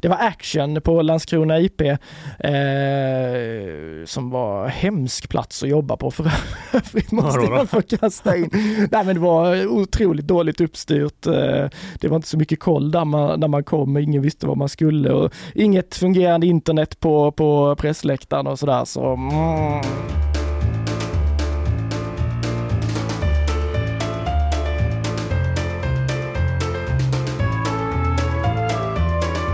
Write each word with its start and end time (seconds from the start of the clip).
Det 0.00 0.08
var 0.08 0.16
action 0.16 0.80
på 0.80 1.02
Landskrona 1.02 1.60
IP 1.60 1.80
eh, 1.80 1.96
som 4.06 4.30
var 4.30 4.68
hemsk 4.68 5.28
plats 5.28 5.62
att 5.62 5.68
jobba 5.68 5.96
på 5.96 6.10
för 6.10 6.32
övrigt 6.72 7.12
måste 7.12 7.40
jag 7.40 7.70
få 7.70 7.82
kasta 7.82 8.36
in. 8.36 8.50
Nej 8.90 9.04
men 9.04 9.14
det 9.14 9.20
var 9.20 9.66
otroligt 9.66 10.26
dåligt 10.26 10.60
uppstyrt. 10.60 11.26
Eh, 11.26 11.68
det 12.00 12.08
var 12.08 12.16
inte 12.16 12.28
så 12.28 12.38
mycket 12.38 12.60
koll 12.60 12.90
där 12.90 13.04
man, 13.04 13.40
när 13.40 13.48
man 13.48 13.64
kom, 13.64 13.96
ingen 13.96 14.22
visste 14.22 14.46
vad 14.46 14.56
man 14.56 14.68
skulle 14.68 15.12
och 15.12 15.32
inget 15.54 15.94
fungerande 15.94 16.46
internet 16.46 17.00
på, 17.00 17.32
på 17.32 17.76
pressläktaren 17.76 18.46
och 18.46 18.58
sådär 18.58 18.84
så 18.84 19.14
mm. 19.14 20.31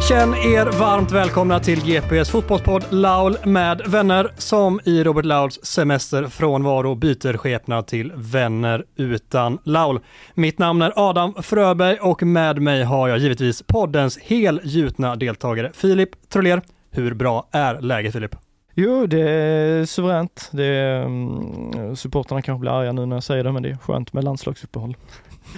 Känn 0.08 0.34
er 0.34 0.78
varmt 0.78 1.12
välkomna 1.12 1.60
till 1.60 1.84
GPs 1.84 2.30
fotbollspodd 2.30 2.84
Laul 2.90 3.36
med 3.44 3.82
vänner 3.86 4.32
som 4.36 4.80
i 4.84 5.04
Robert 5.04 5.24
Lauls 5.24 5.60
semester 5.62 6.26
frånvaro 6.26 6.94
byter 6.94 7.36
skepnad 7.36 7.86
till 7.86 8.12
vänner 8.14 8.84
utan 8.96 9.58
Laul. 9.64 10.00
Mitt 10.34 10.58
namn 10.58 10.82
är 10.82 10.92
Adam 10.96 11.34
Fröberg 11.42 11.98
och 11.98 12.22
med 12.22 12.62
mig 12.62 12.82
har 12.82 13.08
jag 13.08 13.18
givetvis 13.18 13.62
poddens 13.62 14.18
helgjutna 14.18 15.16
deltagare 15.16 15.70
Filip 15.74 16.28
Troller. 16.28 16.62
Hur 16.90 17.14
bra 17.14 17.48
är 17.52 17.80
läget 17.80 18.12
Filip? 18.12 18.36
Jo, 18.74 19.06
det 19.06 19.30
är 19.30 19.84
suveränt. 19.84 20.48
Det 20.52 20.64
är, 20.64 21.02
mm, 21.02 21.96
supporterna 21.96 22.42
kanske 22.42 22.60
blir 22.60 22.70
arga 22.70 22.92
nu 22.92 23.06
när 23.06 23.16
jag 23.16 23.24
säger 23.24 23.44
det, 23.44 23.52
men 23.52 23.62
det 23.62 23.70
är 23.70 23.76
skönt 23.76 24.12
med 24.12 24.24
landslagsuppehåll. 24.24 24.96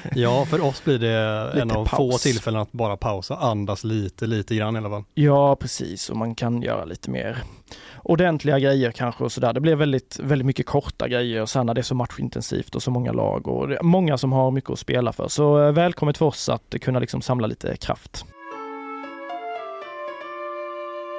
Ja, 0.15 0.45
för 0.45 0.65
oss 0.65 0.85
blir 0.85 0.99
det 0.99 1.61
en 1.61 1.71
av 1.71 1.85
få 1.87 1.97
paus. 1.97 2.23
tillfällen 2.23 2.61
att 2.61 2.73
bara 2.73 2.97
pausa, 2.97 3.37
andas 3.37 3.85
lite, 3.85 4.27
lite 4.27 4.55
grann 4.55 4.77
i 4.77 4.79
alla 4.79 4.91
fall. 4.91 5.05
Ja, 5.15 5.57
precis. 5.57 6.11
Och 6.11 6.17
man 6.17 6.35
kan 6.35 6.63
göra 6.63 6.85
lite 6.85 7.11
mer 7.11 7.39
ordentliga 8.03 8.59
grejer 8.59 8.91
kanske 8.93 9.25
och 9.25 9.33
sådär. 9.33 9.53
Det 9.53 9.61
blir 9.61 9.77
väldigt, 9.77 10.19
väldigt 10.23 10.47
mycket 10.47 10.67
korta 10.67 11.09
grejer 11.09 11.43
och 11.43 11.49
sen 11.49 11.67
när 11.67 11.75
det 11.75 11.81
är 11.81 11.83
så 11.83 11.95
matchintensivt 11.95 12.75
och 12.75 12.83
så 12.83 12.91
många 12.91 13.13
lag 13.13 13.49
och 13.49 13.85
många 13.85 14.19
som 14.19 14.33
har 14.33 14.51
mycket 14.51 14.71
att 14.71 14.79
spela 14.79 15.13
för. 15.13 15.29
Så 15.29 15.63
eh, 15.63 15.73
välkommet 15.73 16.19
för 16.19 16.27
oss 16.27 16.49
att 16.49 16.75
kunna 16.81 16.99
liksom 16.99 17.23
samla 17.23 17.47
lite 17.47 17.77
kraft. 17.77 18.25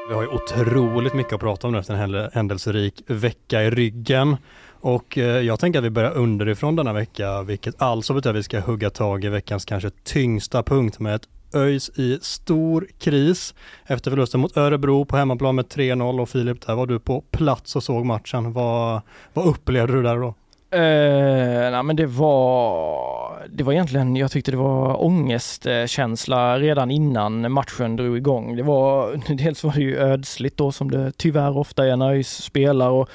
Vi 0.09 0.15
har 0.15 0.21
ju 0.21 0.27
otroligt 0.27 1.13
mycket 1.13 1.33
att 1.33 1.39
prata 1.39 1.67
om 1.67 1.73
nu 1.73 1.79
efter 1.79 1.93
en 1.93 2.29
händelserik 2.33 3.03
vecka 3.07 3.63
i 3.63 3.69
ryggen. 3.69 4.37
Och 4.81 5.17
eh, 5.17 5.41
jag 5.41 5.59
tänker 5.59 5.79
att 5.79 5.85
vi 5.85 5.89
börjar 5.89 6.11
underifrån 6.11 6.75
denna 6.75 6.93
vecka, 6.93 7.43
vilket 7.43 7.81
alltså 7.81 8.13
betyder 8.13 8.29
att 8.29 8.35
vi 8.35 8.43
ska 8.43 8.59
hugga 8.59 8.89
tag 8.89 9.23
i 9.23 9.29
veckans 9.29 9.65
kanske 9.65 9.89
tyngsta 10.03 10.63
punkt 10.63 10.99
med 10.99 11.15
ett 11.15 11.27
ÖIS 11.53 11.89
i 11.89 12.19
stor 12.21 12.87
kris 12.99 13.53
efter 13.85 14.11
förlusten 14.11 14.39
mot 14.39 14.57
Örebro 14.57 15.05
på 15.05 15.17
hemmaplan 15.17 15.55
med 15.55 15.65
3-0 15.65 16.21
och 16.21 16.29
Filip, 16.29 16.67
där 16.67 16.75
var 16.75 16.87
du 16.87 16.99
på 16.99 17.21
plats 17.21 17.75
och 17.75 17.83
såg 17.83 18.05
matchen. 18.05 18.53
Vad, 18.53 19.01
vad 19.33 19.47
upplevde 19.47 19.93
du 19.93 20.03
där 20.03 20.17
då? 20.17 20.33
Uh, 20.75 21.71
nej 21.71 21.83
men 21.83 21.95
det 21.95 22.05
var, 22.05 23.47
det 23.49 23.63
var 23.63 23.73
egentligen, 23.73 24.15
jag 24.15 24.31
tyckte 24.31 24.51
det 24.51 24.57
var 24.57 25.03
ångestkänsla 25.03 26.59
redan 26.59 26.91
innan 26.91 27.51
matchen 27.51 27.95
drog 27.95 28.17
igång. 28.17 28.55
Det 28.55 28.63
var, 28.63 29.19
dels 29.37 29.63
var 29.63 29.73
det 29.73 29.81
ju 29.81 29.97
ödsligt 29.97 30.57
då 30.57 30.71
som 30.71 30.91
det 30.91 31.11
tyvärr 31.17 31.57
ofta 31.57 31.87
är 31.87 31.95
när 31.95 32.09
ÖIS 32.11 32.43
spelar 32.43 32.89
och 32.89 33.09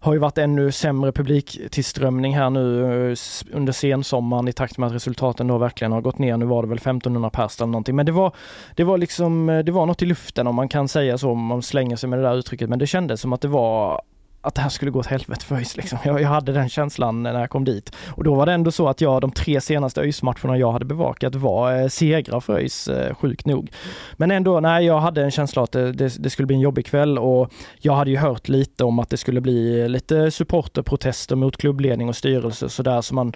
har 0.00 0.12
ju 0.12 0.18
varit 0.18 0.38
ännu 0.38 0.72
sämre 0.72 1.12
publiktillströmning 1.12 2.36
här 2.36 2.50
nu 2.50 2.84
eh, 3.10 3.16
under 3.52 3.72
sensommaren 3.72 4.48
i 4.48 4.52
takt 4.52 4.78
med 4.78 4.86
att 4.86 4.94
resultaten 4.94 5.46
då 5.46 5.58
verkligen 5.58 5.92
har 5.92 6.00
gått 6.00 6.18
ner. 6.18 6.36
Nu 6.36 6.44
var 6.44 6.62
det 6.62 6.68
väl 6.68 6.78
1500 6.78 7.30
pers 7.30 7.60
eller 7.60 7.66
någonting, 7.66 7.96
men 7.96 8.06
det 8.06 8.12
var, 8.12 8.32
det 8.76 8.84
var 8.84 8.98
liksom, 8.98 9.48
eh, 9.48 9.58
det 9.58 9.72
var 9.72 9.86
något 9.86 10.02
i 10.02 10.06
luften 10.06 10.46
om 10.46 10.54
man 10.54 10.68
kan 10.68 10.88
säga 10.88 11.18
så, 11.18 11.30
om 11.30 11.46
man 11.46 11.62
slänger 11.62 11.96
sig 11.96 12.08
med 12.08 12.18
det 12.18 12.22
där 12.22 12.36
uttrycket, 12.36 12.68
men 12.68 12.78
det 12.78 12.86
kändes 12.86 13.20
som 13.20 13.32
att 13.32 13.40
det 13.40 13.48
var 13.48 14.02
att 14.42 14.54
det 14.54 14.60
här 14.60 14.68
skulle 14.68 14.90
gå 14.90 14.98
åt 14.98 15.06
helvete 15.06 15.44
för 15.44 15.56
ÖIS 15.56 15.76
liksom. 15.76 15.98
Jag, 16.04 16.20
jag 16.20 16.28
hade 16.28 16.52
den 16.52 16.68
känslan 16.68 17.22
när 17.22 17.40
jag 17.40 17.50
kom 17.50 17.64
dit. 17.64 17.92
Och 18.08 18.24
då 18.24 18.34
var 18.34 18.46
det 18.46 18.52
ändå 18.52 18.70
så 18.70 18.88
att 18.88 19.00
jag, 19.00 19.20
de 19.20 19.32
tre 19.32 19.60
senaste 19.60 20.00
ÖIS-matcherna 20.00 20.58
jag 20.58 20.72
hade 20.72 20.84
bevakat 20.84 21.34
var 21.34 21.80
eh, 21.80 21.88
segrar 21.88 22.40
för 22.40 22.52
ÖIS, 22.52 22.88
eh, 22.88 23.14
sjukt 23.14 23.46
nog. 23.46 23.70
Men 24.16 24.30
ändå, 24.30 24.60
nej, 24.60 24.86
jag 24.86 25.00
hade 25.00 25.22
en 25.24 25.30
känsla 25.30 25.62
att 25.62 25.72
det, 25.72 25.92
det, 25.92 26.22
det 26.22 26.30
skulle 26.30 26.46
bli 26.46 26.56
en 26.56 26.60
jobbig 26.60 26.86
kväll 26.86 27.18
och 27.18 27.52
jag 27.78 27.92
hade 27.92 28.10
ju 28.10 28.16
hört 28.16 28.48
lite 28.48 28.84
om 28.84 28.98
att 28.98 29.10
det 29.10 29.16
skulle 29.16 29.40
bli 29.40 29.88
lite 29.88 30.30
supporterprotester 30.30 31.36
mot 31.36 31.56
klubbledning 31.56 32.08
och 32.08 32.16
styrelse 32.16 32.64
och 32.64 32.72
sådär, 32.72 33.00
så 33.00 33.14
man 33.14 33.32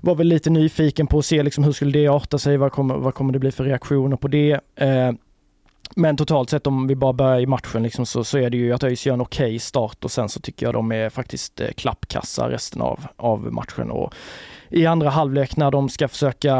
var 0.00 0.14
väl 0.14 0.26
lite 0.26 0.50
nyfiken 0.50 1.06
på 1.06 1.18
att 1.18 1.26
se 1.26 1.42
liksom 1.42 1.64
hur 1.64 1.72
skulle 1.72 1.98
det 1.98 2.08
arta 2.08 2.38
sig, 2.38 2.56
vad 2.56 2.72
kommer, 2.72 2.94
vad 2.94 3.14
kommer 3.14 3.32
det 3.32 3.38
bli 3.38 3.52
för 3.52 3.64
reaktioner 3.64 4.16
på 4.16 4.28
det? 4.28 4.60
Eh, 4.76 5.12
men 5.98 6.16
totalt 6.16 6.50
sett 6.50 6.66
om 6.66 6.86
vi 6.86 6.96
bara 6.96 7.12
börjar 7.12 7.40
i 7.40 7.46
matchen 7.46 7.82
liksom, 7.82 8.06
så, 8.06 8.24
så 8.24 8.38
är 8.38 8.50
det 8.50 8.56
ju 8.56 8.72
att 8.72 8.84
ÖIS 8.84 9.06
gör 9.06 9.14
en 9.14 9.20
okej 9.20 9.58
start 9.58 10.04
och 10.04 10.10
sen 10.10 10.28
så 10.28 10.40
tycker 10.40 10.66
jag 10.66 10.74
de 10.74 10.92
är 10.92 11.10
faktiskt 11.10 11.60
eh, 11.60 11.68
klappkassa 11.68 12.50
resten 12.50 12.82
av, 12.82 13.06
av 13.16 13.52
matchen. 13.52 13.90
Och 13.90 14.14
I 14.68 14.86
andra 14.86 15.10
halvlek 15.10 15.56
när 15.56 15.70
de 15.70 15.88
ska 15.88 16.08
försöka 16.08 16.52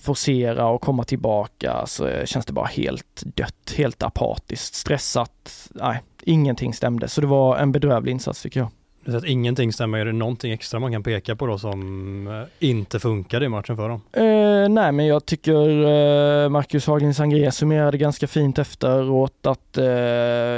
forcera 0.00 0.66
och 0.66 0.80
komma 0.80 1.04
tillbaka 1.04 1.86
så 1.86 2.06
eh, 2.06 2.24
känns 2.24 2.46
det 2.46 2.52
bara 2.52 2.66
helt 2.66 3.22
dött, 3.24 3.74
helt 3.76 4.02
apatiskt, 4.02 4.74
stressat. 4.74 5.68
Nej, 5.70 6.02
ingenting 6.22 6.74
stämde. 6.74 7.08
Så 7.08 7.20
det 7.20 7.26
var 7.26 7.56
en 7.56 7.72
bedrövlig 7.72 8.12
insats 8.12 8.42
tycker 8.42 8.60
jag. 8.60 8.68
Du 9.04 9.10
säger 9.10 9.18
att 9.18 9.24
ingenting 9.24 9.72
stämmer, 9.72 9.98
är 9.98 10.04
det 10.04 10.12
någonting 10.12 10.52
extra 10.52 10.80
man 10.80 10.92
kan 10.92 11.02
peka 11.02 11.36
på 11.36 11.46
då 11.46 11.58
som 11.58 12.26
eh, 12.26 12.68
inte 12.68 13.00
funkade 13.00 13.44
i 13.44 13.48
matchen 13.48 13.76
för 13.76 13.88
dem? 13.88 14.00
Eh, 14.12 14.68
nej, 14.68 14.92
men 14.92 15.06
jag 15.06 15.26
tycker 15.26 15.52
eh, 15.52 16.48
Marcus 16.48 16.86
Haglind 16.86 17.16
Sangré 17.16 17.50
summerade 17.52 17.98
ganska 17.98 18.26
fint 18.26 18.58
efteråt 18.58 19.46
att 19.46 19.78
eh, 19.78 19.84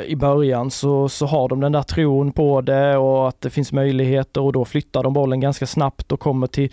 i 0.06 0.16
början 0.16 0.70
så, 0.70 1.08
så 1.08 1.26
har 1.26 1.48
de 1.48 1.60
den 1.60 1.72
där 1.72 1.82
tron 1.82 2.32
på 2.32 2.60
det 2.60 2.96
och 2.96 3.28
att 3.28 3.40
det 3.40 3.50
finns 3.50 3.72
möjligheter 3.72 4.40
och 4.40 4.52
då 4.52 4.64
flyttar 4.64 5.02
de 5.02 5.12
bollen 5.12 5.40
ganska 5.40 5.66
snabbt 5.66 6.12
och 6.12 6.20
kommer 6.20 6.46
till, 6.46 6.70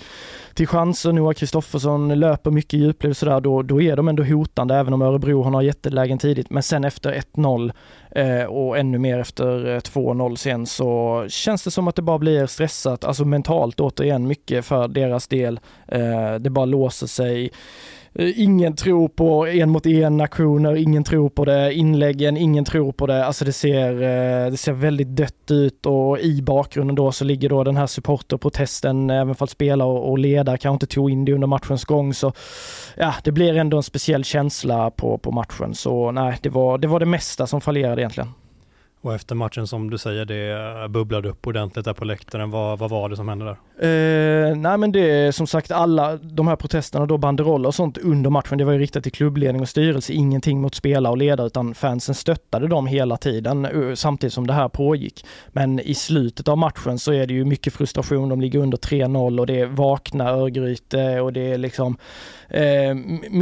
till 0.53 0.67
chanser. 0.67 1.11
Noah 1.11 1.33
Kristoffersson 1.33 2.19
löper 2.19 2.51
mycket 2.51 2.79
djupled 2.79 3.09
och 3.09 3.17
sådär, 3.17 3.41
då, 3.41 3.61
då 3.61 3.81
är 3.81 3.95
de 3.95 4.07
ändå 4.07 4.23
hotande 4.23 4.75
även 4.75 4.93
om 4.93 5.01
Örebro 5.01 5.43
har 5.43 5.51
några 5.51 5.63
jättelägen 5.63 6.17
tidigt. 6.17 6.49
Men 6.49 6.63
sen 6.63 6.83
efter 6.83 7.21
1-0 7.35 7.71
Eh, 8.15 8.43
och 8.43 8.77
ännu 8.77 8.97
mer 8.97 9.19
efter 9.19 9.65
eh, 9.75 9.79
2-0 9.79 10.35
sen 10.35 10.65
så 10.65 11.25
känns 11.29 11.63
det 11.63 11.71
som 11.71 11.87
att 11.87 11.95
det 11.95 12.01
bara 12.01 12.19
blir 12.19 12.45
stressat, 12.45 13.03
alltså 13.03 13.25
mentalt 13.25 13.79
återigen 13.79 14.27
mycket 14.27 14.65
för 14.65 14.87
deras 14.87 15.27
del. 15.27 15.59
Eh, 15.87 16.35
det 16.35 16.49
bara 16.49 16.65
låser 16.65 17.07
sig 17.07 17.51
Eh, 18.13 18.41
ingen 18.41 18.75
tror 18.75 19.07
på 19.07 19.47
en 19.47 19.69
mot 19.69 19.85
en 19.85 20.21
aktioner, 20.21 20.75
ingen 20.75 21.03
tror 21.03 21.29
på 21.29 21.45
det, 21.45 21.73
inläggen, 21.73 22.37
ingen 22.37 22.65
tror 22.65 22.91
på 22.91 23.07
det. 23.07 23.25
Alltså 23.25 23.45
det 23.45 23.53
ser, 23.53 23.93
eh, 23.93 24.51
det 24.51 24.57
ser 24.57 24.73
väldigt 24.73 25.07
dött 25.07 25.51
ut 25.51 25.85
och 25.85 26.19
i 26.19 26.41
bakgrunden 26.41 26.95
då 26.95 27.11
så 27.11 27.25
ligger 27.25 27.49
då 27.49 27.63
den 27.63 27.77
här 27.77 27.87
supporterprotesten, 27.87 29.09
även 29.09 29.35
för 29.35 29.43
att 29.43 29.49
spela 29.49 29.85
och 29.85 30.19
ledare 30.19 30.57
kanske 30.57 30.73
inte 30.73 30.95
tog 30.95 31.11
in 31.11 31.25
det 31.25 31.33
under 31.33 31.47
matchens 31.47 31.85
gång. 31.85 32.13
Så 32.13 32.33
ja, 32.97 33.13
det 33.23 33.31
blir 33.31 33.57
ändå 33.57 33.77
en 33.77 33.83
speciell 33.83 34.23
känsla 34.23 34.91
på, 34.91 35.17
på 35.17 35.31
matchen. 35.31 35.75
Så 35.75 36.11
nej, 36.11 36.37
det 36.41 36.49
var, 36.49 36.77
det 36.77 36.87
var 36.87 36.99
det 36.99 37.05
mesta 37.05 37.47
som 37.47 37.61
fallerade 37.61 38.01
egentligen. 38.01 38.29
Och 39.01 39.13
efter 39.15 39.35
matchen 39.35 39.67
som 39.67 39.89
du 39.89 39.97
säger, 39.97 40.25
det 40.25 40.51
eh, 40.83 40.87
bubblade 40.87 41.29
upp 41.29 41.47
ordentligt 41.47 41.85
där 41.85 41.93
på 41.93 42.05
läktaren. 42.05 42.51
Vad, 42.51 42.79
vad 42.79 42.89
var 42.89 43.09
det 43.09 43.15
som 43.15 43.29
hände 43.29 43.45
där? 43.45 43.57
Eh, 43.81 44.55
nej 44.55 44.77
men 44.77 44.91
det 44.91 45.11
är 45.11 45.31
som 45.31 45.47
sagt 45.47 45.71
alla 45.71 46.17
de 46.17 46.47
här 46.47 46.55
protesterna 46.55 47.05
då, 47.05 47.17
banderoller 47.17 47.67
och 47.67 47.75
sånt 47.75 47.97
under 47.97 48.29
matchen, 48.29 48.57
det 48.57 48.65
var 48.65 48.73
ju 48.73 48.79
riktat 48.79 49.03
till 49.03 49.11
klubbledning 49.11 49.61
och 49.61 49.69
styrelse, 49.69 50.13
ingenting 50.13 50.61
mot 50.61 50.75
spelare 50.75 51.11
och 51.11 51.17
ledare 51.17 51.47
utan 51.47 51.73
fansen 51.73 52.15
stöttade 52.15 52.67
dem 52.67 52.87
hela 52.87 53.17
tiden 53.17 53.65
eh, 53.65 53.93
samtidigt 53.95 54.33
som 54.33 54.47
det 54.47 54.53
här 54.53 54.69
pågick. 54.69 55.25
Men 55.47 55.79
i 55.79 55.95
slutet 55.95 56.47
av 56.47 56.57
matchen 56.57 56.99
så 56.99 57.13
är 57.13 57.27
det 57.27 57.33
ju 57.33 57.45
mycket 57.45 57.73
frustration, 57.73 58.29
de 58.29 58.41
ligger 58.41 58.59
under 58.59 58.77
3-0 58.77 59.39
och 59.39 59.47
det 59.47 59.59
är 59.59 59.65
vakna 59.65 60.29
Örgryte 60.29 61.21
och 61.21 61.33
det 61.33 61.51
är 61.51 61.57
liksom 61.57 61.97
eh, 62.49 62.93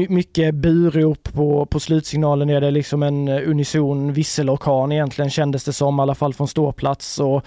mycket 0.10 0.56
burop 0.56 1.34
på, 1.34 1.66
på 1.66 1.80
slutsignalen 1.80 2.50
är 2.50 2.62
det 2.62 2.72
liksom 2.72 3.04
en 3.04 3.30
unison 3.30 4.14
visselorkan 4.14 4.92
egentligen 4.92 5.32
kändes 5.32 5.64
det 5.64 5.74
som, 5.74 6.00
i 6.00 6.02
alla 6.02 6.16
fall 6.16 6.34
från 6.34 6.48
ståplats. 6.48 7.20
Och 7.20 7.46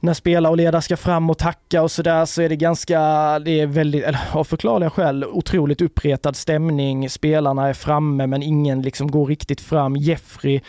när 0.00 0.14
spelare 0.14 0.50
och 0.50 0.56
ledare 0.56 0.82
ska 0.82 0.96
fram 0.96 1.30
och 1.30 1.38
tacka 1.38 1.82
och 1.82 1.90
sådär 1.90 2.24
så 2.24 2.42
är 2.42 2.48
det 2.48 2.56
ganska, 2.56 2.98
det 3.38 3.60
är 3.60 3.66
väldigt, 3.66 4.04
eller 4.04 4.20
av 4.32 4.44
förklarliga 4.44 4.90
skäl, 4.90 5.24
otroligt 5.24 5.80
uppretad 5.80 6.36
stämning. 6.36 7.10
Spelarna 7.10 7.68
är 7.68 7.72
framme 7.72 8.26
men 8.26 8.42
ingen 8.42 8.82
liksom 8.82 9.10
går 9.10 9.26
riktigt 9.26 9.60
fram. 9.60 9.96
Jeffrey 9.96 10.60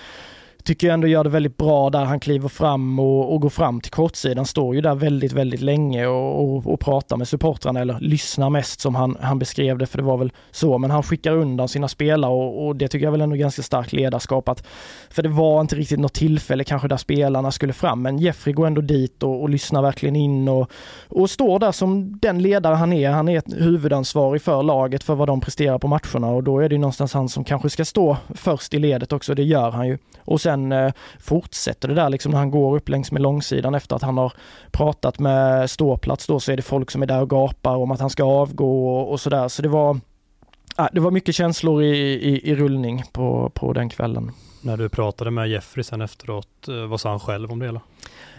tycker 0.63 0.88
jag 0.88 0.94
ändå 0.94 1.08
gör 1.08 1.24
det 1.24 1.30
väldigt 1.30 1.58
bra 1.58 1.90
där 1.90 2.04
han 2.04 2.19
kliver 2.19 2.50
fram 2.50 3.00
och, 3.00 3.34
och 3.34 3.42
går 3.42 3.50
fram 3.50 3.81
till 3.81 3.92
kortsidan, 3.92 4.46
står 4.46 4.75
ju 4.75 4.81
där 4.81 4.96
väldigt, 4.96 5.31
väldigt 5.31 5.62
länge 5.62 6.08
och, 6.08 6.44
och, 6.44 6.74
och, 6.74 6.80
pratar 6.80 7.18
med 7.18 7.28
supportrarna 7.28 7.80
eller 7.80 8.00
lyssnar 8.00 8.50
mest 8.50 8.81
som 8.81 8.96
han, 8.96 9.18
han 9.22 9.40
beskrev 9.40 9.78
det, 9.78 9.86
för 9.86 9.98
det 9.98 10.04
var 10.04 10.18
väl 10.18 10.31
så, 10.52 10.78
men 10.78 10.92
han 10.92 11.04
skickar 11.04 11.31
undan 11.31 11.68
sina 11.68 11.88
spelare 11.88 12.31
och, 12.31 12.68
och 12.68 12.75
det 12.75 12.88
tycker 12.88 13.06
jag 13.06 13.12
väl 13.12 13.22
ändå 13.22 13.36
ganska 13.36 13.62
starkt 13.62 13.94
ledarskap 13.94 14.50
att, 14.50 14.68
för 15.10 15.24
det 15.24 15.30
var 15.30 15.62
inte 15.62 15.75
riktigt 15.75 16.00
något 16.00 16.13
tillfälle 16.13 16.63
kanske 16.63 16.88
där 16.88 16.98
spelarna 16.98 17.52
skulle 17.52 17.74
fram, 17.74 18.02
men 18.02 18.18
Jeffrey 18.18 18.54
går 18.54 18.68
ändå 18.68 18.81
dit 18.81 19.24
och, 19.24 19.42
och 19.42 19.50
lyssnar 19.50 19.81
verkligen 19.81 20.16
in 20.16 20.48
och, 20.48 20.72
och 21.08 21.30
står 21.30 21.60
där 21.60 21.72
som 21.72 22.19
den 22.22 22.42
ledare 22.42 22.75
han 22.75 22.94
är. 22.94 23.10
Han 23.10 23.30
är 23.30 23.60
huvudansvarig 23.60 24.42
för 24.42 24.63
laget, 24.63 25.04
för 25.04 25.16
vad 25.16 25.28
de 25.28 25.42
presterar 25.42 25.80
på 25.80 25.88
matcherna 25.88 26.28
och 26.28 26.44
då 26.44 26.60
är 26.60 26.69
det 26.69 26.78
någonstans 26.78 27.13
han 27.13 27.30
som 27.30 27.44
kanske 27.44 27.69
ska 27.69 27.86
stå 27.86 28.18
först 28.30 28.74
i 28.74 28.80
ledet 28.80 29.13
också, 29.13 29.36
det 29.36 29.44
gör 29.44 29.72
han 29.72 29.88
ju. 29.88 29.98
Och 30.19 30.42
sen 30.42 30.50
eh, 30.71 30.92
fortsätter 31.19 31.88
det 31.88 31.94
där 31.94 32.09
liksom 32.09 32.31
när 32.31 32.39
han 32.39 32.51
går 32.51 32.75
upp 32.75 32.89
längs 32.89 33.12
med 33.12 33.21
långsidan 33.21 33.75
efter 33.75 33.95
att 33.95 34.01
han 34.01 34.18
har 34.18 34.33
pratat 34.71 35.19
med 35.19 35.69
ståplats 35.69 36.27
då 36.27 36.39
så 36.39 36.51
är 36.51 36.56
det 36.56 36.62
folk 36.62 36.92
som 36.92 37.01
är 37.01 37.07
där 37.07 37.21
och 37.21 37.30
gapar 37.30 37.75
om 37.75 37.92
att 37.92 38.00
han 38.00 38.09
ska 38.09 38.24
avgå 38.24 38.88
och, 38.88 39.12
och 39.12 39.19
sådär. 39.19 39.48
Så 39.48 39.62
det 39.62 39.69
var, 39.69 40.00
äh, 40.77 40.88
det 40.94 41.00
var 41.00 41.12
mycket 41.12 41.36
känslor 41.36 41.83
i, 41.83 41.98
i, 41.98 42.51
i 42.51 42.56
rullning 42.56 43.03
på, 43.12 43.51
på 43.53 43.74
den 43.74 43.89
kvällen. 43.89 44.31
När 44.62 44.77
du 44.77 44.89
pratade 44.89 45.31
med 45.31 45.50
Jeffrey 45.50 45.83
sen 45.83 46.01
efteråt, 46.01 46.68
eh, 46.68 46.86
vad 46.86 47.01
sa 47.01 47.09
han 47.09 47.19
själv 47.19 47.51
om 47.51 47.59
det 47.59 47.65
hela? 47.65 47.81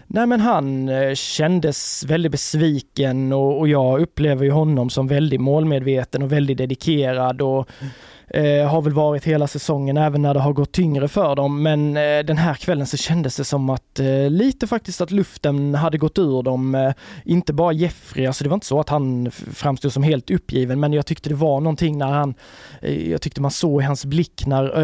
Nej 0.07 0.27
men 0.27 0.41
han 0.41 0.89
eh, 0.89 1.15
kändes 1.15 2.05
väldigt 2.05 2.33
besviken 2.33 3.33
och, 3.33 3.59
och, 3.59 3.69
jag 3.69 4.01
upplever 4.01 4.45
ju 4.45 4.51
honom 4.51 4.91
som 4.91 5.09
väldigt 5.09 5.41
målmedveten 5.41 6.23
och 6.23 6.33
väldigt 6.33 6.59
dedikerad 6.59 7.43
och 7.43 7.69
mm 7.81 7.93
Eh, 8.35 8.69
har 8.69 8.83
väl 8.83 8.93
varit 8.93 9.25
hela 9.25 9.47
säsongen 9.47 9.97
även 9.97 10.23
när 10.23 10.35
det 10.35 10.41
har 10.41 10.53
gått 10.53 10.73
tyngre 10.73 11.09
för 11.09 11.37
dem. 11.37 11.63
Men 11.63 11.97
eh, 11.97 12.19
den 12.19 12.37
här 12.37 12.55
kvällen 12.55 12.87
så 12.87 12.97
kändes 12.97 13.37
det 13.37 13.45
som 13.45 13.71
att 13.71 14.01
eh, 14.01 14.31
lite 14.31 14.67
faktiskt 14.67 15.01
att 15.01 15.11
luften 15.11 15.75
hade 15.75 15.99
gått 15.99 16.19
ur 16.19 16.43
dem. 16.43 16.75
Eh, 16.75 16.93
inte 17.25 17.53
bara 17.53 17.73
Jeffrey, 17.73 18.27
alltså 18.27 18.45
det 18.45 18.51
var 18.51 18.55
inte 18.55 18.67
så 18.67 18.81
att 18.81 18.89
han 18.89 19.31
framstod 19.31 19.93
som 19.93 20.03
helt 20.03 20.31
uppgiven 20.31 20.81
men 20.81 20.93
jag 20.93 21.07
tyckte 21.07 21.29
det 21.29 21.35
var 21.35 21.61
någonting 21.61 21.99
när 21.99 22.07
han, 22.07 22.35
eh, 22.81 23.11
jag 23.11 23.21
tyckte 23.21 23.41
man 23.41 23.51
såg 23.51 23.83
i 23.83 23.85
hans 23.85 24.05
blick 24.05 24.47
när 24.47 24.79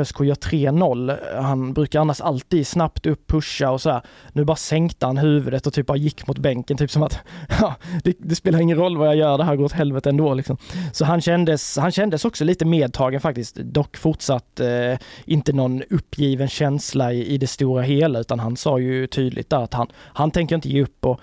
ÖSK 0.00 0.20
gör 0.20 0.34
3-0. 0.34 1.18
Han 1.42 1.72
brukar 1.72 2.00
annars 2.00 2.20
alltid 2.20 2.66
snabbt 2.66 3.06
upp, 3.06 3.26
pusha 3.26 3.70
och 3.70 3.80
så 3.80 3.90
här. 3.90 4.02
Nu 4.32 4.44
bara 4.44 4.56
sänkte 4.56 5.06
han 5.06 5.18
huvudet 5.18 5.66
och 5.66 5.72
typ 5.72 5.86
bara 5.86 5.98
gick 5.98 6.26
mot 6.26 6.38
bänken, 6.38 6.76
typ 6.76 6.90
som 6.90 7.02
att 7.02 7.18
ja, 7.60 7.74
det, 8.04 8.16
det 8.18 8.34
spelar 8.34 8.60
ingen 8.60 8.78
roll 8.78 8.96
vad 8.96 9.08
jag 9.08 9.16
gör, 9.16 9.38
det 9.38 9.44
här 9.44 9.56
går 9.56 9.64
åt 9.64 9.72
helvete 9.72 10.08
ändå 10.08 10.34
liksom. 10.34 10.56
Så 10.92 11.04
han 11.04 11.20
kändes, 11.20 11.78
han 11.78 11.92
kändes 11.92 12.24
också 12.24 12.44
lite 12.44 12.64
med 12.64 12.89
medtagen 12.90 13.20
faktiskt. 13.20 13.56
Dock 13.56 13.96
fortsatt 13.96 14.60
eh, 14.60 14.98
inte 15.26 15.52
någon 15.52 15.82
uppgiven 15.90 16.48
känsla 16.48 17.12
i, 17.12 17.34
i 17.34 17.38
det 17.38 17.46
stora 17.46 17.82
hela 17.82 18.20
utan 18.20 18.40
han 18.40 18.56
sa 18.56 18.78
ju 18.78 19.06
tydligt 19.06 19.50
där 19.50 19.62
att 19.62 19.74
han, 19.74 19.88
han 20.14 20.30
tänker 20.30 20.54
inte 20.54 20.68
ge 20.68 20.82
upp 20.82 21.04
och 21.06 21.20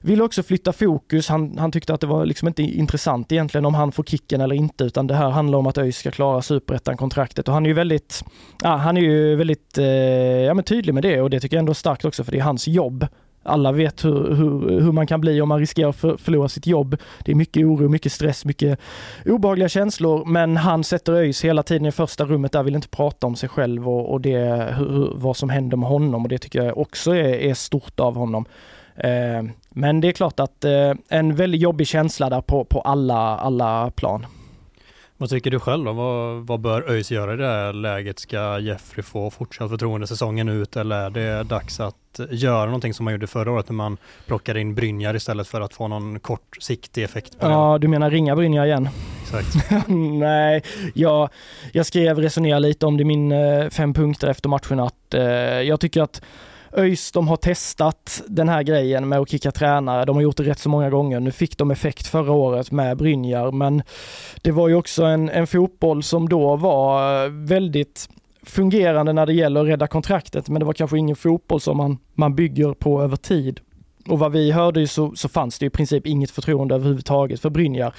ville 0.00 0.22
också 0.22 0.42
flytta 0.42 0.72
fokus. 0.72 1.28
Han, 1.28 1.58
han 1.58 1.72
tyckte 1.72 1.94
att 1.94 2.00
det 2.00 2.06
var 2.06 2.26
liksom 2.26 2.48
inte 2.48 2.62
intressant 2.62 3.32
egentligen 3.32 3.64
om 3.64 3.74
han 3.74 3.92
får 3.92 4.04
kicken 4.04 4.40
eller 4.40 4.54
inte, 4.54 4.84
utan 4.84 5.06
det 5.06 5.14
här 5.14 5.30
handlar 5.30 5.58
om 5.58 5.66
att 5.66 5.78
ÖIS 5.78 5.98
ska 5.98 6.10
klara 6.10 6.42
superettan-kontraktet 6.42 7.48
och 7.48 7.54
han 7.54 7.64
är 7.66 7.68
ju 7.68 7.74
väldigt, 7.74 8.24
ja, 8.62 8.76
han 8.76 8.96
är 8.96 9.00
ju 9.00 9.36
väldigt 9.36 9.78
eh, 9.78 9.84
ja, 10.46 10.54
men 10.54 10.64
tydlig 10.64 10.94
med 10.94 11.02
det 11.02 11.20
och 11.20 11.30
det 11.30 11.40
tycker 11.40 11.56
jag 11.56 11.60
ändå 11.60 11.72
är 11.72 11.74
starkt 11.74 12.04
också 12.04 12.24
för 12.24 12.32
det 12.32 12.38
är 12.38 12.42
hans 12.42 12.68
jobb 12.68 13.06
alla 13.44 13.72
vet 13.72 14.04
hur, 14.04 14.34
hur, 14.34 14.80
hur 14.80 14.92
man 14.92 15.06
kan 15.06 15.20
bli 15.20 15.40
om 15.40 15.48
man 15.48 15.58
riskerar 15.58 15.88
att 15.88 16.20
förlora 16.20 16.48
sitt 16.48 16.66
jobb. 16.66 16.96
Det 17.24 17.32
är 17.32 17.36
mycket 17.36 17.66
oro, 17.66 17.88
mycket 17.88 18.12
stress, 18.12 18.44
mycket 18.44 18.78
obehagliga 19.26 19.68
känslor, 19.68 20.24
men 20.24 20.56
han 20.56 20.84
sätter 20.84 21.12
ÖIS 21.12 21.44
hela 21.44 21.62
tiden 21.62 21.86
i 21.86 21.92
första 21.92 22.24
rummet 22.24 22.52
där, 22.52 22.62
vill 22.62 22.74
inte 22.74 22.88
prata 22.88 23.26
om 23.26 23.36
sig 23.36 23.48
själv 23.48 23.88
och, 23.88 24.12
och 24.12 24.20
det, 24.20 24.74
hur, 24.78 25.12
vad 25.14 25.36
som 25.36 25.50
händer 25.50 25.76
med 25.76 25.88
honom 25.88 26.22
och 26.22 26.28
det 26.28 26.38
tycker 26.38 26.62
jag 26.62 26.78
också 26.78 27.16
är, 27.16 27.34
är 27.34 27.54
stort 27.54 28.00
av 28.00 28.16
honom. 28.16 28.44
Eh, 28.96 29.42
men 29.70 30.00
det 30.00 30.08
är 30.08 30.12
klart 30.12 30.40
att 30.40 30.64
eh, 30.64 30.92
en 31.08 31.34
väldigt 31.34 31.60
jobbig 31.60 31.86
känsla 31.86 32.30
där 32.30 32.40
på, 32.40 32.64
på 32.64 32.80
alla, 32.80 33.36
alla 33.36 33.90
plan. 33.90 34.26
Vad 35.16 35.30
tycker 35.30 35.50
du 35.50 35.60
själv 35.60 35.84
då? 35.84 35.92
Vad, 35.92 36.46
vad 36.46 36.60
bör 36.60 36.90
ÖIS 36.90 37.10
göra 37.10 37.34
i 37.34 37.36
det 37.36 37.46
här 37.46 37.72
läget? 37.72 38.18
Ska 38.18 38.58
Jeffrey 38.58 39.02
få 39.02 39.30
fortsatt 39.30 39.70
förtroende 39.70 40.06
säsongen 40.06 40.48
ut 40.48 40.76
eller 40.76 40.96
är 40.96 41.10
det 41.10 41.42
dags 41.42 41.80
att 41.80 41.94
göra 42.30 42.64
någonting 42.64 42.94
som 42.94 43.04
man 43.04 43.14
gjorde 43.14 43.26
förra 43.26 43.52
året 43.52 43.68
när 43.68 43.74
man 43.74 43.96
plockade 44.26 44.60
in 44.60 44.74
Brynjar 44.74 45.16
istället 45.16 45.48
för 45.48 45.60
att 45.60 45.74
få 45.74 45.88
någon 45.88 46.20
kortsiktig 46.20 47.02
effekt? 47.02 47.38
På 47.38 47.46
ja, 47.46 47.78
du 47.80 47.88
menar 47.88 48.10
ringa 48.10 48.36
Brynjar 48.36 48.66
igen? 48.66 48.88
Exakt. 49.22 49.70
Nej, 49.88 50.62
jag, 50.94 51.28
jag 51.72 51.86
skrev, 51.86 52.18
resonera 52.18 52.58
lite 52.58 52.86
om 52.86 52.96
det 52.96 53.00
i 53.00 53.04
min 53.04 53.32
eh, 53.32 53.68
fem 53.68 53.94
punkter 53.94 54.28
efter 54.28 54.48
matchen 54.48 54.80
att 54.80 55.14
eh, 55.14 55.22
jag 55.62 55.80
tycker 55.80 56.02
att 56.02 56.22
ÖIS, 56.76 57.12
de 57.12 57.28
har 57.28 57.36
testat 57.36 58.22
den 58.26 58.48
här 58.48 58.62
grejen 58.62 59.08
med 59.08 59.18
att 59.18 59.30
kicka 59.30 59.50
tränare. 59.50 60.04
De 60.04 60.16
har 60.16 60.22
gjort 60.22 60.36
det 60.36 60.42
rätt 60.42 60.58
så 60.58 60.68
många 60.68 60.90
gånger. 60.90 61.20
Nu 61.20 61.30
fick 61.30 61.58
de 61.58 61.70
effekt 61.70 62.06
förra 62.06 62.32
året 62.32 62.70
med 62.70 62.96
Brynjar, 62.96 63.52
men 63.52 63.82
det 64.42 64.50
var 64.50 64.68
ju 64.68 64.74
också 64.74 65.04
en, 65.04 65.28
en 65.28 65.46
fotboll 65.46 66.02
som 66.02 66.28
då 66.28 66.56
var 66.56 67.28
väldigt 67.46 68.08
fungerande 68.42 69.12
när 69.12 69.26
det 69.26 69.32
gäller 69.32 69.60
att 69.60 69.68
rädda 69.68 69.86
kontraktet, 69.86 70.48
men 70.48 70.60
det 70.60 70.66
var 70.66 70.72
kanske 70.72 70.98
ingen 70.98 71.16
fotboll 71.16 71.60
som 71.60 71.76
man, 71.76 71.98
man 72.14 72.34
bygger 72.34 72.74
på 72.74 73.02
över 73.02 73.16
tid. 73.16 73.60
Och 74.08 74.18
vad 74.18 74.32
vi 74.32 74.52
hörde 74.52 74.88
så, 74.88 75.12
så 75.16 75.28
fanns 75.28 75.58
det 75.58 75.66
i 75.66 75.70
princip 75.70 76.06
inget 76.06 76.30
förtroende 76.30 76.74
överhuvudtaget 76.74 77.40
för 77.40 77.50
Brynjar. 77.50 77.94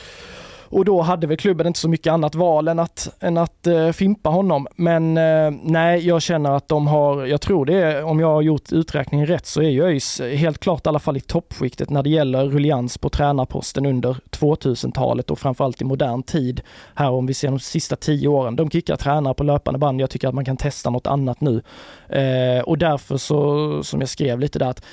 Och 0.69 0.85
då 0.85 1.01
hade 1.01 1.27
väl 1.27 1.37
klubben 1.37 1.67
inte 1.67 1.79
så 1.79 1.89
mycket 1.89 2.13
annat 2.13 2.35
val 2.35 2.67
än 2.67 2.79
att, 2.79 3.15
än 3.19 3.37
att 3.37 3.67
eh, 3.67 3.91
fimpa 3.91 4.29
honom. 4.29 4.67
Men 4.75 5.17
eh, 5.17 5.51
nej, 5.63 6.07
jag 6.07 6.21
känner 6.21 6.51
att 6.51 6.67
de 6.67 6.87
har, 6.87 7.25
jag 7.25 7.41
tror 7.41 7.65
det 7.65 7.73
är, 7.73 8.03
om 8.03 8.19
jag 8.19 8.27
har 8.27 8.41
gjort 8.41 8.71
uträkningen 8.71 9.27
rätt, 9.27 9.45
så 9.45 9.61
är 9.61 9.69
ju 9.69 9.83
ÖIS 9.83 10.21
helt 10.21 10.59
klart 10.59 10.85
i 10.85 10.89
alla 10.89 10.99
fall 10.99 11.17
i 11.17 11.21
toppskiktet 11.21 11.89
när 11.89 12.03
det 12.03 12.09
gäller 12.09 12.45
ruljans 12.45 12.97
på 12.97 13.09
tränarposten 13.09 13.85
under 13.85 14.17
2000-talet 14.31 15.31
och 15.31 15.39
framförallt 15.39 15.81
i 15.81 15.85
modern 15.85 16.23
tid. 16.23 16.61
Här 16.95 17.11
om 17.11 17.25
vi 17.25 17.33
ser 17.33 17.47
de 17.47 17.59
sista 17.59 17.95
tio 17.95 18.27
åren, 18.27 18.55
de 18.55 18.69
kickar 18.69 18.95
tränare 18.95 19.33
på 19.33 19.43
löpande 19.43 19.79
band. 19.79 20.01
Jag 20.01 20.09
tycker 20.09 20.27
att 20.27 20.35
man 20.35 20.45
kan 20.45 20.57
testa 20.57 20.89
något 20.89 21.07
annat 21.07 21.41
nu. 21.41 21.61
Eh, 22.09 22.63
och 22.63 22.77
därför 22.77 23.17
så, 23.17 23.83
som 23.83 23.99
jag 23.99 24.09
skrev 24.09 24.39
lite 24.39 24.59
där, 24.59 24.69
att 24.69 24.85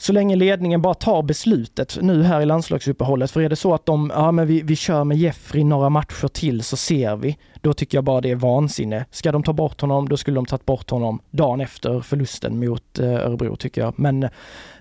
så 0.00 0.12
länge 0.12 0.36
ledningen 0.36 0.82
bara 0.82 0.94
tar 0.94 1.22
beslutet 1.22 1.98
nu 2.02 2.22
här 2.22 2.40
i 2.40 2.46
landslagsuppehållet. 2.46 3.30
För 3.30 3.40
är 3.40 3.48
det 3.48 3.56
så 3.56 3.74
att 3.74 3.86
de, 3.86 4.12
ja 4.14 4.32
men 4.32 4.46
vi, 4.46 4.62
vi 4.62 4.76
kör 4.76 5.04
med 5.04 5.16
Jeffrey 5.18 5.64
några 5.64 5.90
matcher 5.90 6.28
till 6.28 6.62
så 6.62 6.76
ser 6.76 7.16
vi. 7.16 7.38
Då 7.60 7.72
tycker 7.72 7.98
jag 7.98 8.04
bara 8.04 8.20
det 8.20 8.30
är 8.30 8.36
vansinne. 8.36 9.04
Ska 9.10 9.32
de 9.32 9.42
ta 9.42 9.52
bort 9.52 9.80
honom, 9.80 10.08
då 10.08 10.16
skulle 10.16 10.34
de 10.34 10.46
tagit 10.46 10.66
bort 10.66 10.90
honom 10.90 11.20
dagen 11.30 11.60
efter 11.60 12.00
förlusten 12.00 12.58
mot 12.66 12.98
eh, 12.98 13.14
Örebro 13.14 13.56
tycker 13.56 13.80
jag. 13.80 13.94
Men 13.96 14.22
eh, 14.22 14.30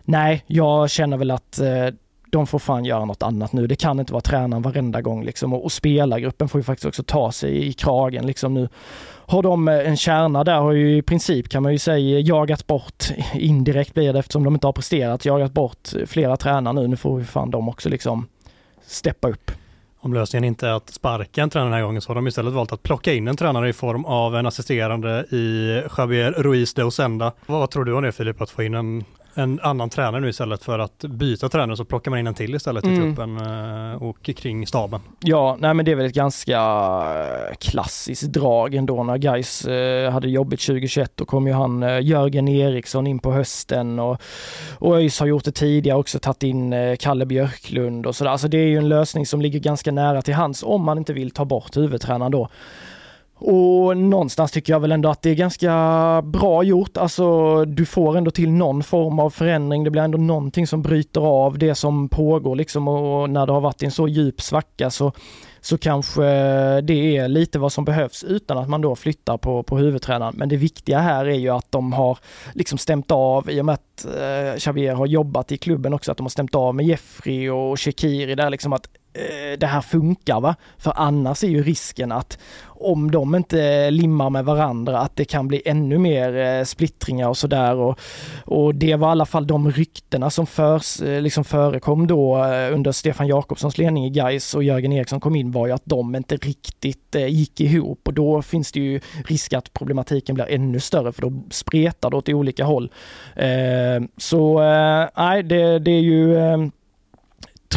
nej, 0.03 0.43
jag 0.47 0.89
känner 0.89 1.17
väl 1.17 1.31
att 1.31 1.59
eh, 1.59 1.87
de 2.31 2.47
får 2.47 2.59
fan 2.59 2.85
göra 2.85 3.05
något 3.05 3.23
annat 3.23 3.53
nu. 3.53 3.67
Det 3.67 3.75
kan 3.75 3.99
inte 3.99 4.13
vara 4.13 4.21
tränaren 4.21 4.61
varenda 4.61 5.01
gång 5.01 5.23
liksom. 5.23 5.53
Och, 5.53 5.63
och 5.63 5.71
spelargruppen 5.71 6.49
får 6.49 6.59
ju 6.59 6.63
faktiskt 6.63 6.85
också 6.85 7.03
ta 7.03 7.31
sig 7.31 7.67
i 7.67 7.73
kragen 7.73 8.27
liksom 8.27 8.53
nu. 8.53 8.69
Har 9.29 9.43
de 9.43 9.67
eh, 9.67 9.89
en 9.89 9.97
kärna 9.97 10.43
där 10.43 10.59
har 10.59 10.71
ju 10.71 10.97
i 10.97 11.01
princip 11.01 11.49
kan 11.49 11.63
man 11.63 11.71
ju 11.71 11.79
säga 11.79 12.19
jagat 12.19 12.67
bort, 12.67 13.03
indirekt 13.33 13.93
blir 13.93 14.13
det 14.13 14.19
eftersom 14.19 14.43
de 14.43 14.53
inte 14.53 14.67
har 14.67 14.73
presterat, 14.73 15.25
jagat 15.25 15.51
bort 15.51 15.89
flera 16.05 16.37
tränare 16.37 16.73
nu. 16.73 16.87
Nu 16.87 16.95
får 16.95 17.17
vi 17.17 17.25
fan 17.25 17.51
de 17.51 17.69
också 17.69 17.89
liksom 17.89 18.27
steppa 18.81 19.29
upp. 19.29 19.51
Om 19.99 20.13
lösningen 20.13 20.43
inte 20.43 20.67
är 20.67 20.71
att 20.71 20.89
sparka 20.89 21.43
en 21.43 21.49
tränare 21.49 21.69
den 21.69 21.73
här 21.73 21.83
gången 21.83 22.01
så 22.01 22.09
har 22.09 22.15
de 22.15 22.27
istället 22.27 22.53
valt 22.53 22.71
att 22.71 22.83
plocka 22.83 23.13
in 23.13 23.27
en 23.27 23.37
tränare 23.37 23.69
i 23.69 23.73
form 23.73 24.05
av 24.05 24.35
en 24.35 24.45
assisterande 24.45 25.25
i 25.31 25.73
Javier 25.97 26.31
Ruiz 26.31 26.73
de 26.73 26.83
Osenda. 26.83 27.31
Vad 27.45 27.71
tror 27.71 27.85
du 27.85 27.93
om 27.93 28.03
det 28.03 28.11
Filip, 28.11 28.41
att 28.41 28.49
få 28.49 28.63
in 28.63 28.73
en 28.73 29.03
en 29.39 29.59
annan 29.63 29.89
tränare 29.89 30.21
nu 30.21 30.29
istället 30.29 30.63
för 30.63 30.79
att 30.79 30.99
byta 30.99 31.49
tränare 31.49 31.77
så 31.77 31.85
plockar 31.85 32.11
man 32.11 32.19
in 32.19 32.27
en 32.27 32.33
till 32.33 32.55
istället 32.55 32.85
i 32.85 32.87
mm. 32.87 33.01
truppen 33.01 33.37
eh, 33.37 34.03
och 34.03 34.23
kring 34.23 34.67
staben. 34.67 34.99
Ja, 35.19 35.57
nej 35.59 35.73
men 35.73 35.85
det 35.85 35.91
är 35.91 35.95
väl 35.95 36.05
ett 36.05 36.13
ganska 36.13 36.57
eh, 36.57 37.55
klassiskt 37.59 38.23
drag 38.23 38.73
ändå 38.75 39.03
när 39.03 39.17
Gais 39.17 39.65
eh, 39.65 40.11
hade 40.11 40.29
jobbigt 40.29 40.65
2021 40.65 41.11
då 41.15 41.25
kom 41.25 41.47
ju 41.47 41.53
han 41.53 41.81
Jörgen 42.01 42.47
Eriksson 42.47 43.07
in 43.07 43.19
på 43.19 43.31
hösten 43.31 43.99
och, 43.99 44.21
och 44.79 44.95
ÖIS 44.95 45.19
har 45.19 45.27
gjort 45.27 45.43
det 45.43 45.51
tidigare 45.51 45.97
också 45.97 46.19
tagit 46.19 46.43
in 46.43 46.75
Kalle 46.99 47.25
Björklund 47.25 48.05
och 48.05 48.15
sådär. 48.15 48.31
Alltså 48.31 48.47
det 48.47 48.57
är 48.57 48.67
ju 48.67 48.77
en 48.77 48.89
lösning 48.89 49.25
som 49.25 49.41
ligger 49.41 49.59
ganska 49.59 49.91
nära 49.91 50.21
till 50.21 50.33
hands 50.33 50.63
om 50.63 50.83
man 50.83 50.97
inte 50.97 51.13
vill 51.13 51.31
ta 51.31 51.45
bort 51.45 51.77
huvudtränaren 51.77 52.31
då. 52.31 52.49
Och 53.41 53.97
någonstans 53.97 54.51
tycker 54.51 54.73
jag 54.73 54.79
väl 54.79 54.91
ändå 54.91 55.09
att 55.09 55.21
det 55.21 55.29
är 55.29 55.35
ganska 55.35 55.71
bra 56.25 56.63
gjort. 56.63 56.97
Alltså 56.97 57.65
du 57.65 57.85
får 57.85 58.17
ändå 58.17 58.31
till 58.31 58.49
någon 58.49 58.83
form 58.83 59.19
av 59.19 59.29
förändring. 59.29 59.83
Det 59.83 59.89
blir 59.89 60.01
ändå 60.01 60.17
någonting 60.17 60.67
som 60.67 60.81
bryter 60.81 61.21
av 61.21 61.57
det 61.57 61.75
som 61.75 62.09
pågår 62.09 62.55
liksom 62.55 62.87
och 62.87 63.29
när 63.29 63.45
det 63.45 63.51
har 63.51 63.61
varit 63.61 63.83
en 63.83 63.91
så 63.91 64.07
djup 64.07 64.41
svacka 64.41 64.89
så, 64.89 65.11
så 65.61 65.77
kanske 65.77 66.21
det 66.81 67.17
är 67.17 67.27
lite 67.27 67.59
vad 67.59 67.71
som 67.71 67.85
behövs 67.85 68.23
utan 68.23 68.57
att 68.57 68.69
man 68.69 68.81
då 68.81 68.95
flyttar 68.95 69.37
på, 69.37 69.63
på 69.63 69.77
huvudtränaren. 69.77 70.33
Men 70.37 70.49
det 70.49 70.57
viktiga 70.57 70.99
här 70.99 71.25
är 71.25 71.37
ju 71.37 71.49
att 71.49 71.71
de 71.71 71.93
har 71.93 72.17
liksom 72.53 72.77
stämt 72.77 73.11
av 73.11 73.49
i 73.49 73.61
och 73.61 73.65
med 73.65 73.73
att 73.73 74.05
eh, 74.05 74.57
Xavier 74.57 74.93
har 74.93 75.05
jobbat 75.05 75.51
i 75.51 75.57
klubben 75.57 75.93
också, 75.93 76.11
att 76.11 76.17
de 76.17 76.23
har 76.23 76.29
stämt 76.29 76.55
av 76.55 76.75
med 76.75 76.85
Jeffrey 76.85 77.49
och 77.49 77.79
Shekiri 77.79 78.35
där 78.35 78.49
liksom 78.49 78.73
att 78.73 78.87
Eh, 79.19 79.57
det 79.57 79.67
här 79.67 79.81
funkar 79.81 80.39
va. 80.41 80.55
För 80.77 80.93
annars 80.95 81.43
är 81.43 81.47
ju 81.47 81.63
risken 81.63 82.11
att 82.11 82.39
om 82.81 83.11
de 83.11 83.35
inte 83.35 83.91
limmar 83.91 84.29
med 84.29 84.45
varandra 84.45 84.99
att 84.99 85.15
det 85.15 85.25
kan 85.25 85.47
bli 85.47 85.61
ännu 85.65 85.97
mer 85.97 86.37
eh, 86.37 86.63
splittringar 86.63 87.29
och 87.29 87.37
sådär 87.37 87.75
och, 87.75 87.99
och 88.45 88.75
det 88.75 88.95
var 88.95 89.07
i 89.07 89.11
alla 89.11 89.25
fall 89.25 89.47
de 89.47 89.71
ryktena 89.71 90.29
som 90.29 90.47
förs, 90.47 91.01
eh, 91.01 91.21
liksom 91.21 91.43
förekom 91.43 92.07
då 92.07 92.45
under 92.71 92.91
Stefan 92.91 93.27
Jakobssons 93.27 93.77
ledning 93.77 94.05
i 94.05 94.09
Gais 94.09 94.53
och 94.53 94.63
Jörgen 94.63 94.93
Eriksson 94.93 95.19
kom 95.19 95.35
in 95.35 95.51
var 95.51 95.67
ju 95.67 95.73
att 95.73 95.85
de 95.85 96.15
inte 96.15 96.37
riktigt 96.37 97.15
gick 97.15 97.61
ihop 97.61 98.07
och 98.07 98.13
då 98.13 98.41
finns 98.41 98.71
det 98.71 98.79
ju 98.79 98.99
risk 99.25 99.53
att 99.53 99.73
problematiken 99.73 100.35
blir 100.35 100.45
ännu 100.49 100.79
större 100.79 101.11
för 101.11 101.21
då 101.21 101.33
spretar 101.49 102.09
det 102.09 102.17
åt 102.17 102.29
olika 102.29 102.65
håll. 102.65 102.91
Så 104.17 104.59
nej, 105.17 105.43
det, 105.43 105.79
det 105.79 105.91
är 105.91 106.01
ju 106.01 106.35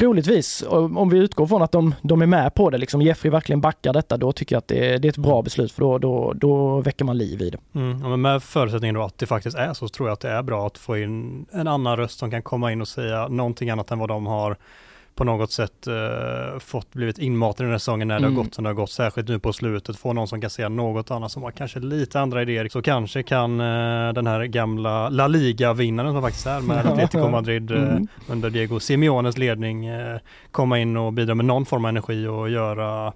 troligtvis, 0.03 0.65
om 0.69 1.09
vi 1.09 1.19
utgår 1.19 1.47
från 1.47 1.63
att 1.63 1.73
de, 1.73 1.95
de 2.03 2.23
är 2.23 2.27
med 2.27 2.55
på 2.55 2.71
det, 2.71 2.79
liksom 2.79 3.03
Jeffrey 3.03 3.31
verkligen 3.31 3.61
backar 3.61 3.93
detta, 3.93 4.17
då 4.17 4.33
tycker 4.33 4.55
jag 4.55 4.59
att 4.59 4.69
det, 4.69 4.99
det 4.99 5.09
är 5.09 5.11
ett 5.11 5.17
bra 5.17 5.43
beslut 5.43 5.73
för 5.73 5.83
då, 5.83 5.99
då, 5.99 6.33
då 6.33 6.81
väcker 6.81 7.05
man 7.05 7.19
liv 7.19 7.43
i 7.43 7.51
det. 7.51 7.59
Mm, 7.75 8.11
men 8.11 8.21
med 8.21 8.43
förutsättningen 8.43 8.95
då 8.95 9.03
att 9.03 9.19
det 9.19 9.27
faktiskt 9.27 9.57
är 9.57 9.69
så, 9.69 9.75
så 9.75 9.89
tror 9.89 10.09
jag 10.09 10.13
att 10.13 10.21
det 10.21 10.29
är 10.29 10.43
bra 10.43 10.67
att 10.67 10.79
få 10.79 10.99
in 10.99 11.47
en 11.53 11.69
annan 11.69 11.97
röst 11.97 12.19
som 12.19 12.31
kan 12.31 12.43
komma 12.43 12.73
in 12.73 12.81
och 12.81 12.89
säga 12.89 13.29
någonting 13.29 13.71
annat 13.71 13.91
än 13.91 13.99
vad 13.99 14.09
de 14.09 14.27
har 14.27 14.57
på 15.15 15.25
något 15.25 15.53
sätt 15.53 15.89
uh, 15.89 16.59
fått 16.59 16.93
blivit 16.95 17.19
inmatad 17.19 17.61
i 17.61 17.65
den 17.65 17.71
här 17.71 17.79
säsongen 17.79 18.09
när 18.09 18.15
det 18.15 18.27
mm. 18.27 18.37
har 18.37 18.43
gått 18.43 18.55
som 18.55 18.65
det 18.65 18.71
har 18.71 18.75
gått, 18.75 18.91
särskilt 18.91 19.29
nu 19.29 19.39
på 19.39 19.53
slutet, 19.53 19.97
få 19.97 20.13
någon 20.13 20.29
som 20.29 20.41
kan 20.41 20.51
säga 20.51 20.69
något 20.69 21.11
annat 21.11 21.33
som 21.33 21.43
har 21.43 21.51
kanske 21.51 21.81
lite 21.81 22.21
andra 22.21 22.43
idéer. 22.43 22.69
Så 22.69 22.83
kanske 22.83 23.23
kan 23.23 23.61
uh, 23.61 24.13
den 24.13 24.27
här 24.27 24.45
gamla 24.45 25.09
La 25.09 25.27
Liga-vinnaren 25.27 26.13
som 26.13 26.23
faktiskt 26.23 26.47
är 26.47 26.61
med 26.61 26.87
Atletico 26.87 27.29
Madrid 27.29 27.71
uh, 27.71 27.83
mm. 27.83 28.09
under 28.29 28.51
Diego 28.51 28.81
Simeones 28.81 29.39
ledning 29.39 29.89
komma 30.51 30.79
in 30.79 30.97
och 30.97 31.13
bidra 31.13 31.35
med 31.35 31.45
någon 31.45 31.67
form 31.67 31.85
av 31.85 31.89
energi 31.89 32.27
och 32.27 32.51
göra 32.51 33.13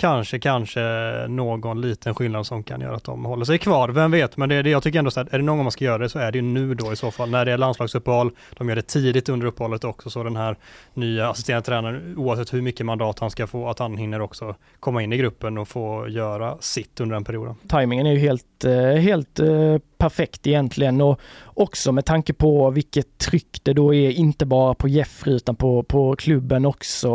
kanske, 0.00 0.38
kanske 0.38 0.80
någon 1.28 1.80
liten 1.80 2.14
skillnad 2.14 2.46
som 2.46 2.62
kan 2.62 2.80
göra 2.80 2.96
att 2.96 3.04
de 3.04 3.24
håller 3.24 3.44
sig 3.44 3.58
kvar. 3.58 3.88
Vem 3.88 4.10
vet, 4.10 4.36
men 4.36 4.48
det 4.48 4.54
är 4.54 4.62
det 4.62 4.70
jag 4.70 4.82
tycker 4.82 4.98
ändå 4.98 5.10
så 5.10 5.20
att 5.20 5.32
är 5.32 5.38
det 5.38 5.44
någon 5.44 5.56
gång 5.56 5.64
man 5.64 5.72
ska 5.72 5.84
göra 5.84 5.98
det 5.98 6.08
så 6.08 6.18
är 6.18 6.32
det 6.32 6.38
ju 6.38 6.42
nu 6.42 6.74
då 6.74 6.92
i 6.92 6.96
så 6.96 7.10
fall 7.10 7.30
när 7.30 7.44
det 7.44 7.52
är 7.52 7.58
landslagsuppehåll. 7.58 8.30
De 8.56 8.68
gör 8.68 8.76
det 8.76 8.82
tidigt 8.82 9.28
under 9.28 9.46
uppehållet 9.46 9.84
också 9.84 10.10
så 10.10 10.22
den 10.22 10.36
här 10.36 10.56
nya 10.94 11.28
assisterande 11.28 11.66
tränaren 11.66 12.14
oavsett 12.16 12.54
hur 12.54 12.62
mycket 12.62 12.86
mandat 12.86 13.18
han 13.18 13.30
ska 13.30 13.46
få 13.46 13.68
att 13.68 13.78
han 13.78 13.96
hinner 13.96 14.20
också 14.20 14.54
komma 14.80 15.02
in 15.02 15.12
i 15.12 15.16
gruppen 15.16 15.58
och 15.58 15.68
få 15.68 16.08
göra 16.08 16.56
sitt 16.60 17.00
under 17.00 17.14
den 17.14 17.24
perioden. 17.24 17.54
Timingen 17.68 18.06
är 18.06 18.12
ju 18.12 18.18
helt, 18.18 18.64
eh, 18.64 18.72
helt 18.82 19.40
eh, 19.40 19.76
perfekt 20.00 20.46
egentligen. 20.46 21.00
Och 21.00 21.20
också 21.54 21.92
med 21.92 22.04
tanke 22.04 22.32
på 22.32 22.70
vilket 22.70 23.18
tryck 23.18 23.60
det 23.62 23.72
då 23.72 23.94
är, 23.94 24.10
inte 24.10 24.46
bara 24.46 24.74
på 24.74 24.88
Jeffrey 24.88 25.36
utan 25.36 25.56
på, 25.56 25.82
på 25.82 26.16
klubben 26.16 26.66
också, 26.66 27.08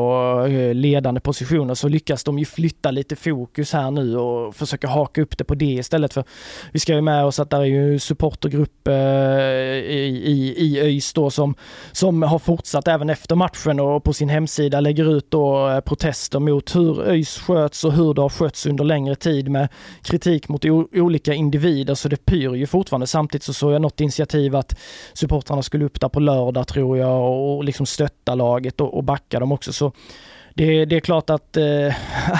eh, 0.49 0.73
ledande 0.73 1.21
positioner, 1.21 1.73
så 1.73 1.87
lyckas 1.87 2.23
de 2.23 2.39
ju 2.39 2.45
flytta 2.45 2.91
lite 2.91 3.15
fokus 3.15 3.73
här 3.73 3.91
nu 3.91 4.17
och 4.17 4.55
försöka 4.55 4.87
haka 4.87 5.21
upp 5.21 5.37
det 5.37 5.43
på 5.43 5.55
det 5.55 5.65
istället. 5.65 6.13
För 6.13 6.23
vi 6.71 6.79
ska 6.79 6.93
ju 6.93 7.01
med 7.01 7.25
oss 7.25 7.39
att 7.39 7.49
det 7.49 7.57
är 7.57 7.63
ju 7.63 7.99
supportergrupp 7.99 8.87
eh, 8.87 8.93
i, 8.93 10.21
i, 10.25 10.55
i 10.57 10.79
ÖIS 10.79 11.13
då 11.13 11.29
som, 11.29 11.55
som 11.91 12.21
har 12.21 12.39
fortsatt 12.39 12.87
även 12.87 13.09
efter 13.09 13.35
matchen 13.35 13.79
och 13.79 14.03
på 14.03 14.13
sin 14.13 14.29
hemsida 14.29 14.79
lägger 14.79 15.17
ut 15.17 15.31
då 15.31 15.69
eh, 15.69 15.79
protester 15.79 16.39
mot 16.39 16.75
hur 16.75 17.01
ÖIS 17.01 17.37
sköts 17.37 17.83
och 17.83 17.93
hur 17.93 18.13
det 18.13 18.21
har 18.21 18.29
skötts 18.29 18.65
under 18.65 18.83
längre 18.83 19.15
tid 19.15 19.49
med 19.49 19.67
kritik 20.03 20.49
mot 20.49 20.65
olika 20.93 21.33
individer. 21.33 21.95
Så 21.95 22.09
det 22.09 22.25
pyr 22.25 22.55
ju 22.55 22.67
fortfarande. 22.75 23.08
Samtidigt 23.08 23.44
så 23.44 23.53
såg 23.53 23.74
jag 23.74 23.82
något 23.82 24.01
initiativ 24.01 24.55
att 24.55 24.79
supportrarna 25.13 25.62
skulle 25.62 25.86
upp 25.86 26.01
där 26.01 26.10
på 26.10 26.20
lördag 26.20 26.67
tror 26.67 26.98
jag 26.98 27.32
och 27.32 27.63
liksom 27.63 27.86
stötta 27.86 28.36
laget 28.36 28.82
och, 28.82 28.98
och 28.98 29.03
backa 29.03 29.39
dem 29.39 29.51
också. 29.51 29.74
Så 29.74 29.91
det, 30.53 30.86
det 30.86 30.96
är 30.96 31.00
klart 31.00 31.29
att 31.29 31.58
eh, 31.58 31.94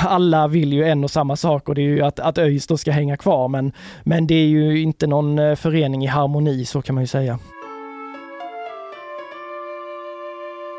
alla 0.06 0.48
vill 0.48 0.74
ju 0.74 0.84
en 0.84 1.04
och 1.04 1.12
samma 1.12 1.36
sak 1.36 1.70
och 1.70 1.75
det 1.75 1.82
är 1.82 1.89
ju 1.89 2.01
att, 2.01 2.20
att 2.20 2.38
ÖIS 2.38 2.68
då 2.68 2.77
ska 2.77 2.92
hänga 2.92 3.18
kvar 3.18 3.48
men, 3.48 3.72
men 4.04 4.27
det 4.27 4.36
är 4.36 4.48
ju 4.48 4.82
inte 4.82 5.08
någon 5.08 5.39
eh, 5.39 5.56
förening 5.56 6.04
i 6.04 6.08
harmoni 6.08 6.65
så 6.65 6.82
kan 6.82 6.96
man 6.96 7.04
ju 7.04 7.08
säga. 7.08 7.39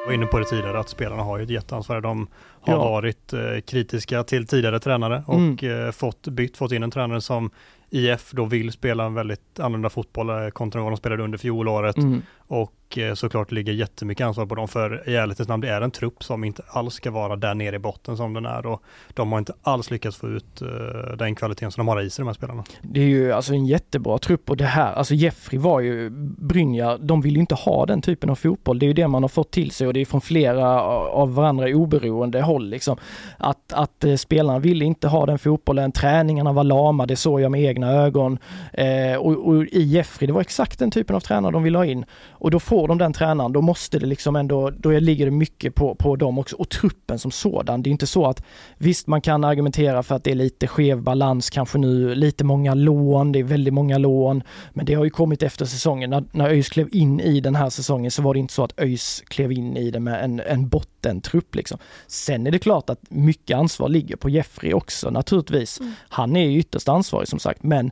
var 0.06 0.12
inne 0.12 0.26
på 0.26 0.38
det 0.38 0.44
tidigare 0.44 0.80
att 0.80 0.88
spelarna 0.88 1.22
har 1.22 1.38
ju 1.38 1.44
ett 1.44 1.50
jätteansvar. 1.50 2.00
De 2.00 2.26
har 2.60 2.74
ja. 2.74 2.78
varit 2.78 3.32
eh, 3.32 3.60
kritiska 3.66 4.22
till 4.22 4.46
tidigare 4.46 4.80
tränare 4.80 5.22
och 5.26 5.34
mm. 5.34 5.86
eh, 5.86 5.92
fått 5.92 6.28
bytt, 6.28 6.56
fått 6.56 6.72
in 6.72 6.82
en 6.82 6.90
tränare 6.90 7.20
som 7.20 7.50
IF 7.96 8.30
då 8.30 8.44
vill 8.44 8.72
spela 8.72 9.04
en 9.04 9.14
väldigt 9.14 9.60
annorlunda 9.60 9.90
fotboll 9.90 10.28
eh, 10.30 10.48
kontra 10.48 10.82
vad 10.82 10.92
de 10.92 10.96
spelade 10.96 11.22
under 11.22 11.38
fjolåret. 11.38 11.96
Mm. 11.96 12.22
Och 12.48 12.98
eh, 12.98 13.14
såklart 13.14 13.52
ligger 13.52 13.72
jättemycket 13.72 14.26
ansvar 14.26 14.46
på 14.46 14.54
dem 14.54 14.68
för 14.68 15.08
i 15.08 15.16
ärlighetens 15.16 15.48
namn 15.48 15.60
det 15.60 15.68
är 15.68 15.80
en 15.80 15.90
trupp 15.90 16.24
som 16.24 16.44
inte 16.44 16.62
alls 16.68 16.94
ska 16.94 17.10
vara 17.10 17.36
där 17.36 17.54
nere 17.54 17.76
i 17.76 17.78
botten 17.78 18.16
som 18.16 18.34
den 18.34 18.46
är 18.46 18.66
och 18.66 18.82
de 19.14 19.32
har 19.32 19.38
inte 19.38 19.52
alls 19.62 19.90
lyckats 19.90 20.16
få 20.16 20.28
ut 20.28 20.62
eh, 20.62 21.16
den 21.18 21.34
kvaliteten 21.34 21.70
som 21.70 21.86
de 21.86 21.88
har 21.88 22.02
i 22.02 22.10
sig 22.10 22.22
de 22.22 22.26
här 22.26 22.34
spelarna. 22.34 22.64
Det 22.82 23.00
är 23.00 23.04
ju 23.04 23.32
alltså 23.32 23.52
en 23.52 23.66
jättebra 23.66 24.18
trupp 24.18 24.50
och 24.50 24.56
det 24.56 24.64
här, 24.64 24.92
alltså 24.92 25.14
Jeffrey 25.14 25.60
var 25.60 25.80
ju, 25.80 26.10
Brynja, 26.38 26.98
de 26.98 27.20
vill 27.20 27.34
ju 27.34 27.40
inte 27.40 27.54
ha 27.54 27.86
den 27.86 28.02
typen 28.02 28.30
av 28.30 28.34
fotboll. 28.34 28.78
Det 28.78 28.86
är 28.86 28.88
ju 28.88 28.94
det 28.94 29.08
man 29.08 29.22
har 29.22 29.28
fått 29.28 29.50
till 29.50 29.70
sig 29.70 29.86
och 29.86 29.92
det 29.92 30.00
är 30.00 30.04
från 30.04 30.20
flera 30.20 30.80
av 30.82 31.34
varandra 31.34 31.66
oberoende 31.66 32.42
håll 32.42 32.68
liksom. 32.68 32.96
Att, 33.38 33.72
att 33.72 34.04
eh, 34.04 34.14
spelarna 34.14 34.58
ville 34.58 34.84
inte 34.84 35.08
ha 35.08 35.26
den 35.26 35.38
fotbollen, 35.38 35.92
träningarna 35.92 36.52
var 36.52 36.64
lama, 36.64 37.06
det 37.06 37.16
såg 37.16 37.40
jag 37.40 37.50
med 37.50 37.62
egna 37.62 37.92
ögon. 37.92 38.38
Eh, 38.72 39.16
och, 39.18 39.48
och 39.48 39.64
i 39.64 39.82
Jeffrey, 39.82 40.26
det 40.26 40.32
var 40.32 40.40
exakt 40.40 40.78
den 40.78 40.90
typen 40.90 41.16
av 41.16 41.20
tränare 41.20 41.52
de 41.52 41.62
ville 41.62 41.78
ha 41.78 41.84
in. 41.84 42.04
Och 42.38 42.50
då 42.50 42.60
får 42.60 42.88
de 42.88 42.98
den 42.98 43.12
tränaren, 43.12 43.52
då 43.52 43.60
måste 43.60 43.98
det 43.98 44.06
liksom 44.06 44.36
ändå, 44.36 44.70
då 44.70 44.90
ligger 44.90 45.24
det 45.24 45.30
mycket 45.30 45.74
på, 45.74 45.94
på 45.94 46.16
dem 46.16 46.38
också. 46.38 46.56
Och 46.56 46.68
truppen 46.68 47.18
som 47.18 47.30
sådan. 47.30 47.82
Det 47.82 47.88
är 47.88 47.92
inte 47.92 48.06
så 48.06 48.26
att, 48.26 48.42
visst 48.78 49.06
man 49.06 49.20
kan 49.20 49.44
argumentera 49.44 50.02
för 50.02 50.14
att 50.14 50.24
det 50.24 50.30
är 50.30 50.34
lite 50.34 50.66
skev 50.66 51.02
balans 51.02 51.50
kanske 51.50 51.78
nu, 51.78 52.14
lite 52.14 52.44
många 52.44 52.74
lån, 52.74 53.32
det 53.32 53.38
är 53.38 53.44
väldigt 53.44 53.74
många 53.74 53.98
lån. 53.98 54.42
Men 54.70 54.86
det 54.86 54.94
har 54.94 55.04
ju 55.04 55.10
kommit 55.10 55.42
efter 55.42 55.64
säsongen. 55.64 56.10
När, 56.10 56.24
när 56.32 56.48
ÖIS 56.48 56.68
klev 56.68 56.88
in 56.92 57.20
i 57.20 57.40
den 57.40 57.54
här 57.54 57.70
säsongen 57.70 58.10
så 58.10 58.22
var 58.22 58.34
det 58.34 58.40
inte 58.40 58.54
så 58.54 58.64
att 58.64 58.80
ÖIS 58.80 59.22
klev 59.28 59.52
in 59.52 59.76
i 59.76 59.90
det 59.90 60.00
med 60.00 60.24
en, 60.24 60.40
en 60.40 60.68
bottentrupp 60.68 61.54
liksom. 61.54 61.78
Sen 62.06 62.46
är 62.46 62.50
det 62.50 62.58
klart 62.58 62.90
att 62.90 63.00
mycket 63.08 63.56
ansvar 63.56 63.88
ligger 63.88 64.16
på 64.16 64.30
Jeffrey 64.30 64.72
också 64.72 65.10
naturligtvis. 65.10 65.80
Mm. 65.80 65.92
Han 66.08 66.36
är 66.36 66.48
ju 66.48 66.58
ytterst 66.58 66.88
ansvarig 66.88 67.28
som 67.28 67.38
sagt, 67.38 67.62
men 67.62 67.90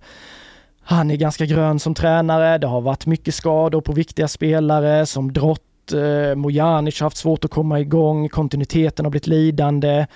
han 0.85 1.11
är 1.11 1.17
ganska 1.17 1.47
grön 1.47 1.79
som 1.79 1.95
tränare. 1.95 2.59
Det 2.59 2.67
har 2.67 2.81
varit 2.81 3.07
mycket 3.07 3.35
skador 3.35 3.81
på 3.81 3.93
viktiga 3.93 4.29
spelare 4.29 5.07
som 5.07 5.33
Drott, 5.33 5.93
eh, 5.93 6.35
Mojanic 6.35 7.01
har 7.01 7.07
haft 7.07 7.17
svårt 7.17 7.45
att 7.45 7.51
komma 7.51 7.81
igång. 7.81 8.29
Kontinuiteten 8.29 9.05
har 9.05 9.11
blivit 9.11 9.27
lidande. 9.27 10.07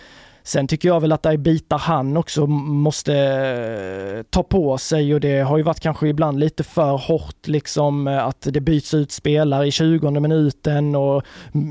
Sen 0.48 0.66
tycker 0.66 0.88
jag 0.88 1.00
väl 1.00 1.12
att 1.12 1.22
det 1.22 1.28
är 1.28 1.36
bitar 1.36 1.78
han 1.78 2.16
också 2.16 2.46
måste 2.46 3.14
eh, 3.14 4.22
ta 4.30 4.42
på 4.42 4.78
sig 4.78 5.14
och 5.14 5.20
det 5.20 5.40
har 5.40 5.56
ju 5.56 5.62
varit 5.62 5.80
kanske 5.80 6.08
ibland 6.08 6.40
lite 6.40 6.64
för 6.64 6.96
hårt 6.96 7.48
liksom 7.48 8.08
eh, 8.08 8.26
att 8.26 8.48
det 8.50 8.60
byts 8.60 8.94
ut 8.94 9.12
spelare 9.12 9.66
i 9.66 9.70
20 9.70 10.10
minuten 10.10 10.94
och 10.94 11.22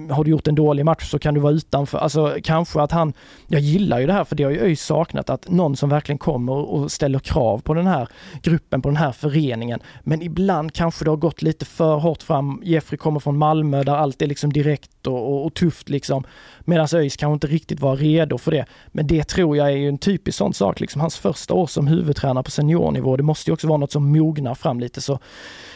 har 0.09 0.23
du 0.23 0.31
gjort 0.31 0.47
en 0.47 0.55
dålig 0.55 0.85
match 0.85 1.09
så 1.09 1.19
kan 1.19 1.33
du 1.33 1.39
vara 1.39 1.53
utanför. 1.53 1.97
Alltså 1.97 2.35
kanske 2.43 2.81
att 2.81 2.91
han, 2.91 3.13
jag 3.47 3.61
gillar 3.61 3.99
ju 3.99 4.07
det 4.07 4.13
här 4.13 4.23
för 4.23 4.35
det 4.35 4.43
har 4.43 4.51
ju 4.51 4.59
ÖIS 4.59 4.81
saknat, 4.81 5.29
att 5.29 5.49
någon 5.49 5.75
som 5.75 5.89
verkligen 5.89 6.19
kommer 6.19 6.53
och 6.53 6.91
ställer 6.91 7.19
krav 7.19 7.61
på 7.61 7.73
den 7.73 7.87
här 7.87 8.07
gruppen, 8.43 8.81
på 8.81 8.89
den 8.89 8.97
här 8.97 9.11
föreningen. 9.11 9.79
Men 10.03 10.21
ibland 10.21 10.73
kanske 10.73 11.03
det 11.03 11.09
har 11.09 11.17
gått 11.17 11.41
lite 11.41 11.65
för 11.65 11.95
hårt 11.95 12.23
fram. 12.23 12.61
Jeffrey 12.63 12.97
kommer 12.97 13.19
från 13.19 13.37
Malmö 13.37 13.83
där 13.83 13.95
allt 13.95 14.21
är 14.21 14.27
liksom 14.27 14.53
direkt 14.53 15.07
och, 15.07 15.33
och, 15.33 15.45
och 15.45 15.53
tufft 15.53 15.89
liksom. 15.89 16.23
Medan 16.65 16.87
ÖIS 16.93 17.17
kanske 17.17 17.33
inte 17.33 17.47
riktigt 17.47 17.79
var 17.79 17.95
redo 17.95 18.37
för 18.37 18.51
det. 18.51 18.66
Men 18.87 19.07
det 19.07 19.23
tror 19.23 19.57
jag 19.57 19.67
är 19.71 19.75
ju 19.75 19.87
en 19.87 19.97
typisk 19.97 20.37
sån 20.37 20.53
sak, 20.53 20.79
liksom 20.79 21.01
hans 21.01 21.17
första 21.17 21.53
år 21.53 21.67
som 21.67 21.87
huvudtränare 21.87 22.43
på 22.43 22.51
seniornivå. 22.51 23.17
Det 23.17 23.23
måste 23.23 23.49
ju 23.49 23.53
också 23.53 23.67
vara 23.67 23.77
något 23.77 23.91
som 23.91 24.11
mognar 24.11 24.55
fram 24.55 24.79
lite 24.79 25.01
så 25.01 25.19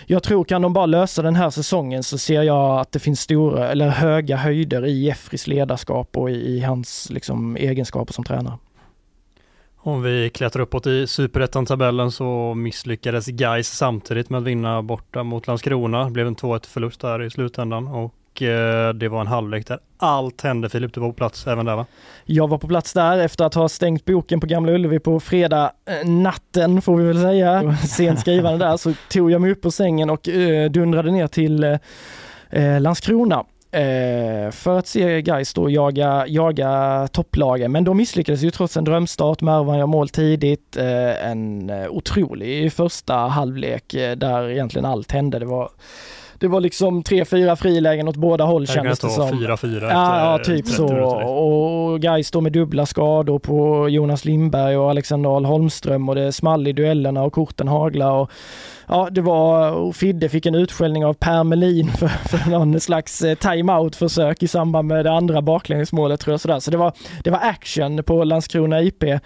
jag 0.06 0.24
tror 0.24 0.44
kan 0.44 0.62
de 0.62 0.74
bara 0.74 0.86
lösa 0.86 1.22
den 1.22 1.36
här 1.36 1.50
säsongen 1.50 2.04
så 2.04 2.18
ser 2.18 2.44
jag 2.44 2.80
att 2.80 2.92
det 2.92 3.00
finns 3.00 3.20
stora 3.20 3.72
eller 3.72 3.90
höga 3.90 4.38
höjder 4.38 4.86
i 4.86 5.04
Jeffries 5.04 5.48
ledarskap 5.48 6.18
och 6.18 6.30
i, 6.30 6.34
i 6.34 6.60
hans 6.60 7.10
liksom, 7.10 7.56
egenskaper 7.56 8.14
som 8.14 8.24
tränare. 8.24 8.58
Om 9.84 10.02
vi 10.02 10.30
klättrar 10.30 10.62
uppåt 10.62 10.88
i 10.88 11.08
superettan-tabellen 11.08 12.12
så 12.12 12.54
misslyckades 12.54 13.28
Gais 13.28 13.68
samtidigt 13.68 14.30
med 14.30 14.38
att 14.38 14.44
vinna 14.44 14.82
borta 14.82 15.24
mot 15.24 15.48
Landskrona. 15.48 16.06
Det 16.06 16.12
blev 16.12 16.28
en 16.28 16.36
2-1 16.36 16.68
förlust 16.68 17.02
där 17.02 17.24
i 17.24 17.30
slutändan 17.30 17.88
och 17.88 18.14
det 18.96 19.10
var 19.10 19.22
en 19.22 19.28
halvlek 19.28 19.68
där 19.68 19.80
allt 19.98 20.42
hände. 20.42 20.70
Filip, 20.70 20.94
du 20.94 21.00
var 21.00 21.08
på 21.08 21.14
plats 21.14 21.48
även 21.48 21.66
där 21.66 21.76
va? 21.76 21.86
Jag 22.26 22.48
var 22.48 22.58
på 22.58 22.68
plats 22.68 22.94
där 22.94 23.18
efter 23.18 23.46
att 23.46 23.54
ha 23.54 23.70
stängt 23.70 24.06
boken 24.06 24.40
på 24.40 24.48
Gamla 24.48 24.72
Ullevi 24.72 25.00
på 25.00 25.20
fredag 25.20 25.72
eh, 25.86 26.10
natten 26.10 26.82
får 26.82 26.98
vi 26.98 27.04
väl 27.04 27.22
säga. 27.22 27.78
Sent 27.88 28.20
skrivande 28.20 28.66
där 28.66 28.78
så 28.78 28.94
tog 29.10 29.32
jag 29.32 29.42
mig 29.42 29.52
upp 29.52 29.62
på 29.62 29.72
sängen 29.72 30.10
och 30.10 30.30
eh, 30.30 30.72
dundrade 30.72 31.12
ner 31.12 31.28
till 31.28 31.78
Landskrona 32.80 33.46
Eh, 33.74 34.52
för 34.52 34.80
att 34.80 34.88
se 34.88 35.22
Gais 35.22 35.54
då 35.54 35.70
jaga, 35.70 36.28
jaga 36.28 37.08
topplagen. 37.12 37.72
Men 37.72 37.84
de 37.84 37.98
misslyckades 37.98 38.42
ju 38.42 38.52
trots 38.52 38.78
en 38.78 38.84
drömstart. 38.84 39.42
Mervan 39.42 39.78
gör 39.78 39.86
mål 39.86 40.10
tidigt. 40.10 40.78
Eh, 40.78 41.30
en 41.30 41.70
eh, 41.70 41.88
otrolig 41.90 42.74
första 42.74 43.16
halvlek 43.16 43.94
eh, 43.94 44.16
där 44.16 44.50
egentligen 44.50 44.86
allt 44.86 45.12
hände. 45.12 45.40
Det 45.40 45.46
var 45.46 45.70
det 46.42 46.48
var 46.48 46.62
liksom 46.62 47.04
tre, 47.04 47.26
fyra 47.26 47.56
frilägen 47.56 48.08
åt 48.08 48.16
båda 48.16 48.44
håll 48.44 48.68
kändes 48.68 49.00
det 49.00 49.10
som. 49.10 49.40
Fyra, 49.40 49.58
fyra 49.58 49.90
ja, 49.92 50.32
ja, 50.32 50.44
typ 50.44 50.68
så. 50.68 50.86
Och 51.16 52.02
Gais 52.02 52.28
står 52.28 52.42
med 52.42 52.52
dubbla 52.52 52.86
skador 52.86 53.40
på 53.40 53.90
Jonas 53.90 54.26
Lindberg 54.26 54.78
och 54.78 54.90
Alexander 54.90 55.36
Ahl 55.36 55.46
Holmström 55.46 56.10
och 56.10 56.16
det 56.16 56.32
small 56.32 56.68
i 56.68 56.74
duellerna 56.74 57.24
och 57.24 57.34
korten 57.34 57.68
hagla 57.68 58.12
och 58.14 58.32
ja, 58.88 59.10
det 59.12 59.22
var, 59.22 59.92
Fidde 59.92 60.30
fick 60.30 60.46
en 60.46 60.56
utskällning 60.56 61.06
av 61.06 61.14
Per 61.14 61.44
Melin 61.44 61.92
för, 61.92 62.08
för 62.08 62.50
någon 62.50 62.80
slags 62.80 63.22
eh, 63.22 63.36
timeout-försök 63.36 64.44
i 64.44 64.48
samband 64.48 64.88
med 64.88 65.06
det 65.06 65.12
andra 65.12 65.42
baklängesmålet 65.42 66.20
tror 66.20 66.34
jag 66.34 66.42
sådär. 66.42 66.60
Så 66.60 66.72
det 66.72 66.78
var, 66.78 66.94
det 67.24 67.30
var 67.30 67.40
action 67.40 68.04
på 68.04 68.24
Landskrona 68.24 68.82
IP 68.82 69.04
eh, 69.04 69.20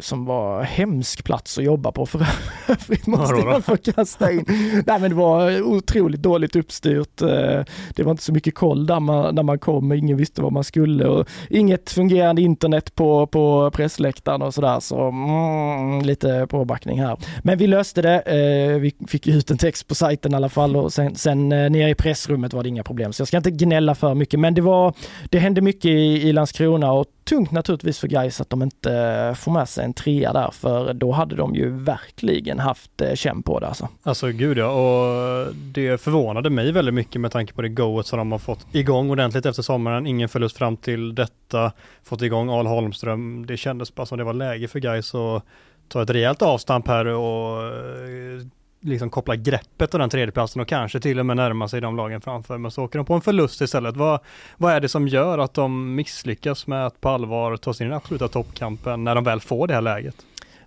som 0.00 0.24
var 0.24 0.62
hemsk 0.62 1.24
plats 1.24 1.58
att 1.58 1.64
jobba 1.64 1.92
på 1.92 2.06
för 2.06 2.26
övrigt 2.68 3.06
måste 3.06 3.40
jag 3.40 3.64
få 3.64 3.76
kasta 3.76 4.32
in. 4.32 4.44
Nej 4.86 5.00
men 5.00 5.10
det 5.10 5.16
var 5.16 5.62
otroligt 5.62 6.22
dåligt 6.22 6.56
uppstyrt. 6.56 7.22
Eh, 7.22 7.62
det 7.94 8.02
var 8.02 8.10
inte 8.10 8.22
så 8.22 8.32
mycket 8.32 8.54
koll 8.54 8.86
där 8.86 9.00
man, 9.00 9.34
när 9.34 9.42
man 9.42 9.58
kom, 9.58 9.92
ingen 9.92 10.16
visste 10.16 10.42
vad 10.42 10.52
man 10.52 10.64
skulle 10.64 11.06
och 11.06 11.28
inget 11.50 11.90
fungerande 11.90 12.42
internet 12.42 12.94
på, 12.94 13.26
på 13.26 13.70
pressläktaren 13.70 14.42
och 14.42 14.54
sådär 14.54 14.80
så 14.80 15.08
mm, 15.08 16.02
lite 16.02 16.46
påbackning 16.50 17.00
här. 17.00 17.16
Men 17.42 17.53
men 17.54 17.58
vi 17.58 17.66
löste 17.66 18.02
det. 18.02 18.20
Eh, 18.20 18.78
vi 18.78 18.94
fick 19.08 19.26
ut 19.26 19.50
en 19.50 19.58
text 19.58 19.88
på 19.88 19.94
sajten 19.94 20.32
i 20.32 20.34
alla 20.34 20.48
fall 20.48 20.76
och 20.76 20.92
sen, 20.92 21.14
sen 21.14 21.52
eh, 21.52 21.70
nere 21.70 21.90
i 21.90 21.94
pressrummet 21.94 22.52
var 22.52 22.62
det 22.62 22.68
inga 22.68 22.82
problem. 22.82 23.12
Så 23.12 23.20
jag 23.20 23.28
ska 23.28 23.36
inte 23.36 23.50
gnälla 23.50 23.94
för 23.94 24.14
mycket, 24.14 24.40
men 24.40 24.54
det 24.54 24.60
var, 24.60 24.94
det 25.30 25.38
hände 25.38 25.60
mycket 25.60 25.84
i, 25.84 26.28
i 26.28 26.32
Landskrona 26.32 26.92
och 26.92 27.06
tungt 27.24 27.50
naturligtvis 27.50 27.98
för 27.98 28.08
Gais 28.08 28.40
att 28.40 28.50
de 28.50 28.62
inte 28.62 28.92
eh, 28.92 29.34
får 29.34 29.52
med 29.52 29.68
sig 29.68 29.84
en 29.84 29.92
trea 29.92 30.32
där, 30.32 30.50
för 30.50 30.94
då 30.94 31.12
hade 31.12 31.36
de 31.36 31.54
ju 31.54 31.70
verkligen 31.70 32.58
haft 32.58 33.00
eh, 33.00 33.14
känn 33.14 33.42
på 33.42 33.60
det 33.60 33.66
alltså. 33.66 33.88
Alltså 34.02 34.28
gud 34.28 34.58
ja, 34.58 34.70
och 34.70 35.54
det 35.54 36.00
förvånade 36.00 36.50
mig 36.50 36.72
väldigt 36.72 36.94
mycket 36.94 37.20
med 37.20 37.32
tanke 37.32 37.52
på 37.52 37.62
det 37.62 37.68
goet 37.68 38.06
som 38.06 38.18
de 38.18 38.32
har 38.32 38.38
fått 38.38 38.66
igång 38.72 39.10
ordentligt 39.10 39.46
efter 39.46 39.62
sommaren. 39.62 40.06
Ingen 40.06 40.28
förlust 40.28 40.56
fram 40.56 40.76
till 40.76 41.14
detta, 41.14 41.72
fått 42.04 42.22
igång 42.22 42.48
Al 42.48 42.66
Holmström. 42.66 43.46
Det 43.46 43.56
kändes 43.56 43.94
bara 43.94 44.06
som 44.06 44.18
det 44.18 44.24
var 44.24 44.32
läge 44.32 44.68
för 44.68 44.78
Gais 44.78 45.14
och 45.14 45.42
ta 45.88 46.02
ett 46.02 46.10
rejält 46.10 46.42
avstamp 46.42 46.88
här 46.88 47.06
och 47.06 47.62
eh, 47.62 48.46
liksom 48.80 49.10
koppla 49.10 49.36
greppet 49.36 49.94
av 49.94 50.00
den 50.00 50.10
tredjeplatsen 50.10 50.62
och 50.62 50.68
kanske 50.68 51.00
till 51.00 51.18
och 51.18 51.26
med 51.26 51.36
närma 51.36 51.68
sig 51.68 51.80
de 51.80 51.96
lagen 51.96 52.20
framför. 52.20 52.58
Men 52.58 52.70
så 52.70 52.84
åker 52.84 52.98
de 52.98 53.06
på 53.06 53.14
en 53.14 53.20
förlust 53.20 53.60
istället. 53.60 53.96
Vad, 53.96 54.20
vad 54.56 54.72
är 54.72 54.80
det 54.80 54.88
som 54.88 55.08
gör 55.08 55.38
att 55.38 55.54
de 55.54 55.94
misslyckas 55.94 56.66
med 56.66 56.86
att 56.86 57.00
på 57.00 57.08
allvar 57.08 57.56
ta 57.56 57.74
sig 57.74 57.84
in 57.84 57.88
i 57.88 57.90
den 57.90 57.96
absoluta 57.96 58.28
toppkampen 58.28 59.04
när 59.04 59.14
de 59.14 59.24
väl 59.24 59.40
får 59.40 59.66
det 59.66 59.74
här 59.74 59.82
läget? 59.82 60.16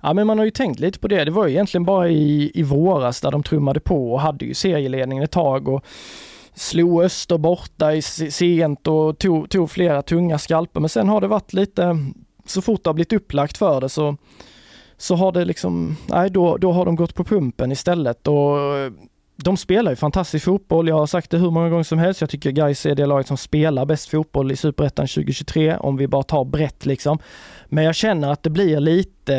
Ja 0.02 0.14
men 0.14 0.28
man 0.28 0.38
har 0.38 0.46
ju 0.46 0.52
tänkt 0.52 0.80
lite 0.80 1.00
på 1.00 1.08
det. 1.08 1.26
Det 1.26 1.32
var 1.32 1.48
ju 1.48 1.54
egentligen 1.54 1.86
bara 1.86 2.10
i, 2.10 2.52
i 2.54 2.64
våras 2.64 3.22
där 3.22 3.32
de 3.32 3.44
trummade 3.44 3.80
på 3.80 4.14
och 4.14 4.22
hade 4.22 4.46
ju 4.46 4.54
serieledningen 4.54 5.24
ett 5.24 5.32
tag 5.32 5.68
och 5.68 5.86
slog 6.54 7.04
Öster 7.04 7.38
borta 7.38 7.94
i 7.94 8.02
sent 8.02 8.88
och 8.88 9.18
tog, 9.18 9.50
tog 9.50 9.72
flera 9.72 10.02
tunga 10.02 10.38
skalper. 10.38 10.80
Men 10.80 10.90
sen 10.90 11.10
har 11.10 11.22
det 11.22 11.28
varit 11.28 11.54
lite, 11.54 11.98
så 12.46 12.62
fort 12.62 12.84
det 12.84 12.90
har 12.90 12.94
blivit 12.94 13.14
upplagt 13.14 13.58
för 13.58 13.82
det 13.82 13.90
så 13.90 14.18
så 14.98 15.16
har 15.16 15.32
det 15.32 15.46
liksom, 15.46 15.98
nej 16.08 16.30
då, 16.30 16.58
då 16.58 16.72
har 16.72 16.86
de 16.86 16.96
gått 16.96 17.16
på 17.16 17.24
pumpen 17.24 17.72
istället 17.72 18.28
och 18.28 18.60
eh, 18.60 18.92
de 19.44 19.58
spelar 19.58 19.92
ju 19.92 19.96
fantastisk 19.96 20.46
fotboll. 20.46 20.88
Jag 20.88 20.96
har 20.96 21.08
sagt 21.08 21.32
det 21.32 21.38
hur 21.38 21.52
många 21.52 21.70
gånger 21.70 21.84
som 21.84 22.00
helst. 22.00 22.22
Jag 22.22 22.30
tycker 22.30 22.52
Gais 22.52 22.86
är 22.86 22.96
det 22.96 23.06
laget 23.06 23.28
som 23.28 23.38
spelar 23.38 23.86
bäst 23.86 24.10
fotboll 24.10 24.52
i 24.52 24.56
Superettan 24.56 25.08
2023 25.08 25.78
om 25.78 25.98
vi 25.98 26.08
bara 26.08 26.24
tar 26.24 26.46
brett 26.46 26.86
liksom. 26.86 27.20
Men 27.70 27.84
jag 27.84 27.96
känner 27.96 28.32
att 28.32 28.44
det 28.44 28.50
blir 28.50 28.80
lite, 28.80 29.34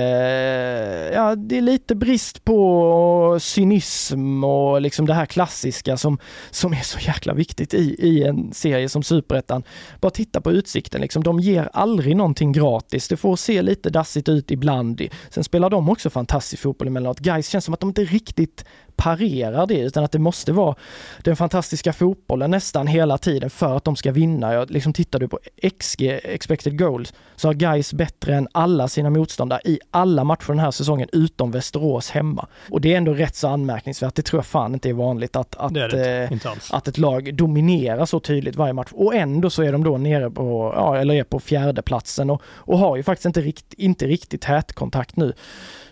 ja 1.14 1.34
det 1.36 1.58
är 1.58 1.62
lite 1.62 1.94
brist 1.94 2.44
på 2.44 3.38
cynism 3.40 4.44
och 4.44 4.80
liksom 4.80 5.06
det 5.06 5.14
här 5.14 5.26
klassiska 5.26 5.96
som, 5.96 6.18
som 6.50 6.72
är 6.72 6.82
så 6.82 6.98
jäkla 6.98 7.34
viktigt 7.34 7.74
i, 7.74 7.96
i 7.98 8.24
en 8.24 8.52
serie 8.52 8.88
som 8.88 9.02
Superettan. 9.02 9.62
Bara 10.00 10.10
titta 10.10 10.40
på 10.40 10.52
utsikten 10.52 11.00
liksom, 11.00 11.22
de 11.22 11.40
ger 11.40 11.70
aldrig 11.72 12.16
någonting 12.16 12.52
gratis. 12.52 13.08
Det 13.08 13.16
får 13.16 13.36
se 13.36 13.62
lite 13.62 13.90
dassigt 13.90 14.28
ut 14.28 14.50
ibland. 14.50 15.02
Sen 15.30 15.44
spelar 15.44 15.70
de 15.70 15.88
också 15.88 16.10
fantastisk 16.10 16.62
fotboll 16.62 16.88
emellanåt. 16.88 17.18
Guys 17.18 17.48
känns 17.48 17.64
som 17.64 17.74
att 17.74 17.80
de 17.80 17.88
inte 17.88 18.04
riktigt 18.04 18.64
parerar 18.98 19.66
det 19.66 19.78
utan 19.78 20.04
att 20.04 20.12
det 20.12 20.18
måste 20.18 20.52
vara 20.52 20.74
den 21.22 21.36
fantastiska 21.36 21.92
fotbollen 21.92 22.50
nästan 22.50 22.86
hela 22.86 23.18
tiden 23.18 23.50
för 23.50 23.76
att 23.76 23.84
de 23.84 23.96
ska 23.96 24.12
vinna. 24.12 24.52
Jag, 24.52 24.70
liksom 24.70 24.92
tittar 24.92 25.18
du 25.18 25.28
på 25.28 25.38
XG, 25.78 26.02
expected 26.24 26.78
goals, 26.78 27.14
så 27.36 27.48
har 27.48 27.54
Guys 27.54 27.92
bättre 27.92 28.17
än 28.26 28.48
alla 28.52 28.88
sina 28.88 29.10
motståndare 29.10 29.60
i 29.64 29.78
alla 29.90 30.24
matcher 30.24 30.48
den 30.48 30.58
här 30.58 30.70
säsongen 30.70 31.08
utom 31.12 31.50
Västerås 31.50 32.10
hemma. 32.10 32.46
Och 32.70 32.80
det 32.80 32.92
är 32.92 32.96
ändå 32.96 33.14
rätt 33.14 33.36
så 33.36 33.48
anmärkningsvärt. 33.48 34.14
Det 34.14 34.22
tror 34.22 34.38
jag 34.38 34.46
fan 34.46 34.74
inte 34.74 34.88
är 34.88 34.92
vanligt 34.92 35.36
att, 35.36 35.56
att, 35.56 35.74
det 35.74 36.28
eh, 36.32 36.38
att 36.70 36.88
ett 36.88 36.98
lag 36.98 37.34
dominerar 37.34 38.06
så 38.06 38.20
tydligt 38.20 38.56
varje 38.56 38.72
match. 38.72 38.88
Och 38.92 39.14
ändå 39.14 39.50
så 39.50 39.62
är 39.62 39.72
de 39.72 39.84
då 39.84 39.98
nere 39.98 40.30
på, 40.30 40.72
ja, 40.76 40.96
eller 40.96 41.14
är 41.14 41.24
på 41.24 41.40
fjärdeplatsen 41.40 42.30
och, 42.30 42.42
och 42.46 42.78
har 42.78 42.96
ju 42.96 43.02
faktiskt 43.02 43.26
inte, 43.26 43.40
rikt, 43.40 43.74
inte 43.74 44.06
riktigt 44.06 44.40
tätkontakt 44.40 45.16
nu. 45.16 45.32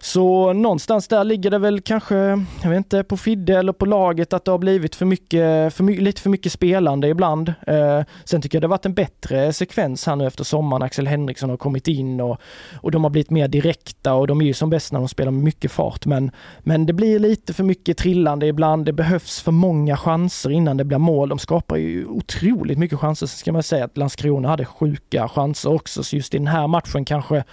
Så 0.07 0.53
någonstans 0.53 1.09
där 1.09 1.25
ligger 1.25 1.51
det 1.51 1.59
väl 1.59 1.81
kanske, 1.81 2.15
jag 2.63 2.71
vet 2.71 2.77
inte, 2.77 3.05
på 3.05 3.17
Fidde 3.17 3.59
eller 3.59 3.73
på 3.73 3.87
laget 3.87 4.33
att 4.33 4.45
det 4.45 4.51
har 4.51 4.59
blivit 4.59 4.95
för 4.95 5.07
mycket, 5.07 5.75
för 5.75 5.83
my 5.83 6.01
lite 6.01 6.21
för 6.21 6.31
mycket 6.31 6.53
spelande 6.53 7.09
ibland. 7.09 7.55
Eh, 7.67 8.03
sen 8.25 8.43
tycker 8.43 8.57
jag 8.57 8.63
det 8.63 8.67
har 8.67 8.71
varit 8.71 8.87
en 8.87 8.95
bättre 8.95 9.53
sekvens 9.53 10.07
här 10.07 10.17
nu 10.17 10.27
efter 10.27 10.45
sommaren. 10.45 10.83
Axel 10.83 11.07
Henriksson 11.07 11.51
har 11.51 11.57
kommit 11.57 11.89
in 11.89 12.16
och, 12.21 12.41
och 12.81 12.91
de 12.91 13.05
har 13.05 13.11
blivit 13.11 13.31
mer 13.31 13.49
direkta 13.49 14.15
och 14.15 14.27
de 14.27 14.41
är 14.41 14.45
ju 14.45 14.55
som 14.55 14.71
bäst 14.71 14.93
när 14.93 15.01
de 15.01 15.09
spelar 15.09 15.33
med 15.33 15.45
mycket 15.45 15.73
fart. 15.73 16.07
Men, 16.07 16.31
men 16.61 16.87
det 16.87 16.93
blir 16.93 17.19
lite 17.19 17.55
för 17.55 17.65
mycket 17.65 17.99
trillande 17.99 18.47
ibland. 18.47 18.87
Det 18.87 18.93
behövs 18.93 19.41
för 19.41 19.53
många 19.53 19.97
chanser 19.97 20.51
innan 20.51 20.77
det 20.77 20.85
blir 20.85 20.99
mål. 20.99 21.29
De 21.29 21.39
skapar 21.39 21.77
ju 21.77 22.07
otroligt 22.07 22.79
mycket 22.79 22.99
chanser. 22.99 23.27
Sen 23.27 23.39
ska 23.39 23.53
man 23.53 23.63
säga 23.63 23.85
att 23.85 23.97
Landskrona 23.97 24.49
hade 24.49 24.65
sjuka 24.65 25.29
chanser 25.29 25.73
också, 25.73 26.05
så 26.05 26.17
just 26.17 26.35
i 26.35 26.39
den 26.39 26.47
här 26.47 26.67
matchen 26.67 27.05
kanske 27.05 27.45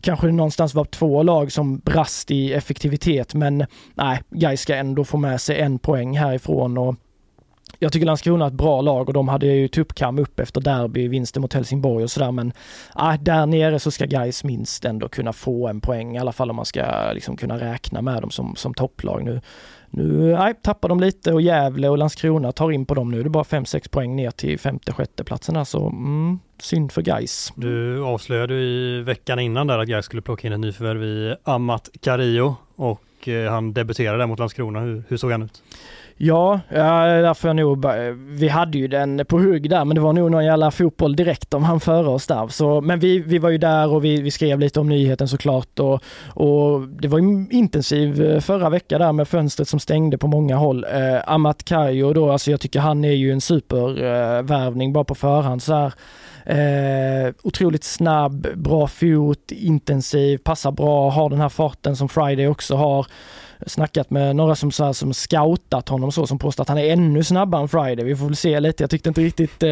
kanske 0.00 0.26
det 0.26 0.32
någonstans 0.32 0.74
var 0.74 0.84
två 0.84 1.22
lag 1.22 1.52
som 1.52 1.78
brast 1.78 2.30
i 2.30 2.52
effektivitet, 2.52 3.34
men 3.34 3.66
nej, 3.94 4.20
Gais 4.30 4.60
ska 4.60 4.74
ändå 4.74 5.04
få 5.04 5.16
med 5.16 5.40
sig 5.40 5.60
en 5.60 5.78
poäng 5.78 6.18
härifrån 6.18 6.78
och 6.78 6.94
jag 7.78 7.92
tycker 7.92 8.06
Landskrona 8.06 8.44
är 8.44 8.48
ett 8.48 8.54
bra 8.54 8.80
lag 8.80 9.08
och 9.08 9.14
de 9.14 9.28
hade 9.28 9.46
ju 9.46 9.68
tuppkam 9.68 10.18
upp 10.18 10.40
efter 10.40 10.60
derby, 10.60 11.08
vinsten 11.08 11.42
mot 11.42 11.52
Helsingborg 11.52 12.04
och 12.04 12.10
sådär 12.10 12.30
men 12.30 12.52
äh, 12.98 13.14
där 13.20 13.46
nere 13.46 13.78
så 13.78 13.90
ska 13.90 14.06
Gais 14.06 14.44
minst 14.44 14.84
ändå 14.84 15.08
kunna 15.08 15.32
få 15.32 15.68
en 15.68 15.80
poäng 15.80 16.16
i 16.16 16.18
alla 16.18 16.32
fall 16.32 16.50
om 16.50 16.56
man 16.56 16.64
ska 16.64 17.12
liksom 17.12 17.36
kunna 17.36 17.60
räkna 17.60 18.02
med 18.02 18.22
dem 18.22 18.30
som, 18.30 18.56
som 18.56 18.74
topplag. 18.74 19.24
Nu, 19.24 19.40
nu 19.90 20.32
nej, 20.32 20.54
tappar 20.62 20.88
de 20.88 21.00
lite 21.00 21.32
och 21.32 21.42
Gävle 21.42 21.88
och 21.88 21.98
Landskrona 21.98 22.52
tar 22.52 22.70
in 22.70 22.86
på 22.86 22.94
dem 22.94 23.10
nu. 23.10 23.22
Det 23.22 23.26
är 23.26 23.30
bara 23.30 23.44
5-6 23.44 23.90
poäng 23.90 24.16
ner 24.16 24.30
till 24.30 24.58
femte, 24.58 24.92
sjätte 24.92 25.24
platsen 25.24 25.56
här 25.56 25.64
så 25.64 25.88
mm, 25.88 26.38
synd 26.58 26.92
för 26.92 27.02
Gais. 27.02 27.52
Du 27.56 28.02
avslöjade 28.04 28.54
i 28.54 29.00
veckan 29.00 29.38
innan 29.38 29.66
där 29.66 29.78
att 29.78 29.88
Gais 29.88 30.04
skulle 30.04 30.22
plocka 30.22 30.46
in 30.46 30.52
ett 30.52 30.60
nyförvärv 30.60 31.02
i 31.04 31.36
Amat 31.44 31.88
Carillo 32.00 32.56
och 32.76 33.28
eh, 33.28 33.50
han 33.50 33.72
debuterade 33.72 34.18
där 34.18 34.26
mot 34.26 34.38
Landskrona. 34.38 34.80
Hur, 34.80 35.02
hur 35.08 35.16
såg 35.16 35.32
han 35.32 35.42
ut? 35.42 35.62
Ja, 36.16 36.60
därför 36.68 37.48
jag 37.48 37.56
nog, 37.56 37.86
vi 38.28 38.48
hade 38.48 38.78
ju 38.78 38.88
den 38.88 39.26
på 39.28 39.38
hugg 39.38 39.70
där, 39.70 39.84
men 39.84 39.94
det 39.94 40.00
var 40.00 40.12
nog 40.12 40.30
någon 40.30 40.44
jävla 40.44 40.70
fotboll 40.70 41.16
direkt 41.16 41.54
om 41.54 41.64
han 41.64 41.80
före 41.80 42.08
oss 42.08 42.26
där. 42.26 42.48
Så, 42.48 42.80
men 42.80 42.98
vi, 42.98 43.18
vi 43.18 43.38
var 43.38 43.50
ju 43.50 43.58
där 43.58 43.92
och 43.92 44.04
vi, 44.04 44.22
vi 44.22 44.30
skrev 44.30 44.60
lite 44.60 44.80
om 44.80 44.88
nyheten 44.88 45.28
såklart 45.28 45.78
och, 45.78 46.02
och 46.28 46.80
det 46.88 47.08
var 47.08 47.18
ju 47.18 47.46
intensiv 47.50 48.22
eh, 48.22 48.40
förra 48.40 48.70
veckan 48.70 49.00
där 49.00 49.12
med 49.12 49.28
fönstret 49.28 49.68
som 49.68 49.80
stängde 49.80 50.18
på 50.18 50.26
många 50.26 50.56
håll. 50.56 50.84
Eh, 50.84 51.32
Amat 51.32 51.64
Kayo 51.64 52.12
då, 52.12 52.30
alltså 52.30 52.50
jag 52.50 52.60
tycker 52.60 52.80
han 52.80 53.04
är 53.04 53.12
ju 53.12 53.32
en 53.32 53.40
supervärvning 53.40 54.90
eh, 54.90 54.92
bara 54.92 55.04
på 55.04 55.14
förhand 55.14 55.62
så 55.62 55.74
här. 55.74 55.92
Eh, 56.46 57.32
otroligt 57.42 57.84
snabb, 57.84 58.46
bra 58.54 58.86
fot, 58.86 59.52
intensiv, 59.52 60.38
passar 60.38 60.72
bra, 60.72 61.10
har 61.10 61.30
den 61.30 61.40
här 61.40 61.48
farten 61.48 61.96
som 61.96 62.08
Friday 62.08 62.48
också 62.48 62.76
har 62.76 63.06
snackat 63.66 64.10
med 64.10 64.36
några 64.36 64.54
som, 64.54 64.72
så 64.72 64.84
här, 64.84 64.92
som 64.92 65.14
scoutat 65.14 65.88
honom 65.88 66.12
så, 66.12 66.26
som 66.26 66.38
påstår 66.38 66.62
att 66.62 66.68
han 66.68 66.78
är 66.78 66.92
ännu 66.92 67.24
snabbare 67.24 67.62
än 67.62 67.68
Friday. 67.68 68.04
Vi 68.04 68.16
får 68.16 68.26
väl 68.26 68.36
se 68.36 68.60
lite. 68.60 68.82
Jag 68.82 68.90
tyckte 68.90 69.08
inte 69.08 69.20
riktigt, 69.20 69.62
eh, 69.62 69.68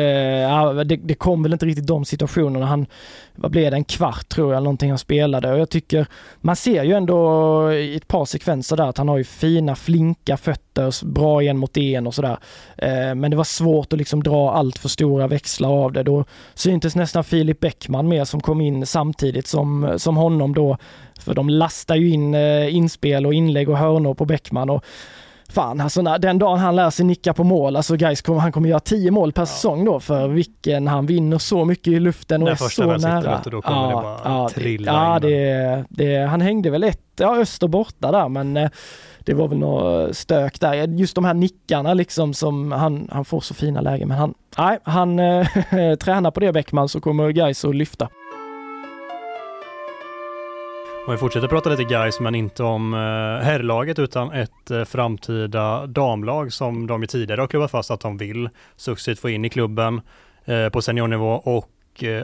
det, 0.84 0.96
det, 0.96 1.14
kom 1.14 1.42
väl 1.42 1.52
inte 1.52 1.66
riktigt 1.66 1.86
de 1.86 2.04
situationerna. 2.04 2.66
Han, 2.66 2.86
vad 3.34 3.50
blev 3.50 3.70
det, 3.70 3.76
en 3.76 3.84
kvart 3.84 4.28
tror 4.28 4.54
jag, 4.54 4.62
någonting 4.62 4.90
han 4.90 4.98
spelade 4.98 5.52
och 5.52 5.58
jag 5.58 5.70
tycker, 5.70 6.06
man 6.40 6.56
ser 6.56 6.84
ju 6.84 6.92
ändå 6.92 7.72
i 7.72 7.96
ett 7.96 8.08
par 8.08 8.24
sekvenser 8.24 8.76
där 8.76 8.88
att 8.88 8.98
han 8.98 9.08
har 9.08 9.18
ju 9.18 9.24
fina, 9.24 9.76
flinka 9.76 10.36
fötter, 10.36 11.04
bra 11.06 11.42
en 11.42 11.58
mot 11.58 11.76
en 11.76 12.06
och 12.06 12.14
sådär. 12.14 12.38
Eh, 12.76 13.14
men 13.14 13.30
det 13.30 13.36
var 13.36 13.44
svårt 13.44 13.92
att 13.92 13.98
liksom 13.98 14.22
dra 14.22 14.52
allt 14.52 14.78
för 14.78 14.88
stora 14.88 15.26
växlar 15.26 15.68
av 15.68 15.92
det. 15.92 16.02
Då 16.02 16.24
syntes 16.54 16.96
nästan 16.96 17.24
Filip 17.24 17.60
Bäckman 17.60 18.08
med 18.08 18.28
som 18.28 18.40
kom 18.40 18.60
in 18.60 18.86
samtidigt 18.86 19.46
som, 19.46 19.94
som 19.96 20.16
honom 20.16 20.54
då 20.54 20.76
för 21.22 21.35
de 21.35 21.48
lastar 21.48 21.96
ju 21.96 22.11
in 22.11 22.35
eh, 22.35 22.74
inspel 22.74 23.26
och 23.26 23.35
inlägg 23.35 23.68
och 23.68 23.78
hörnor 23.78 24.14
på 24.14 24.24
Bäckman 24.24 24.70
och 24.70 24.85
fan 25.52 25.80
alltså 25.80 26.02
när, 26.02 26.18
den 26.18 26.38
dagen 26.38 26.58
han 26.58 26.76
lär 26.76 26.90
sig 26.90 27.04
nicka 27.04 27.35
på 27.35 27.44
mål, 27.44 27.76
alltså 27.76 27.96
guys 27.96 28.22
kommer, 28.22 28.40
han 28.40 28.52
kommer 28.52 28.68
göra 28.68 28.80
10 28.80 29.11
mål 29.11 29.32
per 29.32 29.42
ja. 29.42 29.46
säsong 29.46 29.85
då 29.85 30.00
för 30.00 30.28
vilken 30.28 30.87
han 30.87 31.06
vinner 31.06 31.38
så 31.38 31.64
mycket 31.64 31.92
i 31.92 32.00
luften 32.00 32.42
och 32.42 32.48
är 32.48 32.54
så 32.54 32.96
nära. 32.96 33.38
Sitter, 33.38 33.50
då 33.50 33.62
kommer 33.62 33.80
ja, 33.80 33.88
det 33.88 33.94
bara 33.94 34.20
ja, 34.24 34.48
trilla 34.48 34.92
Ja, 34.92 35.18
det, 35.18 35.85
det, 35.88 36.16
han 36.26 36.40
hängde 36.40 36.70
väl 36.70 36.85
ett, 36.85 37.00
ja 37.16 37.40
Öster 37.40 37.68
borta 37.68 38.12
där 38.12 38.28
men 38.28 38.56
eh, 38.56 38.70
det 39.18 39.35
var 39.35 39.48
väl 39.48 39.58
något 39.58 40.16
stök 40.16 40.61
där. 40.61 40.74
Just 40.74 41.14
de 41.14 41.24
här 41.24 41.35
nickarna 41.35 41.94
liksom 41.94 42.35
som 42.35 42.72
han, 42.72 43.08
han 43.12 43.24
får 43.24 43.40
så 43.40 43.54
fina 43.54 43.80
lägen 43.80 44.08
men 44.08 44.18
han, 44.18 44.35
nej, 44.58 44.78
han 44.82 45.18
äh, 45.18 45.46
tränar 46.00 46.30
på 46.30 46.40
det 46.40 46.52
Bäckman 46.52 46.88
så 46.88 47.00
kommer 47.00 47.30
guys 47.30 47.64
att 47.64 47.76
lyfta. 47.76 48.08
Om 51.06 51.12
vi 51.12 51.18
fortsätter 51.18 51.48
prata 51.48 51.70
lite 51.70 51.84
guys 51.84 52.20
men 52.20 52.34
inte 52.34 52.62
om 52.62 52.94
eh, 52.94 53.44
herrlaget 53.44 53.98
utan 53.98 54.32
ett 54.32 54.70
eh, 54.70 54.84
framtida 54.84 55.86
damlag 55.86 56.52
som 56.52 56.86
de 56.86 57.00
ju 57.02 57.06
tidigare 57.06 57.40
har 57.40 57.48
klubbat 57.48 57.70
fast 57.70 57.90
att 57.90 58.00
de 58.00 58.16
vill 58.16 58.48
successivt 58.76 59.18
få 59.18 59.30
in 59.30 59.44
i 59.44 59.48
klubben 59.48 60.00
eh, 60.44 60.68
på 60.68 60.82
seniornivå 60.82 61.32
och 61.32 61.68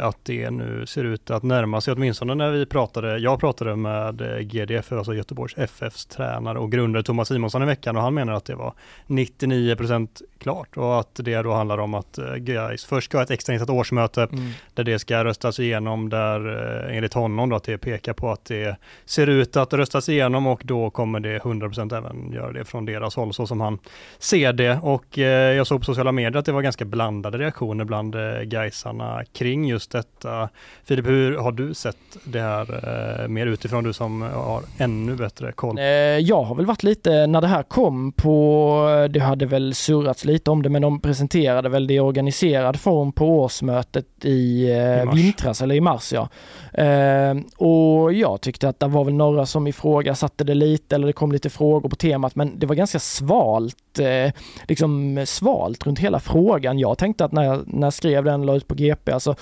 att 0.00 0.18
det 0.22 0.50
nu 0.50 0.87
ser 0.87 1.04
ut 1.04 1.31
att 1.31 1.42
närma 1.42 1.81
sig, 1.81 1.94
åtminstone 1.94 2.35
när 2.35 2.50
vi 2.50 2.66
pratade, 2.66 3.18
jag 3.18 3.40
pratade 3.40 3.76
med 3.76 4.20
eh, 4.20 4.38
GDF, 4.38 4.92
alltså 4.92 5.14
Göteborgs 5.14 5.59
FFs 5.59 6.07
tränare 6.07 6.59
och 6.59 6.72
grundare 6.72 7.02
Thomas 7.02 7.28
Simonsson 7.28 7.62
i 7.62 7.66
veckan 7.66 7.96
och 7.96 8.02
han 8.02 8.14
menar 8.14 8.33
att 8.33 8.44
det 8.44 8.54
var 8.54 8.72
99% 9.07 10.09
klart 10.38 10.76
och 10.76 11.00
att 11.00 11.14
det 11.14 11.42
då 11.42 11.52
handlar 11.52 11.78
om 11.78 11.94
att 11.94 12.18
eh, 12.18 12.35
Gais 12.35 12.85
först 12.85 13.04
ska 13.04 13.18
ha 13.18 13.22
ett 13.22 13.31
extrainsatt 13.31 13.70
årsmöte 13.70 14.22
mm. 14.22 14.50
där 14.74 14.85
det 14.85 14.98
ska 14.98 15.24
röstas 15.24 15.61
igenom 15.61 16.09
där 16.09 16.40
enligt 16.90 17.14
honom 17.14 17.48
då 17.48 17.57
att 17.57 17.64
det 17.64 17.78
pekar 17.78 18.12
på 18.12 18.31
att 18.31 18.44
det 18.44 18.76
ser 19.04 19.26
ut 19.26 19.57
att 19.57 19.72
röstas 19.72 20.09
igenom 20.09 20.46
och 20.46 20.62
då 20.64 20.90
kommer 20.90 21.20
det 21.20 21.38
100% 21.38 21.96
även 21.96 22.33
göra 22.33 22.52
det 22.52 22.64
från 22.64 22.85
deras 22.85 23.16
håll 23.16 23.35
så 23.35 23.46
som 23.46 23.61
han 23.61 23.78
ser 24.18 24.52
det 24.52 24.78
och 24.83 25.18
jag 25.18 25.66
såg 25.66 25.81
på 25.81 25.85
sociala 25.85 26.12
medier 26.12 26.38
att 26.38 26.46
det 26.46 26.52
var 26.52 26.62
ganska 26.62 26.85
blandade 26.85 27.38
reaktioner 27.38 27.85
bland 27.85 28.16
Gaisarna 28.42 29.24
kring 29.33 29.57
kring 29.58 29.68
just 29.68 29.90
detta. 29.90 30.48
Filip, 30.84 31.06
hur 31.06 31.36
har 31.36 31.52
du 31.52 31.74
sett 31.74 31.96
det 32.24 32.40
här 32.40 33.22
eh, 33.22 33.28
mer 33.28 33.46
utifrån, 33.46 33.84
du 33.84 33.92
som 33.92 34.22
har 34.22 34.62
ännu 34.78 35.16
bättre 35.16 35.52
koll? 35.52 35.78
Eh, 35.78 35.84
jag 35.84 36.42
har 36.42 36.54
väl 36.54 36.66
varit 36.66 36.82
lite, 36.82 37.26
när 37.26 37.40
det 37.40 37.46
här 37.46 37.62
kom 37.62 38.12
på, 38.12 39.08
det 39.10 39.20
hade 39.20 39.46
väl 39.46 39.74
surrats 39.74 40.24
lite 40.24 40.50
om 40.50 40.62
det, 40.62 40.68
men 40.68 40.82
de 40.82 41.00
presenterade 41.00 41.68
väl 41.68 41.86
det 41.86 41.94
i 41.94 42.00
organiserad 42.00 42.80
form 42.80 43.12
på 43.12 43.40
årsmötet 43.40 44.06
i, 44.24 44.70
eh, 44.70 45.02
I 45.02 45.06
vintras, 45.14 45.62
eller 45.62 45.74
i 45.74 45.80
mars 45.80 46.12
ja. 46.12 46.28
Eh, 46.72 47.35
och 47.57 48.12
jag 48.12 48.40
tyckte 48.40 48.68
att 48.68 48.81
det 48.81 48.87
var 48.87 49.04
väl 49.04 49.14
några 49.14 49.46
som 49.46 49.66
ifrågasatte 49.66 50.44
det 50.44 50.54
lite, 50.54 50.94
eller 50.94 51.07
det 51.07 51.12
kom 51.12 51.33
lite 51.33 51.50
frågor 51.50 51.88
på 51.88 51.96
temat, 51.96 52.35
men 52.35 52.59
det 52.59 52.66
var 52.66 52.74
ganska 52.74 52.98
svalt, 52.98 53.98
eh, 53.98 54.33
liksom 54.68 55.22
svalt 55.26 55.87
runt 55.87 55.98
hela 55.98 56.20
frågan. 56.20 56.78
Jag 56.78 56.98
tänkte 56.98 57.24
att 57.24 57.33
när 57.33 57.42
jag, 57.42 57.62
när 57.66 57.87
jag 57.87 57.94
skrev 57.94 58.24
den, 58.24 58.46
la 58.46 58.57
ut 58.57 58.68
på 58.68 58.74
GP, 58.74 59.12
alltså 59.12 59.35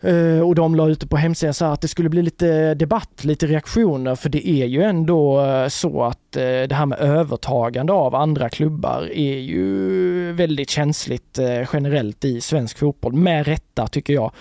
eh, 0.00 0.40
och 0.40 0.54
de 0.54 0.74
la 0.74 0.88
ute 0.88 1.06
på 1.06 1.16
hemsidan 1.16 1.54
så 1.54 1.64
att 1.64 1.80
det 1.80 1.88
skulle 1.88 2.08
bli 2.08 2.22
lite 2.22 2.74
debatt, 2.74 3.24
lite 3.24 3.46
reaktioner, 3.46 4.14
för 4.14 4.28
det 4.28 4.48
är 4.48 4.66
ju 4.66 4.82
ändå 4.82 5.40
eh, 5.40 5.68
så 5.68 6.02
att 6.02 6.36
eh, 6.36 6.42
det 6.42 6.74
här 6.74 6.86
med 6.86 6.98
övertagande 6.98 7.92
av 7.92 8.14
andra 8.14 8.48
klubbar 8.48 9.10
är 9.12 9.38
ju 9.38 10.32
väldigt 10.32 10.70
känsligt 10.70 11.38
generellt 11.72 12.24
i 12.24 12.40
svensk 12.40 12.78
fotboll, 12.78 13.12
med 13.12 13.46
rätta 13.46 13.86
tycker 13.86 14.14
jag. 14.14 14.32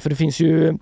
för 0.00 0.08
det 0.08 0.16
finns 0.16 0.40
ju 0.40 0.78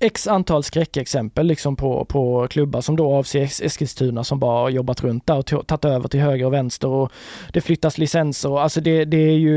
x 0.00 0.26
antal 0.26 0.62
skräckexempel 0.62 1.46
liksom 1.46 1.76
på, 1.76 2.04
på 2.04 2.46
klubbar 2.50 2.80
som 2.80 2.96
då 2.96 3.14
avser 3.14 3.42
Eskilstuna 3.42 4.24
som 4.24 4.38
bara 4.38 4.70
jobbat 4.70 5.04
runt 5.04 5.26
där 5.26 5.38
och 5.38 5.66
tagit 5.66 5.84
över 5.84 6.08
till 6.08 6.20
höger 6.20 6.46
och 6.46 6.52
vänster 6.52 6.88
och 6.88 7.12
det 7.52 7.60
flyttas 7.60 7.98
licenser. 7.98 8.50
och 8.50 8.62
Alltså 8.62 8.80
det, 8.80 9.04
det 9.04 9.16
är 9.16 9.36
ju, 9.38 9.56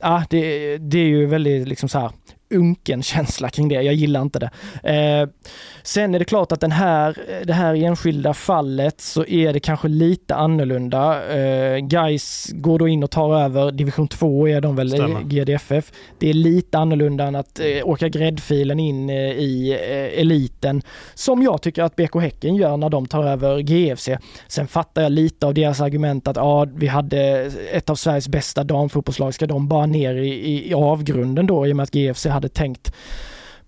ja, 0.00 0.24
det, 0.30 0.78
det 0.78 0.98
är 0.98 1.06
ju 1.06 1.26
väldigt 1.26 1.68
liksom 1.68 1.88
så 1.88 1.98
här 1.98 2.10
unken 2.50 3.02
känsla 3.02 3.48
kring 3.48 3.68
det. 3.68 3.82
Jag 3.82 3.94
gillar 3.94 4.22
inte 4.22 4.38
det. 4.38 4.50
Eh, 4.82 5.28
sen 5.82 6.14
är 6.14 6.18
det 6.18 6.24
klart 6.24 6.52
att 6.52 6.60
den 6.60 6.72
här, 6.72 7.16
det 7.44 7.52
här 7.52 7.74
enskilda 7.74 8.34
fallet 8.34 9.00
så 9.00 9.24
är 9.24 9.52
det 9.52 9.60
kanske 9.60 9.88
lite 9.88 10.34
annorlunda. 10.34 11.28
Eh, 11.36 11.78
Guys 11.78 12.50
går 12.52 12.78
då 12.78 12.88
in 12.88 13.02
och 13.02 13.10
tar 13.10 13.40
över, 13.40 13.70
division 13.72 14.08
2 14.08 14.48
är 14.48 14.60
de 14.60 14.76
väl 14.76 14.90
Stämmer. 14.90 15.20
i 15.20 15.24
GDFF. 15.24 15.92
Det 16.18 16.30
är 16.30 16.34
lite 16.34 16.78
annorlunda 16.78 17.24
än 17.24 17.34
att 17.34 17.60
eh, 17.60 17.66
åka 17.88 18.08
gräddfilen 18.08 18.80
in 18.80 19.10
eh, 19.10 19.16
i 19.16 19.72
eh, 19.72 20.20
eliten 20.20 20.82
som 21.14 21.42
jag 21.42 21.62
tycker 21.62 21.82
att 21.82 21.96
BK 21.96 22.20
Häcken 22.20 22.56
gör 22.56 22.76
när 22.76 22.90
de 22.90 23.06
tar 23.06 23.24
över 23.24 23.60
GFC. 23.60 24.08
Sen 24.48 24.66
fattar 24.66 25.02
jag 25.02 25.12
lite 25.12 25.46
av 25.46 25.54
deras 25.54 25.80
argument 25.80 26.28
att 26.28 26.36
ja, 26.36 26.66
vi 26.74 26.86
hade 26.86 27.18
ett 27.72 27.90
av 27.90 27.94
Sveriges 27.94 28.28
bästa 28.28 28.64
damfotbollslag, 28.64 29.34
ska 29.34 29.46
de 29.46 29.68
bara 29.68 29.86
ner 29.86 30.14
i, 30.14 30.68
i 30.70 30.74
avgrunden 30.74 31.46
då 31.46 31.66
i 31.66 31.72
och 31.72 31.76
med 31.76 31.82
att 31.84 31.90
GFC 31.94 32.26
hade 32.36 32.48
tänkt. 32.48 32.92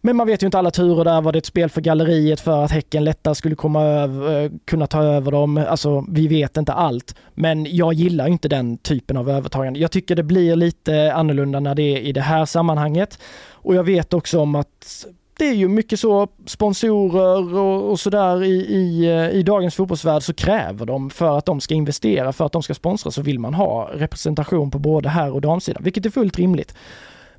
Men 0.01 0.17
man 0.17 0.27
vet 0.27 0.43
ju 0.43 0.47
inte 0.47 0.59
alla 0.59 0.71
turer 0.71 1.05
där. 1.05 1.21
Var 1.21 1.33
det 1.33 1.39
ett 1.39 1.47
spel 1.47 1.71
för 1.71 1.81
galleriet 1.81 2.41
för 2.41 2.65
att 2.65 2.71
Häcken 2.71 3.05
lättare 3.05 3.35
skulle 3.35 3.55
komma 3.55 3.83
över, 3.83 4.45
eh, 4.45 4.51
kunna 4.65 4.87
ta 4.87 5.03
över 5.03 5.33
dem? 5.33 5.65
Alltså, 5.69 6.05
vi 6.09 6.29
vet 6.29 6.57
inte 6.57 6.73
allt. 6.73 7.15
Men 7.35 7.77
jag 7.77 7.93
gillar 7.93 8.27
inte 8.27 8.49
den 8.49 8.79
typen 8.79 9.17
av 9.17 9.31
övertagande. 9.31 9.81
Jag 9.81 9.91
tycker 9.91 10.17
det 10.17 10.23
blir 10.23 10.57
lite 10.57 11.13
annorlunda 11.13 11.61
när 11.61 11.75
det 11.75 11.83
är 11.83 12.01
i 12.01 12.13
det 12.13 12.21
här 12.21 12.45
sammanhanget. 12.45 13.19
Och 13.51 13.75
jag 13.75 13.85
vet 13.85 14.15
också 14.15 14.41
om 14.41 14.55
att 14.55 15.07
det 15.39 15.49
är 15.49 15.55
ju 15.55 15.69
mycket 15.69 16.01
så 16.01 16.29
sponsorer 16.47 17.55
och, 17.55 17.91
och 17.91 18.01
sådär 18.01 18.45
i, 18.45 18.55
i, 18.55 19.05
eh, 19.05 19.39
i 19.39 19.43
dagens 19.43 19.75
fotbollsvärld 19.75 20.23
så 20.23 20.35
kräver 20.35 20.87
de 20.87 21.11
för 21.11 21.39
att 21.39 21.47
de 21.47 21.61
ska 21.61 21.75
investera, 21.75 22.33
för 22.33 22.47
att 22.47 22.53
de 22.53 22.63
ska 22.63 22.75
sponsra 22.75 23.11
så 23.11 23.23
vill 23.23 23.39
man 23.39 23.55
ha 23.55 23.91
representation 23.95 24.71
på 24.71 24.79
både 24.79 25.09
här 25.09 25.33
och 25.33 25.41
damsidan, 25.41 25.83
vilket 25.85 26.07
är 26.07 26.11
fullt 26.11 26.39
rimligt. 26.39 26.75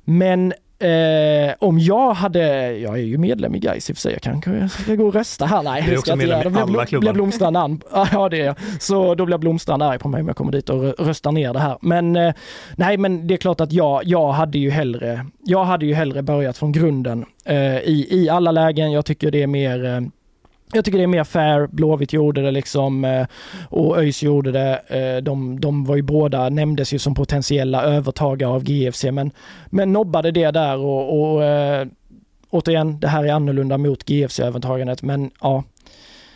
Men 0.04 0.52
Eh, 0.80 1.54
om 1.58 1.78
jag 1.78 2.12
hade, 2.12 2.72
jag 2.78 2.94
är 2.98 3.02
ju 3.02 3.18
medlem 3.18 3.54
i 3.54 3.58
Gais 3.58 3.90
i 3.90 3.92
och 3.92 3.96
för 3.96 4.00
sig, 4.00 4.12
jag 4.12 4.22
kanske 4.22 4.68
ska 4.68 4.94
gå 4.94 5.06
och 5.06 5.14
rösta 5.14 5.46
här. 5.46 5.62
Nej, 5.62 5.82
du 5.86 5.92
är 5.92 5.98
också 5.98 6.16
medlem 6.16 6.56
i 6.56 6.60
alla 6.60 6.86
klubbar. 6.86 7.00
Blir 7.00 7.12
Blomstrand 7.12 7.56
an, 7.56 7.82
ja 8.12 8.28
det 8.28 8.40
är 8.40 8.44
jag. 8.44 8.56
Så 8.80 9.14
då 9.14 9.26
blir 9.26 9.38
Blomstrand 9.38 9.82
arg 9.82 9.98
på 9.98 10.08
mig 10.08 10.20
om 10.20 10.26
jag 10.26 10.36
kommer 10.36 10.52
dit 10.52 10.70
och 10.70 11.06
röstar 11.06 11.32
ner 11.32 11.52
det 11.52 11.58
här. 11.58 11.78
Men 11.80 12.16
eh, 12.16 12.34
nej, 12.76 12.96
men 12.96 13.26
det 13.26 13.34
är 13.34 13.38
klart 13.38 13.60
att 13.60 13.72
jag, 13.72 14.04
jag 14.04 14.32
hade 14.32 14.58
ju 14.58 14.70
hellre, 14.70 15.26
jag 15.44 15.64
hade 15.64 15.86
ju 15.86 15.94
hellre 15.94 16.22
börjat 16.22 16.58
från 16.58 16.72
grunden 16.72 17.24
eh, 17.44 17.78
i, 17.78 18.06
i 18.10 18.28
alla 18.28 18.52
lägen. 18.52 18.92
Jag 18.92 19.04
tycker 19.04 19.30
det 19.30 19.42
är 19.42 19.46
mer 19.46 19.84
eh, 19.84 20.00
jag 20.72 20.84
tycker 20.84 20.98
det 20.98 21.04
är 21.04 21.08
mer 21.08 21.24
fair. 21.24 21.66
Blåvitt 21.66 22.12
gjorde 22.12 22.42
det 22.42 22.50
liksom 22.50 23.04
eh, 23.04 23.26
och 23.68 23.98
ÖIS 23.98 24.22
gjorde 24.22 24.52
det. 24.52 24.82
Eh, 24.86 25.22
de, 25.22 25.60
de 25.60 25.84
var 25.84 25.96
ju 25.96 26.02
båda, 26.02 26.48
nämndes 26.48 26.92
ju 26.92 26.98
som 26.98 27.14
potentiella 27.14 27.82
övertagare 27.82 28.50
av 28.50 28.64
GFC 28.64 29.04
men, 29.04 29.30
men 29.66 29.92
nobbade 29.92 30.30
det 30.30 30.50
där 30.50 30.76
och, 30.76 31.20
och 31.20 31.44
eh, 31.44 31.86
återigen, 32.50 33.00
det 33.00 33.08
här 33.08 33.24
är 33.24 33.32
annorlunda 33.32 33.78
mot 33.78 34.04
GFC-övertagandet 34.04 35.02
men 35.02 35.30
ja, 35.40 35.64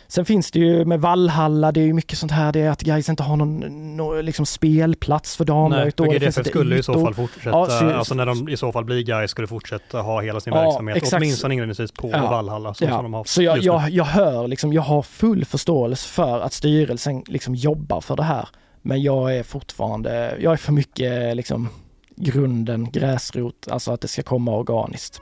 Sen 0.07 0.25
finns 0.25 0.51
det 0.51 0.59
ju 0.59 0.85
med 0.85 1.01
Vallhalla, 1.01 1.71
det 1.71 1.79
är 1.81 1.85
ju 1.85 1.93
mycket 1.93 2.17
sånt 2.17 2.31
här, 2.31 2.51
det 2.51 2.59
är 2.59 2.69
att 2.69 2.81
guys 2.81 3.09
inte 3.09 3.23
har 3.23 3.35
någon, 3.35 3.59
någon 3.97 4.25
liksom 4.25 4.45
spelplats 4.45 5.35
för 5.35 5.45
damlaget. 5.45 5.99
Nej, 5.99 6.19
GDF 6.19 6.47
skulle 6.47 6.77
i 6.77 6.83
så 6.83 6.93
fall 6.93 7.13
fortsätta, 7.13 7.49
ja, 7.49 7.65
så, 7.65 7.89
alltså 7.89 8.13
när 8.13 8.25
de 8.25 8.49
i 8.49 8.57
så 8.57 8.71
fall 8.71 8.85
blir 8.85 9.03
guys 9.03 9.31
skulle 9.31 9.47
fortsätta 9.47 10.01
ha 10.01 10.21
hela 10.21 10.39
sin 10.39 10.53
ja, 10.53 10.61
verksamhet, 10.61 10.97
exakt. 10.97 11.13
åtminstone 11.13 11.53
inledningsvis 11.53 11.91
på 11.91 12.09
ja, 12.09 12.29
Vallhalla. 12.29 12.73
Så, 12.73 12.83
ja. 12.83 12.89
som 12.89 13.03
de 13.03 13.13
har 13.13 13.23
så 13.23 13.41
jag, 13.41 13.57
jag, 13.57 13.89
jag 13.89 14.05
hör 14.05 14.47
liksom, 14.47 14.73
jag 14.73 14.81
har 14.81 15.01
full 15.01 15.45
förståelse 15.45 16.09
för 16.09 16.39
att 16.39 16.53
styrelsen 16.53 17.23
liksom 17.27 17.55
jobbar 17.55 18.01
för 18.01 18.15
det 18.15 18.23
här. 18.23 18.47
Men 18.81 19.01
jag 19.01 19.35
är 19.35 19.43
fortfarande, 19.43 20.37
jag 20.39 20.53
är 20.53 20.57
för 20.57 20.71
mycket 20.71 21.35
liksom 21.35 21.69
grunden, 22.15 22.91
gräsrot, 22.91 23.67
alltså 23.69 23.91
att 23.91 24.01
det 24.01 24.07
ska 24.07 24.23
komma 24.23 24.57
organiskt. 24.57 25.21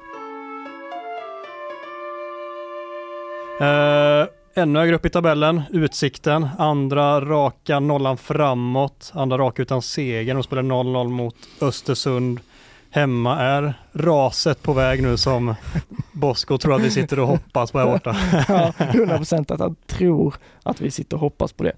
Uh, 3.61 4.25
ännu 4.55 4.79
högre 4.79 4.95
upp 4.95 5.05
i 5.05 5.09
tabellen, 5.09 5.61
Utsikten, 5.71 6.47
andra 6.57 7.21
raka 7.21 7.79
nollan 7.79 8.17
framåt, 8.17 9.11
andra 9.13 9.37
raka 9.37 9.61
utan 9.61 9.81
seger. 9.81 10.33
De 10.33 10.43
spelar 10.43 10.63
0-0 10.63 11.09
mot 11.09 11.35
Östersund. 11.61 12.39
Hemma 12.89 13.39
är 13.39 13.73
raset 13.93 14.61
på 14.61 14.73
väg 14.73 15.03
nu 15.03 15.17
som 15.17 15.55
Bosko 16.11 16.57
tror 16.57 16.75
att 16.75 16.81
vi 16.81 16.91
sitter 16.91 17.19
och 17.19 17.27
hoppas 17.27 17.71
på 17.71 17.79
här 17.79 17.85
borta. 17.85 18.15
ja, 18.47 18.73
100 18.77 19.17
procent 19.17 19.51
att 19.51 19.59
han 19.59 19.75
tror 19.87 20.35
att 20.63 20.81
vi 20.81 20.91
sitter 20.91 21.15
och 21.15 21.21
hoppas 21.21 21.53
på 21.53 21.63
det. 21.63 21.73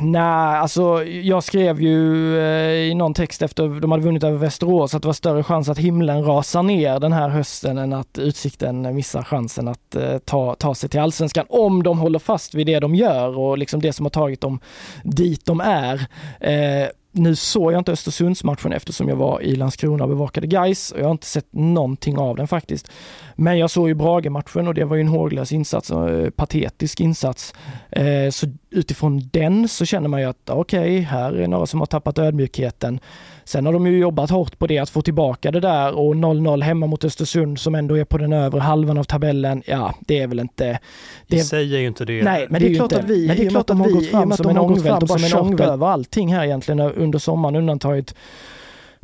Nej, 0.00 0.58
alltså 0.58 1.04
jag 1.04 1.44
skrev 1.44 1.80
ju 1.82 2.38
eh, 2.38 2.90
i 2.90 2.94
någon 2.94 3.14
text 3.14 3.42
efter 3.42 3.80
de 3.80 3.90
hade 3.90 4.04
vunnit 4.04 4.24
över 4.24 4.38
Västerås 4.38 4.94
att 4.94 5.02
det 5.02 5.08
var 5.08 5.12
större 5.12 5.42
chans 5.42 5.68
att 5.68 5.78
himlen 5.78 6.24
rasar 6.24 6.62
ner 6.62 7.00
den 7.00 7.12
här 7.12 7.28
hösten 7.28 7.78
än 7.78 7.92
att 7.92 8.18
Utsikten 8.18 8.94
missar 8.94 9.22
chansen 9.22 9.68
att 9.68 9.94
eh, 9.94 10.18
ta, 10.18 10.54
ta 10.54 10.74
sig 10.74 10.88
till 10.88 11.00
allsvenskan 11.00 11.46
om 11.48 11.82
de 11.82 11.98
håller 11.98 12.18
fast 12.18 12.54
vid 12.54 12.66
det 12.66 12.80
de 12.80 12.94
gör 12.94 13.38
och 13.38 13.58
liksom 13.58 13.80
det 13.80 13.92
som 13.92 14.06
har 14.06 14.10
tagit 14.10 14.40
dem 14.40 14.60
dit 15.04 15.46
de 15.46 15.60
är. 15.60 16.06
Eh, 16.40 16.88
nu 17.16 17.36
såg 17.36 17.72
jag 17.72 17.80
inte 17.80 17.92
Östersundsmatchen 17.92 18.72
eftersom 18.72 19.08
jag 19.08 19.16
var 19.16 19.42
i 19.42 19.56
Landskrona 19.56 20.04
och 20.04 20.10
bevakade 20.10 20.46
Gais 20.46 20.90
och 20.90 21.00
jag 21.00 21.04
har 21.04 21.12
inte 21.12 21.26
sett 21.26 21.48
någonting 21.50 22.18
av 22.18 22.36
den 22.36 22.48
faktiskt. 22.48 22.90
Men 23.38 23.58
jag 23.58 23.70
såg 23.70 23.88
ju 23.88 23.94
Brage-matchen 23.94 24.68
och 24.68 24.74
det 24.74 24.84
var 24.84 24.96
ju 24.96 25.00
en 25.00 25.08
håglös 25.08 25.52
insats, 25.52 25.90
en 25.90 26.32
patetisk 26.32 27.00
insats. 27.00 27.54
Eh, 27.90 28.30
så 28.30 28.46
utifrån 28.70 29.28
den 29.32 29.68
så 29.68 29.84
känner 29.84 30.08
man 30.08 30.20
ju 30.20 30.26
att 30.26 30.50
okej, 30.50 30.80
okay, 30.80 31.00
här 31.00 31.32
är 31.32 31.48
några 31.48 31.66
som 31.66 31.80
har 31.80 31.86
tappat 31.86 32.18
ödmjukheten. 32.18 33.00
Sen 33.44 33.66
har 33.66 33.72
de 33.72 33.86
ju 33.86 33.98
jobbat 33.98 34.30
hårt 34.30 34.58
på 34.58 34.66
det, 34.66 34.78
att 34.78 34.90
få 34.90 35.02
tillbaka 35.02 35.50
det 35.50 35.60
där 35.60 35.94
och 35.94 36.14
0-0 36.14 36.62
hemma 36.62 36.86
mot 36.86 37.04
Östersund 37.04 37.58
som 37.60 37.74
ändå 37.74 37.98
är 37.98 38.04
på 38.04 38.18
den 38.18 38.32
övre 38.32 38.60
halvan 38.60 38.98
av 38.98 39.04
tabellen. 39.04 39.62
Ja, 39.66 39.94
det 40.00 40.18
är 40.18 40.26
väl 40.26 40.40
inte... 40.40 40.78
Det 41.26 41.40
säger 41.40 41.78
ju 41.78 41.86
inte 41.86 42.04
det. 42.04 42.22
Nej, 42.22 42.46
men 42.50 42.60
det 42.60 42.66
är, 42.66 42.70
ju 42.70 42.82
inte... 42.82 43.04
Vi, 43.06 43.26
men 43.26 43.36
det 43.36 43.46
är 43.46 43.50
klart 43.50 43.60
att 43.60 43.66
de 43.66 43.80
har 43.80 43.90
gått 43.90 44.06
fram 44.06 44.32
som 44.32 44.50
en 44.50 44.58
ångvält 44.58 45.02
och 45.02 45.08
bara 45.08 45.18
kört 45.18 45.60
över 45.60 45.86
allting 45.86 46.34
här 46.34 46.44
egentligen 46.44 46.80
under 46.80 47.18
sommaren 47.18 47.56
undantaget 47.56 48.14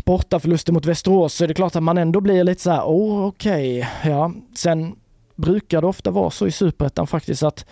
bortaförluster 0.05 0.73
mot 0.73 0.87
Västerås 0.87 1.35
så 1.35 1.45
är 1.45 1.49
det 1.49 1.55
klart 1.55 1.77
att 1.77 1.83
man 1.83 1.99
ändå 1.99 2.21
blir 2.21 2.45
lite 2.45 2.62
så 2.62 2.71
här, 2.71 2.83
oh, 2.83 3.27
okej, 3.27 3.79
okay. 3.79 4.12
ja. 4.12 4.33
Sen 4.55 4.97
brukar 5.37 5.81
det 5.81 5.87
ofta 5.87 6.11
vara 6.11 6.31
så 6.31 6.47
i 6.47 6.51
superettan 6.51 7.07
faktiskt 7.07 7.43
att 7.43 7.65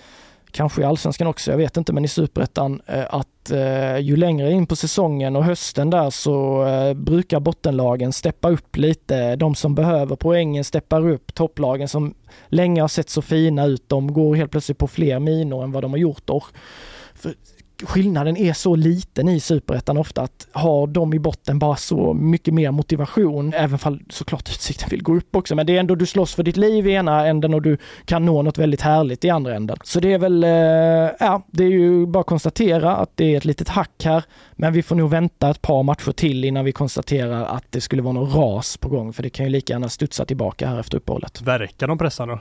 kanske 0.51 0.83
i 0.83 0.85
allsvenskan 0.85 1.27
också, 1.27 1.51
jag 1.51 1.59
vet 1.59 1.77
inte, 1.77 1.93
men 1.93 2.05
i 2.05 2.09
superettan 2.09 2.81
eh, 2.87 3.15
att 3.15 3.51
eh, 3.51 3.99
ju 3.99 4.17
längre 4.17 4.53
in 4.53 4.67
på 4.67 4.77
säsongen 4.77 5.37
och 5.37 5.45
hösten 5.45 5.91
där 5.91 6.11
så 6.11 6.67
eh, 6.67 6.95
brukar 6.95 7.41
bottenlagen 7.41 8.13
steppa 8.13 8.51
upp 8.51 8.77
lite. 8.77 9.37
De 9.37 9.55
som 9.55 9.75
behöver 9.75 10.17
poängen 10.17 10.65
steppar 10.65 11.09
upp. 11.09 11.35
Topplagen 11.35 11.89
som 11.89 12.15
länge 12.49 12.81
har 12.81 12.89
sett 12.89 13.11
så 13.11 13.23
fina 13.23 13.67
ut, 13.67 13.89
de 13.89 14.13
går 14.13 14.35
helt 14.35 14.51
plötsligt 14.51 14.79
på 14.79 14.87
fler 14.87 15.19
minor 15.19 15.65
än 15.65 15.73
vad 15.73 15.85
de 15.85 15.91
har 15.91 15.99
gjort. 15.99 16.31
Och 16.31 16.45
för 17.15 17.35
skillnaden 17.85 18.37
är 18.37 18.53
så 18.53 18.77
liten 18.77 19.29
i 19.29 19.41
superettan 19.41 19.97
ofta 19.97 20.23
att 20.23 20.49
har 20.53 20.87
de 20.87 21.15
i 21.15 21.19
botten 21.19 21.59
bara 21.59 21.77
så 21.77 22.15
mycket 22.15 22.55
mer 22.55 22.71
motivation, 22.71 23.53
även 23.55 23.79
fall 23.79 24.03
såklart 24.09 24.49
Utsikten 24.49 24.89
vill 24.89 25.03
gå 25.03 25.17
upp 25.17 25.37
också, 25.37 25.55
men 25.55 25.67
det 25.67 25.77
är 25.77 25.81
ändå 25.81 25.95
du 25.95 26.07
slåss 26.07 26.35
för 26.35 26.43
ditt 26.43 26.57
liv 26.57 26.87
i 26.87 26.93
ena 26.93 27.27
änden 27.27 27.55
och 27.55 27.63
du 27.63 27.79
kan 28.05 28.25
nå 28.25 28.43
något 28.43 28.59
väldigt 28.59 28.81
härligt 28.81 29.25
i 29.25 29.31
andra 29.31 29.57
änden. 29.57 29.79
Så 29.85 30.01
det 30.01 30.13
är 30.13 30.19
väl, 30.19 30.45
eh, 30.45 30.51
ja, 31.21 31.47
det 31.51 31.65
är 31.65 31.69
ju 31.69 32.07
bara 32.07 32.21
att 32.21 32.27
konstatera 32.27 32.97
att 32.97 33.11
det 33.15 33.33
är 33.33 33.37
ett 33.37 33.45
litet 33.45 33.69
hack 33.69 34.05
här, 34.05 34.25
men 34.53 34.73
vi 34.73 34.83
får 34.83 34.97
nog 34.97 35.11
vänta 35.11 35.51
ett 35.51 35.63
par 35.63 35.83
matcher 35.83 36.13
till 36.13 36.45
innan 36.45 36.65
vi 36.65 36.73
konstaterar 36.73 37.45
att 37.45 37.65
det 37.71 37.81
skulle 37.81 38.03
vara 38.03 38.13
någon 38.13 38.31
ras 38.31 38.77
på 38.77 38.89
gång, 38.89 39.13
för 39.13 39.23
det 39.23 39.31
kan 39.31 39.47
ju 39.47 39.53
lika 39.53 39.73
gärna 39.73 39.89
studsa 39.89 40.25
tillbaka 40.25 40.69
här 40.69 40.81
efter 40.81 40.97
uppehållet. 40.97 41.43
Verkar 41.43 41.89
de 41.89 41.99
pressa 41.99 42.27
då? 42.27 42.41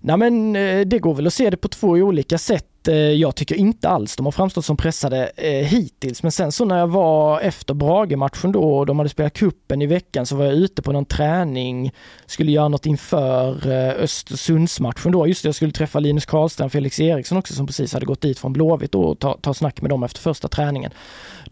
Nej 0.00 0.16
men 0.16 0.56
eh, 0.56 0.80
det 0.80 0.98
går 0.98 1.14
väl 1.14 1.26
att 1.26 1.34
se 1.34 1.50
det 1.50 1.56
på 1.56 1.68
två 1.68 1.88
olika 1.88 2.38
sätt. 2.38 2.79
Eh, 2.88 2.94
jag 2.94 3.34
tycker 3.34 3.54
inte 3.54 3.88
alls 3.88 4.16
de 4.16 4.26
har 4.26 4.32
framstått 4.32 4.64
som 4.64 4.76
pressade 4.76 5.30
eh, 5.36 5.66
hittills. 5.66 6.22
Men 6.22 6.32
sen 6.32 6.52
så 6.52 6.64
när 6.64 6.78
jag 6.78 6.86
var 6.86 7.40
efter 7.40 7.74
Brage-matchen 7.74 8.52
då 8.52 8.78
och 8.78 8.86
de 8.86 8.98
hade 8.98 9.08
spelat 9.08 9.32
kuppen 9.32 9.82
i 9.82 9.86
veckan 9.86 10.26
så 10.26 10.36
var 10.36 10.44
jag 10.44 10.54
ute 10.54 10.82
på 10.82 10.92
någon 10.92 11.04
träning, 11.04 11.92
skulle 12.26 12.52
göra 12.52 12.68
något 12.68 12.86
inför 12.86 13.70
eh, 13.70 14.02
Östersundsmatchen 14.02 15.12
då. 15.12 15.26
Just 15.26 15.42
det, 15.42 15.46
jag 15.48 15.54
skulle 15.54 15.72
träffa 15.72 16.00
Linus 16.00 16.26
Karlström 16.26 16.66
och 16.66 16.72
Felix 16.72 17.00
Eriksson 17.00 17.38
också 17.38 17.54
som 17.54 17.66
precis 17.66 17.92
hade 17.92 18.06
gått 18.06 18.20
dit 18.20 18.38
från 18.38 18.52
Blåvitt 18.52 18.94
och 18.94 19.18
ta, 19.18 19.38
ta 19.40 19.54
snack 19.54 19.80
med 19.80 19.90
dem 19.90 20.02
efter 20.02 20.20
första 20.20 20.48
träningen. 20.48 20.92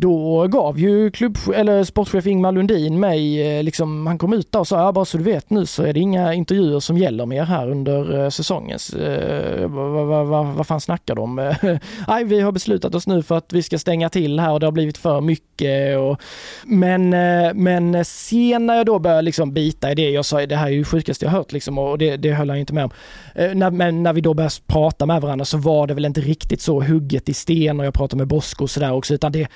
Då 0.00 0.46
gav 0.46 0.78
ju 0.78 1.10
klubb, 1.10 1.38
eller 1.54 1.84
sportchef 1.84 2.26
Ingmar 2.26 2.52
Lundin 2.52 3.00
mig, 3.00 3.42
eh, 3.56 3.62
liksom, 3.62 4.06
han 4.06 4.18
kom 4.18 4.32
ut 4.32 4.52
där 4.52 4.60
och 4.60 4.68
sa, 4.68 4.80
ja 4.80 4.92
bara 4.92 5.04
så 5.04 5.18
du 5.18 5.24
vet 5.24 5.50
nu 5.50 5.66
så 5.66 5.82
är 5.82 5.92
det 5.92 6.00
inga 6.00 6.34
intervjuer 6.34 6.80
som 6.80 6.98
gäller 6.98 7.26
mer 7.26 7.44
här 7.44 7.70
under 7.70 8.24
eh, 8.24 8.30
säsongens. 8.30 8.94
Eh, 8.94 9.68
vad, 9.68 10.06
va, 10.06 10.24
va, 10.24 10.42
va, 10.42 10.64
fan 10.64 10.80
snackar 10.80 11.14
de? 11.18 11.54
Nej, 12.08 12.24
vi 12.24 12.40
har 12.40 12.52
beslutat 12.52 12.94
oss 12.94 13.06
nu 13.06 13.22
för 13.22 13.38
att 13.38 13.52
vi 13.52 13.62
ska 13.62 13.78
stänga 13.78 14.08
till 14.08 14.40
här 14.40 14.52
och 14.52 14.60
det 14.60 14.66
har 14.66 14.72
blivit 14.72 14.98
för 14.98 15.20
mycket. 15.20 15.98
Och, 15.98 16.20
men, 16.64 17.12
eh, 17.12 17.54
men 17.54 18.04
sen 18.04 18.66
när 18.66 18.74
jag 18.74 18.86
då 18.86 18.98
började 18.98 19.22
liksom 19.22 19.52
bita 19.52 19.92
i 19.92 19.94
det, 19.94 20.10
jag 20.10 20.24
sa 20.24 20.46
det 20.46 20.56
här 20.56 20.66
är 20.66 20.70
ju 20.70 20.84
sjukaste 20.84 21.24
jag 21.24 21.32
hört 21.32 21.52
liksom 21.52 21.78
och 21.78 21.98
det, 21.98 22.16
det 22.16 22.32
höll 22.32 22.50
han 22.50 22.58
inte 22.58 22.74
med 22.74 22.84
om. 22.84 22.90
Eh, 23.34 23.54
när, 23.54 23.70
men 23.70 24.02
när 24.02 24.12
vi 24.12 24.20
då 24.20 24.34
började 24.34 24.54
prata 24.66 25.06
med 25.06 25.22
varandra 25.22 25.44
så 25.44 25.58
var 25.58 25.86
det 25.86 25.94
väl 25.94 26.04
inte 26.04 26.20
riktigt 26.20 26.60
så 26.60 26.82
hugget 26.82 27.28
i 27.28 27.34
sten 27.34 27.80
och 27.80 27.86
jag 27.86 27.94
pratade 27.94 28.18
med 28.18 28.28
Bosko 28.28 28.64
och 28.64 28.70
sådär 28.70 28.92
också 28.92 29.14
utan 29.14 29.32
det 29.32 29.48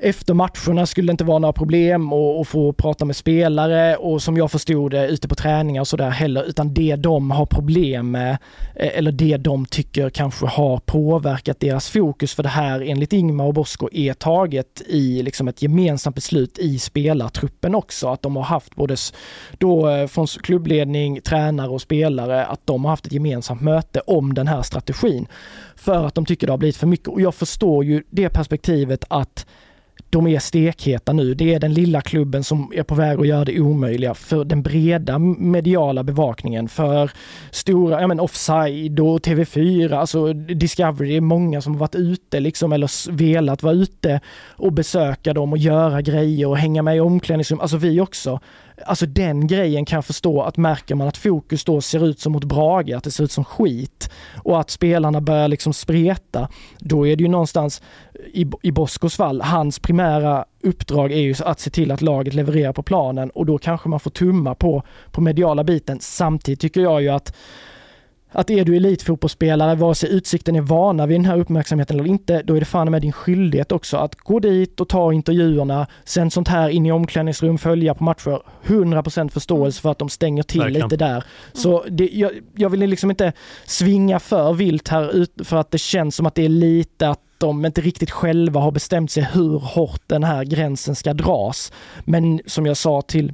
efter 0.00 0.34
matcherna 0.34 0.86
skulle 0.86 1.06
det 1.06 1.10
inte 1.10 1.24
vara 1.24 1.38
några 1.38 1.52
problem 1.52 2.12
att 2.12 2.48
få 2.48 2.72
prata 2.72 3.04
med 3.04 3.16
spelare 3.16 3.96
och 3.96 4.22
som 4.22 4.36
jag 4.36 4.50
förstod 4.50 4.90
det 4.90 5.08
ute 5.08 5.28
på 5.28 5.34
träningar 5.34 5.80
och 5.80 5.88
sådär 5.88 6.10
heller, 6.10 6.44
utan 6.44 6.74
det 6.74 6.96
de 6.96 7.30
har 7.30 7.46
problem 7.46 8.10
med 8.10 8.30
eh, 8.74 8.98
eller 8.98 9.12
det 9.12 9.36
de 9.36 9.66
tycker 9.66 10.10
kanske 10.10 10.46
har 10.46 10.78
påverkat 10.78 11.60
deras 11.60 11.90
fokus 11.90 12.34
för 12.34 12.42
det 12.42 12.48
här 12.48 12.80
enligt 12.80 13.12
Ingmar 13.12 13.44
och 13.44 13.54
Bosko 13.54 13.88
är 13.92 14.14
taget 14.14 14.82
i 14.86 15.22
liksom 15.22 15.48
ett 15.48 15.62
gemensamt 15.62 16.14
beslut 16.14 16.58
i 16.58 16.78
spelartruppen 16.78 17.74
också. 17.74 18.08
Att 18.08 18.22
de 18.22 18.36
har 18.36 18.42
haft 18.42 18.74
både 18.74 18.96
då 19.58 19.90
eh, 19.90 20.06
från 20.06 20.26
klubbledning, 20.26 21.20
tränare 21.20 21.70
och 21.70 21.82
spelare 21.82 22.46
att 22.46 22.66
de 22.66 22.84
har 22.84 22.90
haft 22.90 23.06
ett 23.06 23.12
gemensamt 23.12 23.60
möte 23.60 24.00
om 24.00 24.34
den 24.34 24.48
här 24.48 24.62
strategin. 24.62 25.26
För 25.76 26.06
att 26.06 26.14
de 26.14 26.26
tycker 26.26 26.46
det 26.46 26.52
har 26.52 26.58
blivit 26.58 26.76
för 26.76 26.86
mycket 26.86 27.08
och 27.08 27.20
jag 27.20 27.34
förstår 27.34 27.84
ju 27.84 28.02
det 28.10 28.28
perspektivet 28.28 29.04
att 29.08 29.46
de 30.10 30.26
är 30.26 30.38
stekheta 30.38 31.12
nu. 31.12 31.34
Det 31.34 31.54
är 31.54 31.60
den 31.60 31.74
lilla 31.74 32.00
klubben 32.00 32.44
som 32.44 32.72
är 32.74 32.82
på 32.82 32.94
väg 32.94 33.20
att 33.20 33.26
göra 33.26 33.44
det 33.44 33.60
omöjliga 33.60 34.14
för 34.14 34.44
den 34.44 34.62
breda 34.62 35.18
mediala 35.18 36.02
bevakningen, 36.02 36.68
för 36.68 37.10
stora, 37.50 38.00
ja 38.00 38.06
men 38.06 38.20
Offside 38.20 39.00
och 39.00 39.20
TV4, 39.20 39.94
alltså 39.94 40.32
Discovery, 40.32 41.08
det 41.08 41.16
är 41.16 41.20
många 41.20 41.60
som 41.60 41.72
har 41.72 41.80
varit 41.80 41.94
ute 41.94 42.40
liksom 42.40 42.72
eller 42.72 43.12
velat 43.12 43.62
vara 43.62 43.74
ute 43.74 44.20
och 44.48 44.72
besöka 44.72 45.34
dem 45.34 45.52
och 45.52 45.58
göra 45.58 46.02
grejer 46.02 46.48
och 46.48 46.58
hänga 46.58 46.82
med 46.82 46.96
i 46.96 47.00
omklädningsrum, 47.00 47.60
alltså 47.60 47.76
vi 47.76 48.00
också. 48.00 48.40
Alltså 48.86 49.06
den 49.06 49.46
grejen 49.46 49.84
kan 49.84 49.96
jag 49.96 50.04
förstå 50.04 50.42
att 50.42 50.56
märker 50.56 50.94
man 50.94 51.08
att 51.08 51.16
fokus 51.16 51.64
då 51.64 51.80
ser 51.80 52.06
ut 52.06 52.20
som 52.20 52.32
mot 52.32 52.44
Brage, 52.44 52.92
att 52.96 53.04
det 53.04 53.10
ser 53.10 53.24
ut 53.24 53.32
som 53.32 53.44
skit 53.44 54.10
och 54.42 54.60
att 54.60 54.70
spelarna 54.70 55.20
börjar 55.20 55.48
liksom 55.48 55.72
spreta, 55.72 56.48
då 56.78 57.06
är 57.06 57.16
det 57.16 57.22
ju 57.22 57.28
någonstans 57.28 57.82
i, 58.32 58.46
i 58.62 58.72
Boskos 58.72 59.16
fall, 59.16 59.40
hans 59.40 59.78
primära 59.78 60.44
uppdrag 60.62 61.12
är 61.12 61.20
ju 61.20 61.34
att 61.44 61.60
se 61.60 61.70
till 61.70 61.90
att 61.90 62.02
laget 62.02 62.34
levererar 62.34 62.72
på 62.72 62.82
planen 62.82 63.30
och 63.30 63.46
då 63.46 63.58
kanske 63.58 63.88
man 63.88 64.00
får 64.00 64.10
tumma 64.10 64.54
på, 64.54 64.82
på 65.10 65.20
mediala 65.20 65.64
biten. 65.64 66.00
Samtidigt 66.00 66.60
tycker 66.60 66.80
jag 66.80 67.02
ju 67.02 67.08
att 67.08 67.34
att 68.32 68.50
är 68.50 68.64
du 68.64 68.76
elitfotbollsspelare, 68.76 69.74
vare 69.74 69.94
sig 69.94 70.10
Utsikten 70.12 70.56
är 70.56 70.60
vana 70.60 71.06
vid 71.06 71.18
den 71.18 71.24
här 71.24 71.38
uppmärksamheten 71.38 71.98
eller 71.98 72.08
inte, 72.08 72.42
då 72.42 72.54
är 72.54 72.60
det 72.60 72.66
fan 72.66 72.90
med 72.90 73.02
din 73.02 73.12
skyldighet 73.12 73.72
också 73.72 73.96
att 73.96 74.14
gå 74.14 74.40
dit 74.40 74.80
och 74.80 74.88
ta 74.88 75.12
intervjuerna, 75.12 75.86
sen 76.04 76.30
sånt 76.30 76.48
här 76.48 76.68
in 76.68 76.86
i 76.86 76.92
omklädningsrum, 76.92 77.58
följa 77.58 77.94
på 77.94 78.04
matcher. 78.04 78.42
100% 78.66 79.28
förståelse 79.28 79.82
för 79.82 79.90
att 79.90 79.98
de 79.98 80.08
stänger 80.08 80.42
till 80.42 80.60
Verkligen. 80.60 80.88
lite 80.88 81.04
där. 81.04 81.24
Så 81.52 81.84
det, 81.90 82.10
jag, 82.12 82.32
jag 82.54 82.70
vill 82.70 82.80
liksom 82.80 83.10
inte 83.10 83.32
svinga 83.64 84.20
för 84.20 84.52
vilt 84.52 84.88
här 84.88 85.16
ut, 85.16 85.32
för 85.44 85.56
att 85.56 85.70
det 85.70 85.78
känns 85.78 86.16
som 86.16 86.26
att 86.26 86.34
det 86.34 86.44
är 86.44 86.48
lite 86.48 87.08
att 87.08 87.20
de 87.38 87.64
inte 87.64 87.80
riktigt 87.80 88.10
själva 88.10 88.60
har 88.60 88.70
bestämt 88.70 89.10
sig 89.10 89.28
hur 89.32 89.58
hårt 89.58 90.02
den 90.06 90.24
här 90.24 90.44
gränsen 90.44 90.94
ska 90.94 91.14
dras. 91.14 91.72
Men 92.04 92.40
som 92.46 92.66
jag 92.66 92.76
sa 92.76 93.02
till 93.02 93.32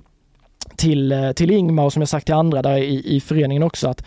till, 0.77 1.13
eh, 1.13 1.33
till 1.33 1.51
Ingmar 1.51 1.85
och 1.85 1.93
som 1.93 2.03
jag 2.03 2.09
sagt 2.09 2.27
till 2.27 2.35
andra 2.35 2.63
där 2.63 2.77
i, 2.77 3.17
i 3.17 3.21
föreningen 3.21 3.63
också 3.63 3.89
att 3.89 4.05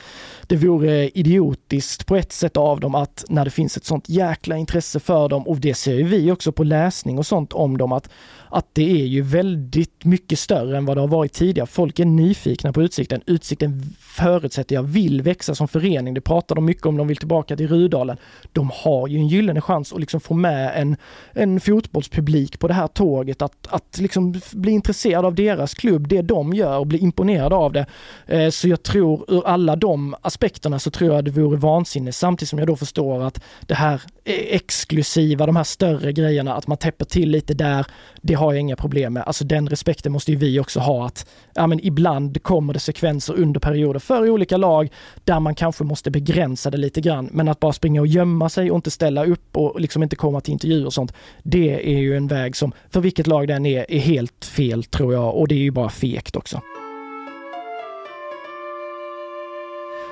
det 0.48 0.56
vore 0.56 1.10
idiotiskt 1.10 2.06
på 2.06 2.16
ett 2.16 2.32
sätt 2.32 2.58
av 2.58 2.80
dem 2.80 2.96
att 2.96 3.26
när 3.30 3.46
det 3.46 3.52
finns 3.52 3.78
ett 3.78 3.86
sånt 3.86 4.10
jäkla 4.10 4.58
intresse 4.58 5.00
för 5.00 5.30
dem 5.30 5.48
och 5.48 5.58
det 5.58 5.74
ser 5.74 5.94
ju 5.94 6.04
vi 6.04 6.32
också 6.32 6.52
på 6.52 6.64
läsning 6.64 7.18
och 7.18 7.26
sånt 7.26 7.54
om 7.54 7.78
dem 7.78 7.92
att, 7.92 8.10
att 8.50 8.66
det 8.74 9.02
är 9.02 9.06
ju 9.06 9.22
väldigt 9.22 10.06
mycket 10.06 10.40
större 10.40 10.78
än 10.78 10.86
vad 10.86 10.98
det 10.98 11.02
har 11.02 11.08
varit 11.08 11.34
tidigare. 11.34 11.68
Folk 11.68 12.00
är 12.00 12.06
nyfikna 12.06 12.74
på 12.74 12.82
Utsikten. 12.82 13.22
Utsikten 13.26 13.82
förutsätter 14.00 14.76
jag 14.76 14.84
vill 14.84 15.22
växa 15.22 15.56
som 15.56 15.68
förening. 15.68 16.14
Det 16.14 16.22
pratar 16.22 16.56
de 16.56 16.66
mycket 16.66 16.86
om. 16.86 16.98
De 16.98 17.08
vill 17.08 17.18
tillbaka 17.18 17.56
till 17.56 17.68
Rudalen. 17.68 18.18
De 18.54 18.72
har 18.74 19.08
ju 19.08 19.18
en 19.18 19.28
gyllene 19.28 19.62
chans 19.62 19.94
att 19.94 20.00
liksom 20.00 20.20
få 20.20 20.34
med 20.34 20.82
en, 20.82 20.98
en 21.32 21.60
fotbollspublik 21.60 22.60
på 22.60 22.68
det 22.68 22.74
här 22.74 22.88
tåget. 22.88 23.42
Att, 23.42 23.68
att 23.70 23.98
liksom 24.00 24.42
bli 24.52 24.72
intresserad 24.72 25.26
av 25.26 25.36
deras 25.36 25.74
klubb, 25.74 26.08
det 26.08 26.22
de 26.22 26.54
gör 26.54 26.78
och 26.78 26.88
bli 26.88 27.00
imponerad 27.00 27.54
av 27.54 27.74
det. 27.74 27.86
Eh, 28.26 28.50
så 28.50 28.68
jag 28.68 28.84
tror 28.84 29.26
ur 29.28 29.48
alla 29.48 29.76
de 29.76 30.16
aspekterna 30.22 30.80
så 30.80 30.92
tror 30.92 31.14
jag 31.14 31.26
det 31.26 31.32
vore 31.32 31.58
vansinne 31.58 32.12
samtidigt 32.12 32.50
som 32.50 32.60
jag 32.60 32.68
då 32.68 32.76
förstår 32.76 33.24
att 33.24 33.42
det 33.66 33.74
här 33.76 34.02
e- 34.26 34.56
exklusiva, 34.56 35.46
de 35.46 35.56
här 35.56 35.64
större 35.64 36.14
grejerna, 36.14 36.54
att 36.54 36.68
man 36.68 36.78
täpper 36.78 37.06
till 37.06 37.30
lite 37.30 37.54
där, 37.54 37.86
det 38.28 38.34
har 38.34 38.54
jag 38.54 38.62
inga 38.62 38.76
problem 38.76 39.14
med. 39.14 39.24
Alltså 39.24 39.44
den 39.44 39.70
respekten 39.70 40.12
måste 40.12 40.32
ju 40.32 40.38
vi 40.38 40.60
också 40.60 40.80
ha 40.80 41.06
att 41.06 41.30
ja, 41.54 41.68
men 41.68 41.86
ibland 41.86 42.44
kommer 42.44 42.74
det 42.74 42.80
sekvenser 42.80 43.34
under 43.34 43.60
perioder 43.60 44.00
för 44.00 44.30
olika 44.30 44.58
lag 44.58 44.90
där 45.24 45.40
man 45.40 45.56
kanske 45.56 45.84
måste 45.84 46.12
begränsa 46.12 46.72
det 46.72 46.78
lite 46.78 47.02
grann. 47.02 47.30
Men 47.32 47.48
att 47.48 47.60
bara 47.60 47.74
springa 47.74 48.02
och 48.02 48.08
gömma 48.08 48.50
sig 48.50 48.72
och 48.72 48.76
inte 48.76 48.92
ställa 48.92 49.26
upp 49.26 49.58
och 49.58 49.82
liksom 49.82 50.04
inte 50.04 50.16
komma 50.16 50.42
till 50.42 50.54
intervjuer 50.54 50.86
och 50.86 50.94
sånt. 50.94 51.14
Det 51.44 51.96
är 51.96 52.00
ju 52.00 52.18
en 52.18 52.28
väg 52.28 52.56
som 52.56 52.72
för 52.90 53.02
vilket 53.02 53.28
lag 53.28 53.48
den 53.48 53.66
är, 53.66 53.92
är 53.92 54.00
helt 54.00 54.46
fel 54.46 54.84
tror 54.84 55.14
jag 55.14 55.36
och 55.36 55.48
det 55.48 55.56
är 55.56 55.60
ju 55.60 55.72
bara 55.72 55.90
fegt 55.90 56.36
också. 56.36 56.62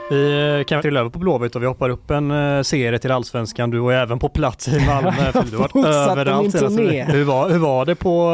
Vi 0.09 0.63
kan 0.67 0.81
trilla 0.81 0.99
över 0.99 1.09
på 1.09 1.19
Blåvitt 1.19 1.55
och 1.55 1.61
vi 1.61 1.65
hoppar 1.65 1.89
upp 1.89 2.11
en 2.11 2.31
eh, 2.31 2.61
serie 2.61 2.99
till 2.99 3.11
Allsvenskan. 3.11 3.69
Du 3.69 3.79
var 3.79 3.93
även 3.93 4.19
på 4.19 4.29
plats 4.29 4.67
i 4.67 4.85
Malmö. 4.85 5.11
för 5.31 5.51
du 5.51 5.57
har 5.57 5.87
överallt. 5.93 6.59
turné. 6.59 7.03
Hur 7.03 7.23
var, 7.23 7.49
hur 7.49 7.59
var 7.59 7.85
det 7.85 7.95
på 7.95 8.31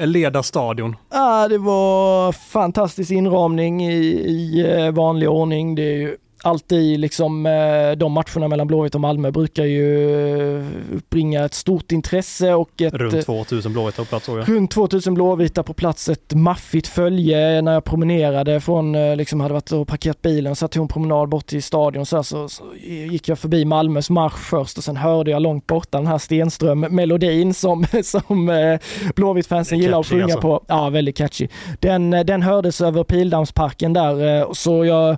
eh, 0.00 0.06
Leda 0.06 0.42
stadion? 0.42 0.96
Ja, 1.12 1.48
det 1.48 1.58
var 1.58 2.32
fantastisk 2.32 3.10
inramning 3.10 3.84
i, 3.84 3.96
i 4.28 4.66
eh, 4.78 4.90
vanlig 4.90 5.28
ordning. 5.30 5.74
Det 5.74 5.82
är 5.82 5.96
ju 5.96 6.16
alltid 6.42 7.00
liksom 7.00 7.46
eh, 7.46 7.90
de 7.96 8.12
matcherna 8.12 8.48
mellan 8.48 8.66
Blåvitt 8.66 8.94
och 8.94 9.00
Malmö 9.00 9.30
brukar 9.30 9.64
ju 9.64 10.58
eh, 10.58 10.66
uppbringa 10.96 11.44
ett 11.44 11.54
stort 11.54 11.92
intresse 11.92 12.54
och 12.54 12.82
ett 12.82 12.94
Runt 12.94 13.26
2000 13.26 13.72
Blåvitt 13.72 13.96
på 13.96 14.04
plats 14.04 14.26
såg 14.26 14.38
jag. 14.38 14.48
Runt 14.48 14.70
2000 14.70 15.14
blåvita 15.14 15.62
på 15.62 15.74
plats, 15.74 16.08
ett 16.08 16.34
maffigt 16.34 16.86
följe 16.86 17.62
när 17.62 17.72
jag 17.72 17.84
promenerade 17.84 18.60
från, 18.60 18.94
eh, 18.94 19.16
liksom 19.16 19.40
hade 19.40 19.54
varit 19.54 19.72
och 19.72 19.88
parkerat 19.88 20.22
bilen 20.22 20.50
och 20.50 20.58
satt 20.58 20.76
en 20.76 20.88
promenad 20.88 21.28
bort 21.28 21.46
till 21.46 21.62
stadion 21.62 22.06
så, 22.06 22.16
här, 22.16 22.22
så, 22.22 22.48
så 22.48 22.64
gick 22.84 23.28
jag 23.28 23.38
förbi 23.38 23.64
Malmös 23.64 24.10
marsch 24.10 24.38
först 24.38 24.78
och 24.78 24.84
sen 24.84 24.96
hörde 24.96 25.30
jag 25.30 25.42
långt 25.42 25.66
borta 25.66 25.98
den 25.98 26.06
här 26.06 26.18
Stenström-melodin 26.18 27.54
som, 27.54 27.84
som 28.04 28.50
Blåvitt-fansen 29.14 29.78
gillar 29.78 30.00
att 30.00 30.06
sjunga 30.06 30.24
alltså. 30.24 30.40
på. 30.40 30.64
Ja, 30.68 30.90
väldigt 30.90 31.16
catchy. 31.16 31.48
Den, 31.80 32.10
den 32.10 32.42
hördes 32.42 32.80
över 32.80 33.04
Pildammsparken 33.04 33.92
där 33.92 34.54
så 34.54 34.84
jag 34.84 35.16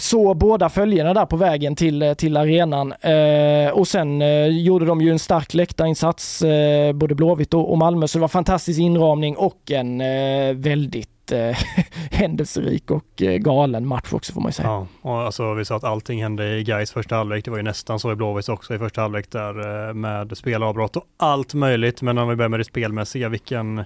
så 0.00 0.34
båda 0.34 0.68
följerna 0.68 1.14
där 1.14 1.26
på 1.26 1.36
vägen 1.36 1.76
till, 1.76 2.02
eh, 2.02 2.14
till 2.14 2.36
arenan. 2.36 2.92
Eh, 2.92 3.72
och 3.72 3.88
sen 3.88 4.22
eh, 4.22 4.46
gjorde 4.46 4.84
de 4.84 5.00
ju 5.00 5.10
en 5.10 5.18
stark 5.18 5.54
läktarinsats, 5.54 6.42
eh, 6.42 6.92
både 6.92 7.14
Blåvitt 7.14 7.54
och, 7.54 7.70
och 7.70 7.78
Malmö, 7.78 8.08
så 8.08 8.18
det 8.18 8.20
var 8.20 8.28
fantastisk 8.28 8.80
inramning 8.80 9.36
och 9.36 9.70
en 9.70 10.00
eh, 10.00 10.54
väldigt 10.54 11.32
eh, 11.32 11.56
händelserik 12.10 12.90
och 12.90 13.22
eh, 13.22 13.36
galen 13.36 13.86
match 13.86 14.12
också 14.12 14.32
får 14.32 14.40
man 14.40 14.48
ju 14.48 14.52
säga. 14.52 14.68
Ja, 14.68 14.86
och 15.02 15.18
alltså 15.18 15.54
vi 15.54 15.64
sa 15.64 15.76
att 15.76 15.84
allting 15.84 16.22
hände 16.22 16.58
i 16.58 16.64
Gais 16.64 16.92
första 16.92 17.16
halvlek. 17.16 17.44
Det 17.44 17.50
var 17.50 17.58
ju 17.58 17.64
nästan 17.64 18.00
så 18.00 18.12
i 18.12 18.16
Blåvitt 18.16 18.48
också 18.48 18.74
i 18.74 18.78
första 18.78 19.00
halvlek 19.00 19.30
där 19.30 19.88
eh, 19.88 19.94
med 19.94 20.38
spelavbrott 20.38 20.96
och 20.96 21.04
allt 21.16 21.54
möjligt. 21.54 22.02
Men 22.02 22.18
om 22.18 22.28
vi 22.28 22.36
börjar 22.36 22.48
med 22.48 22.60
det 22.60 22.64
spelmässiga, 22.64 23.28
vilken 23.28 23.84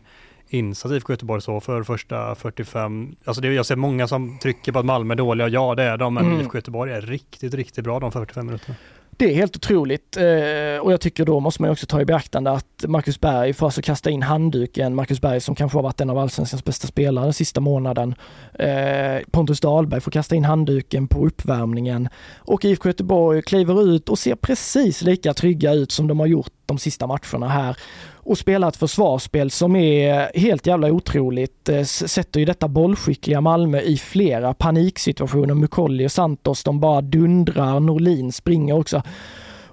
insats 0.48 0.92
IFK 0.94 1.12
Göteborg 1.12 1.42
så 1.42 1.60
för 1.60 1.82
första 1.82 2.34
45. 2.34 3.16
Alltså 3.24 3.42
det, 3.42 3.52
jag 3.54 3.66
ser 3.66 3.76
många 3.76 4.08
som 4.08 4.38
trycker 4.38 4.72
på 4.72 4.78
att 4.78 4.84
Malmö 4.84 5.14
är 5.14 5.18
dåliga. 5.18 5.48
Ja, 5.48 5.74
det 5.74 5.82
är 5.82 5.96
de, 5.96 6.14
men 6.14 6.26
Mm. 6.26 6.40
IFK 6.40 6.58
Göteborg 6.58 6.92
är 6.92 7.00
riktigt, 7.00 7.54
riktigt 7.54 7.84
bra 7.84 8.00
de 8.00 8.12
45 8.12 8.46
minuterna. 8.46 8.76
Det 9.16 9.30
är 9.30 9.34
helt 9.34 9.56
otroligt 9.56 10.16
eh, 10.16 10.82
och 10.82 10.92
jag 10.92 11.00
tycker 11.00 11.24
då 11.24 11.40
måste 11.40 11.62
man 11.62 11.70
också 11.70 11.86
ta 11.86 12.00
i 12.00 12.04
beaktande 12.04 12.50
att 12.50 12.84
Marcus 12.86 13.20
Berg 13.20 13.52
får 13.52 13.66
alltså 13.66 13.82
kasta 13.82 14.10
in 14.10 14.22
handduken. 14.22 14.94
Marcus 14.94 15.20
Berg 15.20 15.40
som 15.40 15.54
kanske 15.54 15.78
har 15.78 15.82
varit 15.82 16.00
en 16.00 16.10
av 16.10 16.18
allsvenskans 16.18 16.64
bästa 16.64 16.86
spelare 16.86 17.24
den 17.24 17.32
sista 17.32 17.60
månaden. 17.60 18.14
Eh, 18.54 19.18
Pontus 19.30 19.60
Dahlberg 19.60 20.00
får 20.00 20.10
kasta 20.10 20.34
in 20.34 20.44
handduken 20.44 21.08
på 21.08 21.26
uppvärmningen 21.26 22.08
och 22.36 22.64
IFK 22.64 22.88
Göteborg 22.88 23.42
kliver 23.42 23.94
ut 23.94 24.08
och 24.08 24.18
ser 24.18 24.34
precis 24.34 25.02
lika 25.02 25.34
trygga 25.34 25.72
ut 25.72 25.92
som 25.92 26.06
de 26.06 26.20
har 26.20 26.26
gjort 26.26 26.63
de 26.66 26.78
sista 26.78 27.06
matcherna 27.06 27.48
här 27.48 27.76
och 28.12 28.38
spelar 28.38 28.68
ett 28.68 28.76
försvarsspel 28.76 29.50
som 29.50 29.76
är 29.76 30.38
helt 30.38 30.66
jävla 30.66 30.92
otroligt. 30.92 31.68
Eh, 31.68 31.82
sätter 31.82 32.40
ju 32.40 32.46
detta 32.46 32.68
bollskickliga 32.68 33.40
Malmö 33.40 33.80
i 33.80 33.96
flera 33.96 34.54
paniksituationer. 34.54 35.54
Mukolli 35.54 36.06
och 36.06 36.12
Santos, 36.12 36.64
de 36.64 36.80
bara 36.80 37.00
dundrar. 37.00 37.80
Norlin 37.80 38.32
springer 38.32 38.74
också. 38.74 39.02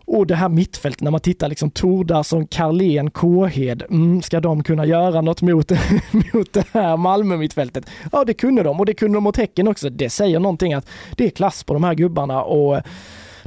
Och 0.05 0.27
det 0.27 0.35
här 0.35 0.49
mittfältet 0.49 1.01
när 1.01 1.11
man 1.11 1.19
tittar 1.19 1.47
liksom 1.47 1.71
Tordarsson, 1.71 2.47
Carlén, 2.47 3.11
Kåhed, 3.11 3.83
mm, 3.89 4.21
ska 4.21 4.39
de 4.39 4.63
kunna 4.63 4.85
göra 4.85 5.21
något 5.21 5.41
mot, 5.41 5.71
mot 6.33 6.53
det 6.53 6.65
här 6.71 6.97
Malmö-mittfältet? 6.97 7.89
Ja, 8.11 8.23
det 8.23 8.33
kunde 8.33 8.63
de 8.63 8.79
och 8.79 8.85
det 8.85 8.93
kunde 8.93 9.17
de 9.17 9.23
mot 9.23 9.37
Häcken 9.37 9.67
också. 9.67 9.89
Det 9.89 10.09
säger 10.09 10.39
någonting 10.39 10.73
att 10.73 10.87
det 11.17 11.25
är 11.25 11.29
klass 11.29 11.63
på 11.63 11.73
de 11.73 11.83
här 11.83 11.93
gubbarna 11.93 12.43
och 12.43 12.81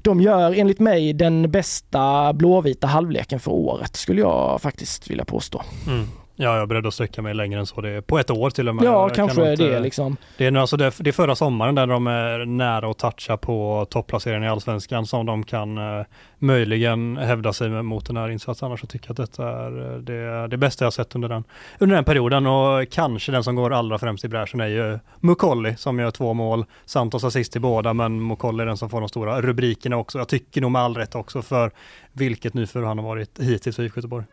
de 0.05 0.21
gör 0.21 0.53
enligt 0.53 0.81
mig 0.81 1.13
den 1.13 1.51
bästa 1.51 2.33
blåvita 2.33 2.87
halvleken 2.87 3.41
för 3.41 3.51
året 3.51 3.97
skulle 3.97 4.21
jag 4.21 4.63
faktiskt 4.63 5.11
vilja 5.11 5.25
påstå. 5.25 5.63
Mm. 5.87 6.07
Ja, 6.37 6.55
jag 6.55 6.63
är 6.63 6.67
beredd 6.67 6.87
att 6.87 6.95
sträcka 6.95 7.23
mig 7.23 7.35
längre 7.35 7.61
än 7.61 7.67
så. 7.67 7.81
Det 7.81 7.91
är 7.91 8.01
på 8.01 8.19
ett 8.19 8.31
år 8.31 8.51
till 8.51 8.69
och 8.69 8.75
med. 8.77 8.85
Ja, 8.85 8.91
Jag 9.03 9.15
kan 9.15 9.27
kanske 9.29 9.41
nog 9.45 9.53
inte- 9.53 9.65
det 9.69 9.81
liksom. 9.81 10.17
Det 10.39 10.47
är, 10.47 10.51
nu 10.51 10.61
alltså 10.61 10.77
det, 10.77 10.93
det 10.99 11.11
är 11.11 11.13
förra 11.13 11.35
sommaren 11.35 11.75
där 11.75 11.87
de 11.87 12.07
är 12.07 12.45
nära 12.45 12.91
att 12.91 12.99
toucha 12.99 13.37
på 13.37 13.87
topplaceringen 13.91 14.45
i 14.45 14.49
Allsvenskan 14.49 15.07
som 15.07 15.27
de 15.27 15.45
kan 15.45 15.79
eh, 15.79 16.05
möjligen 16.39 17.17
hävda 17.17 17.53
sig 17.53 17.71
mot 17.83 18.07
den 18.07 18.17
här 18.17 18.29
insatsen. 18.29 18.67
Annars 18.67 18.81
så 18.81 18.87
tycker 18.87 19.07
jag 19.09 19.13
att 19.13 19.31
detta 19.31 19.49
är 19.49 19.93
eh, 19.93 19.99
det, 19.99 20.49
det 20.49 20.57
bästa 20.57 20.85
jag 20.85 20.93
sett 20.93 21.15
under 21.15 21.29
den, 21.29 21.45
under 21.79 21.97
den 21.97 22.05
perioden 22.05 22.47
och 22.47 22.89
kanske 22.91 23.33
den 23.33 23.45
som 23.45 23.55
går 23.55 23.73
allra 23.73 23.99
främst 23.99 24.25
i 24.25 24.29
bräschen 24.29 24.61
är 24.61 24.67
ju 24.69 24.99
Mukolli 25.21 25.77
som 25.77 25.99
gör 25.99 26.11
två 26.11 26.35
mål. 26.35 26.65
Santos 26.85 27.25
assist 27.25 27.57
i 27.57 27.61
båda 27.61 27.95
men 27.95 28.27
Mukolli 28.27 28.63
är 28.63 28.67
den 28.67 28.77
som 28.77 28.91
får 28.91 29.01
de 29.01 29.09
stora 29.09 29.41
rubrikerna 29.41 29.97
också. 29.97 30.19
Jag 30.19 30.29
tycker 30.29 30.61
nog 30.61 30.71
med 30.71 30.83
all 30.83 30.95
rätt 30.97 31.15
också 31.15 31.43
för 31.43 31.71
vilket 32.13 32.55
nyförvärv 32.55 32.89
han 32.89 32.99
har 32.99 33.05
varit 33.05 33.39
hittills 33.41 33.77
för 33.77 33.83
IFK 33.83 33.99
Göteborg. 33.99 34.25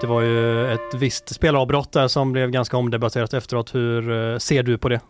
Det 0.00 0.06
var 0.06 0.20
ju 0.20 0.72
ett 0.72 0.94
visst 0.94 1.34
spelavbrott 1.34 1.92
där 1.92 2.08
som 2.08 2.32
blev 2.32 2.50
ganska 2.50 2.76
omdebatterat 2.76 3.34
efteråt. 3.34 3.74
Hur 3.74 4.32
eh, 4.32 4.38
ser 4.38 4.62
du 4.62 4.78
på 4.78 4.88
det? 4.88 5.00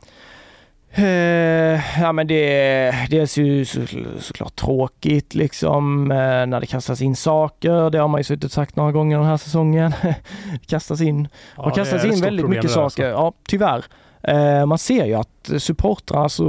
Eh, 0.92 2.00
ja 2.02 2.12
men 2.12 2.26
det, 2.26 2.36
det 3.10 3.18
är 3.18 3.38
ju 3.38 3.64
så, 3.64 3.80
såklart 4.18 4.56
tråkigt 4.56 5.34
liksom 5.34 6.10
eh, 6.10 6.16
när 6.16 6.60
det 6.60 6.66
kastas 6.66 7.02
in 7.02 7.16
saker. 7.16 7.90
Det 7.90 7.98
har 7.98 8.08
man 8.08 8.20
ju 8.20 8.24
suttit 8.24 8.44
och 8.44 8.50
sagt 8.50 8.76
några 8.76 8.92
gånger 8.92 9.18
den 9.18 9.26
här 9.26 9.36
säsongen. 9.36 9.92
Det 10.02 10.16
kastas 10.66 11.00
in 11.00 11.28
Ja, 11.56 11.62
och 11.62 11.74
kastas 11.74 12.04
in 12.04 12.20
väldigt 12.20 12.48
mycket 12.48 12.64
alltså. 12.64 12.90
saker. 12.90 13.08
Ja, 13.08 13.32
tyvärr. 13.48 13.84
Eh, 14.22 14.66
man 14.66 14.78
ser 14.78 15.04
ju 15.04 15.14
att 15.14 15.50
supportrar 15.58 16.22
alltså, 16.22 16.44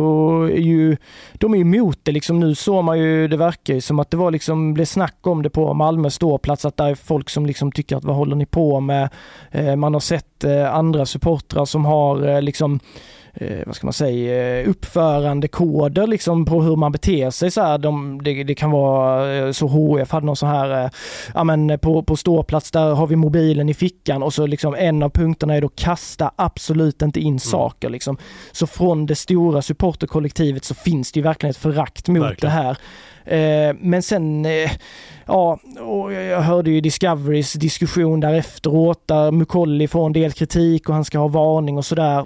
är 0.51 0.61
ju, 0.61 0.97
de 1.33 1.53
är 1.53 1.57
ju 1.57 1.61
emot 1.61 1.99
det 2.03 2.11
liksom. 2.11 2.39
Nu 2.39 2.55
såg 2.55 2.83
man 2.83 2.99
ju, 2.99 3.27
det 3.27 3.37
verkar 3.37 3.73
ju 3.73 3.81
som 3.81 3.99
att 3.99 4.11
det 4.11 4.17
var 4.17 4.31
liksom, 4.31 4.73
blev 4.73 4.85
snack 4.85 5.17
om 5.21 5.43
det 5.43 5.49
på 5.49 5.73
Malmö 5.73 6.09
ståplats, 6.09 6.65
att 6.65 6.77
där 6.77 6.89
är 6.89 6.95
folk 6.95 7.29
som 7.29 7.45
liksom 7.45 7.71
tycker 7.71 7.95
att 7.95 8.03
vad 8.03 8.15
håller 8.15 8.35
ni 8.35 8.45
på 8.45 8.79
med? 8.79 9.09
Eh, 9.51 9.75
man 9.75 9.93
har 9.93 10.01
sett 10.01 10.43
eh, 10.43 10.75
andra 10.75 11.05
supportrar 11.05 11.65
som 11.65 11.85
har 11.85 12.41
liksom 12.41 12.79
eh, 13.33 13.59
vad 13.65 13.75
ska 13.75 13.87
man 13.87 13.93
säga, 13.93 14.59
eh, 14.59 14.69
uppförandekoder 14.69 16.07
liksom 16.07 16.45
på 16.45 16.61
hur 16.61 16.75
man 16.75 16.91
beter 16.91 17.29
sig 17.29 17.51
så 17.51 17.61
här. 17.61 17.77
De, 17.77 18.21
det, 18.23 18.43
det 18.43 18.55
kan 18.55 18.71
vara 18.71 19.33
eh, 19.33 19.51
så 19.51 19.67
HF 19.67 20.11
hade 20.11 20.25
någon 20.25 20.35
sån 20.35 20.49
här, 20.49 20.83
eh, 20.83 20.89
ja 21.33 21.43
men 21.43 21.79
på, 21.79 22.03
på 22.03 22.15
ståplats 22.15 22.71
där 22.71 22.93
har 22.93 23.07
vi 23.07 23.15
mobilen 23.15 23.69
i 23.69 23.73
fickan 23.73 24.23
och 24.23 24.33
så 24.33 24.45
liksom 24.45 24.75
en 24.75 25.03
av 25.03 25.09
punkterna 25.09 25.55
är 25.55 25.61
då 25.61 25.69
kasta 25.69 26.31
absolut 26.35 27.01
inte 27.01 27.19
in 27.19 27.39
saker 27.39 27.89
liksom. 27.89 28.17
Så 28.51 28.67
från 28.67 29.05
det 29.05 29.15
stora 29.15 29.61
supporterkollektivet 29.61 30.65
så 30.65 30.75
finns 30.75 31.11
det 31.11 31.19
ju 31.19 31.23
verkligen 31.23 31.51
ett 31.51 31.57
förakt 31.57 32.07
mot 32.07 32.23
verkligen. 32.23 32.55
det 32.55 32.61
här. 32.61 32.77
Eh, 33.25 33.75
men 33.79 34.03
sen, 34.03 34.45
eh, 34.45 34.71
ja, 35.25 35.59
och 35.79 36.13
jag 36.13 36.41
hörde 36.41 36.71
ju 36.71 36.81
Discoverys 36.81 37.53
diskussion 37.53 38.19
där 38.19 38.33
efteråt 38.33 39.07
där 39.07 39.31
Mukolli 39.31 39.87
får 39.87 40.05
en 40.05 40.13
del 40.13 40.31
kritik 40.31 40.89
och 40.89 40.95
han 40.95 41.05
ska 41.05 41.19
ha 41.19 41.27
varning 41.27 41.77
och 41.77 41.85
sådär. 41.85 42.25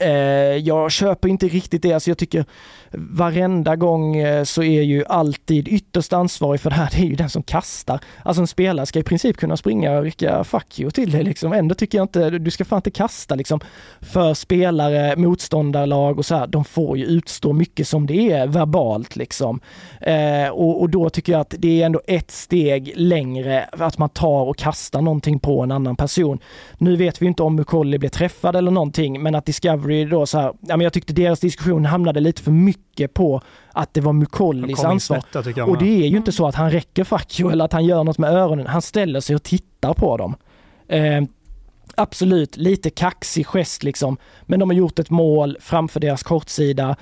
Eh, 0.00 0.10
jag 0.56 0.92
köper 0.92 1.28
inte 1.28 1.48
riktigt 1.48 1.82
det, 1.82 1.92
alltså 1.92 2.10
jag 2.10 2.18
tycker 2.18 2.44
varenda 2.92 3.76
gång 3.76 4.16
eh, 4.16 4.44
så 4.44 4.62
är 4.62 4.82
ju 4.82 5.04
alltid 5.04 5.68
ytterst 5.68 6.12
ansvarig 6.12 6.60
för 6.60 6.70
det 6.70 6.76
här, 6.76 6.88
det 6.92 6.98
är 6.98 7.06
ju 7.06 7.14
den 7.14 7.30
som 7.30 7.42
kastar. 7.42 8.00
Alltså 8.22 8.40
en 8.40 8.46
spelare 8.46 8.86
ska 8.86 8.98
i 8.98 9.02
princip 9.02 9.36
kunna 9.36 9.56
springa 9.56 9.98
och 9.98 10.02
rycka 10.02 10.44
fuck 10.44 10.80
you 10.80 10.90
till 10.90 11.10
dig 11.10 11.22
liksom. 11.22 11.52
Ändå 11.52 11.74
tycker 11.74 11.98
jag 11.98 12.04
inte, 12.04 12.30
du 12.30 12.50
ska 12.50 12.64
fan 12.64 12.78
inte 12.78 12.90
kasta 12.90 13.34
liksom 13.34 13.60
för 14.00 14.34
spelare, 14.34 15.16
motståndarlag 15.16 16.18
och 16.18 16.26
så 16.26 16.34
här. 16.34 16.46
De 16.46 16.64
får 16.64 16.98
ju 16.98 17.04
utstå 17.04 17.52
mycket 17.52 17.88
som 17.88 18.06
det 18.06 18.32
är 18.32 18.46
verbalt 18.46 19.16
liksom. 19.16 19.60
Eh, 20.00 20.48
och, 20.48 20.80
och, 20.80 20.90
då 20.90 21.10
tycker 21.10 21.32
jag 21.32 21.40
att 21.40 21.54
det 21.58 21.82
är 21.82 21.86
ändå 21.86 22.00
ett 22.06 22.30
steg 22.30 22.92
längre 22.96 23.68
att 23.72 23.98
man 23.98 24.08
tar 24.08 24.42
och 24.42 24.56
kastar 24.56 25.02
någonting 25.02 25.38
på 25.38 25.62
en 25.62 25.72
annan 25.72 25.96
person. 25.96 26.38
Nu 26.78 26.96
vet 26.96 27.22
vi 27.22 27.26
inte 27.26 27.42
om 27.42 27.56
Mukolli 27.56 27.98
blev 27.98 28.10
träffad 28.10 28.56
eller 28.56 28.70
någonting, 28.70 29.22
men 29.22 29.34
att 29.34 29.46
Discovery 29.46 30.04
då 30.04 30.26
så 30.26 30.38
här, 30.38 30.52
ja 30.60 30.76
men 30.76 30.80
jag 30.80 30.92
tyckte 30.92 31.12
deras 31.12 31.40
diskussion 31.40 31.84
hamnade 31.84 32.20
lite 32.20 32.42
för 32.42 32.50
mycket 32.50 32.77
mycket 32.98 33.14
på 33.14 33.40
att 33.72 33.94
det 33.94 34.00
var 34.00 34.12
Mukollis 34.12 34.84
ansvar. 34.84 35.22
Svetta, 35.42 35.64
och 35.64 35.78
det 35.78 36.04
är 36.04 36.08
ju 36.08 36.16
inte 36.16 36.32
så 36.32 36.46
att 36.46 36.54
han 36.54 36.70
räcker 36.70 37.40
you 37.40 37.52
eller 37.52 37.64
att 37.64 37.72
han 37.72 37.84
gör 37.84 38.04
något 38.04 38.18
med 38.18 38.30
öronen. 38.30 38.66
Han 38.66 38.82
ställer 38.82 39.20
sig 39.20 39.36
och 39.36 39.42
tittar 39.42 39.94
på 39.94 40.16
dem. 40.16 40.36
Eh, 40.88 41.22
absolut, 41.94 42.56
lite 42.56 42.90
kaxig 42.90 43.46
gest 43.46 43.82
liksom. 43.82 44.16
Men 44.42 44.60
de 44.60 44.70
har 44.70 44.76
gjort 44.76 44.98
ett 44.98 45.10
mål 45.10 45.56
framför 45.60 46.00
deras 46.00 46.22
kortsida. 46.22 46.96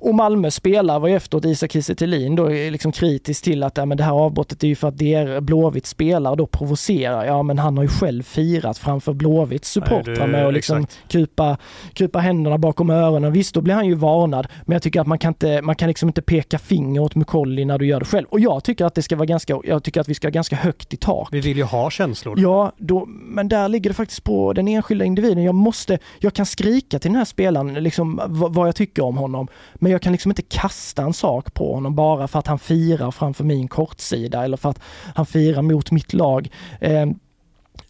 Och 0.00 0.14
Malmö 0.14 0.50
spelare 0.50 0.98
var 0.98 1.08
ju 1.08 1.16
efteråt 1.16 1.44
Isak 1.44 1.72
Kiese 1.72 1.94
då 2.36 2.48
liksom 2.48 2.92
kritisk 2.92 3.44
till 3.44 3.62
att 3.62 3.76
ja, 3.76 3.84
men 3.84 3.96
det 3.96 4.04
här 4.04 4.12
avbrottet 4.12 4.64
är 4.64 4.68
ju 4.68 4.74
för 4.74 4.88
att 4.88 4.98
det 4.98 5.14
är 5.14 5.40
Blåvitt 5.40 5.86
spelar 5.86 6.30
och 6.30 6.36
då 6.36 6.46
provocerar. 6.46 7.24
Ja 7.24 7.42
men 7.42 7.58
han 7.58 7.76
har 7.76 7.84
ju 7.84 7.88
själv 7.88 8.22
firat 8.22 8.78
framför 8.78 9.12
Blåvitts 9.12 9.70
supportrar 9.70 10.26
med 10.26 10.46
att 10.46 10.54
liksom 10.54 10.86
kupa, 11.08 11.56
kupa 11.92 12.18
händerna 12.18 12.58
bakom 12.58 12.90
öronen. 12.90 13.32
Visst, 13.32 13.54
då 13.54 13.60
blir 13.60 13.74
han 13.74 13.86
ju 13.86 13.94
varnad. 13.94 14.46
Men 14.66 14.72
jag 14.72 14.82
tycker 14.82 15.00
att 15.00 15.06
man 15.06 15.18
kan 15.18 15.30
inte, 15.30 15.62
man 15.62 15.76
kan 15.76 15.88
liksom 15.88 16.08
inte 16.08 16.22
peka 16.22 16.58
finger 16.58 17.00
åt 17.00 17.14
Mukolli 17.14 17.64
när 17.64 17.78
du 17.78 17.86
gör 17.86 18.00
det 18.00 18.06
själv. 18.06 18.26
Och 18.30 18.40
jag 18.40 18.64
tycker 18.64 18.84
att 18.84 18.94
det 18.94 19.02
ska 19.02 19.16
vara 19.16 19.26
ganska, 19.26 19.58
jag 19.64 19.82
tycker 19.82 20.00
att 20.00 20.08
vi 20.08 20.14
ska 20.14 20.26
ha 20.26 20.32
ganska 20.32 20.56
högt 20.56 20.94
i 20.94 20.96
tak. 20.96 21.28
Vi 21.32 21.40
vill 21.40 21.56
ju 21.56 21.64
ha 21.64 21.90
känslor. 21.90 22.40
Ja, 22.40 22.72
då, 22.78 23.06
men 23.06 23.48
där 23.48 23.68
ligger 23.68 23.90
det 23.90 23.94
faktiskt 23.94 24.24
på 24.24 24.52
den 24.52 24.68
enskilda 24.68 25.04
individen. 25.04 25.44
Jag 25.44 25.54
måste, 25.54 25.98
jag 26.18 26.34
kan 26.34 26.46
skrika 26.46 26.98
till 26.98 27.10
den 27.10 27.18
här 27.18 27.24
spelaren 27.24 27.74
liksom 27.74 28.20
vad 28.26 28.68
jag 28.68 28.74
tycker 28.74 29.04
om 29.04 29.16
honom. 29.16 29.48
Men 29.74 29.89
men 29.90 29.92
jag 29.92 30.02
kan 30.02 30.12
liksom 30.12 30.30
inte 30.30 30.42
kasta 30.42 31.02
en 31.02 31.12
sak 31.12 31.54
på 31.54 31.74
honom 31.74 31.94
bara 31.94 32.28
för 32.28 32.38
att 32.38 32.46
han 32.46 32.58
firar 32.58 33.10
framför 33.10 33.44
min 33.44 33.68
kortsida 33.68 34.44
eller 34.44 34.56
för 34.56 34.70
att 34.70 34.80
han 35.14 35.26
firar 35.26 35.62
mot 35.62 35.90
mitt 35.90 36.12
lag. 36.12 36.50
Eh, 36.80 37.06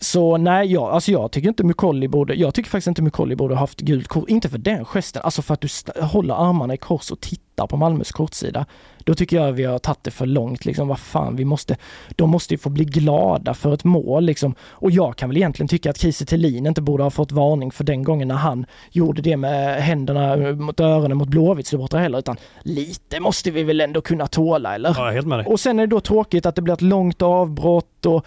så 0.03 0.37
nej, 0.37 0.73
jag, 0.73 0.83
alltså 0.83 1.13
jag 1.13 1.33
tycker 1.33 1.49
inte 1.49 1.65
Mukolli 1.65 2.09
borde, 2.09 2.35
jag 2.35 2.55
tycker 2.55 2.71
faktiskt 2.71 2.87
inte 2.87 3.03
Mukolli 3.03 3.37
borde 3.37 3.55
haft 3.55 3.81
gult 3.81 4.09
kort. 4.09 4.29
Inte 4.29 4.49
för 4.49 4.59
den 4.59 4.85
gesten, 4.85 5.23
alltså 5.23 5.43
för 5.43 5.55
att 5.55 5.61
du 5.61 5.69
håller 6.03 6.35
armarna 6.35 6.75
i 6.75 6.77
kors 6.77 7.11
och 7.11 7.21
tittar 7.21 7.67
på 7.67 7.77
Malmös 7.77 8.13
kortsida. 8.13 8.67
Då 8.99 9.15
tycker 9.15 9.37
jag 9.37 9.53
vi 9.53 9.65
har 9.65 9.79
tagit 9.79 10.05
det 10.05 10.11
för 10.11 10.27
långt 10.27 10.65
liksom. 10.65 10.89
Vad 10.89 10.99
fan, 10.99 11.37
vi 11.37 11.45
måste, 11.45 11.77
de 12.11 12.31
måste 12.31 12.55
ju 12.55 12.59
få 12.59 12.69
bli 12.71 12.85
glada 12.85 13.55
för 13.55 13.75
ett 13.75 13.85
mål 13.85 14.25
liksom. 14.25 14.55
Och 14.61 14.91
jag 14.91 15.17
kan 15.17 15.29
väl 15.29 15.37
egentligen 15.37 15.69
tycka 15.69 15.91
att 15.91 15.99
Kiese 15.99 16.25
Thelin 16.25 16.67
inte 16.67 16.83
borde 16.83 17.03
ha 17.03 17.11
fått 17.11 17.33
varning 17.33 17.71
för 17.71 17.85
den 17.85 18.03
gången 18.03 18.29
när 18.29 18.35
han 18.35 18.67
gjorde 18.91 19.23
det 19.23 19.37
med 19.37 19.83
händerna 19.83 20.37
mot 20.37 20.81
öronen 20.81 21.17
mot 21.17 21.29
Blåvitts 21.29 21.93
heller, 21.93 22.19
utan 22.19 22.37
lite 22.63 23.21
måste 23.21 23.51
vi 23.51 23.63
väl 23.63 23.81
ändå 23.81 24.01
kunna 24.01 24.27
tåla, 24.27 24.75
eller? 24.75 24.95
Ja, 24.99 25.11
helt 25.11 25.27
med 25.27 25.39
dig. 25.39 25.47
Och 25.47 25.61
sen 25.61 25.79
är 25.79 25.87
det 25.87 25.91
då 25.91 26.01
tråkigt 26.01 26.47
att 26.47 26.55
det 26.55 26.63
blir 26.63 26.75
ett 26.75 26.83
långt 26.83 27.23
avbrott 27.23 28.07
och 28.07 28.27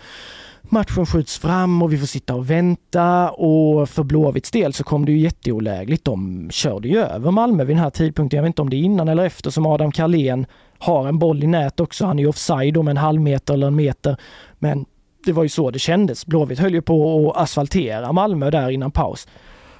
matchen 0.69 1.05
skjuts 1.05 1.37
fram 1.39 1.81
och 1.81 1.93
vi 1.93 1.97
får 1.97 2.07
sitta 2.07 2.35
och 2.35 2.49
vänta 2.49 3.29
och 3.29 3.89
för 3.89 4.03
Blåvitts 4.03 4.51
del 4.51 4.73
så 4.73 4.83
kom 4.83 5.05
det 5.05 5.11
ju 5.11 5.19
jätteolägligt. 5.19 6.05
De 6.05 6.49
körde 6.51 6.87
ju 6.87 6.99
över 6.99 7.31
Malmö 7.31 7.63
vid 7.63 7.75
den 7.75 7.83
här 7.83 7.89
tidpunkten. 7.89 8.37
Jag 8.37 8.43
vet 8.43 8.49
inte 8.49 8.61
om 8.61 8.69
det 8.69 8.75
är 8.75 8.83
innan 8.83 9.07
eller 9.07 9.25
efter 9.25 9.49
som 9.49 9.65
Adam 9.65 9.91
Carlén 9.91 10.45
har 10.77 11.07
en 11.07 11.19
boll 11.19 11.43
i 11.43 11.47
nät 11.47 11.79
också. 11.79 12.05
Han 12.05 12.19
är 12.19 12.23
ju 12.23 12.29
offside 12.29 12.77
om 12.77 12.87
en 12.87 12.97
halv 12.97 13.21
meter 13.21 13.53
eller 13.53 13.67
en 13.67 13.75
meter. 13.75 14.17
Men 14.59 14.85
det 15.25 15.31
var 15.31 15.43
ju 15.43 15.49
så 15.49 15.71
det 15.71 15.79
kändes. 15.79 16.25
Blåvitt 16.25 16.59
höll 16.59 16.73
ju 16.73 16.81
på 16.81 17.31
att 17.31 17.41
asfaltera 17.41 18.11
Malmö 18.11 18.51
där 18.51 18.69
innan 18.69 18.91
paus. 18.91 19.27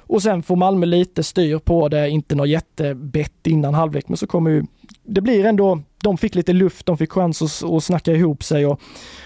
Och 0.06 0.22
sen 0.22 0.42
får 0.42 0.56
Malmö 0.56 0.86
lite 0.86 1.22
styr 1.22 1.58
på 1.58 1.88
det, 1.88 2.08
inte 2.08 2.34
något 2.34 2.48
jättebett 2.48 3.46
innan 3.46 3.74
halvlek, 3.74 4.08
men 4.08 4.16
så 4.16 4.26
kommer 4.26 4.50
ju, 4.50 4.64
det 5.04 5.20
blir 5.20 5.44
ändå, 5.44 5.82
de 6.02 6.18
fick 6.18 6.34
lite 6.34 6.52
luft, 6.52 6.86
de 6.86 6.98
fick 6.98 7.12
chans 7.12 7.42
att, 7.42 7.70
att 7.70 7.84
snacka 7.84 8.12
ihop 8.12 8.44
sig 8.44 8.66
och 8.66 8.80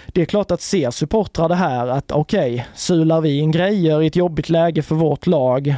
det 0.07 0.21
är 0.21 0.25
klart 0.25 0.51
att 0.51 0.61
ser 0.61 0.91
supportrar 0.91 1.49
det 1.49 1.55
här 1.55 1.87
att 1.87 2.11
okej, 2.11 2.53
okay, 2.53 2.65
sular 2.75 3.21
vi 3.21 3.39
in 3.39 3.51
grejer 3.51 4.01
i 4.01 4.07
ett 4.07 4.15
jobbigt 4.15 4.49
läge 4.49 4.81
för 4.81 4.95
vårt 4.95 5.27
lag, 5.27 5.75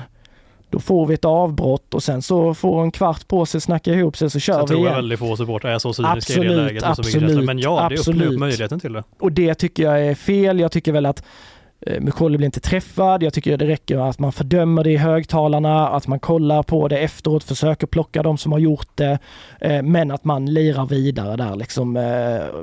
då 0.70 0.80
får 0.80 1.06
vi 1.06 1.14
ett 1.14 1.26
avbrott 1.26 1.94
och 1.94 2.04
sen 2.04 2.22
så 2.22 2.54
får 2.54 2.84
en 2.84 2.92
kvart 2.92 3.28
på 3.28 3.46
sig 3.46 3.58
att 3.58 3.64
snacka 3.64 3.94
ihop 3.94 4.18
sig 4.18 4.30
så 4.30 4.40
kör 4.40 4.54
jag 4.54 4.68
vi 4.68 4.74
igen. 4.74 4.84
Jag 4.84 4.94
tror 4.94 5.02
väldigt 5.02 5.20
få 5.20 5.38
supportrar 5.38 5.72
är 5.72 5.80
så 5.80 5.94
cyniska 5.94 6.18
absolut, 6.18 6.52
i 6.52 6.56
det 6.56 6.56
läget. 6.56 6.84
Absolut, 6.84 7.46
Men 7.46 7.60
ja, 7.60 7.90
det 7.90 8.10
öppnar 8.10 8.26
upp 8.26 8.40
möjligheten 8.40 8.80
till 8.80 8.94
det. 8.94 9.04
Och 9.20 9.32
det 9.32 9.56
tycker 9.56 9.84
jag 9.84 10.06
är 10.06 10.16
fel. 10.16 10.60
Jag 10.60 10.72
tycker 10.72 10.92
väl 10.92 11.06
att 11.06 11.24
Eh, 11.88 12.02
Mukolli 12.02 12.38
blir 12.38 12.46
inte 12.46 12.60
träffad. 12.60 13.24
Jag 13.24 13.34
tycker 13.34 13.58
det 13.58 13.68
räcker 13.68 13.98
att 13.98 14.20
man 14.20 14.32
fördömer 14.32 14.84
det 14.84 14.92
i 14.92 14.98
högtalarna, 14.98 15.88
att 15.88 16.08
man 16.08 16.20
kollar 16.20 16.64
på 16.64 16.88
det 16.88 16.98
efteråt, 16.98 17.44
försöker 17.44 17.88
plocka 17.88 18.24
de 18.24 18.38
som 18.38 18.52
har 18.52 18.60
gjort 18.60 18.88
det. 18.96 19.20
Eh, 19.62 19.84
men 19.84 20.12
att 20.12 20.24
man 20.24 20.46
lirar 20.46 20.86
vidare 20.86 21.36
där 21.36 21.56
liksom. 21.56 21.98
Eh, 21.98 22.04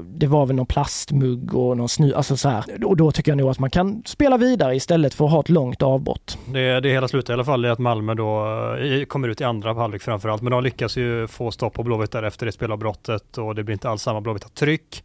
det 0.05 0.27
var 0.27 0.47
väl 0.47 0.57
någon 0.57 0.67
plastmugg 0.67 1.55
och 1.55 1.77
någon 1.77 1.89
snu, 1.89 2.15
alltså 2.15 2.37
så 2.37 2.49
här. 2.49 2.65
Och 2.85 2.97
då 2.97 3.11
tycker 3.13 3.31
jag 3.31 3.39
nog 3.39 3.51
att 3.51 3.59
man 3.59 3.71
kan 3.71 4.03
spela 4.07 4.37
vidare 4.37 4.77
istället 4.77 5.15
för 5.15 5.25
att 5.25 5.31
ha 5.31 5.41
ett 5.41 5.49
långt 5.49 5.83
avbrott. 5.83 6.39
Det, 6.53 6.81
det 6.81 6.89
hela 6.89 7.09
slutar 7.09 7.33
i 7.33 7.35
alla 7.35 7.45
fall 7.45 7.65
i 7.65 7.69
att 7.69 7.79
Malmö 7.79 8.15
då 8.15 8.47
kommer 9.09 9.29
ut 9.29 9.41
i 9.41 9.45
andra 9.45 9.75
halvlek 9.75 10.03
framförallt, 10.03 10.43
men 10.43 10.51
de 10.51 10.65
lyckas 10.65 10.97
ju 10.97 11.27
få 11.27 11.51
stopp 11.51 11.75
på 11.75 11.83
Blåvitt 11.83 12.11
därefter 12.11 12.47
det 12.47 12.53
spelavbrottet 12.53 13.39
och 13.39 13.55
det 13.55 13.65
blir 13.65 13.73
inte 13.73 13.91
alls 13.91 14.03
samma 14.03 14.21
Blåvitt 14.21 14.55
tryck. 14.55 15.03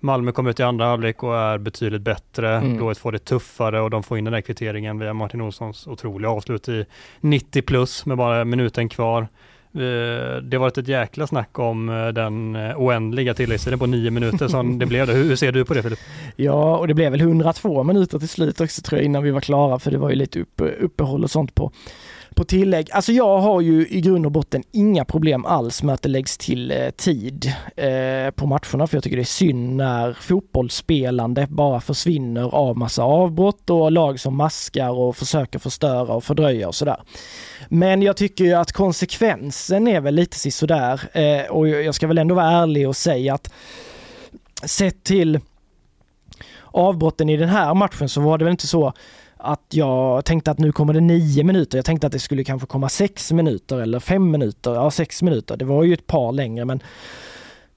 Malmö 0.00 0.32
kommer 0.32 0.50
ut 0.50 0.60
i 0.60 0.62
andra 0.62 0.84
halvlek 0.84 1.22
och 1.22 1.36
är 1.36 1.58
betydligt 1.58 2.02
bättre. 2.02 2.56
Mm. 2.56 2.76
Blåvitt 2.76 2.98
får 2.98 3.12
det 3.12 3.18
tuffare 3.18 3.80
och 3.80 3.90
de 3.90 4.02
får 4.02 4.18
in 4.18 4.24
den 4.24 4.32
där 4.32 4.40
kvitteringen 4.40 4.98
via 4.98 5.12
Martin 5.12 5.40
Olssons 5.40 5.86
otroliga 5.86 6.30
avslut 6.30 6.68
i 6.68 6.84
90 7.20 7.62
plus 7.62 8.06
med 8.06 8.16
bara 8.16 8.44
minuten 8.44 8.88
kvar. 8.88 9.28
Eh, 9.76 10.42
det 10.42 10.56
har 10.56 10.58
varit 10.58 10.78
ett 10.78 10.88
jäkla 10.88 11.26
snack 11.26 11.58
om 11.58 11.88
eh, 11.88 12.08
den 12.08 12.56
eh, 12.56 12.80
oändliga 12.80 13.34
tilläggstiden 13.34 13.78
på 13.78 13.86
nio 13.86 14.10
minuter 14.10 14.48
som 14.48 14.78
det 14.78 14.86
blev. 14.86 15.10
Hur 15.10 15.36
ser 15.36 15.52
du 15.52 15.64
på 15.64 15.74
det 15.74 15.82
Filip? 15.82 15.98
Ja, 16.36 16.76
och 16.76 16.88
det 16.88 16.94
blev 16.94 17.12
väl 17.12 17.20
102 17.20 17.82
minuter 17.82 18.18
till 18.18 18.28
slut 18.28 18.60
också 18.60 18.82
tror 18.82 18.98
jag 18.98 19.04
innan 19.04 19.22
vi 19.22 19.30
var 19.30 19.40
klara 19.40 19.78
för 19.78 19.90
det 19.90 19.98
var 19.98 20.10
ju 20.10 20.16
lite 20.16 20.40
upp, 20.40 20.62
uppehåll 20.80 21.24
och 21.24 21.30
sånt 21.30 21.54
på 21.54 21.72
på 22.36 22.44
tillägg. 22.44 22.90
Alltså 22.92 23.12
jag 23.12 23.38
har 23.38 23.60
ju 23.60 23.88
i 23.88 24.00
grund 24.00 24.26
och 24.26 24.32
botten 24.32 24.62
inga 24.72 25.04
problem 25.04 25.46
alls 25.46 25.82
med 25.82 25.94
att 25.94 26.02
det 26.02 26.08
läggs 26.08 26.38
till 26.38 26.70
eh, 26.70 26.90
tid 26.90 27.52
eh, 27.76 28.30
på 28.30 28.46
matcherna 28.46 28.86
för 28.86 28.96
jag 28.96 29.02
tycker 29.02 29.16
det 29.16 29.22
är 29.22 29.24
synd 29.24 29.76
när 29.76 30.12
fotbollsspelande 30.12 31.46
bara 31.50 31.80
försvinner 31.80 32.54
av 32.54 32.78
massa 32.78 33.02
avbrott 33.02 33.70
och 33.70 33.92
lag 33.92 34.20
som 34.20 34.36
maskar 34.36 34.90
och 34.90 35.16
försöker 35.16 35.58
förstöra 35.58 36.14
och 36.14 36.24
fördröja 36.24 36.68
och 36.68 36.74
sådär. 36.74 37.00
Men 37.68 38.02
jag 38.02 38.16
tycker 38.16 38.44
ju 38.44 38.52
att 38.52 38.72
konsekvensen 38.72 39.88
är 39.88 40.00
väl 40.00 40.14
lite 40.14 40.50
sådär 40.50 41.00
eh, 41.12 41.50
och 41.50 41.68
jag 41.68 41.94
ska 41.94 42.06
väl 42.06 42.18
ändå 42.18 42.34
vara 42.34 42.50
ärlig 42.50 42.88
och 42.88 42.96
säga 42.96 43.34
att 43.34 43.52
sett 44.64 45.04
till 45.04 45.40
avbrotten 46.64 47.28
i 47.28 47.36
den 47.36 47.48
här 47.48 47.74
matchen 47.74 48.08
så 48.08 48.20
var 48.20 48.38
det 48.38 48.44
väl 48.44 48.52
inte 48.52 48.66
så 48.66 48.92
att 49.36 49.64
jag 49.70 50.24
tänkte 50.24 50.50
att 50.50 50.58
nu 50.58 50.72
kommer 50.72 50.92
det 50.92 51.00
nio 51.00 51.44
minuter. 51.44 51.78
Jag 51.78 51.84
tänkte 51.84 52.06
att 52.06 52.12
det 52.12 52.18
skulle 52.18 52.44
kanske 52.44 52.66
komma 52.66 52.88
sex 52.88 53.32
minuter 53.32 53.80
eller 53.80 54.00
fem 54.00 54.30
minuter. 54.30 54.74
Ja, 54.74 54.90
sex 54.90 55.22
minuter. 55.22 55.56
Det 55.56 55.64
var 55.64 55.84
ju 55.84 55.94
ett 55.94 56.06
par 56.06 56.32
längre 56.32 56.64
men 56.64 56.82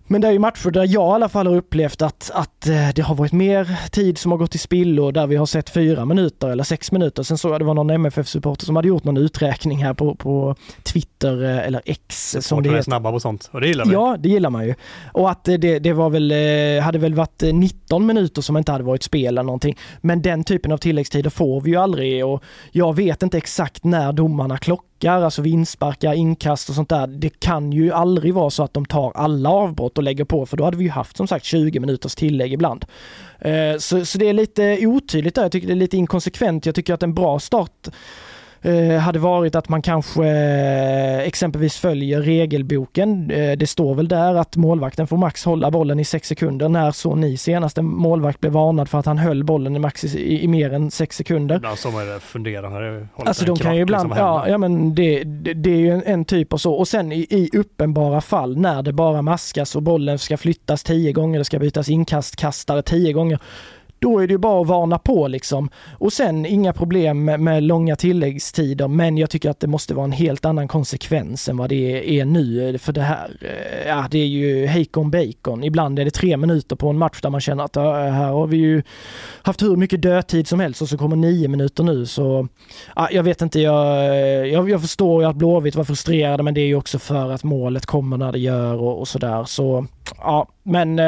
men 0.10 0.22
det 0.22 0.28
är 0.28 0.32
ju 0.32 0.40
matcher 0.40 0.72
där 0.72 0.82
jag 0.82 0.92
i 0.92 1.14
alla 1.14 1.30
fall 1.30 1.48
har 1.48 1.56
upplevt 1.56 2.02
att, 2.02 2.32
att 2.34 2.68
eh, 2.68 2.90
det 2.96 3.02
har 3.02 3.16
varit 3.16 3.32
mer 3.32 3.90
tid 3.92 4.18
som 4.18 4.32
har 4.32 4.38
gått 4.38 4.52
till 4.52 4.60
spillo 4.60 5.12
där 5.12 5.28
vi 5.28 5.36
har 5.36 5.46
sett 5.46 5.70
fyra 5.70 6.06
minuter 6.06 6.50
eller 6.50 6.64
sex 6.64 6.92
minuter. 6.92 7.24
Sen 7.24 7.38
såg 7.38 7.52
jag 7.52 7.62
det 7.62 7.66
var 7.66 7.74
någon 7.74 7.90
MFF-supporter 7.90 8.66
som 8.66 8.76
hade 8.76 8.88
gjort 8.88 9.04
någon 9.04 9.18
uträkning 9.18 9.84
här 9.84 9.94
på, 9.94 10.16
på 10.16 10.56
Twitter 10.84 11.44
eh, 11.44 11.68
eller 11.68 11.82
X 11.86 12.36
som 12.40 12.64
det 12.64 12.70
heter. 12.70 12.82
snabba 12.82 13.12
på 13.12 13.20
sånt 13.20 13.50
och 13.52 13.62
det 13.62 13.68
gillar 13.68 13.86
man 13.86 13.94
Ja, 13.94 14.18
det 14.20 14.30
gillar 14.30 14.50
man 14.50 14.66
ju. 14.66 14.76
Och 15.14 15.30
att 15.30 15.44
det, 15.44 15.80
det 15.80 15.94
var 15.94 16.10
väl, 16.10 16.32
eh, 16.32 16.84
hade 16.84 17.00
väl 17.00 17.14
varit 17.14 17.44
19 17.54 18.06
minuter 18.06 18.42
som 18.42 18.58
inte 18.58 18.72
hade 18.72 18.84
varit 18.84 19.04
spel 19.04 19.28
eller 19.28 19.44
någonting. 19.44 19.78
Men 20.02 20.22
den 20.22 20.44
typen 20.44 20.72
av 20.72 20.78
tilläggstider 20.78 21.30
får 21.30 21.62
vi 21.62 21.72
ju 21.72 21.78
aldrig 21.78 22.26
och 22.26 22.44
jag 22.72 22.96
vet 22.96 23.24
inte 23.24 23.38
exakt 23.38 23.84
när 23.84 24.14
domarna 24.14 24.58
klockar 24.58 24.90
nickar, 25.00 25.22
alltså 25.22 25.42
vinstsparkar, 25.42 26.14
inkast 26.14 26.70
och 26.70 26.76
sånt 26.76 26.90
där. 26.90 27.08
Det 27.08 27.40
kan 27.40 27.72
ju 27.72 27.92
aldrig 27.92 28.34
vara 28.34 28.50
så 28.50 28.64
att 28.64 28.74
de 28.74 28.86
tar 28.86 29.12
alla 29.16 29.50
avbrott 29.50 29.98
och 29.98 30.04
lägger 30.04 30.26
på 30.26 30.46
för 30.46 30.58
då 30.58 30.64
hade 30.64 30.78
vi 30.78 30.84
ju 30.84 30.90
haft 30.90 31.18
som 31.18 31.28
sagt 31.28 31.46
20 31.46 31.80
minuters 31.80 32.16
tillägg 32.16 32.54
ibland. 32.54 32.86
Eh, 33.40 33.78
så, 33.78 34.06
så 34.06 34.18
det 34.18 34.30
är 34.30 34.34
lite 34.34 34.88
otydligt 34.88 35.36
där, 35.36 35.42
jag 35.42 35.52
tycker 35.52 35.68
det 35.68 35.74
är 35.74 35.76
lite 35.76 35.98
inkonsekvent. 35.98 36.66
Jag 36.66 36.76
tycker 36.76 36.94
att 36.94 37.04
en 37.04 37.14
bra 37.14 37.40
start 37.40 37.88
hade 39.00 39.20
varit 39.20 39.56
att 39.56 39.70
man 39.70 39.82
kanske 39.82 40.26
eh, 40.26 41.20
exempelvis 41.20 41.78
följer 41.78 42.22
regelboken. 42.22 43.32
Eh, 43.32 43.58
det 43.58 43.68
står 43.68 43.96
väl 43.96 44.08
där 44.08 44.36
att 44.36 44.56
målvakten 44.56 45.08
får 45.08 45.18
max 45.18 45.46
hålla 45.46 45.72
bollen 45.72 46.00
i 46.00 46.06
sex 46.06 46.28
sekunder. 46.28 46.70
När 46.70 46.92
så 46.92 47.16
ni 47.16 47.38
senaste 47.38 47.82
målvakt 47.82 48.40
blev 48.40 48.54
varnad 48.54 48.90
för 48.90 49.00
att 49.00 49.06
han 49.06 49.18
höll 49.18 49.44
bollen 49.44 49.76
i 49.76 49.80
max 49.80 50.04
i, 50.04 50.44
i 50.44 50.48
mer 50.48 50.74
än 50.74 50.92
sex 50.92 51.18
sekunder. 51.18 51.56
Ibland 51.56 51.80
så 51.80 51.92
man 51.92 52.08
det 52.08 52.20
Alltså 53.16 53.46
de 53.46 53.56
kan 53.56 53.76
ju 53.76 53.82
ibland, 53.82 54.10
liksom 54.10 54.26
ja, 54.26 54.48
ja 54.48 54.58
men 54.58 54.96
det, 54.96 55.24
det, 55.24 55.54
det, 55.54 55.70
är 55.70 55.80
ju 55.80 55.92
en, 55.92 56.04
en, 56.06 56.26
typ 56.26 56.54
av 56.54 56.58
så. 56.58 56.74
Och 56.74 56.88
sen 56.88 57.12
i, 57.12 57.28
i 57.30 57.50
uppenbara 57.54 58.22
fall 58.22 58.58
när 58.58 58.82
det 58.82 58.94
bara 58.94 59.22
maskas 59.22 59.76
och 59.76 59.84
bollen 59.84 60.20
ska 60.20 60.38
flyttas 60.38 60.84
tio 60.84 61.12
gånger, 61.12 61.40
det 61.40 61.46
ska 61.46 61.60
bytas 61.60 61.90
inkastkastare 61.90 62.82
tio 62.82 63.14
gånger 63.14 63.40
då 64.00 64.20
är 64.20 64.28
det 64.28 64.32
ju 64.32 64.38
bara 64.38 64.62
att 64.62 64.68
varna 64.68 65.00
på 65.00 65.28
liksom. 65.28 65.70
Och 65.92 66.14
sen 66.14 66.46
inga 66.46 66.74
problem 66.74 67.26
med, 67.26 67.40
med, 67.40 67.64
långa 67.64 67.96
tilläggstider, 67.96 68.88
men 68.88 69.18
jag 69.18 69.30
tycker 69.30 69.50
att 69.50 69.60
det 69.60 69.68
måste 69.68 69.94
vara 69.94 70.04
en 70.04 70.12
helt 70.12 70.46
annan 70.46 70.68
konsekvens 70.68 71.50
än 71.50 71.58
vad 71.58 71.70
det 71.70 72.20
är 72.20 72.26
nu. 72.26 72.70
Eh, 72.70 72.78
för 72.78 72.94
det 72.94 73.02
här, 73.02 73.38
eh, 73.42 73.88
ja 73.88 74.08
det 74.12 74.20
är 74.20 74.26
ju 74.26 74.66
hejkon 74.66 75.12
bacon. 75.12 75.64
Ibland 75.64 76.00
är 76.00 76.06
det 76.06 76.12
tre 76.12 76.38
minuter 76.38 76.76
på 76.76 76.90
en 76.90 76.98
match 76.98 77.22
där 77.22 77.30
man 77.30 77.42
känner 77.42 77.64
att 77.64 77.76
här 77.76 78.32
har 78.32 78.48
vi 78.48 78.58
ju 78.58 78.84
haft 79.42 79.62
hur 79.62 79.76
mycket 79.76 80.02
dödtid 80.02 80.48
som 80.48 80.60
helst 80.60 80.82
och 80.82 80.90
så 80.90 80.98
kommer 80.98 81.16
nio 81.16 81.48
minuter 81.48 81.84
nu 81.84 82.06
så, 82.06 82.48
ja, 82.96 83.10
jag 83.12 83.24
vet 83.24 83.42
inte, 83.42 83.60
jag, 83.60 84.06
eh, 84.06 84.46
jag, 84.54 84.70
jag 84.70 84.82
förstår 84.82 85.24
ju 85.24 85.30
att 85.30 85.36
Blåvitt 85.36 85.76
var 85.76 85.84
frustrerade 85.84 86.44
men 86.44 86.54
det 86.54 86.62
är 86.62 86.68
ju 86.68 86.76
också 86.76 87.00
för 87.00 87.32
att 87.32 87.44
målet 87.44 87.86
kommer 87.86 88.18
när 88.18 88.32
det 88.32 88.40
gör 88.40 88.76
och, 88.76 89.00
och 89.00 89.08
sådär. 89.08 89.44
Så 89.44 89.86
ja, 90.18 90.48
men 90.64 91.00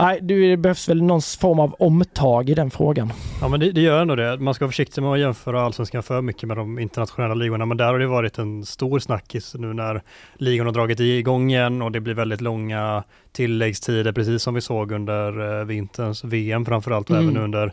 Nej, 0.00 0.18
det 0.22 0.56
behövs 0.56 0.88
väl 0.88 1.02
någon 1.02 1.20
form 1.20 1.60
av 1.60 1.74
omtag 1.78 2.50
i 2.50 2.54
den 2.54 2.70
frågan. 2.70 3.12
Ja, 3.40 3.48
men 3.48 3.60
det, 3.60 3.72
det 3.72 3.80
gör 3.80 4.02
ändå 4.02 4.14
det. 4.14 4.38
Man 4.38 4.54
ska 4.54 4.64
vara 4.64 4.70
försiktig 4.70 5.02
med 5.02 5.12
att 5.12 5.18
jämföra 5.18 5.62
allsvenskan 5.62 6.02
för 6.02 6.22
mycket 6.22 6.48
med 6.48 6.56
de 6.56 6.78
internationella 6.78 7.34
ligorna, 7.34 7.66
men 7.66 7.76
där 7.76 7.86
har 7.86 7.98
det 7.98 8.06
varit 8.06 8.38
en 8.38 8.64
stor 8.64 8.98
snackis 8.98 9.54
nu 9.54 9.72
när 9.74 10.02
ligorna 10.34 10.68
har 10.68 10.74
dragit 10.74 11.00
igång 11.00 11.50
igen 11.50 11.82
och 11.82 11.92
det 11.92 12.00
blir 12.00 12.14
väldigt 12.14 12.40
långa 12.40 13.04
tilläggstider, 13.32 14.12
precis 14.12 14.42
som 14.42 14.54
vi 14.54 14.60
såg 14.60 14.92
under 14.92 15.60
eh, 15.60 15.64
vinterns 15.64 16.24
VM 16.24 16.64
framförallt 16.64 17.10
och 17.10 17.16
mm. 17.16 17.28
även 17.28 17.42
under, 17.42 17.72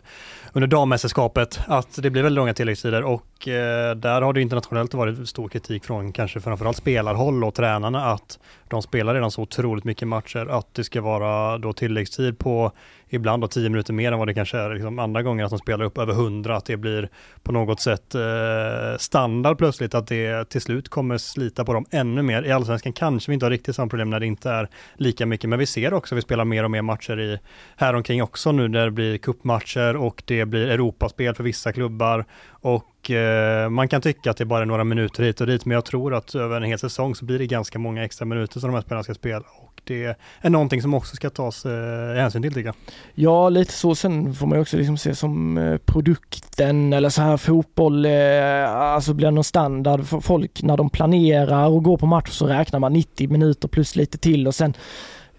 under 0.52 0.66
dammästerskapet, 0.66 1.60
att 1.66 2.02
det 2.02 2.10
blir 2.10 2.22
väldigt 2.22 2.36
långa 2.36 2.54
tilläggstider 2.54 3.02
och 3.02 3.48
eh, 3.48 3.94
där 3.94 4.22
har 4.22 4.32
det 4.32 4.42
internationellt 4.42 4.94
varit 4.94 5.28
stor 5.28 5.48
kritik 5.48 5.84
från 5.84 6.12
kanske 6.12 6.40
framförallt 6.40 6.76
spelarhåll 6.76 7.44
och 7.44 7.54
tränarna 7.54 8.04
att 8.04 8.38
de 8.68 8.82
spelar 8.82 9.14
redan 9.14 9.30
så 9.30 9.42
otroligt 9.42 9.84
mycket 9.84 10.08
matcher 10.08 10.46
att 10.50 10.74
det 10.74 10.84
ska 10.84 11.00
vara 11.00 11.58
då 11.58 11.72
tilläggstid 11.72 12.38
på 12.38 12.72
ibland 13.10 13.42
då 13.42 13.48
10 13.48 13.68
minuter 13.68 13.92
mer 13.92 14.12
än 14.12 14.18
vad 14.18 14.28
det 14.28 14.34
kanske 14.34 14.58
är 14.58 14.74
liksom 14.74 14.98
andra 14.98 15.22
gånger 15.22 15.44
att 15.44 15.50
de 15.50 15.58
spelar 15.58 15.84
upp 15.84 15.98
över 15.98 16.12
100, 16.12 16.56
att 16.56 16.64
det 16.64 16.76
blir 16.76 17.08
på 17.42 17.52
något 17.52 17.80
sätt 17.80 18.14
eh, 18.14 18.98
standard 18.98 19.58
plötsligt, 19.58 19.94
att 19.94 20.06
det 20.06 20.48
till 20.48 20.60
slut 20.60 20.88
kommer 20.88 21.18
slita 21.18 21.64
på 21.64 21.72
dem 21.72 21.86
ännu 21.90 22.22
mer. 22.22 22.42
I 22.42 22.52
allsvenskan 22.52 22.92
kanske 22.92 23.30
vi 23.30 23.34
inte 23.34 23.46
har 23.46 23.50
riktigt 23.50 23.76
samma 23.76 23.88
problem 23.88 24.10
när 24.10 24.20
det 24.20 24.26
inte 24.26 24.50
är 24.50 24.68
lika 24.96 25.26
mycket, 25.26 25.50
men 25.50 25.58
vi 25.58 25.66
ser 25.66 25.94
också 25.94 26.14
att 26.14 26.16
vi 26.16 26.22
spelar 26.22 26.44
mer 26.44 26.64
och 26.64 26.70
mer 26.70 26.82
matcher 26.82 27.20
i 27.20 27.38
häromkring 27.76 28.22
också 28.22 28.52
nu 28.52 28.68
när 28.68 28.84
det 28.84 28.90
blir 28.90 29.18
kuppmatcher 29.18 29.96
och 29.96 30.22
det 30.26 30.44
blir 30.44 30.66
Europaspel 30.66 31.34
för 31.34 31.44
vissa 31.44 31.72
klubbar 31.72 32.24
och 32.50 33.10
eh, 33.10 33.68
man 33.68 33.88
kan 33.88 34.00
tycka 34.00 34.30
att 34.30 34.36
det 34.36 34.44
är 34.44 34.46
bara 34.46 34.64
några 34.64 34.84
minuter 34.84 35.22
hit 35.22 35.40
och 35.40 35.46
dit, 35.46 35.64
men 35.64 35.74
jag 35.74 35.84
tror 35.84 36.14
att 36.14 36.34
över 36.34 36.56
en 36.56 36.62
hel 36.62 36.78
säsong 36.78 37.14
så 37.14 37.24
blir 37.24 37.38
det 37.38 37.46
ganska 37.46 37.78
många 37.78 38.04
extra 38.04 38.24
minuter 38.24 38.60
som 38.60 38.70
de 38.70 38.74
här 38.74 38.82
spelarna 38.82 39.04
ska 39.04 39.14
spela 39.14 39.44
det 39.88 40.18
är 40.40 40.50
någonting 40.50 40.82
som 40.82 40.94
också 40.94 41.16
ska 41.16 41.30
tas 41.30 41.66
eh, 41.66 42.14
hänsyn 42.14 42.42
till 42.42 42.54
tycker 42.54 42.68
jag. 42.68 42.74
Ja, 43.14 43.48
lite 43.48 43.72
så. 43.72 43.94
Sen 43.94 44.34
får 44.34 44.46
man 44.46 44.60
också 44.60 44.76
liksom 44.76 44.98
se 44.98 45.14
som 45.14 45.58
eh, 45.58 45.78
produkten 45.78 46.92
eller 46.92 47.08
så 47.08 47.22
här 47.22 47.36
fotboll, 47.36 48.04
eh, 48.04 48.70
alltså 48.70 49.14
blir 49.14 49.30
någon 49.30 49.44
standard 49.44 50.06
för 50.06 50.20
folk 50.20 50.62
när 50.62 50.76
de 50.76 50.90
planerar 50.90 51.68
och 51.68 51.84
går 51.84 51.96
på 51.96 52.06
match 52.06 52.30
så 52.30 52.46
räknar 52.46 52.78
man 52.78 52.92
90 52.92 53.28
minuter 53.28 53.68
plus 53.68 53.96
lite 53.96 54.18
till 54.18 54.46
och 54.46 54.54
sen 54.54 54.74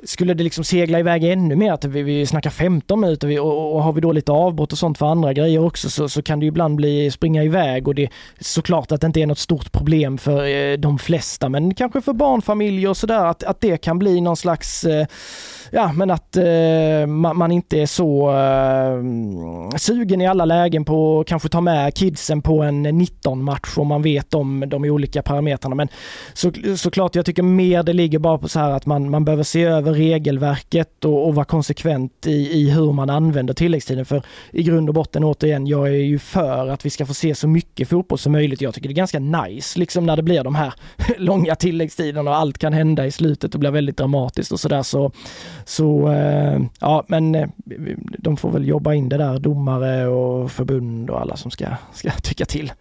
skulle 0.04 0.34
det 0.34 0.44
liksom 0.44 0.64
segla 0.64 1.00
iväg 1.00 1.24
ännu 1.24 1.56
mer, 1.56 1.72
att 1.72 1.86
vi, 1.86 2.04
vi 2.04 2.26
snackar 2.26 2.50
15 2.50 3.00
minuter 3.00 3.40
och, 3.40 3.76
och 3.76 3.84
har 3.84 3.94
vi 3.94 4.02
då 4.02 4.12
lite 4.12 4.32
avbrott 4.32 4.72
och 4.72 4.78
sånt 4.78 4.98
för 4.98 5.06
andra 5.06 5.34
grejer 5.34 5.66
också 5.66 5.90
så, 5.90 6.10
så 6.10 6.22
kan 6.22 6.40
det 6.40 6.46
ibland 6.46 6.76
bli 6.76 7.12
springa 7.12 7.44
iväg 7.44 7.88
och 7.88 7.96
det 7.96 8.04
är 8.04 8.10
såklart 8.40 8.92
att 8.92 9.02
det 9.02 9.08
inte 9.08 9.22
är 9.22 9.28
något 9.28 9.40
stort 9.40 9.72
problem 9.72 10.18
för 10.18 10.46
eh, 10.46 10.78
de 10.78 11.00
flesta 11.00 11.50
men 11.50 11.74
kanske 11.74 12.02
för 12.02 12.14
barnfamiljer 12.14 12.90
och 12.90 12.98
sådär 12.98 13.26
att, 13.26 13.44
att 13.44 13.62
det 13.62 13.78
kan 13.78 14.00
bli 14.00 14.22
någon 14.22 14.38
slags 14.38 14.84
eh, 14.84 15.08
ja 15.72 15.92
men 15.94 16.12
att 16.12 16.38
eh, 16.38 17.08
man, 17.08 17.38
man, 17.38 17.52
inte 17.52 17.82
är 17.82 17.86
så 17.86 18.30
eh, 18.30 19.78
sugen 19.78 20.22
i 20.22 20.28
alla 20.28 20.46
lägen 20.46 20.86
på 20.86 21.20
att 21.20 21.28
kanske 21.28 21.50
ta 21.50 21.62
med 21.62 21.94
kidsen 21.94 22.42
på 22.42 22.62
en 22.62 22.88
19-match 22.88 23.78
om 23.78 23.88
man 23.88 24.02
vet 24.02 24.34
om 24.34 24.64
de 24.68 24.84
olika 24.84 25.22
parametrarna. 25.22 25.76
Men 25.76 25.88
så, 26.34 26.52
såklart, 26.78 27.16
jag 27.16 27.26
tycker 27.26 27.44
mer 27.44 27.84
det 27.84 27.94
ligger 27.94 28.20
bara 28.20 28.38
på 28.38 28.48
så 28.48 28.60
här 28.60 28.72
att 28.72 28.86
man, 28.86 29.10
man 29.10 29.26
behöver 29.26 29.44
se 29.44 29.64
över 29.64 29.89
regelverket 29.94 31.06
och, 31.06 31.28
och 31.28 31.36
vara 31.36 31.46
konsekvent 31.46 32.28
i, 32.28 32.62
i 32.62 32.70
hur 32.70 32.94
man 32.94 33.10
använder 33.10 33.54
tilläggstiden. 33.54 34.06
För 34.06 34.22
i 34.52 34.64
grund 34.64 34.90
och 34.90 34.96
botten 34.96 35.24
återigen, 35.24 35.68
jag 35.68 35.88
är 35.88 35.94
ju 35.94 36.20
för 36.20 36.68
att 36.68 36.86
vi 36.86 36.90
ska 36.90 37.06
få 37.06 37.14
se 37.14 37.36
så 37.36 37.48
mycket 37.48 37.90
fotboll 37.90 38.18
som 38.18 38.32
möjligt. 38.32 38.62
Jag 38.62 38.74
tycker 38.74 38.90
det 38.90 38.94
är 38.94 38.96
ganska 38.96 39.20
nice 39.20 39.80
liksom 39.80 40.06
när 40.06 40.16
det 40.16 40.24
blir 40.24 40.44
de 40.44 40.56
här 40.56 40.74
långa 41.18 41.56
tilläggstiderna 41.56 42.32
och 42.32 42.38
allt 42.38 42.58
kan 42.58 42.74
hända 42.74 43.06
i 43.06 43.12
slutet 43.12 43.54
och 43.54 43.60
blir 43.60 43.72
väldigt 43.72 43.98
dramatiskt 43.98 44.52
och 44.52 44.60
sådär. 44.60 44.84
Så, 44.84 45.12
så 45.66 46.12
eh, 46.12 46.60
ja, 46.80 47.04
men 47.08 47.36
eh, 47.36 47.50
de 48.18 48.38
får 48.38 48.52
väl 48.52 48.68
jobba 48.68 48.94
in 48.94 49.10
det 49.10 49.18
där, 49.18 49.40
domare 49.40 50.08
och 50.08 50.52
förbund 50.52 51.10
och 51.10 51.22
alla 51.22 51.38
som 51.38 51.52
ska, 51.52 51.66
ska 51.94 52.12
tycka 52.12 52.46
till 52.46 52.72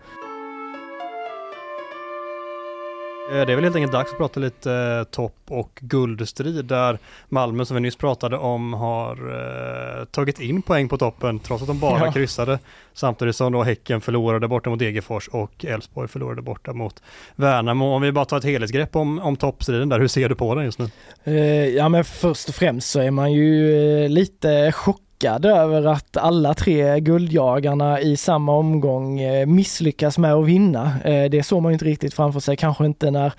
det 3.30 3.52
är 3.52 3.54
väl 3.54 3.64
helt 3.64 3.76
enkelt 3.76 3.92
dags 3.92 4.12
att 4.12 4.18
prata 4.18 4.40
lite 4.40 4.72
eh, 4.72 5.04
topp 5.04 5.36
och 5.48 5.78
guldstrid 5.80 6.64
där 6.64 6.98
Malmö 7.28 7.64
som 7.64 7.74
vi 7.74 7.80
nyss 7.80 7.96
pratade 7.96 8.36
om 8.36 8.72
har 8.72 9.12
eh, 9.12 10.04
tagit 10.04 10.40
in 10.40 10.62
poäng 10.62 10.88
på 10.88 10.98
toppen 10.98 11.38
trots 11.38 11.62
att 11.62 11.68
de 11.68 11.78
bara 11.78 12.06
ja. 12.06 12.12
kryssade. 12.12 12.58
Samtidigt 12.94 13.36
som 13.36 13.52
då 13.52 13.62
Häcken 13.62 14.00
förlorade 14.00 14.48
borta 14.48 14.70
mot 14.70 14.78
Degerfors 14.78 15.28
och 15.28 15.64
Elfsborg 15.64 16.08
förlorade 16.08 16.42
borta 16.42 16.72
mot 16.72 17.02
Värnamo. 17.36 17.86
Om 17.86 18.02
vi 18.02 18.12
bara 18.12 18.24
tar 18.24 18.38
ett 18.38 18.44
helhetsgrepp 18.44 18.96
om, 18.96 19.18
om 19.18 19.36
toppstriden 19.36 19.88
där, 19.88 20.00
hur 20.00 20.08
ser 20.08 20.28
du 20.28 20.34
på 20.34 20.54
den 20.54 20.64
just 20.64 20.78
nu? 20.78 20.90
Eh, 21.24 21.68
ja 21.68 21.88
men 21.88 22.04
först 22.04 22.48
och 22.48 22.54
främst 22.54 22.90
så 22.90 23.00
är 23.00 23.10
man 23.10 23.32
ju 23.32 24.02
eh, 24.04 24.08
lite 24.08 24.72
chockad 24.72 25.07
chockad 25.18 25.46
över 25.46 25.86
att 25.86 26.16
alla 26.16 26.54
tre 26.54 27.00
guldjagarna 27.00 28.00
i 28.00 28.16
samma 28.16 28.52
omgång 28.52 29.20
eh, 29.20 29.46
misslyckas 29.46 30.18
med 30.18 30.34
att 30.34 30.46
vinna. 30.46 30.92
Eh, 31.04 31.30
det 31.30 31.42
såg 31.42 31.62
man 31.62 31.72
ju 31.72 31.74
inte 31.74 31.84
riktigt 31.84 32.14
framför 32.14 32.40
sig, 32.40 32.56
kanske 32.56 32.86
inte 32.86 33.10
när 33.10 33.32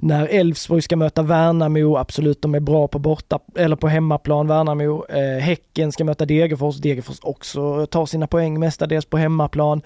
när 0.00 0.26
Elfsborg 0.26 0.82
ska 0.82 0.96
möta 0.96 1.22
Värnamo, 1.22 1.96
absolut 1.96 2.42
de 2.42 2.54
är 2.54 2.60
bra 2.60 2.88
på 2.88 2.98
borta 2.98 3.38
eller 3.56 3.76
på 3.76 3.88
hemmaplan 3.88 4.46
Värnamo. 4.46 5.04
Eh, 5.08 5.42
Häcken 5.42 5.92
ska 5.92 6.04
möta 6.04 6.26
Degerfors, 6.26 6.76
Degerfors 6.76 7.18
också 7.22 7.86
tar 7.86 8.06
sina 8.06 8.26
poäng 8.26 8.60
mestadels 8.60 9.04
på 9.04 9.16
hemmaplan. 9.16 9.82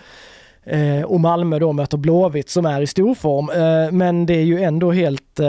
och 1.07 1.21
Malmö 1.21 1.59
då 1.59 1.73
möter 1.73 1.99
Blåvitt 1.99 2.51
som 2.51 2.67
är 2.67 2.81
i 2.81 2.87
storform. 2.87 3.51
men 3.99 4.27
det 4.27 4.35
är 4.35 4.45
ju 4.45 4.63
ändå 4.63 4.93
helt 4.93 5.41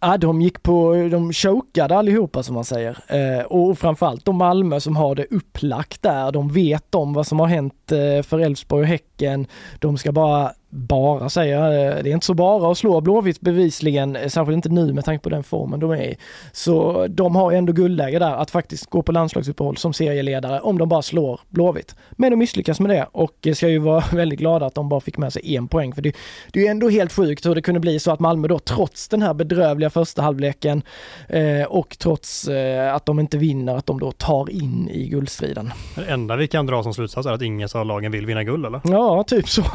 Ja, 0.00 0.16
de 0.16 0.42
gick 0.42 0.62
på, 0.62 1.08
de 1.10 1.32
chokade 1.32 1.96
allihopa 1.96 2.42
som 2.42 2.54
man 2.54 2.64
säger. 2.64 2.98
Eh, 3.08 3.44
och 3.44 3.78
framförallt 3.78 4.24
de 4.24 4.36
Malmö 4.36 4.80
som 4.80 4.96
har 4.96 5.14
det 5.14 5.26
upplagt 5.30 6.02
där. 6.02 6.32
De 6.32 6.48
vet 6.48 6.94
om 6.94 7.12
vad 7.12 7.26
som 7.26 7.40
har 7.40 7.46
hänt 7.46 7.92
eh, 7.92 8.22
för 8.22 8.38
Elfsborg 8.38 8.82
och 8.82 8.88
Häcken. 8.88 9.46
De 9.78 9.98
ska 9.98 10.12
bara 10.12 10.52
bara 10.70 11.28
säga, 11.28 11.68
det 12.02 12.10
är 12.10 12.14
inte 12.14 12.26
så 12.26 12.34
bara 12.34 12.72
att 12.72 12.78
slå 12.78 13.00
Blåvitt 13.00 13.40
bevisligen, 13.40 14.18
särskilt 14.30 14.56
inte 14.56 14.68
nu 14.68 14.92
med 14.92 15.04
tanke 15.04 15.22
på 15.22 15.28
den 15.28 15.42
formen 15.42 15.80
de 15.80 15.90
är 15.90 16.02
i. 16.02 16.16
Så 16.52 17.06
de 17.06 17.36
har 17.36 17.52
ändå 17.52 17.72
guldläge 17.72 18.18
där 18.18 18.34
att 18.34 18.50
faktiskt 18.50 18.90
gå 18.90 19.02
på 19.02 19.12
landslagsuppehåll 19.12 19.76
som 19.76 19.92
serieledare 19.92 20.60
om 20.60 20.78
de 20.78 20.88
bara 20.88 21.02
slår 21.02 21.40
Blåvitt. 21.48 21.94
Men 22.10 22.30
de 22.30 22.36
misslyckas 22.36 22.80
med 22.80 22.90
det 22.90 23.06
och 23.12 23.48
ska 23.54 23.68
ju 23.68 23.78
vara 23.78 24.04
väldigt 24.12 24.38
glada 24.38 24.66
att 24.66 24.74
de 24.74 24.88
bara 24.88 25.00
fick 25.00 25.18
med 25.18 25.32
sig 25.32 25.56
en 25.56 25.68
poäng 25.68 25.94
för 25.94 26.02
det, 26.02 26.16
det 26.52 26.60
är 26.60 26.64
ju 26.64 26.70
ändå 26.70 26.88
helt 26.88 27.12
sjukt 27.12 27.46
hur 27.46 27.54
det 27.54 27.62
kunde 27.62 27.80
bli 27.80 27.98
så 27.98 28.10
att 28.10 28.20
Malmö 28.20 28.48
då 28.48 28.58
trots 28.58 29.08
den 29.08 29.22
här 29.22 29.34
bedrövliga 29.34 29.90
första 29.90 30.22
halvleken 30.22 30.82
eh, 31.28 31.62
och 31.68 31.96
trots 31.98 32.48
eh, 32.48 32.94
att 32.94 33.06
de 33.06 33.20
inte 33.20 33.38
vinner, 33.38 33.76
att 33.76 33.86
de 33.86 34.00
då 34.00 34.12
tar 34.12 34.50
in 34.50 34.88
i 34.88 35.08
guldstriden. 35.08 35.72
Det 35.94 36.04
enda 36.04 36.36
vi 36.36 36.48
kan 36.48 36.66
dra 36.66 36.82
som 36.82 36.94
slutsats 36.94 37.26
är 37.26 37.32
att 37.32 37.42
inget 37.42 37.74
av 37.74 37.86
lagen 37.86 38.12
vill 38.12 38.26
vinna 38.26 38.44
guld 38.44 38.66
eller? 38.66 38.80
Ja, 38.84 39.24
typ 39.24 39.48
så. 39.48 39.62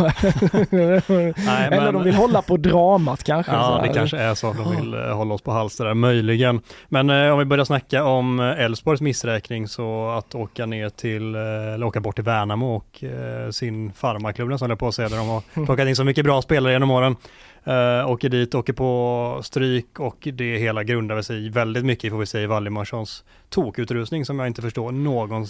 Nej, 1.46 1.68
Eller 1.68 1.82
men... 1.82 1.94
de 1.94 2.04
vill 2.04 2.16
hålla 2.16 2.42
på 2.42 2.58
dramat 2.58 3.24
kanske. 3.24 3.52
Ja, 3.52 3.80
det 3.84 3.94
kanske 3.94 4.18
är 4.18 4.36
så 4.36 4.50
att 4.50 4.58
de 4.58 4.76
vill 4.76 4.94
uh, 4.94 5.14
hålla 5.14 5.34
oss 5.34 5.42
på 5.42 5.52
halster 5.52 5.86
där, 5.86 5.94
möjligen. 5.94 6.62
Men 6.90 7.10
uh, 7.10 7.32
om 7.34 7.40
vi 7.40 7.46
börjar 7.46 7.66
snacka 7.66 8.04
om 8.04 8.40
uh, 8.40 8.62
Elfsborgs 8.62 9.02
missräkning 9.02 9.68
så 9.68 10.10
att 10.10 10.36
åka 10.36 10.66
ner 10.66 10.90
till, 10.90 11.36
eller 11.36 11.84
åka 11.84 12.00
bort 12.00 12.16
till 12.16 12.24
Värnamo 12.24 12.76
och 12.76 13.04
sin 13.52 13.92
farmarklubb 13.92 14.60
som 14.60 14.70
jag 14.70 14.80
på 14.80 14.88
att 14.88 14.96
säga, 14.96 15.10
där 15.10 15.18
de 15.18 15.28
har 15.28 15.66
plockat 15.66 15.88
in 15.88 15.96
så 15.96 16.04
mycket 16.04 16.26
bra 16.26 16.42
spelare 16.42 16.74
genom 16.74 16.92
åren. 16.92 17.16
Uh, 17.68 18.12
åker 18.12 18.30
dit, 18.30 18.56
åker 18.56 18.74
på 18.74 19.42
stryk 19.44 20.00
och 20.00 20.28
det 20.34 20.58
hela 20.58 20.84
grundar 20.84 21.22
sig 21.22 21.50
väldigt 21.50 21.86
mycket 21.86 22.12
får 22.12 22.20
vi 22.20 22.26
säga 22.26 22.44
i 22.44 22.48
Valdimarssons 22.48 23.24
tokutrustning 23.50 24.26
som 24.26 24.40
jag 24.40 24.48
inte 24.48 24.62
förstår 24.62 24.92
någon 24.92 25.46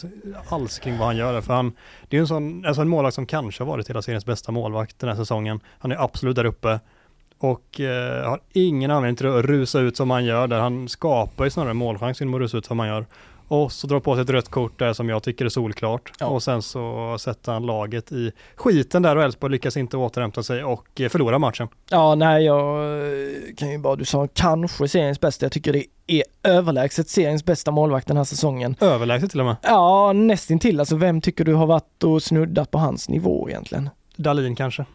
alls 0.50 0.80
kring 0.80 0.98
vad 0.98 1.08
han 1.08 1.18
gör. 1.18 1.42
För 1.42 1.54
han, 1.54 1.74
det 2.10 2.18
är 2.18 2.22
en 2.22 2.28
sån, 2.28 2.66
alltså 2.66 2.82
en 2.82 2.90
målvakt 2.90 3.16
som 3.16 3.26
kanske 3.26 3.64
har 3.64 3.72
varit 3.72 3.90
hela 3.90 4.02
seriens 4.02 4.26
bästa 4.26 4.52
målvakt 4.52 5.00
den 5.00 5.10
här 5.10 5.16
säsongen. 5.16 5.60
Han 5.80 5.92
är 5.92 6.04
absolut 6.04 6.36
där 6.36 6.46
uppe 6.46 6.80
och 7.38 7.80
uh, 7.80 8.28
har 8.28 8.40
ingen 8.54 8.92
anledning 8.92 9.16
till 9.16 9.28
att 9.28 9.46
rusa 9.46 9.80
ut 9.80 9.98
som 9.98 10.10
han 10.10 10.26
gör 10.26 10.48
där. 10.48 10.60
Han 10.60 10.90
skapar 10.90 11.44
ju 11.44 11.50
snarare 11.50 11.74
målchans 11.74 12.20
genom 12.20 12.34
att 12.34 12.40
rusa 12.40 12.58
ut 12.58 12.66
som 12.66 12.80
han 12.80 12.88
gör. 12.88 13.06
Och 13.52 13.72
så 13.72 13.88
drar 13.88 14.00
på 14.00 14.16
sig 14.16 14.22
ett 14.22 14.30
rött 14.30 14.50
kort 14.50 14.80
där 14.80 14.94
som 14.94 15.10
jag 15.10 15.24
tycker 15.24 15.46
är 15.46 15.50
solklart. 15.50 16.12
Ja. 16.20 16.26
Och 16.26 16.44
sen 16.44 16.62
så 16.62 17.16
sätter 17.20 17.52
han 17.52 17.66
laget 17.66 18.12
i 18.12 18.32
skiten 18.56 19.02
där 19.02 19.16
och 19.16 19.24
Elfsborg 19.24 19.52
lyckas 19.52 19.78
inte 19.78 19.98
återhämta 19.98 20.44
sig 20.44 20.64
och 20.64 21.02
förlorar 21.10 21.40
matchen. 21.40 21.68
Ja, 21.90 22.16
nej, 22.16 22.44
jag 22.46 22.78
kan 23.58 23.72
ju 23.72 23.78
bara, 23.78 23.96
du 23.96 24.06
sa 24.06 24.28
kanske 24.34 24.88
seriens 24.88 25.20
bästa. 25.20 25.46
Jag 25.46 25.52
tycker 25.52 25.74
det 25.74 25.86
är 26.08 26.24
överlägset 26.44 27.10
seriens 27.10 27.46
bästa 27.46 27.72
målvakt 27.72 28.08
den 28.08 28.18
här 28.18 28.24
säsongen. 28.24 28.76
Överlägset 28.80 29.32
till 29.32 29.40
och 29.40 29.46
med? 29.46 29.56
Ja, 29.62 30.14
nästintill. 30.14 30.80
Alltså 30.80 30.96
vem 30.96 31.22
tycker 31.22 31.46
du 31.46 31.54
har 31.54 31.66
varit 31.66 32.04
och 32.04 32.24
snuddat 32.24 32.72
på 32.72 32.78
hans 32.78 33.10
nivå 33.10 33.50
egentligen? 33.50 33.90
Dalin 34.16 34.56
kanske? 34.56 34.86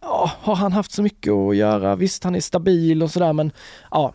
Ja, 0.00 0.30
har 0.40 0.54
han 0.54 0.72
haft 0.72 0.92
så 0.92 1.02
mycket 1.02 1.32
att 1.32 1.56
göra? 1.56 1.96
Visst, 1.96 2.24
han 2.24 2.34
är 2.34 2.40
stabil 2.40 3.02
och 3.02 3.10
sådär, 3.10 3.32
men 3.32 3.52
ja, 3.90 4.14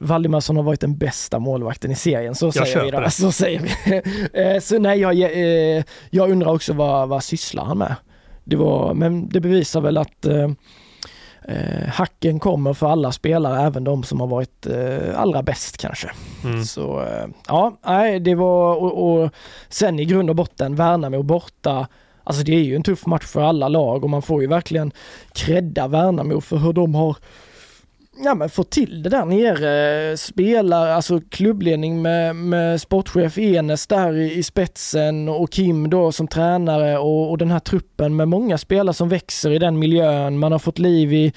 Valdimarsson 0.00 0.56
har 0.56 0.62
varit 0.62 0.80
den 0.80 0.96
bästa 0.96 1.38
målvakten 1.38 1.90
i 1.90 1.94
serien, 1.94 2.34
så 2.34 2.46
jag 2.46 2.68
säger 2.68 2.84
vi 2.84 2.90
då. 2.90 3.10
Så 3.10 3.32
säger 3.32 3.60
vi. 3.60 4.02
Eh, 4.42 4.60
så 4.60 4.78
nej, 4.78 5.00
jag, 5.00 5.20
eh, 5.20 5.84
jag 6.10 6.30
undrar 6.30 6.48
också 6.52 6.72
vad, 6.72 7.08
vad 7.08 7.24
sysslar 7.24 7.64
han 7.64 7.78
med? 7.78 7.94
Det 8.44 8.56
var, 8.56 8.94
men 8.94 9.28
det 9.28 9.40
bevisar 9.40 9.80
väl 9.80 9.96
att 9.96 10.26
eh, 10.26 10.50
eh, 11.48 11.88
hacken 11.88 12.40
kommer 12.40 12.72
för 12.72 12.88
alla 12.88 13.12
spelare, 13.12 13.66
även 13.66 13.84
de 13.84 14.02
som 14.02 14.20
har 14.20 14.26
varit 14.26 14.66
eh, 14.66 15.20
allra 15.20 15.42
bäst 15.42 15.78
kanske. 15.78 16.10
Mm. 16.44 16.64
Så 16.64 17.00
eh, 17.00 17.26
ja, 17.48 17.78
nej, 17.86 18.20
det 18.20 18.34
var 18.34 18.74
och, 18.74 19.22
och 19.22 19.30
sen 19.68 19.98
i 19.98 20.04
grund 20.04 20.30
och 20.30 20.36
botten 20.36 20.74
Värnamo 20.74 21.22
borta 21.22 21.86
Alltså 22.24 22.42
det 22.42 22.54
är 22.54 22.62
ju 22.62 22.76
en 22.76 22.82
tuff 22.82 23.06
match 23.06 23.26
för 23.26 23.42
alla 23.42 23.68
lag 23.68 24.04
och 24.04 24.10
man 24.10 24.22
får 24.22 24.40
ju 24.42 24.46
verkligen 24.46 24.92
credda 25.32 25.88
Värnamo 25.88 26.40
för 26.40 26.56
hur 26.56 26.72
de 26.72 26.94
har 26.94 27.16
ja, 28.24 28.34
men 28.34 28.50
få 28.50 28.64
till 28.64 29.02
det 29.02 29.08
där 29.08 29.24
nere. 29.24 30.16
Spelar, 30.16 30.88
alltså 30.88 31.20
klubbledning 31.30 32.02
med, 32.02 32.36
med 32.36 32.80
sportchef 32.80 33.38
Enes 33.38 33.86
där 33.86 34.16
i, 34.16 34.38
i, 34.38 34.42
spetsen 34.42 35.28
och 35.28 35.50
Kim 35.50 35.90
då 35.90 36.12
som 36.12 36.28
tränare 36.28 36.98
och, 36.98 37.30
och, 37.30 37.38
den 37.38 37.50
här 37.50 37.58
truppen 37.58 38.16
med 38.16 38.28
många 38.28 38.58
spelare 38.58 38.94
som 38.94 39.08
växer 39.08 39.50
i 39.50 39.58
den 39.58 39.78
miljön. 39.78 40.38
Man 40.38 40.52
har 40.52 40.58
fått 40.58 40.78
liv 40.78 41.12
i, 41.12 41.32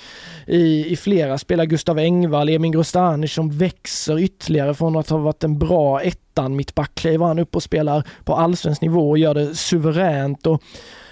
i, 0.48 0.92
i 0.92 0.96
flera 0.96 1.38
spelare. 1.38 1.68
Gustav 1.68 2.00
Engvall, 2.00 2.50
Emin 2.50 2.72
Grostani 2.72 3.28
som 3.28 3.50
växer 3.50 4.20
ytterligare 4.20 4.74
från 4.74 4.96
att 4.96 5.10
ha 5.10 5.18
varit 5.18 5.44
en 5.44 5.60
bra 5.60 6.02
ettan 6.02 6.56
mittback 6.56 6.96
kliver 6.96 7.26
han 7.26 7.40
upp 7.40 7.56
och 7.56 7.64
spelar 7.64 8.08
på 8.24 8.36
allsvensk 8.36 8.82
nivå 8.82 9.10
och 9.10 9.18
gör 9.18 9.34
det 9.34 9.56
suveränt. 9.56 10.48
Och, 10.48 10.64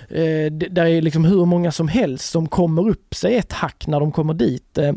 eh, 0.10 0.52
där 0.52 0.86
är 0.86 1.02
liksom 1.02 1.26
hur 1.26 1.46
många 1.46 1.72
som 1.72 1.88
helst 1.88 2.32
som 2.32 2.48
kommer 2.48 2.90
upp 2.90 3.16
sig 3.16 3.36
ett 3.36 3.54
hack 3.54 3.88
när 3.88 4.00
de 4.00 4.12
kommer 4.12 4.34
dit. 4.34 4.78
Eh, 4.78 4.94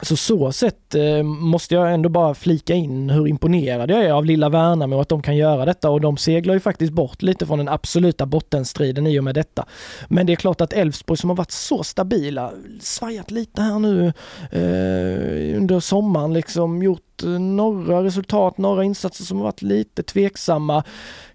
så 0.00 0.16
så 0.16 0.52
sett 0.52 0.94
eh, 0.94 1.22
måste 1.22 1.74
jag 1.74 1.94
ändå 1.94 2.08
bara 2.08 2.34
flika 2.34 2.74
in 2.74 3.10
hur 3.10 3.28
imponerad 3.28 3.90
jag 3.90 4.04
är 4.04 4.12
av 4.12 4.24
lilla 4.24 4.48
Värnamo 4.48 4.96
och 4.96 5.02
att 5.02 5.08
de 5.08 5.22
kan 5.22 5.36
göra 5.36 5.64
detta 5.64 5.90
och 5.90 6.00
de 6.00 6.16
seglar 6.16 6.54
ju 6.54 6.60
faktiskt 6.60 6.92
bort 6.92 7.22
lite 7.22 7.46
från 7.46 7.58
den 7.58 7.68
absoluta 7.68 8.26
bottenstriden 8.26 9.06
i 9.06 9.18
och 9.18 9.24
med 9.24 9.34
detta. 9.34 9.66
Men 10.08 10.26
det 10.26 10.32
är 10.32 10.36
klart 10.36 10.60
att 10.60 10.72
Elfsborg 10.72 11.18
som 11.18 11.30
har 11.30 11.36
varit 11.36 11.50
så 11.50 11.82
stabila, 11.82 12.52
svajat 12.80 13.30
lite 13.30 13.62
här 13.62 13.78
nu 13.78 14.06
eh, 14.52 15.58
under 15.58 15.80
sommaren 15.80 16.32
liksom, 16.32 16.82
gjort 16.82 17.11
några 17.28 18.04
resultat, 18.04 18.58
några 18.58 18.84
insatser 18.84 19.24
som 19.24 19.36
har 19.36 19.44
varit 19.44 19.62
lite 19.62 20.02
tveksamma. 20.02 20.84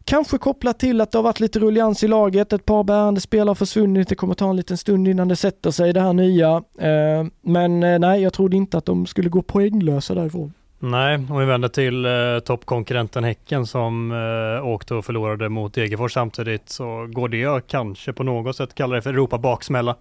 Kanske 0.04 0.38
kopplat 0.38 0.80
till 0.80 1.02
att 1.02 1.12
det 1.12 1.18
har 1.18 1.24
varit 1.24 1.40
lite 1.40 1.60
rullians 1.60 2.04
i 2.04 2.08
laget, 2.08 2.54
ett 2.54 2.66
par 2.66 2.84
bärande 2.84 3.22
spelare 3.22 3.50
har 3.50 3.56
försvunnit, 3.56 4.10
det 4.10 4.16
kommer 4.16 4.34
ta 4.34 4.50
en 4.50 4.56
liten 4.56 4.78
stund 4.78 5.08
innan 5.08 5.28
det 5.28 5.36
sätter 5.36 5.72
sig 5.72 5.94
det 5.94 6.02
här 6.02 6.14
nya. 6.14 6.64
Eh, 6.80 7.26
men 7.42 7.84
eh, 7.84 8.00
nej, 8.00 8.22
jag 8.22 8.34
trodde 8.34 8.58
inte 8.58 8.78
att 8.78 8.86
de 8.86 9.06
skulle 9.06 9.30
gå 9.30 9.42
poänglösa 9.42 10.16
därifrån. 10.16 10.54
Nej, 10.80 11.16
om 11.30 11.40
vi 11.40 11.46
vänder 11.46 11.68
till 11.68 12.06
eh, 12.06 12.40
toppkonkurrenten 12.46 13.24
Häcken 13.24 13.66
som 13.66 14.12
eh, 14.12 14.68
åkte 14.68 14.96
och 14.96 15.06
förlorade 15.06 15.50
mot 15.50 15.74
Degerfors 15.74 16.14
samtidigt 16.14 16.70
så 16.70 17.08
går 17.12 17.30
det 17.30 17.68
kanske 17.68 18.14
på 18.14 18.24
något 18.24 18.56
sätt 18.56 18.76
kalla 18.76 18.96
det 18.96 19.02
för 19.02 19.10
Europa 19.10 19.38
baksmälla. 19.38 19.96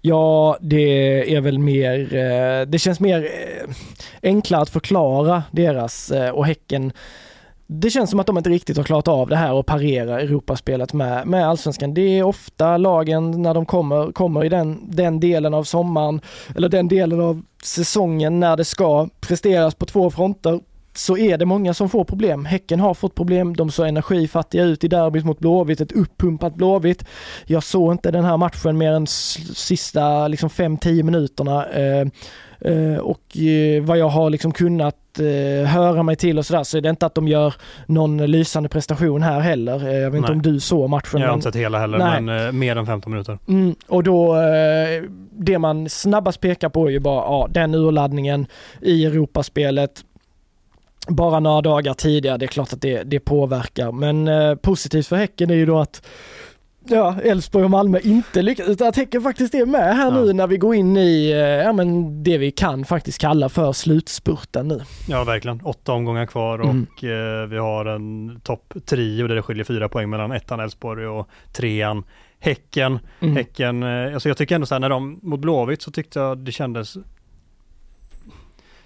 Ja, 0.00 0.56
det 0.60 1.34
är 1.34 1.40
väl 1.40 1.58
mer, 1.58 2.14
eh, 2.14 2.66
det 2.66 2.78
känns 2.78 3.00
mer 3.00 3.24
eh, 3.24 3.74
enklare 4.22 4.62
att 4.62 4.70
förklara 4.70 5.42
deras 5.50 6.10
eh, 6.10 6.30
och 6.30 6.46
Häcken 6.46 6.92
det 7.80 7.90
känns 7.90 8.10
som 8.10 8.20
att 8.20 8.26
de 8.26 8.38
inte 8.38 8.50
riktigt 8.50 8.76
har 8.76 8.84
klarat 8.84 9.08
av 9.08 9.28
det 9.28 9.36
här 9.36 9.52
och 9.52 9.66
parera 9.66 10.20
Europaspelet 10.20 10.92
med, 10.92 11.26
med 11.26 11.48
allsvenskan. 11.48 11.94
Det 11.94 12.18
är 12.18 12.22
ofta 12.22 12.76
lagen 12.76 13.42
när 13.42 13.54
de 13.54 13.66
kommer, 13.66 14.12
kommer 14.12 14.44
i 14.44 14.48
den, 14.48 14.90
den 14.90 15.20
delen 15.20 15.54
av 15.54 15.64
sommaren 15.64 16.20
eller 16.56 16.68
den 16.68 16.88
delen 16.88 17.20
av 17.20 17.42
säsongen 17.62 18.40
när 18.40 18.56
det 18.56 18.64
ska 18.64 19.08
presteras 19.20 19.74
på 19.74 19.86
två 19.86 20.10
fronter 20.10 20.60
så 20.94 21.16
är 21.16 21.38
det 21.38 21.46
många 21.46 21.74
som 21.74 21.88
får 21.88 22.04
problem. 22.04 22.44
Häcken 22.44 22.80
har 22.80 22.94
fått 22.94 23.14
problem, 23.14 23.56
de 23.56 23.70
såg 23.70 23.88
energifattiga 23.88 24.64
ut 24.64 24.84
i 24.84 24.88
derbyt 24.88 25.24
mot 25.24 25.38
Blåvitt, 25.38 25.80
ett 25.80 25.92
uppumpat 25.92 26.54
Blåvitt. 26.54 27.04
Jag 27.46 27.62
såg 27.62 27.92
inte 27.92 28.10
den 28.10 28.24
här 28.24 28.36
matchen 28.36 28.78
mer 28.78 28.92
än 28.92 29.06
sista 29.06 30.28
liksom 30.28 30.48
5-10 30.48 31.02
minuterna. 31.02 31.66
Eh, 31.66 31.82
eh, 31.82 32.06
och 33.00 33.36
eh, 33.36 33.82
vad 33.82 33.98
jag 33.98 34.08
har 34.08 34.30
liksom 34.30 34.52
kunnat 34.52 34.96
eh, 35.18 35.68
höra 35.68 36.02
mig 36.02 36.16
till 36.16 36.38
och 36.38 36.46
sådär 36.46 36.62
så 36.62 36.76
är 36.76 36.80
det 36.80 36.90
inte 36.90 37.06
att 37.06 37.14
de 37.14 37.28
gör 37.28 37.54
någon 37.86 38.26
lysande 38.26 38.68
prestation 38.68 39.22
här 39.22 39.40
heller. 39.40 39.88
Eh, 39.88 39.94
jag 39.94 40.10
vet 40.10 40.18
inte 40.18 40.32
om 40.32 40.42
du 40.42 40.60
såg 40.60 40.90
matchen. 40.90 41.20
Jag 41.20 41.28
har 41.28 41.34
inte 41.34 41.44
sett 41.44 41.56
hela 41.56 41.78
heller 41.78 41.98
nej. 41.98 42.20
men 42.20 42.46
eh, 42.46 42.52
mer 42.52 42.76
än 42.76 42.86
15 42.86 43.12
minuter. 43.12 43.38
Mm, 43.48 43.74
och 43.86 44.02
då, 44.02 44.36
eh, 44.36 45.02
det 45.32 45.58
man 45.58 45.88
snabbast 45.88 46.40
pekar 46.40 46.68
på 46.68 46.86
är 46.86 46.90
ju 46.90 47.00
bara 47.00 47.24
ja, 47.24 47.48
den 47.50 47.74
urladdningen 47.74 48.46
i 48.80 49.04
Europaspelet 49.04 50.04
bara 51.08 51.40
några 51.40 51.60
dagar 51.60 51.94
tidigare, 51.94 52.38
det 52.38 52.44
är 52.44 52.48
klart 52.48 52.72
att 52.72 52.80
det, 52.80 53.02
det 53.02 53.20
påverkar. 53.20 53.92
Men 53.92 54.28
eh, 54.28 54.54
positivt 54.54 55.06
för 55.06 55.16
Häcken 55.16 55.50
är 55.50 55.54
ju 55.54 55.66
då 55.66 55.78
att 55.78 56.02
ja, 56.88 57.16
Elfsborg 57.22 57.64
och 57.64 57.70
Malmö 57.70 57.98
inte 58.02 58.42
lyckas, 58.42 58.80
att 58.80 58.96
Häcken 58.96 59.22
faktiskt 59.22 59.54
är 59.54 59.66
med 59.66 59.96
här 59.96 60.06
ja. 60.06 60.10
nu 60.10 60.32
när 60.32 60.46
vi 60.46 60.56
går 60.56 60.74
in 60.74 60.96
i 60.96 61.30
eh, 61.30 61.38
ja, 61.38 61.72
men 61.72 62.22
det 62.22 62.38
vi 62.38 62.50
kan 62.50 62.84
faktiskt 62.84 63.18
kalla 63.18 63.48
för 63.48 63.72
slutspurten 63.72 64.68
nu. 64.68 64.80
Ja, 65.08 65.24
verkligen. 65.24 65.60
Åtta 65.64 65.92
omgångar 65.92 66.26
kvar 66.26 66.58
mm. 66.58 66.86
och 66.96 67.04
eh, 67.04 67.46
vi 67.46 67.58
har 67.58 67.84
en 67.84 68.40
topp 68.40 68.74
trio 68.86 69.26
där 69.26 69.34
det 69.34 69.42
skiljer 69.42 69.64
fyra 69.64 69.88
poäng 69.88 70.10
mellan 70.10 70.32
ettan 70.32 70.60
Elfsborg 70.60 71.06
och 71.06 71.28
trean 71.52 72.04
Häcken. 72.38 72.98
Mm. 73.20 73.36
Häcken, 73.36 73.82
eh, 73.82 74.14
alltså 74.14 74.28
jag 74.28 74.36
tycker 74.36 74.54
ändå 74.54 74.66
så 74.66 74.74
här 74.74 74.80
när 74.80 74.88
de 74.88 75.20
mot 75.22 75.40
Blåvitt 75.40 75.82
så 75.82 75.90
tyckte 75.90 76.18
jag 76.18 76.38
det 76.38 76.52
kändes 76.52 76.96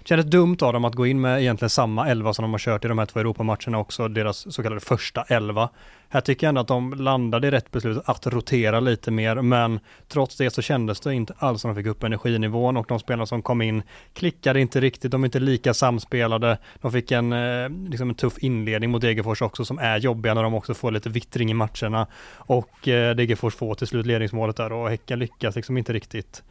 Kändes 0.09 0.25
dumt 0.25 0.57
av 0.61 0.73
dem 0.73 0.85
att 0.85 0.95
gå 0.95 1.07
in 1.07 1.21
med 1.21 1.41
egentligen 1.41 1.69
samma 1.69 2.07
elva 2.07 2.33
som 2.33 2.43
de 2.43 2.51
har 2.51 2.59
kört 2.59 2.85
i 2.85 2.87
de 2.87 2.97
här 2.97 3.05
två 3.05 3.19
Europamatcherna 3.19 3.77
också, 3.79 4.07
deras 4.07 4.53
så 4.53 4.63
kallade 4.63 4.81
första 4.81 5.23
elva. 5.23 5.69
Här 6.09 6.21
tycker 6.21 6.47
jag 6.47 6.49
ändå 6.49 6.61
att 6.61 6.67
de 6.67 6.93
landade 6.93 7.47
i 7.47 7.51
rätt 7.51 7.71
beslut 7.71 8.03
att 8.05 8.27
rotera 8.27 8.79
lite 8.79 9.11
mer, 9.11 9.35
men 9.35 9.79
trots 10.07 10.37
det 10.37 10.49
så 10.49 10.61
kändes 10.61 10.99
det 10.99 11.13
inte 11.13 11.33
alls 11.37 11.61
som 11.61 11.69
de 11.69 11.75
fick 11.75 11.85
upp 11.85 12.03
energinivån 12.03 12.77
och 12.77 12.85
de 12.87 12.99
spelarna 12.99 13.25
som 13.25 13.41
kom 13.41 13.61
in 13.61 13.83
klickade 14.13 14.61
inte 14.61 14.81
riktigt, 14.81 15.11
de 15.11 15.23
är 15.23 15.25
inte 15.27 15.39
lika 15.39 15.73
samspelade. 15.73 16.57
De 16.81 16.91
fick 16.91 17.11
en, 17.11 17.33
eh, 17.33 17.69
liksom 17.89 18.09
en 18.09 18.15
tuff 18.15 18.37
inledning 18.37 18.89
mot 18.89 19.01
Degerfors 19.01 19.41
också 19.41 19.65
som 19.65 19.79
är 19.79 19.97
jobbiga 19.97 20.33
när 20.33 20.43
de 20.43 20.53
också 20.53 20.73
får 20.73 20.91
lite 20.91 21.09
vittring 21.09 21.51
i 21.51 21.53
matcherna 21.53 22.07
och 22.35 22.87
eh, 22.87 23.15
Degerfors 23.15 23.55
får 23.55 23.75
till 23.75 23.87
slut 23.87 24.05
ledningsmålet 24.05 24.55
där 24.55 24.71
och 24.71 24.89
Häcken 24.89 25.19
lyckas 25.19 25.55
liksom 25.55 25.77
inte 25.77 25.93
riktigt 25.93 26.43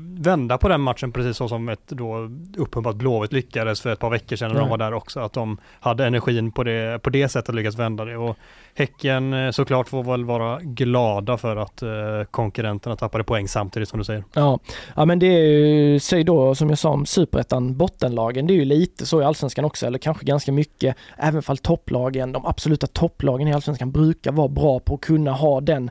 vända 0.00 0.58
på 0.58 0.68
den 0.68 0.80
matchen 0.80 1.12
precis 1.12 1.36
så 1.36 1.48
som 1.48 1.68
ett 1.68 1.88
då 1.88 2.30
uppumpat 2.56 2.96
Blåvitt 2.96 3.32
lyckades 3.32 3.80
för 3.80 3.92
ett 3.92 3.98
par 3.98 4.10
veckor 4.10 4.36
sedan 4.36 4.52
när 4.52 4.60
de 4.60 4.68
var 4.68 4.78
där 4.78 4.94
också. 4.94 5.20
Att 5.20 5.32
de 5.32 5.58
hade 5.80 6.06
energin 6.06 6.52
på 6.52 6.64
det, 6.64 7.02
på 7.02 7.10
det 7.10 7.28
sättet 7.28 7.54
lyckats 7.54 7.78
vända 7.78 8.04
det. 8.04 8.16
Och 8.16 8.36
Häcken 8.74 9.32
eh, 9.32 9.50
såklart 9.50 9.88
får 9.88 10.02
väl 10.04 10.24
vara 10.24 10.60
glada 10.60 11.36
för 11.36 11.56
att 11.56 11.82
eh, 11.82 11.90
konkurrenterna 12.30 12.96
tappade 12.96 13.24
poäng 13.24 13.48
samtidigt 13.48 13.88
som 13.88 13.98
du 13.98 14.04
säger. 14.04 14.24
Ja, 14.34 14.58
ja 14.96 15.04
men 15.04 15.18
det 15.18 15.26
är 15.26 15.46
ju, 15.46 16.00
säg 16.00 16.24
då 16.24 16.54
som 16.54 16.68
jag 16.68 16.78
sa 16.78 16.88
om 16.88 17.06
superettan, 17.06 17.76
bottenlagen, 17.76 18.46
det 18.46 18.54
är 18.54 18.56
ju 18.56 18.64
lite 18.64 19.06
så 19.06 19.20
i 19.20 19.24
allsvenskan 19.24 19.64
också, 19.64 19.86
eller 19.86 19.98
kanske 19.98 20.24
ganska 20.24 20.52
mycket, 20.52 20.96
även 21.16 21.42
fall 21.42 21.58
topplagen, 21.58 22.32
de 22.32 22.46
absoluta 22.46 22.86
topplagen 22.86 23.48
i 23.48 23.52
allsvenskan 23.52 23.90
brukar 23.90 24.32
vara 24.32 24.48
bra 24.48 24.80
på 24.80 24.94
att 24.94 25.00
kunna 25.00 25.32
ha 25.32 25.60
den 25.60 25.90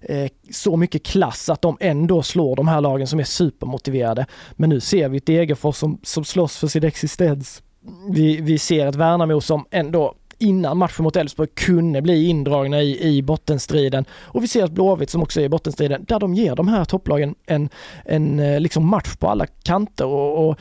Eh, 0.00 0.28
så 0.50 0.76
mycket 0.76 1.02
klass 1.02 1.48
att 1.48 1.62
de 1.62 1.76
ändå 1.80 2.22
slår 2.22 2.56
de 2.56 2.68
här 2.68 2.80
lagen 2.80 3.06
som 3.06 3.20
är 3.20 3.24
supermotiverade. 3.24 4.26
Men 4.52 4.70
nu 4.70 4.80
ser 4.80 5.08
vi 5.08 5.16
ett 5.16 5.26
Degerfors 5.26 5.76
som, 5.76 5.98
som 6.02 6.24
slåss 6.24 6.56
för 6.56 6.66
sin 6.66 6.84
existens. 6.84 7.62
Vi, 8.10 8.40
vi 8.40 8.58
ser 8.58 8.86
ett 8.86 8.94
Värnamo 8.94 9.40
som 9.40 9.64
ändå 9.70 10.14
innan 10.38 10.78
matchen 10.78 11.02
mot 11.02 11.16
Elfsborg 11.16 11.48
kunde 11.54 12.02
bli 12.02 12.28
indragna 12.28 12.82
i, 12.82 13.16
i 13.16 13.22
bottenstriden. 13.22 14.04
Och 14.12 14.42
vi 14.42 14.48
ser 14.48 14.64
att 14.64 14.70
Blåvitt 14.70 15.10
som 15.10 15.22
också 15.22 15.40
är 15.40 15.44
i 15.44 15.48
bottenstriden, 15.48 16.04
där 16.08 16.20
de 16.20 16.34
ger 16.34 16.56
de 16.56 16.68
här 16.68 16.84
topplagen 16.84 17.34
en, 17.46 17.68
en 18.04 18.38
eh, 18.40 18.60
liksom 18.60 18.86
match 18.86 19.16
på 19.16 19.28
alla 19.28 19.46
kanter 19.46 20.06
och, 20.06 20.48
och 20.48 20.58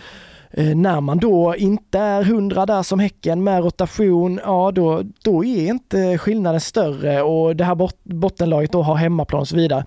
Eh, 0.52 0.76
när 0.76 1.02
man 1.02 1.18
då 1.18 1.56
inte 1.56 2.00
är 2.00 2.24
hundra 2.24 2.66
där 2.66 2.84
som 2.84 3.00
Häcken 3.00 3.44
med 3.44 3.64
rotation, 3.64 4.40
ja 4.44 4.72
då, 4.72 5.04
då 5.24 5.46
är 5.46 5.68
inte 5.68 6.18
skillnaden 6.18 6.62
större 6.62 7.22
och 7.22 7.56
det 7.56 7.64
här 7.64 7.76
bot 7.76 8.04
bottenlaget 8.04 8.72
då 8.72 8.82
har 8.82 8.96
hemmaplan 8.96 9.42
och 9.42 9.48
så 9.48 9.56
vidare. 9.56 9.86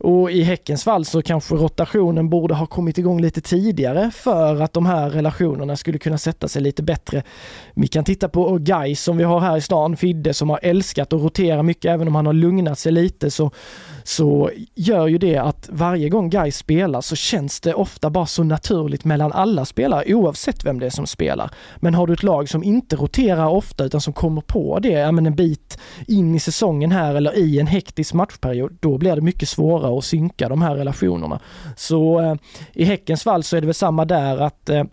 Och 0.00 0.30
i 0.30 0.42
Häckens 0.42 0.84
fall 0.84 1.04
så 1.04 1.22
kanske 1.22 1.54
rotationen 1.54 2.30
borde 2.30 2.54
ha 2.54 2.66
kommit 2.66 2.98
igång 2.98 3.20
lite 3.20 3.40
tidigare 3.40 4.10
för 4.10 4.60
att 4.60 4.72
de 4.72 4.86
här 4.86 5.10
relationerna 5.10 5.76
skulle 5.76 5.98
kunna 5.98 6.18
sätta 6.18 6.48
sig 6.48 6.62
lite 6.62 6.82
bättre. 6.82 7.22
Vi 7.74 7.86
kan 7.86 8.04
titta 8.04 8.28
på 8.28 8.58
Guys 8.58 9.02
som 9.02 9.16
vi 9.16 9.24
har 9.24 9.40
här 9.40 9.56
i 9.56 9.60
stan, 9.60 9.96
Fidde 9.96 10.34
som 10.34 10.50
har 10.50 10.60
älskat 10.62 11.12
att 11.12 11.20
rotera 11.20 11.62
mycket 11.62 11.90
även 11.90 12.08
om 12.08 12.14
han 12.14 12.26
har 12.26 12.32
lugnat 12.32 12.78
sig 12.78 12.92
lite 12.92 13.30
så 13.30 13.50
så 14.04 14.50
gör 14.74 15.06
ju 15.06 15.18
det 15.18 15.36
att 15.36 15.68
varje 15.72 16.08
gång 16.08 16.30
Guys 16.30 16.56
spelar 16.56 17.00
så 17.00 17.16
känns 17.16 17.60
det 17.60 17.74
ofta 17.74 18.10
bara 18.10 18.26
så 18.26 18.44
naturligt 18.44 19.04
mellan 19.04 19.32
alla 19.32 19.64
spelare 19.64 20.14
oavsett 20.14 20.64
vem 20.64 20.80
det 20.80 20.86
är 20.86 20.90
som 20.90 21.06
spelar. 21.06 21.50
Men 21.76 21.94
har 21.94 22.06
du 22.06 22.12
ett 22.12 22.22
lag 22.22 22.48
som 22.48 22.62
inte 22.62 22.96
roterar 22.96 23.48
ofta 23.48 23.84
utan 23.84 24.00
som 24.00 24.12
kommer 24.12 24.40
på 24.40 24.78
det 24.78 24.88
ja, 24.88 25.12
men 25.12 25.26
en 25.26 25.34
bit 25.34 25.78
in 26.08 26.34
i 26.34 26.40
säsongen 26.40 26.92
här 26.92 27.14
eller 27.14 27.38
i 27.38 27.60
en 27.60 27.66
hektisk 27.66 28.14
matchperiod, 28.14 28.76
då 28.80 28.98
blir 28.98 29.16
det 29.16 29.22
mycket 29.22 29.48
svårare 29.48 29.89
och 29.90 30.04
synka 30.04 30.48
de 30.48 30.62
här 30.62 30.74
relationerna. 30.74 31.40
Så 31.76 32.20
eh, 32.20 32.34
i 32.72 32.84
Häckens 32.84 33.22
fall 33.22 33.42
så 33.42 33.56
är 33.56 33.60
det 33.60 33.66
väl 33.66 33.74
samma 33.74 34.04
där 34.04 34.38
att 34.38 34.68
eh, 34.68 34.84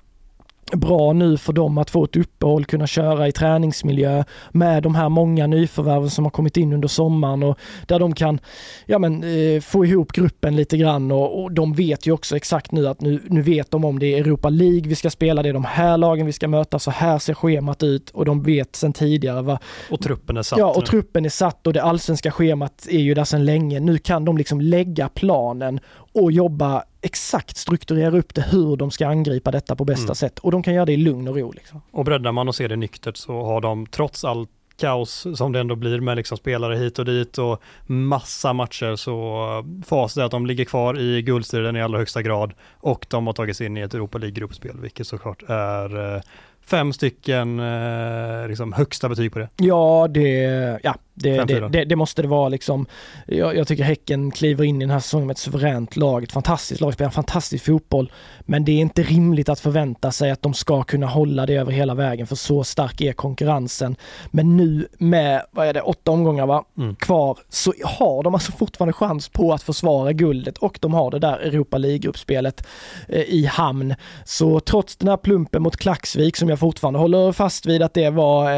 bra 0.71 1.13
nu 1.13 1.37
för 1.37 1.53
dem 1.53 1.77
att 1.77 1.89
få 1.89 2.03
ett 2.03 2.15
uppehåll, 2.15 2.65
kunna 2.65 2.87
köra 2.87 3.27
i 3.27 3.31
träningsmiljö 3.31 4.23
med 4.51 4.83
de 4.83 4.95
här 4.95 5.09
många 5.09 5.47
nyförvärven 5.47 6.09
som 6.09 6.25
har 6.25 6.31
kommit 6.31 6.57
in 6.57 6.73
under 6.73 6.87
sommaren 6.87 7.43
och 7.43 7.57
där 7.87 7.99
de 7.99 8.13
kan 8.13 8.39
ja, 8.85 8.99
men, 8.99 9.23
eh, 9.23 9.61
få 9.61 9.85
ihop 9.85 10.11
gruppen 10.11 10.55
lite 10.55 10.77
grann 10.77 11.11
och, 11.11 11.43
och, 11.43 11.51
de 11.51 11.73
vet 11.73 12.07
ju 12.07 12.11
också 12.11 12.35
exakt 12.35 12.71
nu 12.71 12.87
att 12.87 13.01
nu, 13.01 13.21
nu 13.25 13.41
vet 13.41 13.71
de 13.71 13.85
om 13.85 13.99
det 13.99 14.13
är 14.13 14.17
Europa 14.21 14.49
League 14.49 14.89
vi 14.89 14.95
ska 14.95 15.09
spela, 15.09 15.43
det 15.43 15.49
är 15.49 15.53
de 15.53 15.65
här 15.65 15.97
lagen 15.97 16.25
vi 16.25 16.33
ska 16.33 16.47
möta, 16.47 16.79
så 16.79 16.91
här 16.91 17.19
ser 17.19 17.33
schemat 17.33 17.83
ut 17.83 18.09
och 18.09 18.25
de 18.25 18.43
vet 18.43 18.75
sedan 18.75 18.93
tidigare 18.93 19.41
vad... 19.41 19.57
Och 19.89 20.01
truppen 20.01 20.37
är 20.37 20.41
satt. 20.41 20.59
Ja, 20.59 20.73
och 20.73 20.85
truppen 20.85 21.25
är 21.25 21.29
satt 21.29 21.67
och 21.67 21.73
det 21.73 21.83
allsvenska 21.83 22.31
schemat 22.31 22.87
är 22.89 22.99
ju 22.99 23.13
där 23.13 23.23
sedan 23.23 23.45
länge. 23.45 23.79
Nu 23.79 23.97
kan 23.97 24.25
de 24.25 24.37
liksom 24.37 24.61
lägga 24.61 25.09
planen 25.09 25.79
och 26.17 26.31
jobba 26.31 26.83
exakt 27.01 27.57
strukturera 27.57 28.17
upp 28.17 28.33
det 28.33 28.41
hur 28.41 28.75
de 28.75 28.91
ska 28.91 29.07
angripa 29.07 29.51
detta 29.51 29.75
på 29.75 29.85
bästa 29.85 30.03
mm. 30.03 30.15
sätt 30.15 30.39
och 30.39 30.51
de 30.51 30.63
kan 30.63 30.73
göra 30.73 30.85
det 30.85 30.93
i 30.93 30.97
lugn 30.97 31.27
och 31.27 31.35
ro. 31.35 31.51
Liksom. 31.51 31.81
Och 31.91 32.05
breddar 32.05 32.31
man 32.31 32.47
och 32.47 32.55
ser 32.55 32.69
det 32.69 32.75
nyktert 32.75 33.17
så 33.17 33.43
har 33.43 33.61
de 33.61 33.85
trots 33.85 34.25
allt 34.25 34.49
kaos 34.77 35.27
som 35.35 35.51
det 35.51 35.59
ändå 35.59 35.75
blir 35.75 35.99
med 35.99 36.17
liksom 36.17 36.37
spelare 36.37 36.75
hit 36.75 36.99
och 36.99 37.05
dit 37.05 37.37
och 37.37 37.61
massa 37.85 38.53
matcher 38.53 38.95
så 38.95 39.65
facit 39.85 40.17
är 40.17 40.23
att 40.23 40.31
de 40.31 40.45
ligger 40.45 40.65
kvar 40.65 40.99
i 40.99 41.21
guldstriden 41.21 41.75
i 41.75 41.81
allra 41.81 41.99
högsta 41.99 42.21
grad 42.21 42.53
och 42.77 43.05
de 43.09 43.27
har 43.27 43.33
tagit 43.33 43.57
sig 43.57 43.67
in 43.67 43.77
i 43.77 43.81
ett 43.81 43.93
Europa 43.93 44.17
League-gruppspel 44.17 44.79
vilket 44.79 45.07
såklart 45.07 45.43
är 45.47 46.15
eh, 46.15 46.21
fem 46.65 46.93
stycken 46.93 47.59
eh, 47.59 48.47
liksom 48.47 48.73
högsta 48.73 49.09
betyg 49.09 49.33
på 49.33 49.39
det. 49.39 49.49
Ja, 49.57 50.07
det, 50.09 50.79
ja, 50.83 50.95
det, 51.19 51.45
det, 51.45 51.69
det, 51.69 51.85
det, 51.85 51.95
måste 51.95 52.21
det 52.21 52.27
vara 52.27 52.49
liksom. 52.49 52.85
Jag, 53.25 53.55
jag, 53.55 53.67
tycker 53.67 53.83
Häcken 53.83 54.31
kliver 54.31 54.63
in 54.63 54.75
i 54.75 54.79
den 54.79 54.89
här 54.89 54.99
säsongen 54.99 55.27
med 55.27 55.33
ett 55.33 55.37
suveränt 55.37 55.95
lag, 55.95 56.23
ett 56.23 56.31
fantastiskt 56.31 56.81
lag, 56.81 56.93
spelar 56.93 57.11
fantastisk 57.11 57.65
fotboll. 57.65 58.11
Men 58.39 58.65
det 58.65 58.71
är 58.71 58.79
inte 58.79 59.03
rimligt 59.03 59.49
att 59.49 59.59
förvänta 59.59 60.11
sig 60.11 60.31
att 60.31 60.41
de 60.41 60.53
ska 60.53 60.83
kunna 60.83 61.07
hålla 61.07 61.45
det 61.45 61.55
över 61.55 61.71
hela 61.71 61.93
vägen 61.93 62.27
för 62.27 62.35
så 62.35 62.63
stark 62.63 63.01
är 63.01 63.13
konkurrensen. 63.13 63.95
Men 64.31 64.57
nu 64.57 64.87
med, 64.97 65.45
vad 65.51 65.67
är 65.67 65.73
det, 65.73 65.81
åtta 65.81 66.11
omgångar 66.11 66.45
va, 66.45 66.65
mm. 66.77 66.95
kvar 66.95 67.37
så 67.49 67.73
har 67.83 68.23
de 68.23 68.33
alltså 68.33 68.51
fortfarande 68.51 68.93
chans 68.93 69.29
på 69.29 69.53
att 69.53 69.63
försvara 69.63 70.13
guldet 70.13 70.57
och 70.57 70.77
de 70.81 70.93
har 70.93 71.11
det 71.11 71.19
där 71.19 71.37
Europa 71.37 71.77
League-gruppspelet 71.77 72.67
eh, 73.07 73.21
i 73.21 73.45
hamn. 73.45 73.95
Så 74.25 74.59
trots 74.59 74.95
den 74.95 75.07
här 75.07 75.17
plumpen 75.17 75.61
mot 75.61 75.77
Klaxvik 75.77 76.37
som 76.37 76.49
jag 76.49 76.59
fortfarande 76.59 76.99
håller 76.99 77.31
fast 77.31 77.65
vid 77.65 77.81
att 77.81 77.93
det 77.93 78.09
var 78.09 78.51
eh, 78.51 78.57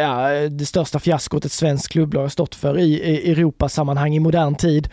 ja, 0.00 0.28
det 0.48 0.66
största 0.66 0.98
fiaskot 0.98 1.44
ett 1.44 1.52
svenskt 1.52 1.99
klubblag 2.00 2.22
har 2.22 2.28
stått 2.28 2.54
för 2.54 2.78
i, 2.78 3.00
i 3.00 3.30
Europasammanhang 3.32 4.14
i 4.14 4.20
modern 4.20 4.54
tid 4.54 4.88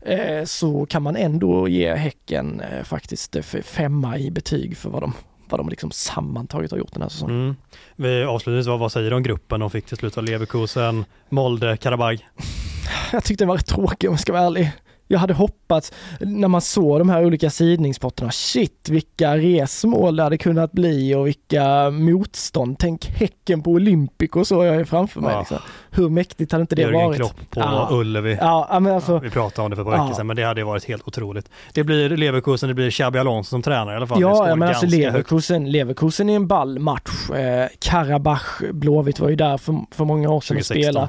eh, 0.00 0.44
så 0.44 0.86
kan 0.86 1.02
man 1.02 1.16
ändå 1.16 1.68
ge 1.68 1.94
Häcken 1.94 2.60
eh, 2.60 2.84
faktiskt 2.84 3.36
eh, 3.36 3.42
femma 3.42 4.18
i 4.18 4.30
betyg 4.30 4.76
för 4.76 4.90
vad 4.90 5.02
de 5.02 5.12
vad 5.48 5.60
de 5.60 5.68
liksom 5.68 5.90
sammantaget 5.90 6.70
har 6.70 6.78
gjort 6.78 6.92
den 6.92 7.02
här 7.02 7.08
säsongen. 7.08 7.36
Mm. 7.36 7.56
Vi 7.96 8.24
avslutningsvis, 8.24 8.80
vad 8.80 8.92
säger 8.92 9.10
du 9.10 9.16
om 9.16 9.22
gruppen 9.22 9.60
de 9.60 9.70
fick 9.70 9.86
till 9.86 9.96
slut 9.96 10.18
av 10.18 10.24
Leverkusen, 10.24 11.04
Molde, 11.28 11.76
Karabag? 11.76 12.28
Jag 13.12 13.24
tyckte 13.24 13.44
den 13.44 13.48
var 13.48 13.56
rätt 13.56 13.66
tråkig 13.66 14.10
om 14.10 14.12
jag 14.12 14.20
ska 14.20 14.32
vara 14.32 14.42
ärlig 14.42 14.72
jag 15.10 15.18
hade 15.18 15.34
hoppats 15.34 15.92
när 16.20 16.48
man 16.48 16.60
såg 16.60 17.00
de 17.00 17.08
här 17.08 17.24
olika 17.24 17.50
sidningspotterna, 17.50 18.30
shit 18.30 18.88
vilka 18.88 19.36
resmål 19.36 20.16
det 20.16 20.22
hade 20.22 20.38
kunnat 20.38 20.72
bli 20.72 21.14
och 21.14 21.26
vilka 21.26 21.90
motstånd. 21.90 22.76
Tänk 22.78 23.06
Häcken 23.06 23.62
på 23.62 23.70
Olympico 23.70 24.44
så 24.44 24.64
jag 24.64 24.76
är 24.76 24.84
framför 24.84 25.20
mig. 25.20 25.32
Ja. 25.32 25.38
Liksom. 25.38 25.58
Hur 25.90 26.08
mäktigt 26.08 26.52
hade 26.52 26.62
inte 26.62 26.74
det 26.74 26.82
Jörgen 26.82 27.00
varit? 27.00 27.16
Klopp 27.16 27.50
på 27.50 27.60
ja. 27.60 27.88
Ullevi. 27.90 28.38
Ja, 28.40 28.78
men 28.80 28.94
alltså, 28.94 29.12
ja, 29.12 29.18
vi 29.18 29.30
pratade 29.30 29.64
om 29.64 29.70
det 29.70 29.76
för 29.76 29.82
ett 29.82 29.88
par 29.88 30.04
veckor 30.04 30.14
sedan 30.14 30.26
men 30.26 30.36
det 30.36 30.42
hade 30.42 30.64
varit 30.64 30.84
helt 30.84 31.08
otroligt. 31.08 31.50
Det 31.74 31.84
blir 31.84 32.08
Leverkusen, 32.08 32.68
det 32.68 32.74
blir 32.74 32.90
Xabi 32.90 33.18
Alonso 33.18 33.50
som 33.50 33.62
tränare 33.62 33.94
i 33.94 33.96
alla 33.96 34.06
fall. 34.06 34.20
Ja, 34.20 34.56
men 34.56 34.68
alltså 34.68 34.86
Leverkusen, 34.86 35.70
Leverkusen 35.70 36.30
är 36.30 36.36
en 36.36 36.46
ball 36.46 36.78
match. 36.78 37.30
Eh, 37.30 37.68
Karabach, 37.78 38.60
Blåvitt 38.72 39.20
var 39.20 39.28
ju 39.28 39.36
där 39.36 39.56
för, 39.56 39.74
för 39.90 40.04
många 40.04 40.30
år 40.30 40.40
sedan 40.40 40.56
och 40.56 40.64
spelade. 40.64 41.08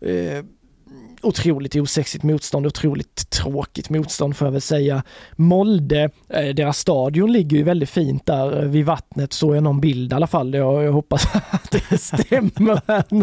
Eh, 0.00 0.44
otroligt 1.22 1.76
osexigt 1.76 2.24
motstånd, 2.24 2.66
otroligt 2.66 3.30
tråkigt 3.30 3.90
motstånd 3.90 4.36
får 4.36 4.46
jag 4.46 4.52
väl 4.52 4.60
säga. 4.60 5.02
Molde, 5.36 6.10
eh, 6.28 6.48
deras 6.54 6.78
stadion 6.78 7.32
ligger 7.32 7.56
ju 7.56 7.62
väldigt 7.62 7.90
fint 7.90 8.26
där 8.26 8.64
vid 8.64 8.86
vattnet, 8.86 9.32
såg 9.32 9.56
jag 9.56 9.62
någon 9.62 9.80
bild 9.80 10.12
i 10.12 10.14
alla 10.14 10.26
fall. 10.26 10.54
Jag, 10.54 10.84
jag 10.84 10.92
hoppas 10.92 11.26
att 11.50 11.70
det 11.70 11.98
stämmer 11.98 12.82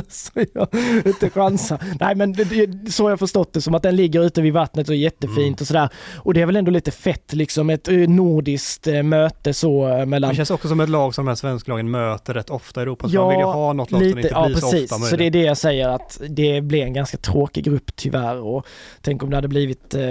så 0.09 0.31
jag 0.53 0.67
inte 1.05 1.29
chansar. 1.29 1.79
Nej 1.99 2.15
men 2.15 2.33
det, 2.33 2.91
så 2.91 3.03
har 3.03 3.09
jag 3.09 3.19
förstått 3.19 3.53
det 3.53 3.61
som 3.61 3.75
att 3.75 3.83
den 3.83 3.95
ligger 3.95 4.25
ute 4.25 4.41
vid 4.41 4.53
vattnet 4.53 4.89
och 4.89 4.95
är 4.95 4.99
jättefint 4.99 5.37
mm. 5.37 5.55
och 5.59 5.67
sådär. 5.67 5.89
Och 6.15 6.33
det 6.33 6.41
är 6.41 6.45
väl 6.45 6.55
ändå 6.55 6.71
lite 6.71 6.91
fett 6.91 7.33
liksom, 7.33 7.69
ett 7.69 7.87
eh, 7.87 7.95
nordiskt 7.95 8.87
eh, 8.87 9.03
möte 9.03 9.53
så 9.53 10.05
mellan... 10.05 10.29
Det 10.29 10.35
känns 10.35 10.51
också 10.51 10.67
som 10.67 10.79
ett 10.79 10.89
lag 10.89 11.15
som 11.15 11.25
de 11.25 11.29
här 11.29 11.35
svensklagen 11.35 11.91
möter 11.91 12.33
rätt 12.33 12.49
ofta 12.49 12.81
i 12.81 12.83
Europa, 12.83 13.09
så 13.09 13.15
ja, 13.15 13.21
man 13.21 13.29
vill 13.29 13.39
ju 13.39 13.45
ha 13.45 13.73
något 13.73 13.91
lag 13.91 14.01
lite, 14.01 14.11
som 14.11 14.19
inte 14.19 14.29
ja, 14.33 14.45
blir 14.45 14.55
precis. 14.55 14.71
så 14.71 14.83
ofta 14.83 14.97
möjligt. 14.97 15.09
Så 15.09 15.15
det 15.15 15.25
är 15.25 15.31
det 15.31 15.41
jag 15.41 15.57
säger 15.57 15.89
att 15.89 16.21
det 16.29 16.61
blir 16.61 16.83
en 16.83 16.93
ganska 16.93 17.17
tråkig 17.17 17.63
grupp 17.63 17.88
tyvärr 17.95 18.37
och 18.37 18.65
tänk 19.01 19.23
om 19.23 19.29
det 19.29 19.37
hade 19.37 19.47
blivit 19.47 19.93
eh, 19.93 20.03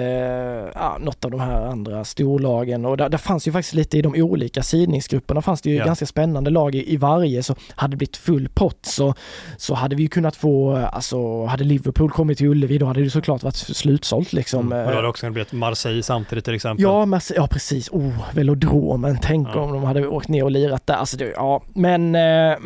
ja, 0.74 0.96
något 1.00 1.24
av 1.24 1.30
de 1.30 1.40
här 1.40 1.66
andra 1.66 2.04
storlagen 2.04 2.84
och 2.84 2.96
där, 2.96 3.08
där 3.08 3.18
fanns 3.18 3.48
ju 3.48 3.52
faktiskt 3.52 3.74
lite 3.74 3.98
i 3.98 4.02
de 4.02 4.22
olika 4.22 4.62
sidningsgrupperna 4.62 5.42
fanns 5.42 5.62
det 5.62 5.70
ju 5.70 5.76
ja. 5.76 5.84
ganska 5.84 6.06
spännande 6.06 6.50
lag 6.50 6.74
i, 6.74 6.92
i, 6.92 6.96
varje 6.96 7.42
så 7.42 7.54
hade 7.76 7.92
det 7.92 7.96
blivit 7.96 8.16
full 8.16 8.48
pott 8.48 8.86
så, 8.86 9.14
så 9.56 9.74
hade 9.74 9.96
vi 9.96 10.02
ju 10.02 10.08
kunnat 10.08 10.36
få, 10.36 10.76
alltså 10.76 11.44
hade 11.44 11.64
Liverpool 11.64 12.10
kommit 12.10 12.38
till 12.38 12.46
Ullevi 12.46 12.78
då 12.78 12.86
hade 12.86 13.04
det 13.04 13.10
såklart 13.10 13.42
varit 13.42 13.56
slutsålt 13.56 14.32
liksom. 14.32 14.72
Mm. 14.72 14.78
Och 14.78 14.84
då 14.84 14.90
hade 14.90 15.02
det 15.02 15.08
också 15.08 15.20
kunnat 15.20 15.32
blivit 15.32 15.52
Marseille 15.52 16.02
samtidigt 16.02 16.44
till 16.44 16.54
exempel. 16.54 16.82
Ja, 16.82 17.06
Marseille, 17.06 17.42
ja 17.42 17.46
precis, 17.46 17.88
oh, 17.90 18.34
velodromen, 18.34 19.18
tänk 19.22 19.48
ja. 19.54 19.60
om 19.60 19.72
de 19.72 19.84
hade 19.84 20.06
åkt 20.06 20.28
ner 20.28 20.44
och 20.44 20.50
lirat 20.50 20.86
där. 20.86 20.94
Alltså 20.94 21.16
det, 21.16 21.32
ja, 21.36 21.62
men 21.74 22.14
eh, 22.14 22.56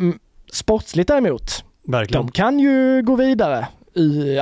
sportsligt 0.51 1.07
däremot 1.07 1.63
Verkligen. 1.87 2.25
De 2.25 2.31
kan 2.31 2.59
ju 2.59 3.01
gå 3.03 3.15
vidare 3.15 3.67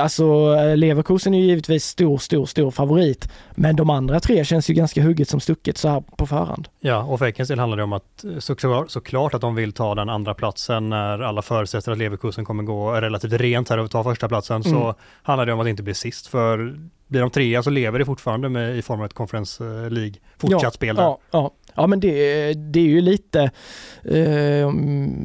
alltså 0.00 0.54
Leverkusen 0.74 1.34
är 1.34 1.38
ju 1.38 1.44
givetvis 1.44 1.84
stor, 1.84 2.18
stor, 2.18 2.46
stor 2.46 2.70
favorit. 2.70 3.28
Men 3.54 3.76
de 3.76 3.90
andra 3.90 4.20
tre 4.20 4.44
känns 4.44 4.70
ju 4.70 4.74
ganska 4.74 5.02
hugget 5.02 5.28
som 5.28 5.40
stucket 5.40 5.78
så 5.78 5.88
här 5.88 6.02
på 6.16 6.26
förhand. 6.26 6.68
Ja, 6.80 7.02
och 7.02 7.18
för 7.18 7.26
Häckens 7.26 7.48
del 7.48 7.58
handlar 7.58 7.76
det 7.76 7.84
om 7.84 7.92
att 7.92 8.24
såklart, 8.38 8.90
såklart 8.90 9.34
att 9.34 9.40
de 9.40 9.54
vill 9.54 9.72
ta 9.72 9.94
den 9.94 10.08
andra 10.08 10.34
platsen 10.34 10.88
när 10.88 11.18
alla 11.18 11.42
förutsätter 11.42 11.92
att 11.92 11.98
Leverkusen 11.98 12.44
kommer 12.44 12.62
gå 12.62 12.92
relativt 12.92 13.32
rent 13.32 13.68
här 13.68 13.78
och 13.78 13.90
ta 13.90 14.04
första 14.04 14.28
platsen 14.28 14.62
mm. 14.62 14.72
så 14.72 14.94
handlar 15.22 15.46
det 15.46 15.52
om 15.52 15.60
att 15.60 15.68
inte 15.68 15.82
bli 15.82 15.94
sist. 15.94 16.26
För 16.26 16.76
blir 17.12 17.20
de 17.20 17.30
trea 17.30 17.62
så 17.62 17.70
lever 17.70 17.98
det 17.98 18.04
fortfarande 18.04 18.48
med, 18.48 18.78
i 18.78 18.82
form 18.82 19.00
av 19.00 19.06
ett 19.06 19.14
Conference 19.14 19.64
League 19.90 20.14
fortsatt 20.38 20.62
ja, 20.62 20.70
spel 20.70 20.96
där. 20.96 21.02
Ja, 21.02 21.18
ja. 21.30 21.52
Ja 21.74 21.86
men 21.86 22.00
det, 22.00 22.54
det 22.54 22.80
är 22.80 22.84
ju 22.84 23.00
lite, 23.00 23.50
eh, 24.04 24.70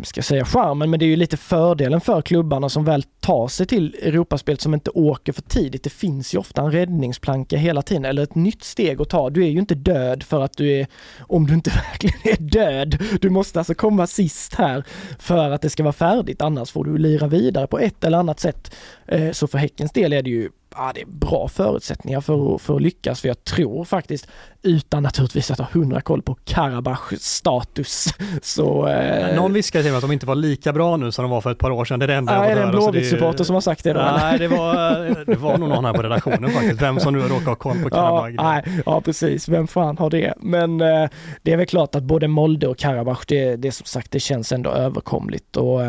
ska 0.04 0.22
säga 0.22 0.46
charmen, 0.46 0.90
men 0.90 1.00
det 1.00 1.06
är 1.06 1.08
ju 1.08 1.16
lite 1.16 1.38
fördelen 1.38 2.02
för 2.02 2.22
klubbarna 2.22 2.70
som 2.70 2.86
väl 2.86 3.04
tar 3.04 3.48
sig 3.48 3.66
till 3.66 3.96
Europaspelet 4.02 4.62
som 4.62 4.74
inte 4.74 4.92
åker 4.92 5.34
för 5.34 5.42
tidigt. 5.42 5.84
Det 5.84 5.90
finns 5.90 6.34
ju 6.34 6.38
ofta 6.38 6.62
en 6.62 6.72
räddningsplanka 6.72 7.58
hela 7.58 7.82
tiden 7.82 8.06
eller 8.06 8.24
ett 8.24 8.36
nytt 8.36 8.64
steg 8.64 9.02
att 9.02 9.10
ta. 9.10 9.30
Du 9.30 9.44
är 9.44 9.50
ju 9.50 9.60
inte 9.60 9.76
död 9.76 10.24
för 10.24 10.42
att 10.42 10.58
du 10.58 10.72
är, 10.72 10.88
om 11.20 11.48
du 11.48 11.54
inte 11.54 11.70
verkligen 11.92 12.20
är 12.24 12.50
död. 12.52 12.98
Du 13.22 13.30
måste 13.30 13.60
alltså 13.60 13.74
komma 13.74 14.08
sist 14.08 14.56
här 14.56 14.84
för 15.20 15.50
att 15.52 15.62
det 15.62 15.70
ska 15.70 15.84
vara 15.84 15.94
färdigt, 15.94 16.42
annars 16.42 16.72
får 16.72 16.86
du 16.86 16.98
lira 16.98 17.28
vidare 17.28 17.68
på 17.68 17.80
ett 17.80 18.04
eller 18.04 18.18
annat 18.18 18.40
sätt. 18.40 18.76
Eh, 19.08 19.32
så 19.32 19.48
för 19.48 19.58
Häckens 19.58 19.92
del 19.92 20.14
är 20.14 20.22
det 20.22 20.30
ju 20.30 20.50
ja, 20.76 20.92
det 20.94 21.02
är 21.02 21.06
bra 21.06 21.48
förutsättningar 21.48 22.22
för, 22.22 22.58
för 22.58 22.76
att 22.76 22.82
lyckas. 22.82 23.22
För 23.22 23.28
jag 23.28 23.44
tror 23.44 23.86
faktiskt, 23.86 24.28
utan 24.62 25.04
naturligtvis 25.04 25.52
att 25.52 25.58
ha 25.58 25.68
hundra 25.72 26.02
koll 26.02 26.22
på 26.22 26.38
Karabachs 26.46 27.24
status, 27.24 28.08
så... 28.42 28.88
Eh, 28.88 29.36
Någon 29.36 29.54
viskar 29.54 29.82
till 29.82 29.92
mig 29.92 29.98
att 29.98 30.02
de 30.02 30.12
inte 30.12 30.26
var 30.26 30.36
lika 30.36 30.74
bra 30.74 30.98
nu 30.98 31.12
som 31.12 31.24
de 31.24 31.32
var 31.32 31.42
för 31.42 31.52
ett 31.52 31.58
par 31.58 31.72
år 31.72 31.86
sedan. 31.86 32.00
Det 32.00 32.06
är 32.06 32.08
det 32.08 32.16
enda 32.16 32.34
jag 32.34 32.52
Är 32.52 32.56
det 32.56 32.62
en 32.62 32.72
Blåvitt-supporter 32.72 33.44
som 33.44 33.54
har 33.54 33.62
sagt 33.62 33.84
det 33.84 33.94
då? 33.94 34.00
Nej, 34.00 34.40
det 34.40 34.48
var, 34.48 35.26
det 35.26 35.36
var 35.36 35.58
nog 35.58 35.70
någon 35.70 35.86
här 35.86 35.94
på 35.94 36.02
redaktionen 36.02 36.52
faktiskt. 36.52 36.82
Vem 36.82 37.00
som 37.00 37.14
nu 37.14 37.20
råkar 37.20 37.46
ha 37.46 37.56
koll 37.56 37.84
på 37.84 37.90
Karabach. 37.90 38.32
Ja, 38.38 38.44
nej, 38.44 38.82
ja, 38.86 39.02
precis. 39.02 39.50
Vem 39.50 39.68
fan 39.68 39.98
har 39.98 40.10
det? 40.10 40.34
Men 40.38 40.82
eh, 40.82 41.10
det 41.42 41.54
är 41.54 41.58
väl 41.58 41.66
klart 41.66 41.96
att 41.96 42.04
både 42.04 42.28
Molde 42.28 42.68
och 42.68 42.78
Karabach, 42.78 43.26
det, 43.28 43.56
det 43.56 43.72
som 43.72 43.86
sagt, 43.86 44.12
det 44.12 44.20
känns 44.20 44.52
ändå 44.52 44.70
överkomligt 44.70 45.58
och 45.58 45.82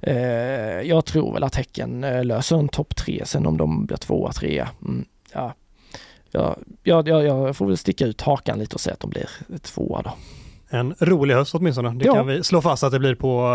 eh, 0.00 0.82
jag 0.82 1.04
tror 1.04 1.32
väl 1.32 1.44
att 1.44 1.54
Häcken 1.54 2.04
eh, 2.04 2.24
löser 2.24 2.56
en 2.56 2.68
topp 2.68 2.96
tre 2.96 3.22
sen 3.24 3.46
om 3.46 3.56
de 3.56 3.86
blir 3.86 3.96
tvåa, 3.96 4.32
trea. 4.32 4.68
Mm, 4.82 5.04
ja. 5.32 5.54
Ja, 6.34 6.56
jag, 6.82 7.08
jag, 7.08 7.24
jag 7.24 7.56
får 7.56 7.66
väl 7.66 7.76
sticka 7.76 8.06
ut 8.06 8.20
hakan 8.20 8.58
lite 8.58 8.74
och 8.74 8.80
säga 8.80 8.94
att 8.94 9.00
de 9.00 9.10
blir 9.10 9.28
tvåa 9.62 10.02
då. 10.02 10.12
En 10.68 10.94
rolig 10.98 11.34
höst 11.34 11.54
åtminstone. 11.54 11.90
Det 11.90 12.04
ja. 12.04 12.14
kan 12.14 12.26
vi 12.26 12.42
slå 12.42 12.62
fast 12.62 12.84
att 12.84 12.92
det 12.92 12.98
blir 12.98 13.14
på 13.14 13.48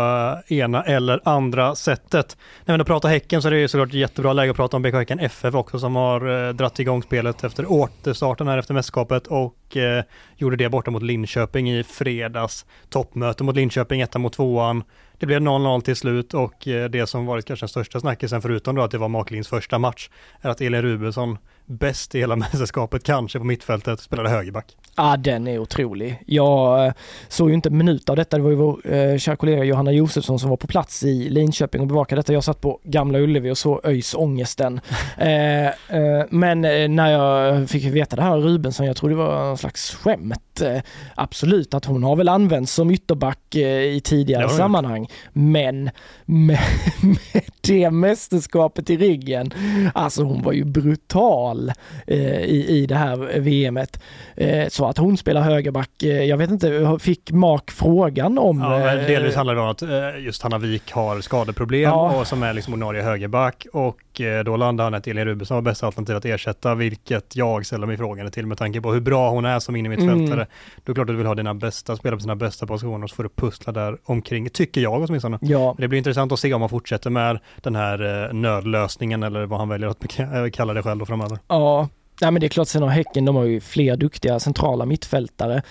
eh, 0.48 0.58
ena 0.58 0.82
eller 0.82 1.20
andra 1.24 1.74
sättet. 1.74 2.36
När 2.64 2.78
vi 2.78 2.84
pratar 2.84 3.08
Häcken 3.08 3.42
så 3.42 3.48
är 3.48 3.52
det 3.52 3.68
såklart 3.68 3.92
jättebra 3.92 4.32
läge 4.32 4.50
att 4.50 4.56
prata 4.56 4.76
om 4.76 4.82
BK 4.82 4.94
Häcken 4.94 5.20
FF 5.20 5.54
också 5.54 5.78
som 5.78 5.96
har 5.96 6.48
eh, 6.48 6.52
dratt 6.54 6.78
igång 6.78 7.02
spelet 7.02 7.44
efter 7.44 7.72
återstarten 7.72 8.48
här 8.48 8.58
efter 8.58 8.74
mästerskapet 8.74 9.26
och 9.26 9.76
eh, 9.76 10.04
gjorde 10.36 10.56
det 10.56 10.68
borta 10.68 10.90
mot 10.90 11.02
Linköping 11.02 11.70
i 11.70 11.84
fredags. 11.84 12.66
Toppmöte 12.88 13.44
mot 13.44 13.56
Linköping, 13.56 14.00
etta 14.00 14.18
mot 14.18 14.32
tvåan. 14.32 14.84
Det 15.18 15.26
blev 15.26 15.40
0-0 15.40 15.80
till 15.80 15.96
slut 15.96 16.34
och 16.34 16.68
eh, 16.68 16.90
det 16.90 17.06
som 17.06 17.26
varit 17.26 17.44
kanske 17.44 17.64
den 17.64 17.68
största 17.68 18.00
snackisen 18.00 18.42
förutom 18.42 18.76
då 18.76 18.82
att 18.82 18.90
det 18.90 18.98
var 18.98 19.08
Maklins 19.08 19.48
första 19.48 19.78
match 19.78 20.10
är 20.40 20.50
att 20.50 20.60
Elin 20.60 20.82
Rubensson 20.82 21.38
bäst 21.70 22.14
i 22.14 22.18
hela 22.18 22.36
mästerskapet 22.36 23.04
kanske 23.04 23.38
på 23.38 23.44
mittfältet 23.44 24.00
spelade 24.00 24.28
högerback. 24.28 24.76
Ja, 24.96 25.16
den 25.16 25.46
är 25.46 25.58
otrolig. 25.58 26.22
Jag 26.26 26.86
eh, 26.86 26.92
såg 27.28 27.48
ju 27.48 27.54
inte 27.54 27.68
en 27.68 27.78
minut 27.78 28.10
av 28.10 28.16
detta. 28.16 28.36
Det 28.36 28.42
var 28.42 28.50
ju 28.50 28.56
vår 28.56 28.94
eh, 28.94 29.18
kära 29.18 29.36
kollega 29.36 29.64
Johanna 29.64 29.92
Josefsson 29.92 30.38
som 30.38 30.50
var 30.50 30.56
på 30.56 30.66
plats 30.66 31.02
i 31.02 31.28
Linköping 31.28 31.80
och 31.80 31.86
bevakade 31.86 32.18
detta. 32.20 32.32
Jag 32.32 32.44
satt 32.44 32.60
på 32.60 32.80
Gamla 32.84 33.18
Ullevi 33.18 33.50
och 33.50 33.58
såg 33.58 33.80
ÖIS 33.84 34.14
ångesten. 34.14 34.80
eh, 35.18 35.66
eh, 35.66 36.24
men 36.30 36.64
eh, 36.64 36.88
när 36.88 37.10
jag 37.10 37.70
fick 37.70 37.84
veta 37.84 38.16
det 38.16 38.22
här 38.22 38.36
Rubensson, 38.36 38.86
jag 38.86 38.96
tror 38.96 39.10
det 39.10 39.16
var 39.16 39.50
en 39.50 39.56
slags 39.56 39.94
skämt. 39.94 40.60
Eh, 40.60 40.80
absolut 41.14 41.74
att 41.74 41.84
hon 41.84 42.02
har 42.02 42.16
väl 42.16 42.28
använts 42.28 42.74
som 42.74 42.90
ytterback 42.90 43.54
i 43.54 44.00
tidigare 44.04 44.48
sammanhang. 44.48 45.08
Men 45.32 45.90
med, 46.24 46.58
med 47.02 47.42
det 47.60 47.90
mästerskapet 47.90 48.90
i 48.90 48.96
ryggen, 48.96 49.52
alltså 49.94 50.22
hon 50.22 50.42
var 50.42 50.52
ju 50.52 50.64
brutal 50.64 51.59
i, 52.06 52.66
i 52.68 52.86
det 52.86 52.94
här 52.94 53.40
VMet. 53.40 54.00
så 54.68 54.86
att 54.86 54.98
hon 54.98 55.16
spelar 55.16 55.40
högerback. 55.40 56.02
Eh, 56.02 56.24
jag 56.24 56.36
vet 56.36 56.50
inte, 56.50 56.98
fick 57.00 57.30
Mark 57.30 57.70
frågan 57.70 58.38
om... 58.38 58.60
Ja, 58.60 58.94
eh, 58.94 59.06
delvis 59.06 59.34
handlar 59.34 59.54
det 59.54 59.60
om 59.60 59.68
att 59.68 59.82
eh, 59.82 60.24
just 60.24 60.42
Hanna 60.42 60.58
Wik 60.58 60.92
har 60.92 61.20
skadeproblem 61.20 61.82
ja. 61.82 62.20
och 62.20 62.26
som 62.26 62.42
är 62.42 62.52
liksom 62.52 62.74
ordinarie 62.74 63.02
högerback 63.02 63.66
och 63.72 63.96
då 64.44 64.56
landar 64.56 64.84
han 64.84 64.94
att 64.94 65.06
Elin 65.06 65.24
Rubensson 65.24 65.54
var 65.54 65.62
bästa 65.62 65.86
alternativ 65.86 66.16
att 66.16 66.24
ersätta, 66.24 66.74
vilket 66.74 67.36
jag 67.36 67.66
ställer 67.66 67.86
mig 67.86 67.96
frågan 67.96 68.30
till 68.30 68.46
med 68.46 68.58
tanke 68.58 68.80
på 68.80 68.92
hur 68.92 69.00
bra 69.00 69.30
hon 69.30 69.44
är 69.44 69.58
som 69.58 69.76
innermittfältare. 69.76 70.34
Mm. 70.34 70.36
Då 70.36 70.42
är 70.42 70.46
det 70.84 70.94
klart 70.94 70.98
att 70.98 71.06
du 71.06 71.16
vill 71.16 71.26
ha 71.26 71.34
dina 71.34 71.54
bästa 71.54 71.96
spelare 71.96 72.16
på 72.16 72.22
sina 72.22 72.36
bästa 72.36 72.66
positioner 72.66 73.04
och 73.04 73.10
så 73.10 73.16
får 73.16 73.22
du 73.22 73.28
pussla 73.28 73.72
där 73.72 73.98
omkring, 74.04 74.50
tycker 74.50 74.80
jag 74.80 75.02
åtminstone. 75.02 75.38
Ja. 75.40 75.74
Det 75.78 75.88
blir 75.88 75.98
intressant 75.98 76.32
att 76.32 76.40
se 76.40 76.54
om 76.54 76.60
han 76.60 76.70
fortsätter 76.70 77.10
med 77.10 77.38
den 77.62 77.76
här 77.76 78.32
nödlösningen 78.32 79.22
eller 79.22 79.46
vad 79.46 79.58
han 79.58 79.68
väljer 79.68 79.88
att 79.88 80.52
kalla 80.52 80.74
det 80.74 80.82
själv 80.82 80.98
då 80.98 81.06
framöver. 81.06 81.38
Ja, 81.50 81.88
Nej 82.20 82.30
men 82.30 82.40
det 82.40 82.46
är 82.46 82.48
klart, 82.48 82.68
sen 82.68 82.82
har 82.82 82.88
Häcken, 82.88 83.24
de 83.24 83.36
har 83.36 83.44
ju 83.44 83.60
fler 83.60 83.96
duktiga 83.96 84.40
centrala 84.40 84.86
mittfältare 84.86 85.62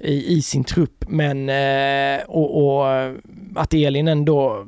i, 0.00 0.36
i 0.36 0.42
sin 0.42 0.64
trupp, 0.64 1.04
men 1.08 1.48
eh, 1.48 2.24
och, 2.26 2.66
och 2.66 2.86
att 3.56 3.74
Elin 3.74 4.08
ändå 4.08 4.66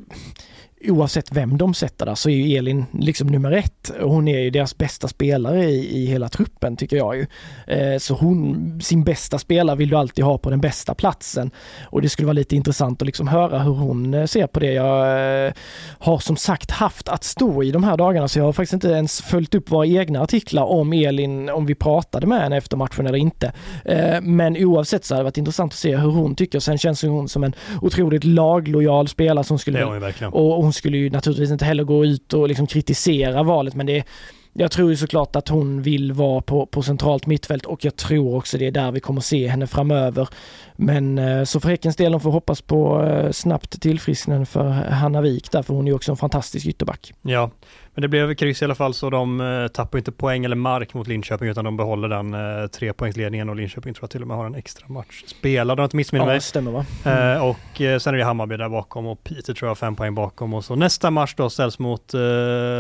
oavsett 0.85 1.33
vem 1.33 1.59
de 1.59 1.75
sätter 1.75 2.07
där 2.07 2.15
så 2.15 2.31
är 2.31 2.35
ju 2.35 2.57
Elin 2.57 2.87
liksom 2.93 3.29
nummer 3.29 3.53
ett. 3.53 3.91
Hon 4.01 4.29
är 4.29 4.39
ju 4.39 4.51
deras 4.51 4.79
bästa 4.79 5.09
spelare 5.09 5.65
i, 5.65 6.03
i 6.03 6.07
hela 6.07 6.29
truppen 6.29 6.77
tycker 6.77 6.97
jag 6.97 7.17
ju. 7.17 7.27
Eh, 7.67 7.99
så 7.99 8.15
hon, 8.15 8.81
sin 8.83 9.05
bästa 9.05 9.39
spelare 9.39 9.77
vill 9.77 9.89
du 9.89 9.97
alltid 9.97 10.25
ha 10.25 10.39
på 10.39 10.51
den 10.51 10.61
bästa 10.61 10.95
platsen. 10.95 11.51
Och 11.85 12.03
det 12.03 12.09
skulle 12.09 12.27
vara 12.27 12.33
lite 12.33 12.57
intressant 12.57 13.03
att 13.03 13.07
liksom 13.07 13.29
höra 13.29 13.59
hur 13.59 13.73
hon 13.73 14.15
eh, 14.15 14.27
ser 14.27 14.47
på 14.47 14.61
det. 14.61 14.73
Jag 14.73 15.47
eh, 15.47 15.53
har 15.99 16.19
som 16.19 16.37
sagt 16.37 16.71
haft 16.71 17.09
att 17.09 17.25
stå 17.25 17.63
i 17.63 17.71
de 17.71 17.85
här 17.85 17.97
dagarna 17.97 18.29
så 18.29 18.39
jag 18.39 18.45
har 18.45 18.53
faktiskt 18.53 18.75
inte 18.75 18.89
ens 18.89 19.21
följt 19.21 19.55
upp 19.55 19.71
våra 19.71 19.87
egna 19.87 20.21
artiklar 20.21 20.65
om 20.65 20.93
Elin, 20.93 21.49
om 21.49 21.67
vi 21.67 21.75
pratade 21.75 22.27
med 22.27 22.41
henne 22.41 22.57
efter 22.57 22.77
matchen 22.77 23.07
eller 23.07 23.19
inte. 23.19 23.53
Eh, 23.85 24.21
men 24.23 24.57
oavsett 24.57 25.05
så 25.05 25.15
har 25.15 25.19
det 25.19 25.25
varit 25.25 25.39
intressant 25.39 25.73
att 25.73 25.79
se 25.79 25.97
hur 25.97 26.11
hon 26.11 26.35
tycker. 26.35 26.61
Sen 26.61 26.79
känns 26.79 27.03
hon 27.03 27.29
som 27.29 27.45
en 27.45 27.55
otroligt 27.83 28.25
laglojal 28.25 29.09
spelare 29.09 29.45
som 29.45 29.59
skulle... 29.59 29.85
Hon 29.85 30.01
verkligen. 30.01 30.33
Och 30.33 30.70
hon 30.71 30.75
skulle 30.75 30.99
ju 30.99 31.11
naturligtvis 31.11 31.51
inte 31.51 31.65
heller 31.65 31.85
gå 31.85 32.05
ut 32.05 32.33
och 32.33 32.49
liksom 32.49 32.67
kritisera 32.67 33.43
valet 33.43 33.75
men 33.75 33.87
det 33.87 34.05
jag 34.53 34.71
tror 34.71 34.91
ju 34.91 34.97
såklart 34.97 35.37
att 35.37 35.49
hon 35.49 35.83
vill 35.83 36.13
vara 36.13 36.41
på, 36.41 36.67
på 36.67 36.83
centralt 36.83 37.27
mittfält 37.27 37.67
och 37.67 37.85
jag 37.85 37.97
tror 37.97 38.37
också 38.37 38.59
det 38.59 38.67
är 38.67 38.71
där 38.71 38.93
vi 38.93 39.01
kommer 39.01 39.21
se 39.21 39.49
henne 39.49 39.67
framöver. 39.67 40.29
Men 40.77 41.19
eh, 41.19 41.45
så 41.45 41.61
för 41.61 41.69
Häckens 41.69 41.97
del, 41.97 42.13
de 42.13 42.21
får 42.21 42.31
hoppas 42.31 42.61
på 42.61 43.03
eh, 43.03 43.31
snabbt 43.31 43.81
tillfrisknande 43.81 44.47
för 44.47 44.69
Hanna 44.71 45.21
Wik 45.21 45.51
där, 45.51 45.63
för 45.63 45.75
hon 45.75 45.85
är 45.85 45.91
ju 45.91 45.95
också 45.95 46.11
en 46.11 46.17
fantastisk 46.17 46.67
ytterback. 46.67 47.13
Ja, 47.23 47.51
men 47.95 48.03
det 48.03 48.09
blev 48.09 48.35
kryss 48.35 48.63
i 48.63 48.65
alla 48.65 48.75
fall 48.75 48.95
så 48.95 49.11
de 49.11 49.41
eh, 49.41 49.69
tappar 49.69 49.99
inte 49.99 50.13
poäng 50.13 50.45
eller 50.45 50.57
mark 50.57 50.95
mot 50.95 51.07
Linköping 51.07 51.49
utan 51.49 51.65
de 51.65 51.77
behåller 51.77 52.09
den 52.09 52.35
eh, 52.35 52.67
trepoängsledningen 52.67 53.49
och 53.49 53.57
Linköping 53.57 53.95
tror 53.95 54.03
jag 54.05 54.11
till 54.11 54.23
och 54.23 54.29
med 54.29 54.37
har 54.37 54.47
en 54.47 54.55
extra 54.55 54.89
match 54.89 55.23
spelad 55.27 55.79
om 55.79 55.83
jag 55.83 55.87
inte 55.87 55.97
missminner 55.97 56.27
mig. 56.27 56.35
Ja, 56.35 56.41
stämmer 56.41 56.71
va? 56.71 56.85
Mm. 57.05 57.37
Eh, 57.37 57.49
och 57.49 57.81
eh, 57.81 57.99
sen 57.99 58.15
är 58.15 58.19
det 58.19 58.25
Hammarby 58.25 58.57
där 58.57 58.69
bakom 58.69 59.07
och 59.07 59.25
Peter 59.25 59.55
tror 59.55 59.67
jag 59.67 59.71
har 59.71 59.75
fem 59.75 59.97
poäng 59.97 60.15
bakom 60.15 60.55
och 60.55 60.65
så 60.65 60.75
nästa 60.75 61.11
match 61.11 61.35
då 61.37 61.51
ställs 61.51 61.79
mot 61.79 62.15
eh, 62.15 62.19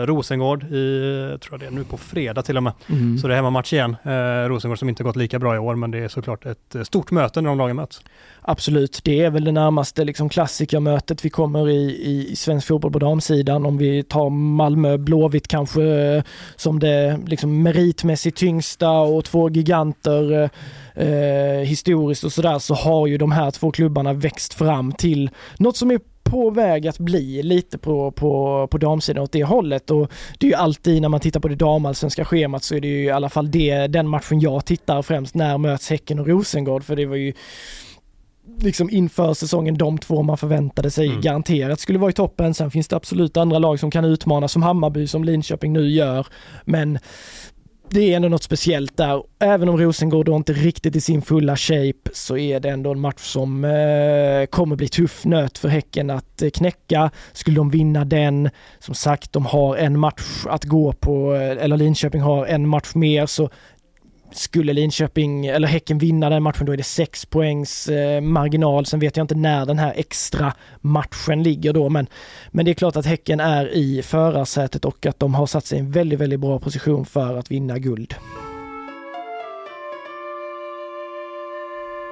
Rosengård 0.07 0.63
i, 0.65 1.39
tror 1.41 1.53
jag 1.53 1.61
det 1.61 1.67
är 1.67 1.71
nu 1.71 1.85
på 1.85 1.97
fredag 1.97 2.43
till 2.43 2.57
och 2.57 2.63
med. 2.63 2.73
Mm. 2.89 3.19
Så 3.19 3.29
det 3.29 3.35
är 3.35 3.37
hemmamatch 3.37 3.73
igen. 3.73 3.97
Eh, 4.05 4.49
Rosengård 4.49 4.79
som 4.79 4.89
inte 4.89 5.03
gått 5.03 5.17
lika 5.17 5.39
bra 5.39 5.55
i 5.55 5.59
år 5.59 5.75
men 5.75 5.91
det 5.91 5.99
är 5.99 6.09
såklart 6.09 6.47
ett 6.47 6.75
eh, 6.75 6.83
stort 6.83 7.11
möte 7.11 7.41
när 7.41 7.49
de 7.49 7.59
lagen 7.59 7.77
möts. 7.77 8.03
Absolut, 8.43 9.01
det 9.05 9.21
är 9.21 9.31
väl 9.31 9.45
det 9.45 9.53
närmaste 9.53 10.05
liksom 10.05 10.29
klassikermötet 10.29 11.25
vi 11.25 11.31
kommer 11.31 11.69
i, 11.69 12.31
i 12.31 12.37
svensk 12.37 12.67
fotboll 12.67 12.93
på 12.93 12.99
damsidan. 12.99 13.67
Om 13.67 13.79
vi 13.79 14.03
tar 14.03 14.31
Malmö 14.31 14.99
Blåvitt 15.01 15.49
kanske 15.49 15.83
eh, 15.83 16.23
som 16.57 16.79
det 16.79 17.21
liksom 17.27 17.63
meritmässigt 17.63 18.39
tyngsta 18.39 18.91
och 18.91 19.25
två 19.25 19.51
giganter 19.51 20.33
eh, 20.43 21.09
eh, 21.09 21.61
historiskt 21.61 22.25
och 22.25 22.33
sådär 22.33 22.59
så 22.59 22.75
har 22.75 23.07
ju 23.07 23.19
de 23.19 23.33
här 23.33 23.51
två 23.51 23.71
klubbarna 23.71 24.13
växt 24.13 24.55
fram 24.55 24.93
till 24.93 25.31
något 25.59 25.77
som 25.77 25.91
är 25.91 26.01
på 26.31 26.51
väg 26.51 26.89
att 26.89 26.99
bli 26.99 27.43
lite 27.43 27.79
på, 27.79 28.11
på, 28.11 28.67
på 28.71 28.79
damsidan 28.79 29.23
åt 29.23 29.33
det 29.33 29.45
hållet. 29.45 29.91
Och 29.91 30.11
det 30.39 30.47
är 30.47 30.51
ju 30.51 30.57
alltid 30.57 31.03
när 31.03 31.09
man 31.09 31.21
tittar 31.21 31.41
på 31.41 31.49
det 31.49 31.55
damallsvenska 31.55 32.25
schemat 32.25 32.65
så 32.65 32.75
är 32.75 32.81
det 32.81 32.89
ju 32.89 33.05
i 33.05 33.11
alla 33.11 33.29
fall 33.29 33.51
det, 33.51 33.87
den 33.87 34.09
matchen 34.09 34.41
jag 34.41 34.65
tittar 34.65 35.03
främst 35.03 35.35
när 35.35 35.59
möts 35.59 35.91
Häcken 35.91 36.19
och 36.19 36.27
Rosengård 36.27 36.85
för 36.85 36.97
det 36.97 37.07
var 37.07 37.17
ju 37.17 37.33
liksom 38.63 38.91
inför 38.91 39.35
säsongen 39.35 39.75
de 39.75 39.99
två 39.99 40.23
man 40.23 40.39
förväntade 40.39 40.91
sig 40.91 41.07
mm. 41.07 41.21
garanterat 41.21 41.81
skulle 41.81 41.99
vara 41.99 42.11
i 42.11 42.13
toppen. 42.13 42.55
Sen 42.55 42.71
finns 42.71 42.89
det 42.89 42.97
absolut 42.97 43.37
andra 43.37 43.59
lag 43.59 43.81
som 43.81 43.91
kan 43.91 44.05
utmana 44.05 44.49
som 44.49 44.63
Hammarby 44.63 45.07
som 45.07 45.25
Linköping 45.25 45.73
nu 45.73 45.91
gör. 45.91 46.27
Men 46.65 46.99
det 47.93 48.13
är 48.13 48.17
ändå 48.17 48.29
något 48.29 48.43
speciellt 48.43 48.97
där. 48.97 49.23
Även 49.39 49.69
om 49.69 49.79
Rosengård 49.79 50.27
då 50.27 50.37
inte 50.37 50.53
riktigt 50.53 50.97
i 50.97 51.01
sin 51.01 51.23
fulla 51.23 51.57
shape 51.57 52.11
så 52.13 52.37
är 52.37 52.61
det 52.61 52.69
ändå 52.69 52.93
en 52.93 53.01
match 53.01 53.21
som 53.21 53.65
eh, 53.65 54.47
kommer 54.47 54.77
bli 54.77 54.89
tuff 54.89 55.25
nöt 55.25 55.59
för 55.59 55.69
Häcken 55.69 56.11
att 56.11 56.43
eh, 56.43 56.51
knäcka. 56.51 57.11
Skulle 57.33 57.57
de 57.57 57.71
vinna 57.71 58.05
den, 58.05 58.51
som 58.79 58.95
sagt, 58.95 59.33
de 59.33 59.47
har 59.47 59.77
en 59.77 59.99
match 59.99 60.47
att 60.47 60.65
gå 60.65 60.93
på, 60.93 61.35
eh, 61.35 61.65
eller 61.65 61.77
Linköping 61.77 62.21
har 62.21 62.47
en 62.47 62.69
match 62.69 62.95
mer, 62.95 63.27
så 63.27 63.51
skulle 64.33 64.73
Linköping 64.73 65.47
eller 65.47 65.69
Häcken 65.69 65.99
vinna 65.99 66.31
den 66.31 66.43
matchen 66.43 66.67
då 66.67 66.73
är 66.73 66.77
det 66.77 66.83
sex 66.83 67.27
poängs 67.27 67.89
eh, 67.89 68.21
marginal. 68.21 68.87
Sen 68.87 69.01
vet 69.01 69.17
jag 69.17 69.25
inte 69.25 69.35
när 69.35 69.67
den 69.67 69.79
här 69.79 69.93
extra 69.97 70.53
matchen 70.81 71.43
ligger 71.43 71.73
då 71.73 71.89
men, 71.89 72.07
men 72.51 72.65
det 72.65 72.71
är 72.71 72.75
klart 72.75 72.97
att 72.97 73.07
Häcken 73.07 73.41
är 73.41 73.75
i 73.75 74.03
förarsätet 74.03 74.85
och 74.85 75.07
att 75.07 75.21
de 75.21 75.35
har 75.35 75.47
satt 75.47 75.67
sig 75.67 75.79
i 75.79 75.81
en 75.81 75.91
väldigt, 75.91 76.19
väldigt 76.19 76.41
bra 76.41 76.59
position 76.59 77.05
för 77.05 77.37
att 77.37 77.51
vinna 77.51 77.79
guld. 77.79 78.15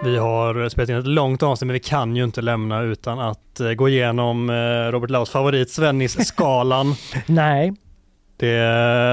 Vi 0.05 0.17
har 0.17 0.69
spelat 0.69 0.89
in 0.89 0.97
ett 0.97 1.07
långt 1.07 1.43
avsnitt 1.43 1.67
men 1.67 1.75
vi 1.75 1.81
kan 1.81 2.17
ju 2.17 2.25
inte 2.25 2.41
lämna 2.41 2.83
utan 2.83 3.19
att 3.19 3.61
eh, 3.61 3.71
gå 3.71 3.89
igenom 3.89 4.51
eh, 4.51 4.93
Robert 4.93 5.11
Laus 5.11 5.31
favorit 5.31 5.71
Svennis-skalan. 5.71 6.95
Nej. 7.27 7.73
Det, 8.39 8.47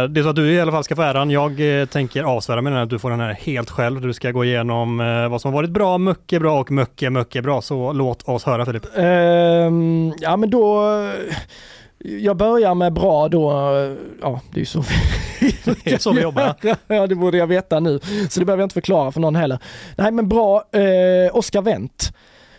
det 0.08 0.20
är 0.20 0.24
så 0.24 0.30
att 0.30 0.36
du 0.36 0.54
i 0.54 0.60
alla 0.60 0.72
fall 0.72 0.84
ska 0.84 0.96
få 0.96 1.02
äran. 1.02 1.32
Jag 1.32 1.80
eh, 1.82 1.86
tänker 1.86 2.24
avsvära 2.24 2.62
mig 2.62 2.74
den 2.74 2.82
att 2.82 2.90
du 2.90 3.00
får 3.00 3.10
den 3.10 3.20
här 3.20 3.34
helt 3.34 3.70
själv. 3.70 4.02
Du 4.02 4.14
ska 4.14 4.32
gå 4.32 4.46
igenom 4.46 5.00
eh, 5.00 5.30
vad 5.30 5.42
som 5.42 5.54
har 5.54 5.62
varit 5.62 5.70
bra, 5.70 5.98
mycket 5.98 6.42
bra 6.42 6.60
och 6.60 6.72
mycket, 6.72 7.14
mycket 7.14 7.44
bra. 7.44 7.62
Så 7.62 7.94
låt 7.94 8.30
oss 8.30 8.44
höra 8.44 8.66
Filip. 8.66 8.86
Um, 8.96 10.14
ja 10.20 10.38
men 10.38 10.50
då 10.50 10.84
jag 11.98 12.38
börjar 12.38 12.76
med 12.76 12.94
bra 12.94 13.30
då, 13.30 13.52
ja 14.22 14.42
det 14.52 14.58
är 14.58 14.60
ju 14.60 14.66
så 14.66 14.80
det 15.84 15.94
är 15.94 15.98
så 15.98 16.12
vi 16.12 16.22
jobbar. 16.22 16.56
ja 16.88 17.08
det 17.08 17.16
borde 17.16 17.38
jag 17.38 17.48
veta 17.48 17.80
nu, 17.80 18.00
så 18.30 18.40
det 18.40 18.46
behöver 18.46 18.62
jag 18.62 18.66
inte 18.66 18.74
förklara 18.74 19.12
för 19.12 19.20
någon 19.20 19.36
heller. 19.36 19.60
Nej 19.98 20.12
men 20.12 20.30
bra, 20.30 20.64
eh, 20.72 21.36
Oskar 21.38 21.62
Wendt. 21.62 22.14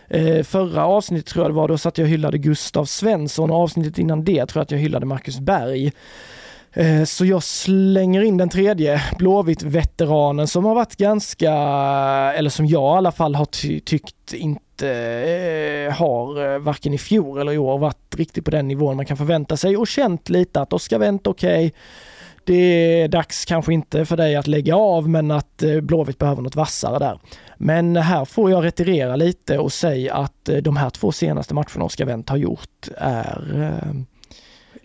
Eh, 0.09 0.43
förra 0.43 0.85
avsnittet 0.85 1.25
tror 1.25 1.43
jag 1.45 1.51
det 1.51 1.55
var, 1.55 1.67
då 1.67 1.77
satt 1.77 1.97
jag 1.97 2.05
och 2.05 2.09
hyllade 2.09 2.37
Gustav 2.37 2.85
Svensson 2.85 3.51
och 3.51 3.57
avsnittet 3.57 3.97
innan 3.99 4.23
det 4.23 4.45
tror 4.45 4.59
jag 4.59 4.63
att 4.63 4.71
jag 4.71 4.79
hyllade 4.79 5.05
Marcus 5.05 5.39
Berg. 5.39 5.91
Eh, 6.77 7.03
så 7.03 7.25
jag 7.25 7.43
slänger 7.43 8.21
in 8.21 8.37
den 8.37 8.49
tredje 8.49 9.01
Blåvitt-veteranen 9.17 10.47
som 10.47 10.65
har 10.65 10.75
varit 10.75 10.95
ganska, 10.95 11.51
eller 12.35 12.49
som 12.49 12.65
jag 12.65 12.95
i 12.95 12.97
alla 12.97 13.11
fall 13.11 13.35
har 13.35 13.45
ty 13.45 13.79
tyckt 13.79 14.33
inte 14.33 14.89
eh, 14.89 15.93
har 15.93 16.53
eh, 16.53 16.59
varken 16.59 16.93
i 16.93 16.97
fjol 16.97 17.37
eller 17.37 17.51
i 17.51 17.57
år 17.57 17.77
varit 17.77 18.15
riktigt 18.15 18.45
på 18.45 18.51
den 18.51 18.67
nivån 18.67 18.95
man 18.95 19.05
kan 19.05 19.17
förvänta 19.17 19.57
sig 19.57 19.77
och 19.77 19.87
känt 19.87 20.29
lite 20.29 20.61
att 20.61 20.73
Oskar 20.73 20.99
Wendt, 20.99 21.27
okej, 21.27 21.67
okay, 21.67 21.71
det 22.43 23.01
är 23.01 23.07
dags 23.07 23.45
kanske 23.45 23.73
inte 23.73 24.05
för 24.05 24.17
dig 24.17 24.35
att 24.35 24.47
lägga 24.47 24.75
av 24.75 25.09
men 25.09 25.31
att 25.31 25.63
eh, 25.63 25.81
Blåvitt 25.81 26.17
behöver 26.17 26.41
något 26.41 26.55
vassare 26.55 26.99
där. 26.99 27.19
Men 27.57 27.95
här 27.95 28.25
får 28.25 28.51
jag 28.51 28.63
retirera 28.63 29.15
lite 29.15 29.57
och 29.57 29.73
säga 29.73 30.15
att 30.15 30.49
de 30.61 30.77
här 30.77 30.89
två 30.89 31.11
senaste 31.11 31.53
matcherna 31.53 31.85
Oskar 31.85 32.05
Wendt 32.05 32.29
har 32.29 32.37
gjort 32.37 32.87
är 32.97 34.05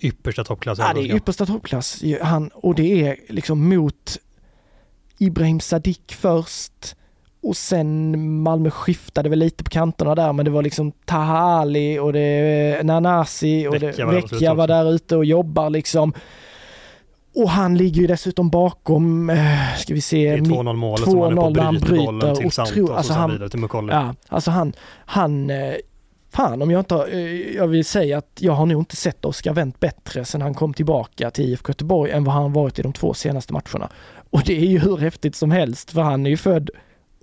yppersta 0.05 0.45
toppklass. 0.45 0.79
Ja, 0.79 0.93
det 0.95 1.01
är 1.01 1.17
yppersta 1.17 1.47
toppklass. 1.47 2.03
Han, 2.23 2.49
och 2.49 2.75
det 2.75 3.07
är 3.09 3.17
liksom 3.29 3.69
mot 3.69 4.19
Ibrahim 5.19 5.61
Sadik 5.61 6.15
först 6.21 6.97
och 7.43 7.57
sen 7.57 8.43
Malmö 8.43 8.71
skiftade 8.71 9.29
väl 9.29 9.39
lite 9.39 9.65
på 9.65 9.71
kanterna 9.71 10.15
där 10.15 10.33
men 10.33 10.45
det 10.45 10.51
var 10.51 10.63
liksom 10.63 10.93
Tahali 10.93 11.99
och 11.99 12.13
det 12.13 12.87
Nanasi 12.87 13.67
och 13.67 13.75
Vecchia 13.75 14.07
var, 14.07 14.13
Vecchia 14.13 14.55
var 14.55 14.69
där 14.69 14.93
ute 14.93 15.17
och 15.17 15.25
jobbar 15.25 15.71
liksom. 15.71 16.13
Och 17.35 17.51
han 17.51 17.77
ligger 17.77 18.01
ju 18.01 18.07
dessutom 18.07 18.51
bakom, 18.51 19.31
eh, 19.31 19.75
ska 19.79 19.95
vi 19.95 20.01
se, 20.01 20.37
2-0 20.37 20.77
målet 20.77 21.05
som 21.05 21.21
han, 21.21 21.35
när 21.35 21.63
han 21.63 21.75
bryter 21.75 22.07
bollen 22.07 22.37
till 22.37 22.51
Santos 22.51 22.91
och 22.91 22.97
alltså 22.97 23.13
sen 23.13 23.31
vidare 23.31 23.49
till 23.49 23.59
Mukolli. 23.59 23.93
Ja, 23.93 24.15
alltså 24.29 24.51
han, 24.51 24.73
han 25.05 25.51
eh, 25.51 25.75
Fan 26.33 26.63
om 26.63 26.71
jag 26.71 26.81
inte 26.81 26.95
har, 26.95 27.09
eh, 27.09 27.57
jag 27.57 27.67
vill 27.67 27.85
säga 27.85 28.19
att 28.19 28.39
jag 28.41 28.53
har 28.53 28.67
nog 28.67 28.81
inte 28.81 28.97
sett 28.97 29.25
Oskar 29.25 29.53
Wendt 29.53 29.81
bättre 29.81 30.25
sedan 30.25 30.43
han 30.43 30.55
kom 30.55 30.75
tillbaka 30.75 31.31
till 31.31 31.45
IFK 31.45 31.71
Göteborg 31.71 32.11
än 32.11 32.25
vad 32.25 32.35
han 32.35 32.53
varit 32.53 32.79
i 32.79 32.83
de 32.83 32.93
två 32.93 33.15
senaste 33.15 33.53
matcherna. 33.53 33.89
Och 34.31 34.43
det 34.47 34.59
är 34.59 34.67
ju 34.67 34.79
hur 34.79 34.97
häftigt 34.97 35.37
som 35.37 35.51
helst 35.51 35.91
för 35.91 36.01
han 36.01 36.27
är 36.27 36.31
ju 36.31 36.37
född 36.37 36.71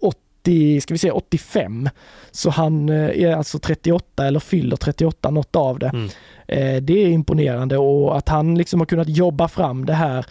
80, 0.02 0.82
ska 0.82 0.94
vi 0.94 0.98
säga 0.98 1.14
85. 1.14 1.90
Så 2.32 2.50
han 2.50 2.90
eh, 2.90 3.24
är 3.24 3.36
alltså 3.36 3.60
38 3.60 4.26
eller 4.26 4.40
fyller 4.40 4.76
38, 4.76 5.30
något 5.30 5.56
av 5.56 5.80
det. 5.80 5.90
Mm. 5.90 6.10
Eh, 6.48 6.82
det 6.82 7.04
är 7.04 7.08
imponerande 7.08 7.78
och 7.78 8.18
att 8.18 8.30
han 8.30 8.58
liksom 8.58 8.80
har 8.80 8.86
kunnat 8.86 9.10
jobba 9.10 9.48
fram 9.48 9.86
det 9.86 9.94
här 9.94 10.26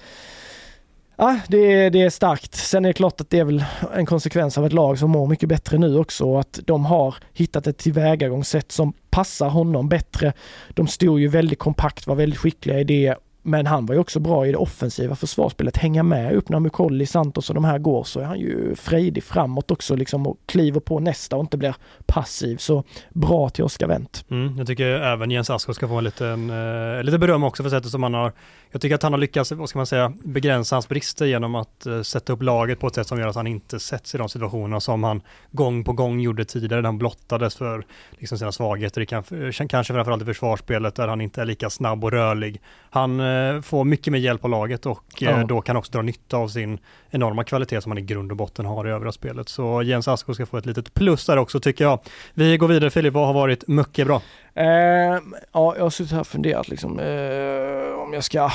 Ja, 1.21 1.41
det, 1.49 1.91
det 1.91 2.03
är 2.03 2.11
starkt. 2.11 2.55
Sen 2.55 2.85
är 2.85 2.89
det 2.89 2.93
klart 2.93 3.21
att 3.21 3.31
det 3.31 3.39
är 3.39 3.45
väl 3.45 3.65
en 3.95 4.07
konsekvens 4.07 4.59
av 4.59 4.67
ett 4.67 4.73
lag 4.73 4.99
som 4.99 5.11
mår 5.11 5.27
mycket 5.27 5.49
bättre 5.49 5.79
nu 5.79 5.99
också 5.99 6.25
och 6.25 6.41
att 6.41 6.61
de 6.65 6.85
har 6.85 7.15
hittat 7.33 7.67
ett 7.67 7.79
tillvägagångssätt 7.79 8.73
som 8.73 8.93
passar 9.11 9.49
honom 9.49 9.89
bättre. 9.89 10.33
De 10.69 10.87
stod 10.87 11.21
ju 11.21 11.29
väldigt 11.29 11.59
kompakt, 11.59 12.07
var 12.07 12.15
väldigt 12.15 12.39
skickliga 12.39 12.81
i 12.81 12.85
det 12.85 13.15
men 13.49 13.67
han 13.67 13.87
var 13.87 13.95
ju 13.95 14.01
också 14.01 14.21
bra 14.21 14.47
i 14.47 14.53
det 14.53 14.59
offensiva 14.59 15.17
försvarsspelet, 15.17 15.77
hänga 15.77 16.03
med 16.03 16.33
upp 16.33 16.49
när 16.49 16.61
Mukolli, 16.61 17.07
Santos 17.07 17.49
och 17.49 17.55
de 17.55 17.65
här 17.65 17.79
går 17.79 18.05
så 18.05 18.21
är 18.21 18.25
han 18.25 18.39
ju 18.39 18.75
frejdig 18.75 19.25
framåt 19.25 19.71
också 19.71 19.97
liksom 19.97 20.27
och 20.27 20.39
kliver 20.47 20.81
på 20.81 21.01
nästa 21.01 21.37
och 21.37 21.43
inte 21.43 21.57
blir 21.57 21.75
passiv. 22.07 22.57
Så 22.57 22.85
bra 23.11 23.49
till 23.49 23.65
Oskar 23.65 23.87
Wendt. 23.87 24.25
Mm, 24.31 24.59
jag 24.59 24.67
tycker 24.67 24.87
även 24.87 25.31
Jens 25.31 25.51
Asko 25.51 25.75
ska 25.75 25.89
få 25.89 25.99
en 25.99 26.05
liten, 26.05 26.51
eh, 26.51 27.03
lite 27.03 27.19
beröm 27.19 27.45
också 27.45 27.63
för 27.63 27.71
sättet 27.71 27.91
som 27.91 28.03
han 28.03 28.15
har 28.15 28.33
jag 28.71 28.81
tycker 28.81 28.95
att 28.95 29.03
han 29.03 29.13
har 29.13 29.19
lyckats, 29.19 29.53
vad 29.53 29.69
ska 29.69 29.79
man 29.79 29.87
säga, 29.87 30.13
begränsa 30.25 30.77
hans 30.77 30.89
brister 30.89 31.27
genom 31.27 31.55
att 31.55 31.87
uh, 31.87 32.03
sätta 32.03 32.33
upp 32.33 32.43
laget 32.43 32.81
på 32.81 32.87
ett 32.87 32.95
sätt 32.95 33.07
som 33.07 33.19
gör 33.19 33.29
att 33.29 33.37
han 33.37 33.47
inte 33.47 33.81
sätts 33.81 34.15
i 34.15 34.19
de 34.19 34.29
situationerna 34.29 34.81
som 34.81 35.05
han 35.05 35.21
gång 35.51 35.85
på 35.85 35.93
gång 35.93 36.21
gjorde 36.21 36.45
tidigare, 36.45 36.81
där 36.81 36.87
han 36.87 36.99
blottades 36.99 37.57
för 37.57 37.85
liksom, 38.11 38.39
sina 38.39 38.53
svagheter, 38.53 39.05
kan, 39.05 39.25
kanske 39.69 39.93
framförallt 39.93 40.23
i 40.23 40.27
försvarsspelet 40.27 40.95
där 40.95 41.09
han 41.09 41.21
inte 41.21 41.41
är 41.41 41.45
lika 41.45 41.71
snabb 41.71 42.05
och 42.05 42.11
rörlig. 42.11 42.61
Han 42.91 43.21
uh, 43.21 43.61
får 43.61 43.85
mycket 43.85 44.13
mer 44.13 44.21
hjälp 44.21 44.45
av 44.45 44.51
laget 44.51 44.87
och 44.87 45.05
ja. 45.19 45.45
då 45.45 45.61
kan 45.61 45.77
också 45.77 45.93
dra 45.93 46.03
nytta 46.03 46.37
av 46.37 46.49
sin 46.49 46.79
enorma 47.11 47.45
kvalitet 47.45 47.81
som 47.81 47.93
han 47.93 47.99
i 47.99 48.03
grund 48.03 48.31
och 48.31 48.37
botten 48.37 48.67
har 48.67 48.89
i 48.89 48.91
övriga 48.91 49.13
spelet. 49.13 49.49
Så 49.49 49.83
Jens 49.83 50.09
Asko 50.09 50.35
ska 50.35 50.47
få 50.47 50.57
ett 50.57 50.67
litet 50.67 50.95
plus 50.95 51.27
där 51.27 51.37
också 51.37 51.61
tycker 51.61 51.85
jag. 51.85 51.99
Vi 52.35 52.57
går 52.57 52.69
vidare 52.69 52.91
Filip, 52.91 53.15
vad 53.15 53.27
har 53.27 53.35
varit 53.35 53.69
mycket 53.69 54.07
bra? 54.07 54.23
Eh, 54.59 55.19
ja, 55.53 55.75
jag 55.77 55.83
har 55.83 55.91
suttit 55.91 56.13
här 56.13 56.21
och 56.21 56.27
funderat 56.27 56.69
liksom, 56.69 56.99
eh, 56.99 58.03
om 58.03 58.15
jag 58.15 58.25
ska... 58.25 58.51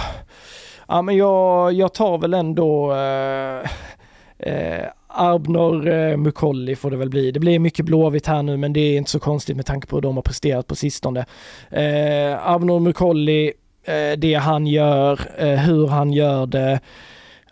Ja, 0.87 1.01
men 1.01 1.17
jag, 1.17 1.73
jag 1.73 1.93
tar 1.93 2.17
väl 2.17 2.33
ändå 2.33 2.93
eh, 2.93 3.59
eh, 4.39 4.79
uh, 4.81 4.87
Arbnor 5.07 5.87
eh, 5.87 6.17
Mukolli 6.17 6.75
får 6.75 6.91
det 6.91 6.97
väl 6.97 7.09
bli. 7.09 7.31
Det 7.31 7.39
blir 7.39 7.59
mycket 7.59 7.85
Blåvitt 7.85 8.27
här 8.27 8.43
nu 8.43 8.57
men 8.57 8.73
det 8.73 8.79
är 8.79 8.97
inte 8.97 9.11
så 9.11 9.19
konstigt 9.19 9.55
med 9.55 9.65
tanke 9.65 9.87
på 9.87 9.95
hur 9.95 10.01
de 10.01 10.15
har 10.15 10.21
presterat 10.21 10.67
på 10.67 10.75
sistone. 10.75 11.25
Eh, 11.69 12.47
Arbnor 12.47 12.79
Mukolli, 12.79 13.53
eh, 13.83 14.17
det 14.17 14.33
han 14.33 14.67
gör, 14.67 15.19
eh, 15.37 15.59
hur 15.59 15.87
han 15.87 16.13
gör 16.13 16.45
det, 16.45 16.79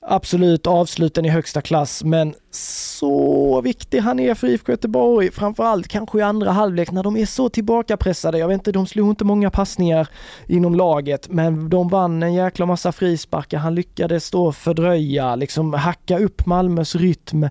Absolut 0.05 0.67
avsluten 0.67 1.25
i 1.25 1.29
högsta 1.29 1.61
klass, 1.61 2.03
men 2.03 2.35
så 2.51 3.61
viktig 3.61 3.99
han 3.99 4.19
är 4.19 4.35
för 4.35 4.47
IFK 4.47 4.71
Göteborg, 4.71 5.31
framförallt 5.31 5.87
kanske 5.87 6.19
i 6.19 6.21
andra 6.21 6.51
halvlek 6.51 6.91
när 6.91 7.03
de 7.03 7.17
är 7.17 7.25
så 7.25 7.49
tillbakapressade. 7.49 8.37
Jag 8.37 8.47
vet 8.47 8.53
inte, 8.53 8.71
de 8.71 8.87
slog 8.87 9.09
inte 9.09 9.23
många 9.23 9.49
passningar 9.49 10.07
inom 10.47 10.75
laget, 10.75 11.29
men 11.29 11.69
de 11.69 11.87
vann 11.89 12.23
en 12.23 12.33
jäkla 12.33 12.65
massa 12.65 12.91
frisparkar. 12.91 13.57
Han 13.57 13.75
lyckades 13.75 14.31
då 14.31 14.51
fördröja, 14.51 15.35
liksom 15.35 15.73
hacka 15.73 16.19
upp 16.19 16.45
Malmös 16.45 16.95
rytm. 16.95 17.49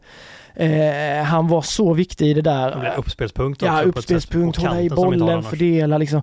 Eh, 0.54 1.24
han 1.24 1.48
var 1.48 1.62
så 1.62 1.92
viktig 1.92 2.26
i 2.26 2.34
det 2.34 2.42
där. 2.42 2.94
Uppspelspunkt 2.96 3.62
också. 3.62 3.74
Ja, 3.74 3.82
uppspelspunkt, 3.82 4.58
hålla 4.58 4.80
i 4.80 4.90
bollen, 4.90 5.42
fördela 5.42 5.98
liksom. 5.98 6.22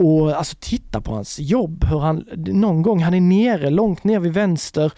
Och 0.00 0.30
alltså 0.30 0.56
titta 0.60 1.00
på 1.00 1.12
hans 1.12 1.38
jobb, 1.38 1.84
hur 1.84 1.98
han 1.98 2.24
någon 2.36 2.82
gång, 2.82 3.02
han 3.02 3.14
är 3.14 3.20
nere, 3.20 3.70
långt 3.70 4.04
ner 4.04 4.20
vid 4.20 4.32
vänster, 4.32 4.92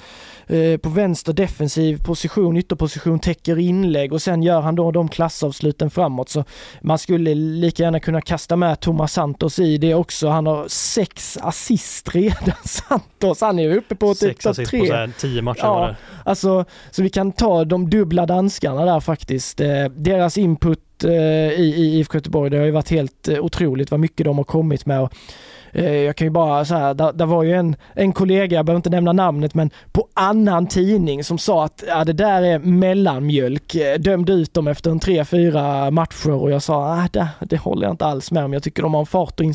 eh, 0.47 0.77
på 0.77 0.89
vänster 0.89 1.33
defensiv 1.33 2.05
position, 2.05 2.57
ytterposition, 2.57 3.19
täcker 3.19 3.59
inlägg 3.59 4.13
och 4.13 4.23
sen 4.23 4.43
gör 4.43 4.61
han 4.61 4.75
då 4.75 4.91
de 4.91 5.09
klassavsluten 5.09 5.91
framåt. 5.91 6.29
Så 6.29 6.45
man 6.83 6.99
skulle 6.99 7.35
lika 7.35 7.83
gärna 7.83 8.01
kunna 8.01 8.21
kasta 8.21 8.57
med 8.57 8.81
Thomas 8.81 9.13
Santos 9.13 9.59
i 9.59 9.79
det 9.79 9.95
också. 9.95 10.29
Han 10.29 10.47
har 10.47 10.69
sex 10.69 11.39
assist 11.43 12.15
redan, 12.15 12.57
Santos. 12.65 13.41
Han 13.41 13.59
är 13.59 13.77
uppe 13.77 13.95
på 13.95 14.15
sex 14.15 14.43
typ 14.45 14.51
assist 14.51 14.71
tre. 14.71 15.07
på 15.07 15.13
tio 15.19 15.43
matcher 15.43 15.61
ja, 15.63 15.95
Alltså, 16.25 16.65
så 16.91 17.03
vi 17.03 17.11
kan 17.11 17.33
ta 17.33 17.65
de 17.65 17.91
dubbla 17.91 18.27
danskarna 18.27 18.85
där 18.85 19.01
faktiskt. 19.01 19.61
Eh, 19.61 19.85
deras 19.85 20.39
input 20.39 20.90
Eh, 21.05 21.61
i, 21.61 21.75
i 21.77 21.99
IFK 21.99 22.17
Göteborg. 22.17 22.51
Det 22.51 22.59
har 22.59 22.65
ju 22.65 22.71
varit 22.71 22.91
helt 22.91 23.29
eh, 23.29 23.45
otroligt 23.45 23.91
vad 23.91 24.01
mycket 24.01 24.25
de 24.25 24.37
har 24.37 24.45
kommit 24.45 24.87
med. 24.87 25.01
Och 25.01 25.13
jag 25.73 26.17
kan 26.17 26.27
ju 26.27 26.31
bara 26.31 26.65
så 26.65 26.75
här, 26.75 26.95
där, 26.95 27.13
där 27.13 27.27
var 27.27 27.43
ju 27.43 27.53
en, 27.53 27.77
en 27.95 28.13
kollega, 28.13 28.57
jag 28.57 28.67
behöver 28.67 28.79
inte 28.79 28.91
nämna 28.91 29.13
namnet, 29.13 29.55
men 29.55 29.71
på 29.93 30.09
annan 30.15 30.67
tidning 30.67 31.25
som 31.25 31.39
sa 31.39 31.65
att 31.65 31.85
ja, 31.89 32.05
det 32.05 32.13
där 32.13 32.43
är 32.43 32.59
mellanmjölk. 32.59 33.75
Eh, 33.75 33.99
dömde 33.99 34.33
ut 34.33 34.55
dem 34.55 34.69
efter 34.69 34.91
en 34.91 35.01
tre, 35.01 35.25
fyra 35.25 35.91
matcher 35.91 36.31
och 36.31 36.51
jag 36.51 36.63
sa 36.63 36.95
att 36.95 37.13
det, 37.13 37.29
det 37.41 37.57
håller 37.57 37.87
jag 37.87 37.93
inte 37.93 38.07
alls 38.07 38.31
med 38.31 38.45
om. 38.45 38.53
Jag 38.53 38.63
tycker 38.63 38.83
de 38.83 38.95
har 38.95 39.01
en 39.01 39.07
fart 39.07 39.41
och 39.41 39.47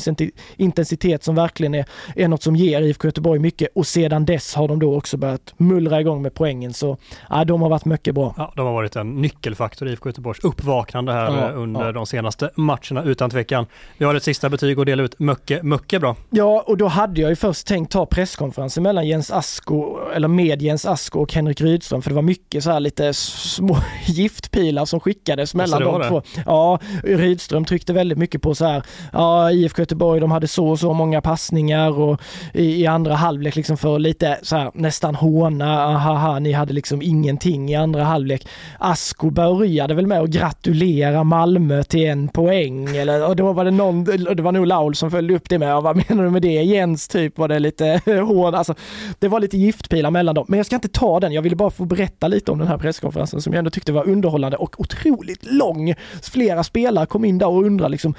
intensitet 0.56 1.24
som 1.24 1.34
verkligen 1.34 1.74
är, 1.74 1.84
är 2.16 2.28
något 2.28 2.42
som 2.42 2.56
ger 2.56 2.82
IFK 2.82 3.08
Göteborg 3.08 3.40
mycket 3.40 3.68
och 3.74 3.86
sedan 3.86 4.24
dess 4.24 4.54
har 4.54 4.68
de 4.68 4.78
då 4.78 4.96
också 4.96 5.16
börjat 5.16 5.54
mullra 5.56 6.00
igång 6.00 6.22
med 6.22 6.34
poängen. 6.34 6.72
Så 6.72 6.96
ja, 7.30 7.44
de 7.44 7.62
har 7.62 7.68
varit 7.68 7.84
mycket 7.84 8.14
bra. 8.14 8.34
Ja, 8.36 8.52
de 8.56 8.66
har 8.66 8.72
varit 8.72 8.96
en 8.96 9.22
nyckelfaktor 9.22 9.88
i 9.88 9.92
IFK 9.92 10.08
Göteborgs 10.08 10.44
uppvaknande 10.44 11.12
här 11.12 11.40
ja, 11.40 11.50
under 11.50 11.84
ja. 11.84 11.92
de 11.92 12.06
senaste 12.06 12.50
matcherna 12.54 13.02
utan 13.04 13.30
tvekan. 13.30 13.66
Vi 13.98 14.04
har 14.04 14.14
ett 14.14 14.22
sista 14.22 14.48
betyg 14.48 14.78
att 14.78 14.86
dela 14.86 15.02
ut. 15.02 15.18
Mycket, 15.18 15.62
mycket 15.62 16.00
bra 16.00 16.05
bra. 16.06 16.16
Ja, 16.30 16.64
och 16.66 16.76
då 16.76 16.86
hade 16.86 17.20
jag 17.20 17.30
ju 17.30 17.36
först 17.36 17.66
tänkt 17.66 17.92
ta 17.92 18.06
presskonferensen 18.06 18.82
mellan 18.82 19.06
Jens 19.06 19.30
Asko, 19.30 19.98
eller 20.14 20.28
med 20.28 20.62
Jens 20.62 20.86
Asko 20.86 21.20
och 21.20 21.32
Henrik 21.32 21.60
Rydström, 21.60 22.02
för 22.02 22.10
det 22.10 22.14
var 22.14 22.22
mycket 22.22 22.64
så 22.64 22.70
här 22.70 22.80
lite 22.80 23.14
små 23.14 23.76
giftpilar 24.06 24.84
som 24.84 25.00
skickades 25.00 25.54
mellan 25.54 25.82
de 25.82 26.08
två. 26.08 26.22
Ja, 26.46 26.78
Rydström 27.04 27.64
tryckte 27.64 27.92
väldigt 27.92 28.18
mycket 28.18 28.42
på 28.42 28.54
så 28.54 28.64
här, 28.64 28.82
ja, 29.12 29.50
IFK 29.50 29.82
Göteborg, 29.82 30.20
de 30.20 30.30
hade 30.30 30.48
så 30.48 30.68
och 30.68 30.78
så 30.78 30.92
många 30.92 31.20
passningar 31.20 31.98
och 31.98 32.20
i, 32.54 32.82
i 32.82 32.86
andra 32.86 33.14
halvlek 33.14 33.56
liksom 33.56 33.76
för 33.76 33.98
lite 33.98 34.38
så 34.42 34.56
här 34.56 34.70
nästan 34.74 35.14
håna, 35.14 35.84
ahaha, 35.84 36.38
ni 36.38 36.52
hade 36.52 36.72
liksom 36.72 37.02
ingenting 37.02 37.70
i 37.70 37.74
andra 37.74 38.04
halvlek. 38.04 38.48
Asko 38.78 39.30
började 39.30 39.94
väl 39.94 40.06
med 40.06 40.20
att 40.20 40.30
gratulera 40.30 41.24
Malmö 41.24 41.82
till 41.82 42.06
en 42.06 42.28
poäng 42.28 42.96
eller 42.96 43.28
och 43.28 43.36
då 43.36 43.52
var 43.52 43.64
det 43.64 43.70
någon, 43.70 44.04
det 44.04 44.42
var 44.42 44.52
nog 44.52 44.66
Laul 44.66 44.94
som 44.94 45.10
följde 45.10 45.34
upp 45.34 45.48
det 45.48 45.58
med, 45.58 45.76
vad 45.96 46.10
menar 46.10 46.24
du 46.24 46.30
med 46.30 46.42
det? 46.42 46.62
Jens 46.62 47.08
typ 47.08 47.38
var 47.38 47.48
det 47.48 47.58
lite 47.58 48.00
hård, 48.26 48.54
alltså 48.54 48.74
det 49.18 49.28
var 49.28 49.40
lite 49.40 49.56
giftpilar 49.56 50.10
mellan 50.10 50.34
dem. 50.34 50.44
Men 50.48 50.56
jag 50.56 50.66
ska 50.66 50.74
inte 50.74 50.88
ta 50.88 51.20
den, 51.20 51.32
jag 51.32 51.42
ville 51.42 51.56
bara 51.56 51.70
få 51.70 51.84
berätta 51.84 52.28
lite 52.28 52.52
om 52.52 52.58
den 52.58 52.68
här 52.68 52.78
presskonferensen 52.78 53.42
som 53.42 53.52
jag 53.52 53.58
ändå 53.58 53.70
tyckte 53.70 53.92
var 53.92 54.08
underhållande 54.08 54.56
och 54.56 54.80
otroligt 54.80 55.52
lång. 55.52 55.94
Flera 56.22 56.64
spelare 56.64 57.06
kom 57.06 57.24
in 57.24 57.38
där 57.38 57.48
och 57.48 57.64
undrade 57.64 57.90
liksom, 57.90 58.14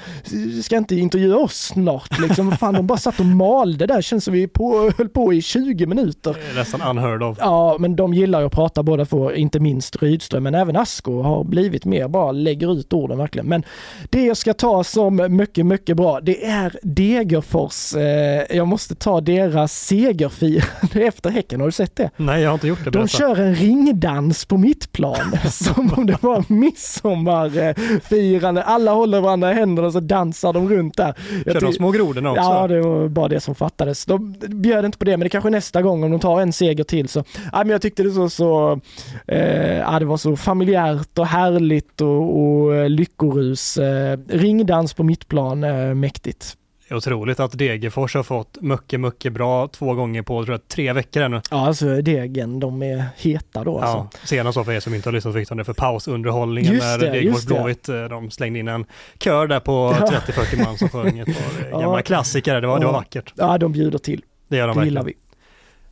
ska 0.63 0.77
inte 0.77 0.95
intervjua 0.95 1.37
oss 1.37 1.57
snart 1.57 2.19
liksom? 2.19 2.51
Fan, 2.51 2.73
de 2.73 2.87
bara 2.87 2.97
satt 2.97 3.19
och 3.19 3.25
malde 3.25 3.85
där, 3.85 4.01
känns 4.01 4.23
som 4.23 4.33
vi 4.33 4.47
på, 4.47 4.91
höll 4.97 5.09
på 5.09 5.33
i 5.33 5.41
20 5.41 5.85
minuter. 5.85 6.37
Nästan 6.55 6.81
unheard 6.81 7.23
of. 7.23 7.37
Ja, 7.39 7.77
men 7.79 7.95
de 7.95 8.13
gillar 8.13 8.39
ju 8.39 8.45
att 8.45 8.51
prata 8.51 8.83
båda 8.83 9.05
två, 9.05 9.33
inte 9.33 9.59
minst 9.59 10.01
Rydström, 10.01 10.43
men 10.43 10.55
även 10.55 10.75
Asko 10.75 11.21
har 11.21 11.43
blivit 11.43 11.85
mer, 11.85 12.07
bara 12.07 12.31
lägger 12.31 12.73
ut 12.79 12.93
orden 12.93 13.17
verkligen. 13.17 13.47
Men 13.47 13.63
det 14.09 14.25
jag 14.25 14.37
ska 14.37 14.53
ta 14.53 14.83
som 14.83 15.27
mycket, 15.29 15.65
mycket 15.65 15.97
bra, 15.97 16.21
det 16.21 16.45
är 16.45 16.79
Degerfors. 16.83 17.66
Eh, 17.95 18.57
jag 18.57 18.67
måste 18.67 18.95
ta 18.95 19.21
deras 19.21 19.73
segerfirande 19.73 20.67
efter 21.07 21.29
Häcken, 21.29 21.59
har 21.59 21.67
du 21.67 21.71
sett 21.71 21.95
det? 21.95 22.09
Nej, 22.17 22.41
jag 22.41 22.49
har 22.49 22.53
inte 22.53 22.67
gjort 22.67 22.83
det. 22.83 22.89
De 22.89 23.07
kör 23.07 23.39
en 23.39 23.55
ringdans 23.55 24.45
på 24.45 24.57
mittplan, 24.57 25.37
som 25.51 25.93
om 25.93 26.05
det 26.05 26.17
var 26.21 26.43
midsommarfirande. 26.47 28.63
Alla 28.63 28.93
håller 28.93 29.21
varandra 29.21 29.51
i 29.51 29.53
händerna 29.53 29.87
och 29.87 29.93
så 29.93 29.99
dansar 29.99 30.53
de 30.53 30.69
runt 30.69 30.97
där. 30.97 31.13
Kör 31.45 31.61
de 31.61 31.73
små 31.73 31.91
grodorna 31.91 32.31
också? 32.31 32.41
Ja, 32.41 32.67
det 32.67 32.81
var 32.81 33.07
bara 33.07 33.27
det 33.27 33.39
som 33.39 33.55
fattades. 33.55 34.05
De 34.05 34.35
bjöd 34.47 34.85
inte 34.85 34.97
på 34.97 35.05
det, 35.05 35.17
men 35.17 35.25
det 35.25 35.29
kanske 35.29 35.49
nästa 35.49 35.81
gång 35.81 36.03
om 36.03 36.11
de 36.11 36.19
tar 36.19 36.41
en 36.41 36.53
seger 36.53 36.83
till 36.83 37.09
så. 37.09 37.23
Ja, 37.51 37.57
men 37.57 37.69
jag 37.69 37.81
tyckte 37.81 38.03
det 38.03 38.11
så, 38.11 38.29
så 38.29 38.79
eh, 39.27 39.77
ja, 39.77 39.99
det 39.99 40.05
var 40.05 40.17
så 40.17 40.35
familjärt 40.35 41.19
och 41.19 41.27
härligt 41.27 42.01
och, 42.01 42.39
och 42.39 42.89
lyckorus. 42.89 43.77
Eh, 43.77 44.19
ringdans 44.27 44.93
på 44.93 45.03
mittplan, 45.03 45.63
eh, 45.63 45.93
mäktigt. 45.93 46.57
Otroligt 46.91 47.39
att 47.39 47.57
Degerfors 47.57 48.15
har 48.15 48.23
fått 48.23 48.61
mycket, 48.61 48.99
mycket 48.99 49.33
bra 49.33 49.67
två 49.67 49.93
gånger 49.93 50.21
på 50.21 50.45
tror 50.45 50.53
jag, 50.53 50.67
tre 50.67 50.93
veckor 50.93 51.21
ännu. 51.23 51.41
Ja, 51.51 51.67
alltså 51.67 52.01
Degen, 52.01 52.59
de 52.59 52.83
är 52.83 53.05
heta 53.17 53.63
då 53.63 53.79
alltså. 53.79 54.17
Ja, 54.21 54.27
senast 54.27 54.65
för 54.65 54.71
er 54.71 54.79
som 54.79 54.93
inte 54.93 55.09
har 55.09 55.13
lyssnat 55.13 55.33
fick 55.33 55.49
de 55.49 55.57
det 55.57 55.63
för 55.63 55.73
pausunderhållningen 55.73 56.73
just 56.73 56.85
när 56.85 56.97
Degerfors 56.97 57.45
Blåvitt, 57.45 57.89
eh, 57.89 58.03
de 58.03 58.31
slängde 58.31 58.59
in 58.59 58.67
en 58.67 58.85
kör 59.19 59.47
där 59.47 59.59
på 59.59 59.91
30-40 59.91 60.63
man 60.63 60.77
som 60.77 60.89
sjöng 60.89 61.19
ett 61.19 61.27
par 61.27 61.71
gamla 61.81 61.97
ja. 61.97 62.01
klassiker. 62.01 62.61
Det 62.61 62.67
var, 62.67 62.79
det 62.79 62.85
var 62.85 62.93
vackert. 62.93 63.33
Ja, 63.35 63.57
de 63.57 63.71
bjuder 63.71 63.99
till. 63.99 64.21
Det 64.47 64.57
gör 64.57 64.67
de 64.67 64.73
det 64.73 64.79
verkligen. 64.79 65.05
vi. 65.05 65.13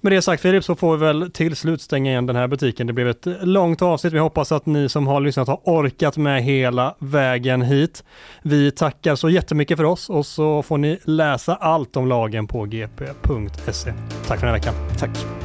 Med 0.05 0.11
det 0.11 0.21
sagt 0.21 0.41
Filip 0.41 0.63
så 0.63 0.75
får 0.75 0.97
vi 0.97 1.05
väl 1.05 1.31
till 1.31 1.55
slut 1.55 1.81
stänga 1.81 2.11
igen 2.11 2.25
den 2.25 2.35
här 2.35 2.47
butiken. 2.47 2.87
Det 2.87 2.93
blev 2.93 3.09
ett 3.09 3.27
långt 3.41 3.81
avsnitt. 3.81 4.13
Vi 4.13 4.19
hoppas 4.19 4.51
att 4.51 4.65
ni 4.65 4.89
som 4.89 5.07
har 5.07 5.21
lyssnat 5.21 5.47
har 5.47 5.59
orkat 5.63 6.17
med 6.17 6.43
hela 6.43 6.95
vägen 6.99 7.61
hit. 7.61 8.03
Vi 8.41 8.71
tackar 8.71 9.15
så 9.15 9.29
jättemycket 9.29 9.77
för 9.77 9.83
oss 9.83 10.09
och 10.09 10.25
så 10.25 10.63
får 10.63 10.77
ni 10.77 10.99
läsa 11.03 11.55
allt 11.55 11.97
om 11.97 12.07
lagen 12.07 12.47
på 12.47 12.65
gp.se. 12.65 13.93
Tack 14.27 14.39
för 14.39 14.47
den 14.47 14.55
här 14.55 14.59
veckan. 14.61 14.73
Tack. 14.99 15.44